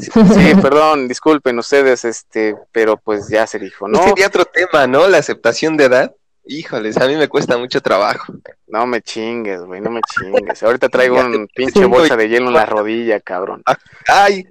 [0.00, 4.02] sí, perdón, disculpen ustedes, este, pero pues ya se dijo, ¿no?
[4.02, 5.08] Sería otro tema, ¿no?
[5.08, 6.14] La aceptación de edad.
[6.44, 8.32] Híjoles, a mí me cuesta mucho trabajo.
[8.66, 10.62] No me chingues, güey, no me chingues.
[10.62, 13.62] Ahorita traigo un pinche bolsa de hielo en la rodilla, cabrón.
[14.06, 14.46] Ay,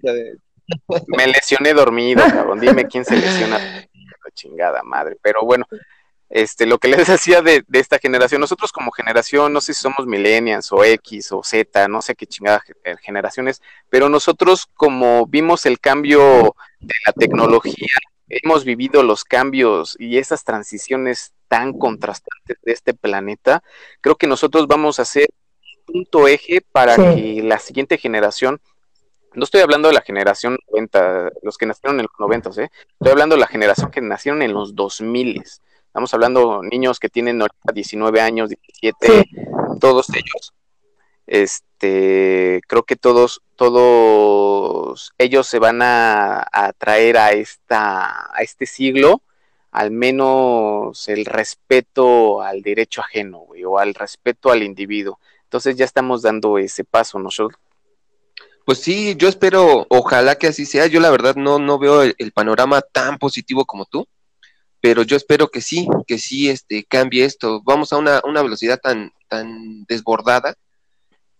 [1.08, 2.60] me lesioné dormido, cabrón.
[2.60, 3.60] Dime quién se lesiona.
[4.32, 5.18] Chingada madre.
[5.22, 5.66] Pero bueno,
[6.30, 9.82] este, lo que les decía de, de, esta generación, nosotros como generación, no sé si
[9.82, 15.26] somos millennials o X o Z, no sé qué chingada eh, generaciones, pero nosotros como
[15.26, 17.88] vimos el cambio de la tecnología,
[18.30, 23.64] hemos vivido los cambios y esas transiciones tan contrastantes de este planeta,
[24.02, 25.30] creo que nosotros vamos a ser
[25.86, 28.60] punto eje para que la siguiente generación,
[29.34, 32.70] no estoy hablando de la generación 90, los que nacieron en los 90, ¿eh?
[32.94, 35.44] estoy hablando de la generación que nacieron en los 2000.
[35.88, 37.42] Estamos hablando niños que tienen
[37.74, 39.30] 19 años, 17,
[39.80, 40.54] todos ellos.
[41.26, 48.66] Este, creo que todos, todos ellos se van a, a traer a esta, a este
[48.66, 49.22] siglo
[49.72, 55.20] al menos el respeto al derecho ajeno, o al respeto al individuo.
[55.44, 57.30] Entonces ya estamos dando ese paso, ¿no,
[58.68, 60.88] Pues sí, yo espero, ojalá que así sea.
[60.88, 64.06] Yo la verdad no, no veo el, panorama tan positivo como tú.
[64.82, 67.62] pero yo espero que sí, que sí este, cambie esto.
[67.64, 70.54] Vamos a una, una velocidad tan, tan desbordada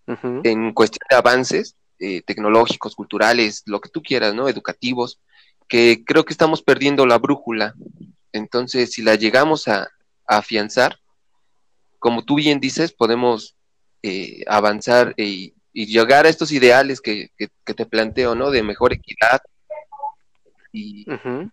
[0.06, 4.48] en cuestión de avances eh, tecnológicos, culturales, lo que tú quieras, ¿no?
[4.48, 5.20] Educativos,
[5.68, 7.76] que creo que estamos perdiendo la brújula.
[8.32, 9.82] Entonces, si la llegamos a,
[10.28, 10.98] a afianzar,
[12.00, 13.58] como tú bien dices, podemos
[14.02, 18.50] eh, avanzar y, y llegar a estos ideales que, que- que te planteo, ¿no?
[18.50, 19.42] De mejor equidad
[20.74, 21.52] y Ujú.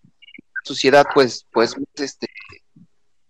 [0.65, 2.29] sociedad, pues, pues, este,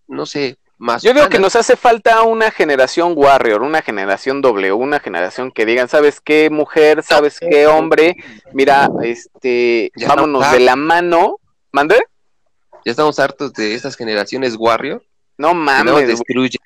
[0.07, 1.03] no sé, más.
[1.03, 5.65] Yo digo que nos hace falta una generación warrior, una generación W, una generación que
[5.65, 7.03] digan, ¿sabes qué mujer?
[7.03, 8.15] ¿Sabes qué hombre?
[8.53, 11.39] Mira, este, Ya vámonos de la mano.
[11.73, 11.97] ¿Mande?
[12.85, 15.03] Ya estamos hartos de esas generaciones warrior
[15.37, 15.91] No que no mames.
[15.93, 16.05] güey.
[16.05, 16.61] destruyen.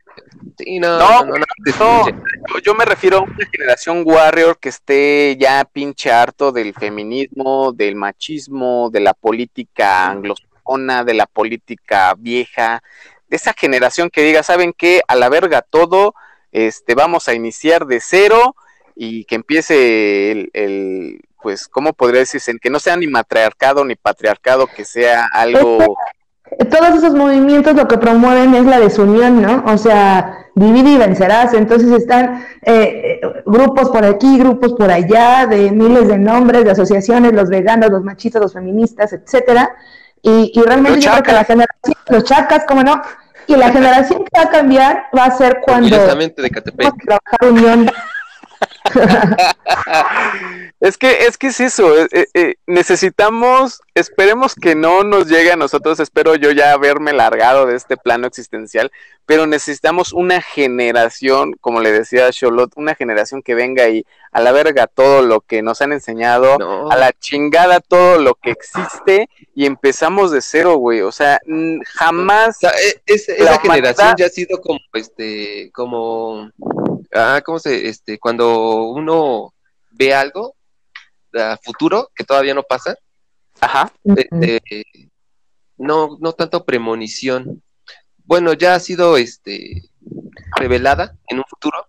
[0.60, 1.46] Sí, no, No, no, no, no,
[1.80, 2.22] No, destruyen.
[2.54, 7.72] yo, yo me refiero a una generación warrior que esté ya pinche harto del feminismo,
[7.72, 12.84] del machismo, de la política anglosajona, de la política vieja,
[13.30, 15.02] de esa generación que diga, ¿saben qué?
[15.08, 16.14] A la verga todo,
[16.52, 18.54] este, vamos a iniciar de cero
[18.96, 22.54] y que empiece el, el pues, ¿cómo podría decirse?
[22.60, 25.98] Que no sea ni matriarcado ni patriarcado, que sea algo...
[26.70, 29.64] Todos esos movimientos lo que promueven es la desunión, ¿no?
[29.66, 31.54] O sea, divide y vencerás.
[31.54, 36.72] Entonces están eh, eh, grupos por aquí, grupos por allá, de miles de nombres, de
[36.72, 39.76] asociaciones, los veganos, los machistas, los feministas, etcétera.
[40.22, 43.02] Y, y realmente Los yo creo que la generación, los chacas, ¿cómo no?
[43.48, 46.86] Y la generación que va a cambiar va a ser cuando de Catepec.
[46.86, 47.92] vamos a trabajar unión.
[50.82, 55.52] Es que, es que es eso, eh, eh, eh, necesitamos, esperemos que no nos llegue
[55.52, 58.90] a nosotros, espero yo ya haberme largado de este plano existencial,
[59.26, 64.54] pero necesitamos una generación, como le decía Charlotte, una generación que venga y a la
[64.54, 66.90] verga todo lo que nos han enseñado, No.
[66.90, 71.42] a la chingada todo lo que existe y empezamos de cero, güey, o sea,
[71.96, 72.56] jamás...
[72.58, 76.50] O sea, e- es- esa humanidad- generación ya ha sido como, este, como,
[77.14, 79.54] ah, ¿cómo se, este, cuando uno
[79.92, 80.56] ve algo
[81.34, 82.96] a futuro que todavía no pasa,
[83.62, 84.86] Ajá, este,
[85.78, 87.62] no, no tanto premonición.
[88.24, 89.90] Bueno, ya ha sido, este,
[90.56, 91.88] revelada en un futuro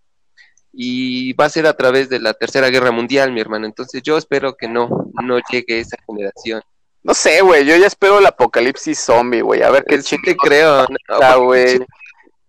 [0.73, 3.67] y va a ser a través de la Tercera Guerra Mundial, mi hermano.
[3.67, 6.63] Entonces yo espero que no, no llegue esa generación.
[7.03, 10.37] no sé, güey, yo ya espero el apocalipsis zombie, güey, a ver qué Sí te
[10.37, 11.81] creo, no, güey.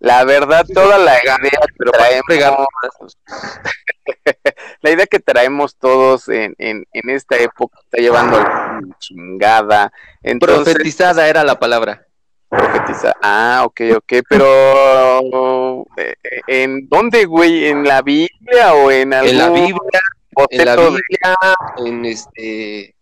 [0.04, 3.18] La verdad, toda la idea que traemos,
[4.82, 8.42] la idea que traemos todos en, en, en esta época está llevando a
[8.82, 9.94] la chingada.
[10.24, 12.08] Entonces, Profetizada era la palabra.
[12.50, 13.14] profetiza.
[13.22, 16.16] Ah, ok, ok, pero eh,
[16.48, 17.68] ¿en dónde, güey?
[17.68, 20.02] ¿En la Biblia o en algún En la Biblia,
[20.50, 21.38] en la de- Biblia,
[21.78, 22.96] en este,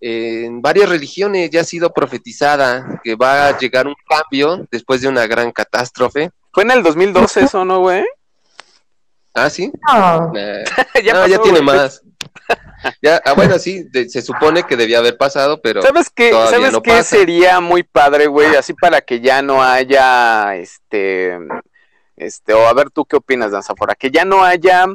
[0.00, 5.08] en varias religiones ya ha sido profetizada que va a llegar un cambio después de
[5.08, 6.30] una gran catástrofe.
[6.52, 8.04] Fue en el 2012 eso, ¿no, güey?
[9.34, 9.70] Ah, sí.
[9.86, 10.32] No.
[10.32, 10.64] Nah,
[11.04, 12.02] ya, no, pasó, ya tiene más.
[13.02, 16.30] Ya, ah, bueno, sí, de- se supone que debía haber pasado, pero ¿Sabes qué?
[16.30, 17.16] ¿Sabes no qué pasa.
[17.16, 18.54] sería muy padre, güey?
[18.54, 21.36] Así para que ya no haya, este,
[22.16, 24.86] este, o a ver tú qué opinas, Danzafora, que ya no haya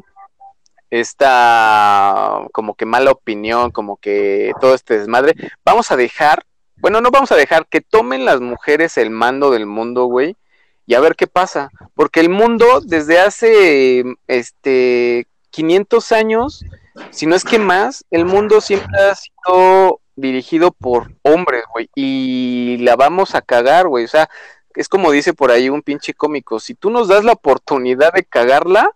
[0.94, 5.34] esta como que mala opinión, como que todo este desmadre.
[5.66, 6.46] Vamos a dejar,
[6.78, 10.38] bueno, no vamos a dejar que tomen las mujeres el mando del mundo, güey,
[10.86, 16.64] y a ver qué pasa, porque el mundo desde hace, este, 500 años,
[17.10, 22.78] si no es que más, el mundo siempre ha sido dirigido por hombres, güey, y
[22.82, 24.30] la vamos a cagar, güey, o sea,
[24.76, 28.24] es como dice por ahí un pinche cómico, si tú nos das la oportunidad de
[28.24, 28.92] cagarla,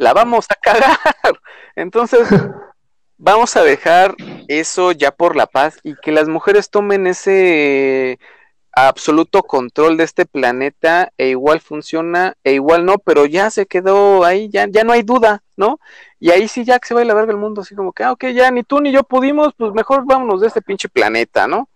[0.00, 0.98] la vamos a cagar.
[1.76, 2.26] Entonces,
[3.18, 4.14] vamos a dejar
[4.48, 8.18] eso ya por la paz y que las mujeres tomen ese
[8.72, 14.24] absoluto control de este planeta e igual funciona e igual no, pero ya se quedó
[14.24, 15.78] ahí, ya, ya no hay duda, ¿no?
[16.18, 18.12] Y ahí sí ya se va a la verga el mundo, así como que, ah,
[18.12, 21.68] ok, ya ni tú ni yo pudimos, pues mejor vámonos de este pinche planeta, ¿no?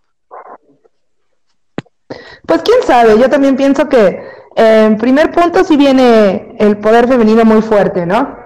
[2.47, 4.19] Pues quién sabe, yo también pienso que
[4.55, 8.37] en primer punto sí viene el poder femenino muy fuerte, ¿no?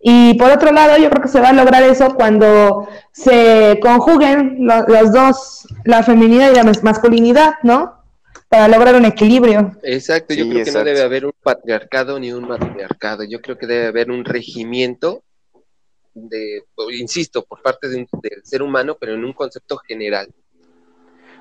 [0.00, 4.58] Y por otro lado, yo creo que se va a lograr eso cuando se conjuguen
[4.60, 7.94] lo- los dos, la feminidad y la mas- masculinidad, ¿no?
[8.48, 9.72] Para lograr un equilibrio.
[9.82, 13.24] Exacto, yo Sí, creo que no debe haber un patriarcado ni un matriarcado.
[13.24, 15.24] Yo creo que debe haber un regimiento
[16.14, 16.62] de,
[16.96, 20.28] insisto, por parte de un- del ser humano, pero en un concepto general.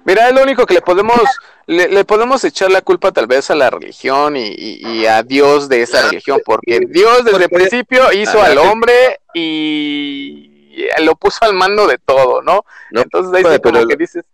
[0.05, 1.19] Mira, es lo único que le podemos,
[1.65, 5.23] le, le podemos echar la culpa tal vez a la religión y, y- y a
[5.23, 11.39] Dios de esa religión, porque Dios desde el principio hizo al hombre y lo puso
[11.41, 12.65] al mando de todo, ¿no?
[12.91, 13.01] ¿no?
[13.01, 14.25] Entonces ahí sí como que dices,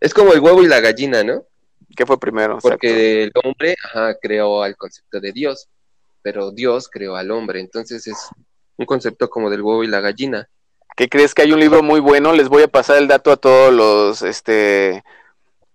[0.00, 1.44] Es como el huevo y la gallina, ¿no?
[1.96, 2.58] ¿Qué fue primero?
[2.60, 5.68] Porque el hombre ajá, creó al concepto de Dios,
[6.22, 7.60] pero Dios creó al hombre.
[7.60, 8.18] Entonces es
[8.76, 10.48] un concepto como del huevo y la gallina.
[10.94, 12.32] ¿Qué crees que hay un libro muy bueno?
[12.32, 15.02] Les voy a pasar el dato a todos los, este,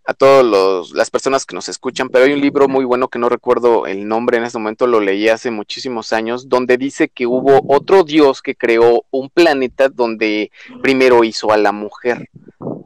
[0.05, 3.27] a todos las personas que nos escuchan, pero hay un libro muy bueno que no
[3.27, 7.61] recuerdo el nombre en este momento, lo leí hace muchísimos años, donde dice que hubo
[7.67, 12.29] otro dios que creó un planeta donde primero hizo a la mujer,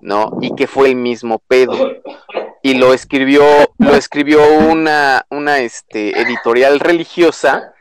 [0.01, 0.37] ¿no?
[0.41, 2.01] Y que fue el mismo pedo.
[2.63, 3.43] Y lo escribió,
[3.77, 7.72] lo escribió una, una este, editorial religiosa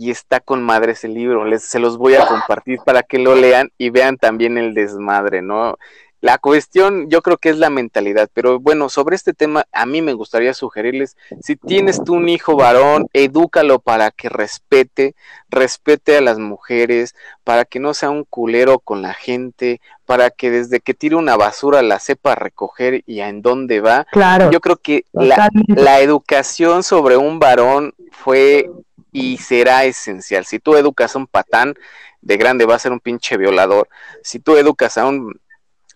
[0.00, 1.44] y está con madre ese libro.
[1.44, 5.42] Les, se los voy a compartir para que lo lean y vean también el desmadre,
[5.42, 5.76] ¿no?
[6.22, 10.00] La cuestión yo creo que es la mentalidad, pero bueno, sobre este tema a mí
[10.00, 15.14] me gustaría sugerirles, si tienes tú un hijo varón, edúcalo para que respete,
[15.50, 17.14] respete a las mujeres,
[17.44, 21.36] para que no sea un culero con la gente, para que desde que tire una
[21.36, 24.06] basura la sepa recoger y a en dónde va.
[24.12, 24.50] Claro.
[24.50, 28.70] Yo creo que la, la educación sobre un varón fue
[29.12, 30.44] y será esencial.
[30.44, 31.74] Si tú educas a un patán,
[32.20, 33.88] de grande va a ser un pinche violador.
[34.22, 35.40] Si tú educas a un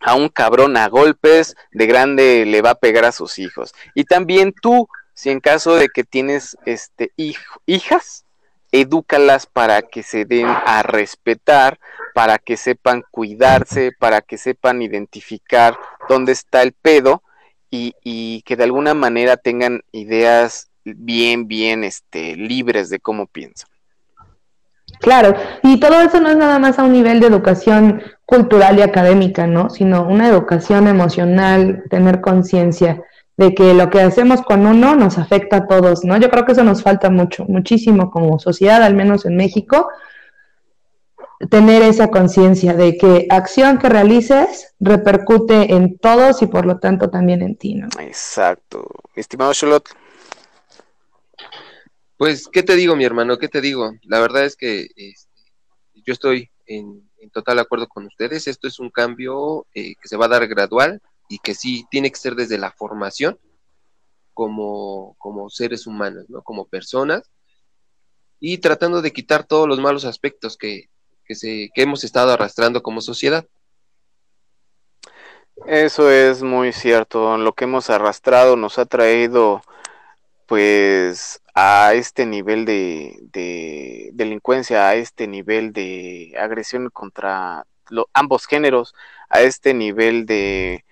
[0.00, 3.74] a un cabrón a golpes, de grande le va a pegar a sus hijos.
[3.94, 8.26] Y también tú, si en caso de que tienes este hijas,
[8.70, 11.78] edúcalas para que se den a respetar,
[12.12, 15.78] para que sepan cuidarse, para que sepan identificar
[16.08, 17.22] dónde está el pedo
[17.70, 23.68] y, y que de alguna manera tengan ideas bien, bien este, libres de cómo piensan.
[25.00, 28.82] Claro, y todo eso no es nada más a un nivel de educación cultural y
[28.82, 29.70] académica, ¿no?
[29.70, 33.02] Sino una educación emocional, tener conciencia
[33.36, 36.16] de que lo que hacemos con uno nos afecta a todos, ¿no?
[36.16, 39.88] Yo creo que eso nos falta mucho, muchísimo como sociedad, al menos en México,
[41.50, 47.10] tener esa conciencia de que acción que realices repercute en todos y por lo tanto
[47.10, 47.88] también en ti, ¿no?
[48.00, 48.86] Exacto.
[49.14, 49.90] Estimado Charlotte.
[52.16, 53.38] Pues, ¿qué te digo, mi hermano?
[53.38, 53.92] ¿Qué te digo?
[54.02, 55.42] La verdad es que este,
[55.94, 58.46] yo estoy en, total acuerdo con ustedes.
[58.46, 62.10] Esto es un cambio eh, que se va a dar gradual y que sí tiene
[62.10, 63.38] que ser desde la formación
[64.32, 66.42] como, como seres humanos, ¿no?
[66.42, 67.30] Como personas
[68.40, 70.90] y tratando de quitar todos los malos aspectos que,
[71.24, 73.46] que, se, que hemos estado arrastrando como sociedad.
[75.66, 77.38] Eso es muy cierto.
[77.38, 79.62] Lo que hemos arrastrado nos ha traído
[80.46, 87.66] pues a este nivel de, delincuencia, a este nivel de agresión contra
[88.12, 88.94] ambos géneros,
[89.28, 90.84] a este nivel de,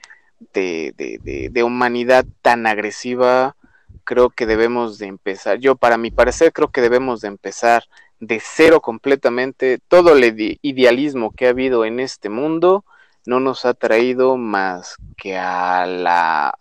[0.52, 3.56] de, humanidad tan agresiva,
[4.04, 7.84] creo que debemos de empezar, yo para mi parecer creo que debemos de empezar
[8.20, 12.84] de cero completamente, todo el idealismo que ha habido en este mundo
[13.26, 16.54] no nos ha traído más que al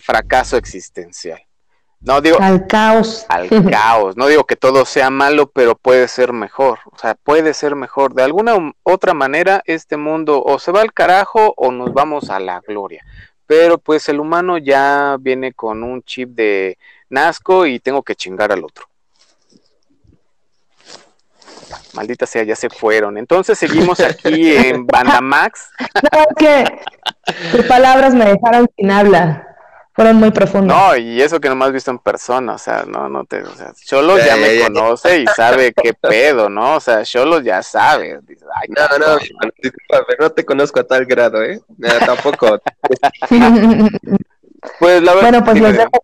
[0.00, 1.47] fracaso existencial.
[2.00, 3.26] No digo al caos.
[3.28, 4.16] Al caos.
[4.16, 6.78] No digo que todo sea malo, pero puede ser mejor.
[6.92, 8.14] O sea, puede ser mejor.
[8.14, 12.38] De alguna otra manera, este mundo o se va al carajo o nos vamos a
[12.38, 13.04] la gloria.
[13.46, 16.78] Pero pues el humano ya viene con un chip de
[17.08, 18.86] Nazco y tengo que chingar al otro.
[21.94, 23.18] Maldita sea, ya se fueron.
[23.18, 25.70] Entonces seguimos aquí en Banda Max.
[26.02, 26.64] No, que
[27.50, 29.48] tus palabras me dejaron sin habla
[29.98, 30.76] fueron muy profundos.
[30.76, 33.42] No, y eso que no me has visto en persona, o sea, no, no te,
[33.42, 36.76] o sea, Cholo ya, me conoce y sabe qué pedo, ¿no?
[36.76, 38.20] O sea, Cholo ya sabe.
[38.68, 39.18] no, no, no,
[40.20, 41.60] no te conozco a tal grado, ¿eh?
[42.06, 42.60] tampoco.
[44.78, 45.30] pues la verdad.
[45.30, 46.00] Bueno, pues los dejo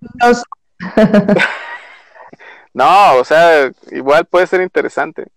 [2.74, 5.28] No, o sea, igual puede ser interesante.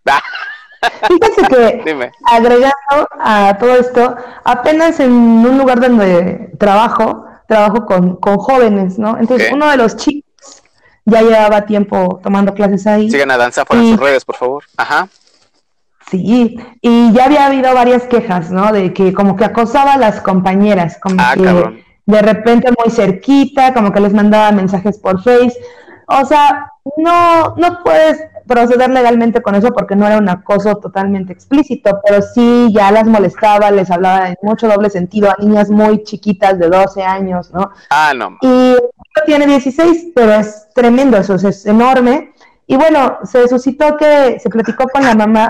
[1.07, 8.37] Fíjese que agregando a todo esto, apenas en un lugar donde trabajo, trabajo con, con
[8.37, 9.17] jóvenes, ¿no?
[9.17, 10.63] Entonces, uno de los chicos
[11.05, 13.09] ya llevaba tiempo tomando clases ahí.
[13.09, 14.63] Sigan a Danza por sus redes, por favor.
[14.75, 15.07] Ajá.
[16.11, 18.71] Sí, y ya había habido varias quejas, ¿no?
[18.71, 23.73] De que como que acosaba a las compañeras, como ah, que de repente muy cerquita,
[23.73, 25.53] como que les mandaba mensajes por Face.
[26.07, 31.33] O sea, no, no puedes proceder legalmente con eso porque no era un acoso totalmente
[31.33, 36.03] explícito, pero sí ya las molestaba, les hablaba en mucho doble sentido a niñas muy
[36.03, 37.71] chiquitas de 12 años, ¿no?
[37.89, 38.37] Ah, no.
[38.41, 38.75] Y
[39.25, 42.33] tiene 16, pero es tremendo, eso es enorme.
[42.65, 45.49] Y bueno, se suscitó que se platicó con la mamá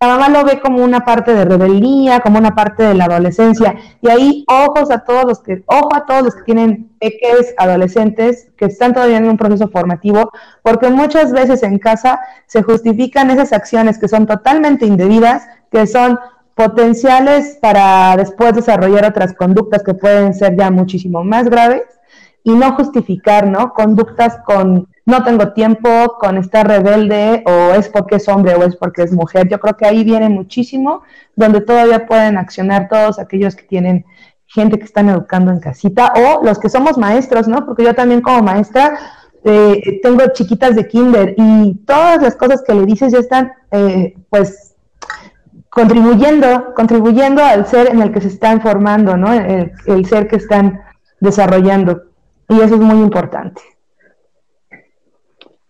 [0.00, 3.76] la mamá lo ve como una parte de rebeldía, como una parte de la adolescencia.
[4.02, 8.50] Y ahí ojos a todos los que, ojo a todos los que tienen peques adolescentes
[8.58, 10.30] que están todavía en un proceso formativo,
[10.62, 16.18] porque muchas veces en casa se justifican esas acciones que son totalmente indebidas, que son
[16.54, 21.84] potenciales para después desarrollar otras conductas que pueden ser ya muchísimo más graves
[22.42, 23.72] y no justificar, ¿no?
[23.72, 28.74] Conductas con no tengo tiempo, con estar rebelde o es porque es hombre o es
[28.74, 29.48] porque es mujer.
[29.48, 31.02] Yo creo que ahí viene muchísimo
[31.36, 34.04] donde todavía pueden accionar todos aquellos que tienen
[34.46, 37.64] gente que están educando en casita o los que somos maestros, ¿no?
[37.64, 38.98] Porque yo también como maestra
[39.44, 44.16] eh, tengo chiquitas de kinder y todas las cosas que le dices ya están, eh,
[44.28, 44.74] pues,
[45.70, 49.32] contribuyendo, contribuyendo al ser en el que se están formando, ¿no?
[49.32, 50.80] El, el ser que están
[51.20, 52.06] desarrollando.
[52.48, 53.62] Y eso es muy importante.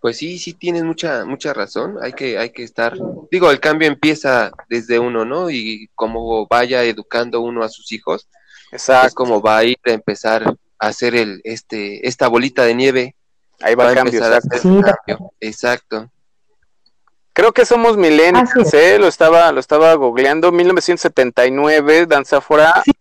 [0.06, 1.96] Pues sí, sí tienes mucha, mucha razón.
[2.00, 2.96] Hay que, hay que estar,
[3.28, 5.50] digo, el cambio empieza desde uno, ¿no?
[5.50, 8.28] Y como vaya educando uno a sus hijos,
[8.70, 9.08] Exacto.
[9.08, 13.16] es como va a ir a empezar a hacer el, este, esta bolita de nieve.
[13.60, 14.22] Ahí va, Va a el cambio.
[14.22, 14.58] a exacto.
[14.58, 14.68] Sí.
[14.68, 15.32] cambio.
[15.40, 16.12] Exacto.
[17.32, 18.74] Creo que somos millennials, Así es.
[18.74, 18.98] ¿eh?
[19.00, 20.52] Lo estaba, lo estaba googleando.
[20.52, 22.80] 1979, Danzafora.
[22.84, 22.92] Sí,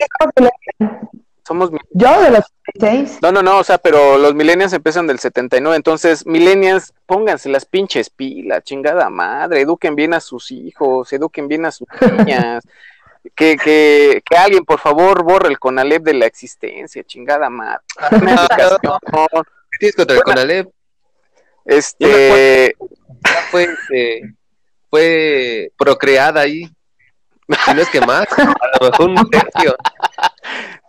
[1.45, 2.43] Somos yo de los
[2.74, 7.49] 16, No, no, no, o sea, pero los millennials empiezan del 79, entonces, millennials, pónganse
[7.49, 12.64] las pinches pilas, chingada madre, eduquen bien a sus hijos, eduquen bien a sus niñas,
[13.35, 17.82] que, que, que alguien, por favor, borre el Conalep de la existencia, chingada madre.
[18.11, 18.77] Educación,
[19.72, 20.69] ¿Qué tienes contra el Conalep?
[21.65, 22.75] este,
[23.24, 24.33] Ya fue, este,
[24.90, 26.69] fue procreada ahí.
[27.48, 28.45] Si no es que más, a
[28.80, 29.75] lo mejor un tercio.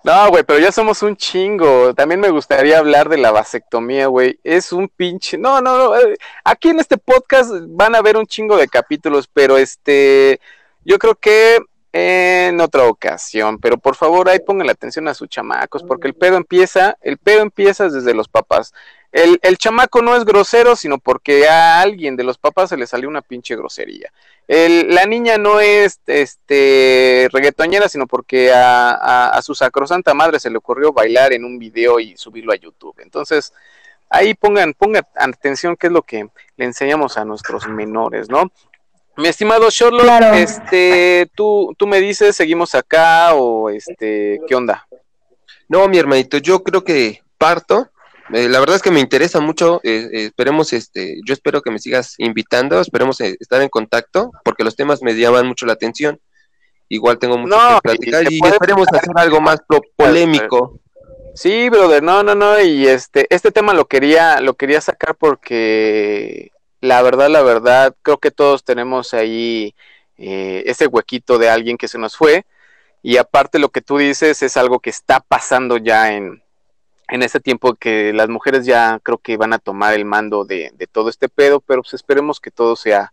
[0.05, 4.39] no, güey, pero ya somos un chingo, también me gustaría hablar de la vasectomía, güey,
[4.43, 8.27] es un pinche, no, no, no, eh, aquí en este podcast van a ver un
[8.27, 10.41] chingo de capítulos, pero este,
[10.85, 11.59] yo creo que
[11.93, 16.15] en otra ocasión, pero por favor ahí pongan la atención a sus chamacos, porque el
[16.15, 18.75] pedo empieza, el pedo empieza desde los papás.
[19.13, 22.87] El, el chamaco no es grosero, sino porque a alguien de los papás se le
[22.87, 24.13] salió una pinche grosería.
[24.49, 30.39] El- la niña no es este reggaetonera, sino porque a, a- a su sacrosanta madre
[30.39, 32.95] se le ocurrió bailar en un video y subirlo a YouTube.
[33.01, 33.53] Entonces,
[34.09, 38.51] ahí pongan, pongan atención qué es lo que le enseñamos a nuestros menores, ¿no?
[39.17, 40.35] Mi estimado Sherlock, Claro.
[40.35, 44.87] este, tú, tú me dices, seguimos acá o este, ¿qué onda?
[45.69, 47.89] No, mi hermanito, yo creo que parto.
[48.33, 49.81] Eh, la verdad es que me interesa mucho.
[49.85, 52.81] eh, eh, esperemos, este, yo espero que me sigas invitando.
[52.81, 56.21] Esperemos estar en contacto porque los temas me llaman mucho la atención.
[56.89, 60.81] Igual tengo mucho No, que platicar y esperemos hacer algo más pro- polémico.
[61.35, 66.51] Sí, brother, no, no, no, y este, este tema lo quería, lo quería sacar porque
[66.81, 69.75] la verdad, la verdad, creo que todos tenemos ahí
[70.17, 72.47] eh, ese huequito de alguien que se nos fue,
[73.03, 76.43] y aparte lo que tú dices es algo que está pasando ya en,
[77.09, 80.73] en este tiempo que las mujeres ya creo que van a tomar el mando de,
[80.77, 83.13] de todo este pedo, pero pues esperemos que todo sea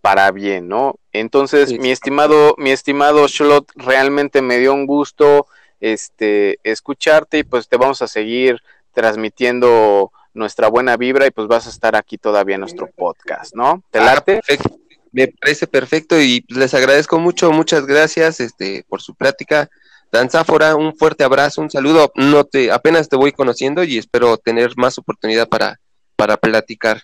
[0.00, 0.96] para bien, ¿no?
[1.12, 1.78] Entonces, Sí.
[1.78, 5.46] mi estimado, mi estimado Shlot, realmente me dio un gusto
[5.80, 11.66] este escucharte y pues te vamos a seguir transmitiendo nuestra buena vibra y pues vas
[11.66, 13.82] a estar aquí todavía en nuestro podcast, ¿no?
[13.90, 14.34] ¿Te Ah, late?
[14.44, 14.78] perfecto.
[15.12, 19.70] Me parece perfecto y pues, les agradezco mucho, muchas gracias este, por su plática.
[20.14, 22.10] Danzáfora, un fuerte abrazo, un saludo.
[22.14, 25.80] No te, apenas te voy conociendo y espero tener más oportunidad para,
[26.16, 27.02] para platicar.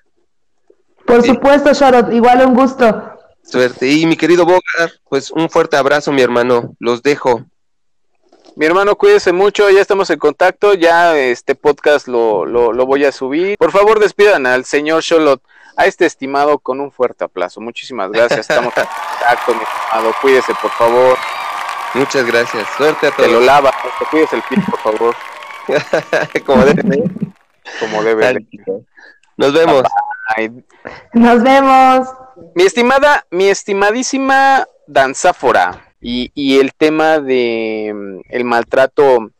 [1.06, 1.28] por Sí.
[1.28, 3.12] supuesto, Charlotte, igual un gusto.
[3.42, 3.88] Suerte.
[3.90, 6.74] Y mi querido Bogar, pues un fuerte abrazo, mi hermano.
[6.78, 7.44] Los dejo.
[8.56, 13.04] Mi hermano, cuídese mucho, ya estamos en contacto, ya este podcast lo, lo, lo voy
[13.04, 13.56] a subir.
[13.58, 15.40] Por favor, despidan al señor Sholot,
[15.76, 17.60] a este estimado, con un fuerte aplauso.
[17.60, 18.84] Muchísimas gracias, estamos en
[19.18, 20.14] contacto, mi estimado.
[20.20, 21.16] Cuídese, por favor.
[21.94, 22.66] Muchas gracias.
[22.76, 23.44] Suerte a Te lo todos.
[23.44, 25.16] lava, te cuides el pito, por favor,
[26.46, 27.02] Como debe ser.
[27.80, 28.26] como debe.
[28.34, 28.46] de.
[29.36, 29.82] Nos vemos.
[31.12, 32.08] Nos vemos.
[32.54, 39.30] Mi estimada, mi estimadísima Danzáfora, y, y el tema de mm, el maltrato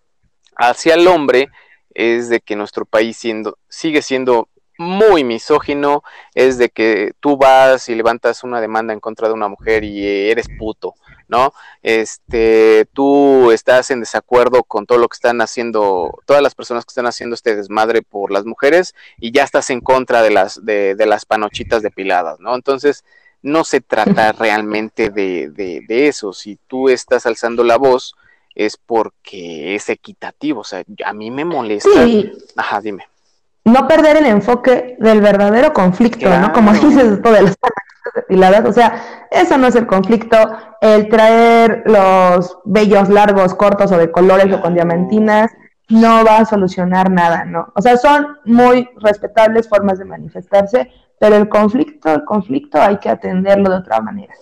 [0.56, 1.48] hacia el hombre
[1.94, 4.48] es de que nuestro país siendo, sigue siendo
[4.78, 6.02] muy misógino,
[6.34, 10.06] es de que tú vas y levantas una demanda en contra de una mujer y
[10.30, 10.94] eres puto,
[11.30, 11.54] ¿no?
[11.82, 16.90] Este, tú estás en desacuerdo con todo lo que están haciendo, todas las personas que
[16.90, 20.94] están haciendo este desmadre por las mujeres y ya estás en contra de las, de,
[20.94, 22.54] de las panochitas depiladas, ¿no?
[22.54, 23.04] Entonces,
[23.42, 26.32] no se trata realmente de, de, de eso.
[26.32, 28.14] Si tú estás alzando la voz,
[28.54, 30.60] es porque es equitativo.
[30.60, 32.04] O sea, a mí me molesta.
[32.04, 33.09] Sí, Ajá, dime.
[33.64, 36.48] No perder el enfoque del verdadero conflicto, Claro.
[36.48, 36.52] ¿no?
[36.52, 37.56] Como dices esto de las
[38.14, 40.36] depiladas, o sea, eso no es el conflicto,
[40.80, 45.50] el traer los vellos largos, cortos o de colores o con diamantinas
[45.88, 47.72] no va a solucionar nada, ¿no?
[47.74, 53.10] O sea, son muy respetables formas de manifestarse, pero el conflicto, el conflicto hay que
[53.10, 54.32] atenderlo de otra manera.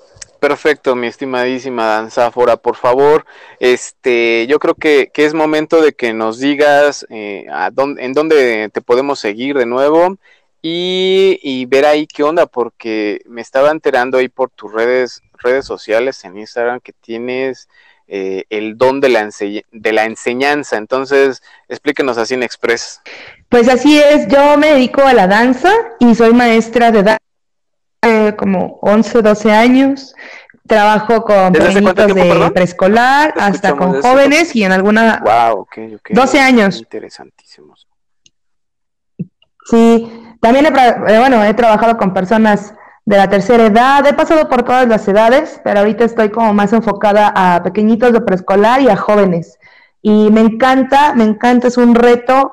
[0.40, 3.26] Perfecto, mi estimadísima Danzáfora, por favor,
[3.58, 8.70] este, yo creo que, que es momento de que nos digas eh, dónde, en dónde
[8.72, 10.16] te podemos seguir de nuevo
[10.62, 15.66] y, y, ver ahí qué onda, porque me estaba enterando ahí por tus redes, redes
[15.66, 17.68] sociales en Instagram que tienes
[18.06, 19.28] eh, el don de la,
[19.72, 23.00] de la enseñanza, entonces explíquenos así en Express.
[23.48, 27.27] Pues así es, yo me dedico a la danza y soy maestra de danza
[28.02, 30.14] eh, como 11, 12 años.
[30.66, 35.22] Trabajo con pequeñitos de preescolar hasta con jóvenes y en alguna...
[35.24, 36.14] Wow, okay, okay.
[36.14, 36.78] 12 años.
[36.78, 37.88] Interesantísimos.
[39.64, 42.74] Sí, también he, eh, bueno, he trabajado con personas
[43.06, 46.74] de la tercera edad, he pasado por todas las edades, pero ahorita estoy como más
[46.74, 49.58] enfocada a pequeñitos de preescolar y a jóvenes.
[50.02, 52.52] Y me encanta, me encanta, es un reto.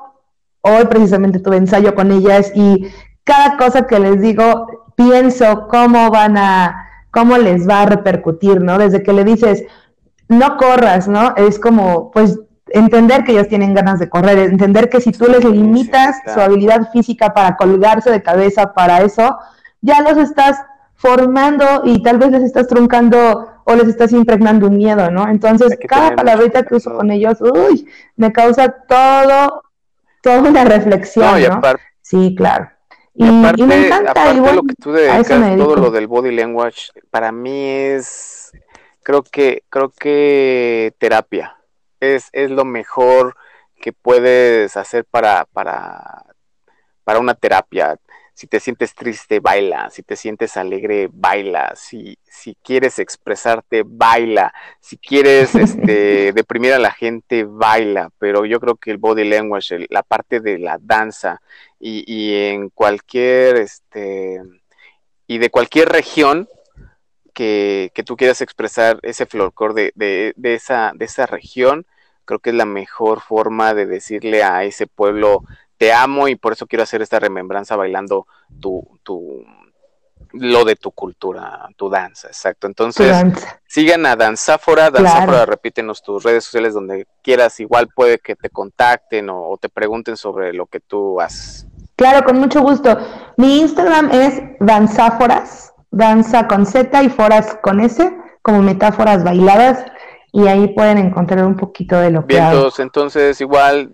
[0.62, 2.90] Hoy precisamente tuve ensayo con ellas y
[3.22, 8.78] cada cosa que les digo pienso cómo van a, cómo les va a repercutir, ¿no?
[8.78, 9.64] Desde que le dices,
[10.28, 11.34] no corras, ¿no?
[11.36, 15.44] Es como, pues, entender que ellos tienen ganas de correr, entender que si tú les
[15.44, 19.38] limitas su habilidad física para colgarse de cabeza para eso,
[19.80, 20.58] ya los estás
[20.94, 25.28] formando y tal vez les estás truncando o les estás impregnando un miedo, ¿no?
[25.28, 29.62] Entonces, cada palabrita que uso con ellos, uy, me causa todo,
[30.22, 31.60] toda una reflexión, ¿no?
[32.00, 32.70] Sí, claro.
[33.18, 37.64] Y, aparte, me encanta, lo que tú dedicas, todo lo del body language, para mí
[37.66, 38.52] es,
[39.02, 41.56] creo que, creo que terapia.
[41.98, 43.34] Es, es lo mejor
[43.80, 46.26] que puedes hacer para, para,
[47.04, 47.96] para una terapia.
[48.36, 49.88] Si te sientes triste, baila.
[49.88, 51.72] Si te sientes alegre, baila.
[51.74, 54.52] Si, si quieres expresarte, baila.
[54.78, 58.10] Si quieres este, deprimir a la gente, baila.
[58.18, 61.40] Pero yo creo que el body language, la parte de la danza
[61.80, 64.42] y, y en cualquier, este,
[65.26, 66.46] y de cualquier región,
[67.32, 71.86] que, que, tú quieras expresar ese folclore de, de, de, esa, de esa región,
[72.26, 75.42] creo que es la mejor forma de decirle a ese pueblo
[75.78, 78.26] te amo y por eso quiero hacer esta remembranza bailando
[78.60, 79.44] tu, tu
[80.32, 82.66] lo de tu cultura, tu danza, exacto.
[82.66, 83.16] Entonces,
[83.66, 89.28] sigan a Danzáfora, Danzáfora, repítenos tus redes sociales donde quieras, igual puede que te contacten
[89.30, 91.66] o, te pregunten sobre lo que tú haces.
[91.96, 92.98] Claro, con mucho gusto.
[93.36, 99.84] Mi Instagram es Danzáforas, danza con Z y foras con S, como metáforas bailadas
[100.36, 102.68] y ahí pueden encontrar un poquito de lo que hago.
[102.76, 103.90] entonces igual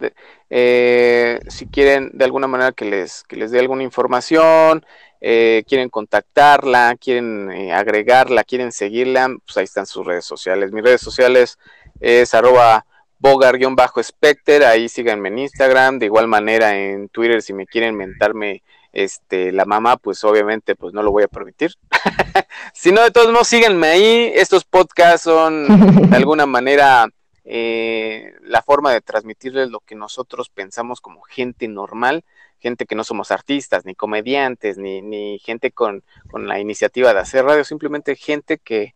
[0.50, 4.84] eh, si quieren de alguna manera que les, que les dé alguna información,
[5.20, 10.72] eh, quieren contactarla, quieren eh, agregarla, quieren seguirla, pues ahí están sus redes sociales.
[10.72, 11.60] Mis redes sociales
[12.00, 12.86] es arroba
[13.20, 19.52] bogar-specter, ahí síganme en Instagram, de igual manera en Twitter si me quieren mentarme este,
[19.52, 21.72] la mamá, pues obviamente pues no lo voy a permitir.
[22.74, 24.32] si no, de todos modos, síganme ahí.
[24.34, 25.66] Estos podcasts son
[26.10, 27.06] de alguna manera
[27.44, 32.24] eh, la forma de transmitirles lo que nosotros pensamos como gente normal,
[32.60, 37.20] gente que no somos artistas, ni comediantes, ni, ni gente con, con la iniciativa de
[37.20, 38.94] hacer radio, simplemente gente que,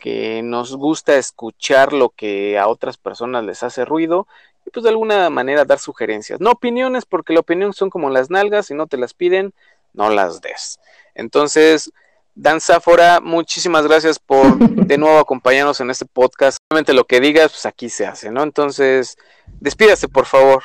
[0.00, 4.26] que nos gusta escuchar lo que a otras personas les hace ruido
[4.68, 6.40] pues de alguna manera dar sugerencias.
[6.40, 9.52] No opiniones, porque la opinión son como las nalgas, si no te las piden,
[9.92, 10.78] no las des.
[11.14, 11.92] Entonces,
[12.34, 16.58] Dan Zafora, muchísimas gracias por de nuevo acompañarnos en este podcast.
[16.70, 18.44] Solamente lo que digas, pues aquí se hace, ¿no?
[18.44, 19.16] Entonces,
[19.60, 20.62] despídase, por favor.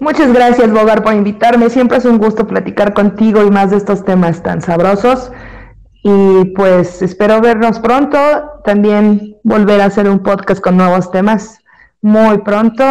[0.00, 1.70] Muchas gracias, Bogar, por invitarme.
[1.70, 5.30] Siempre es un gusto platicar contigo y más de estos temas tan sabrosos.
[6.02, 8.18] Y pues espero vernos pronto.
[8.64, 11.60] También volver a hacer un podcast con nuevos temas
[12.02, 12.84] muy pronto.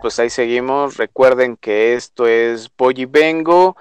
[0.00, 0.96] Pues ahí seguimos.
[0.96, 3.76] Recuerden que esto es Boy y Vengo.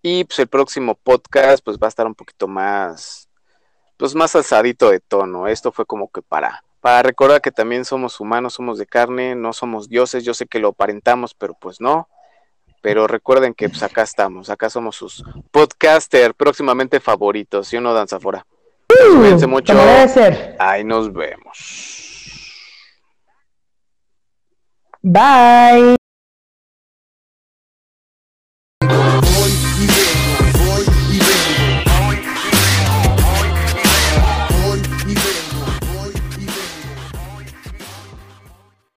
[0.00, 3.28] Y pues el próximo podcast pues va a estar un poquito más,
[3.96, 5.46] pues más alzadito de tono.
[5.46, 9.52] Esto fue como que para, para recordar que también somos humanos, somos de carne, no
[9.52, 10.24] somos dioses.
[10.24, 12.08] Yo sé que lo aparentamos, pero pues no.
[12.80, 17.94] Pero recuerden que pues acá estamos, acá somos sus podcaster próximamente favoritos, ¿sí o no,
[17.94, 18.44] Danzafora?
[18.90, 19.72] Uh, cuídense mucho.
[20.58, 22.11] Ahí nos vemos.
[25.04, 25.96] Bye.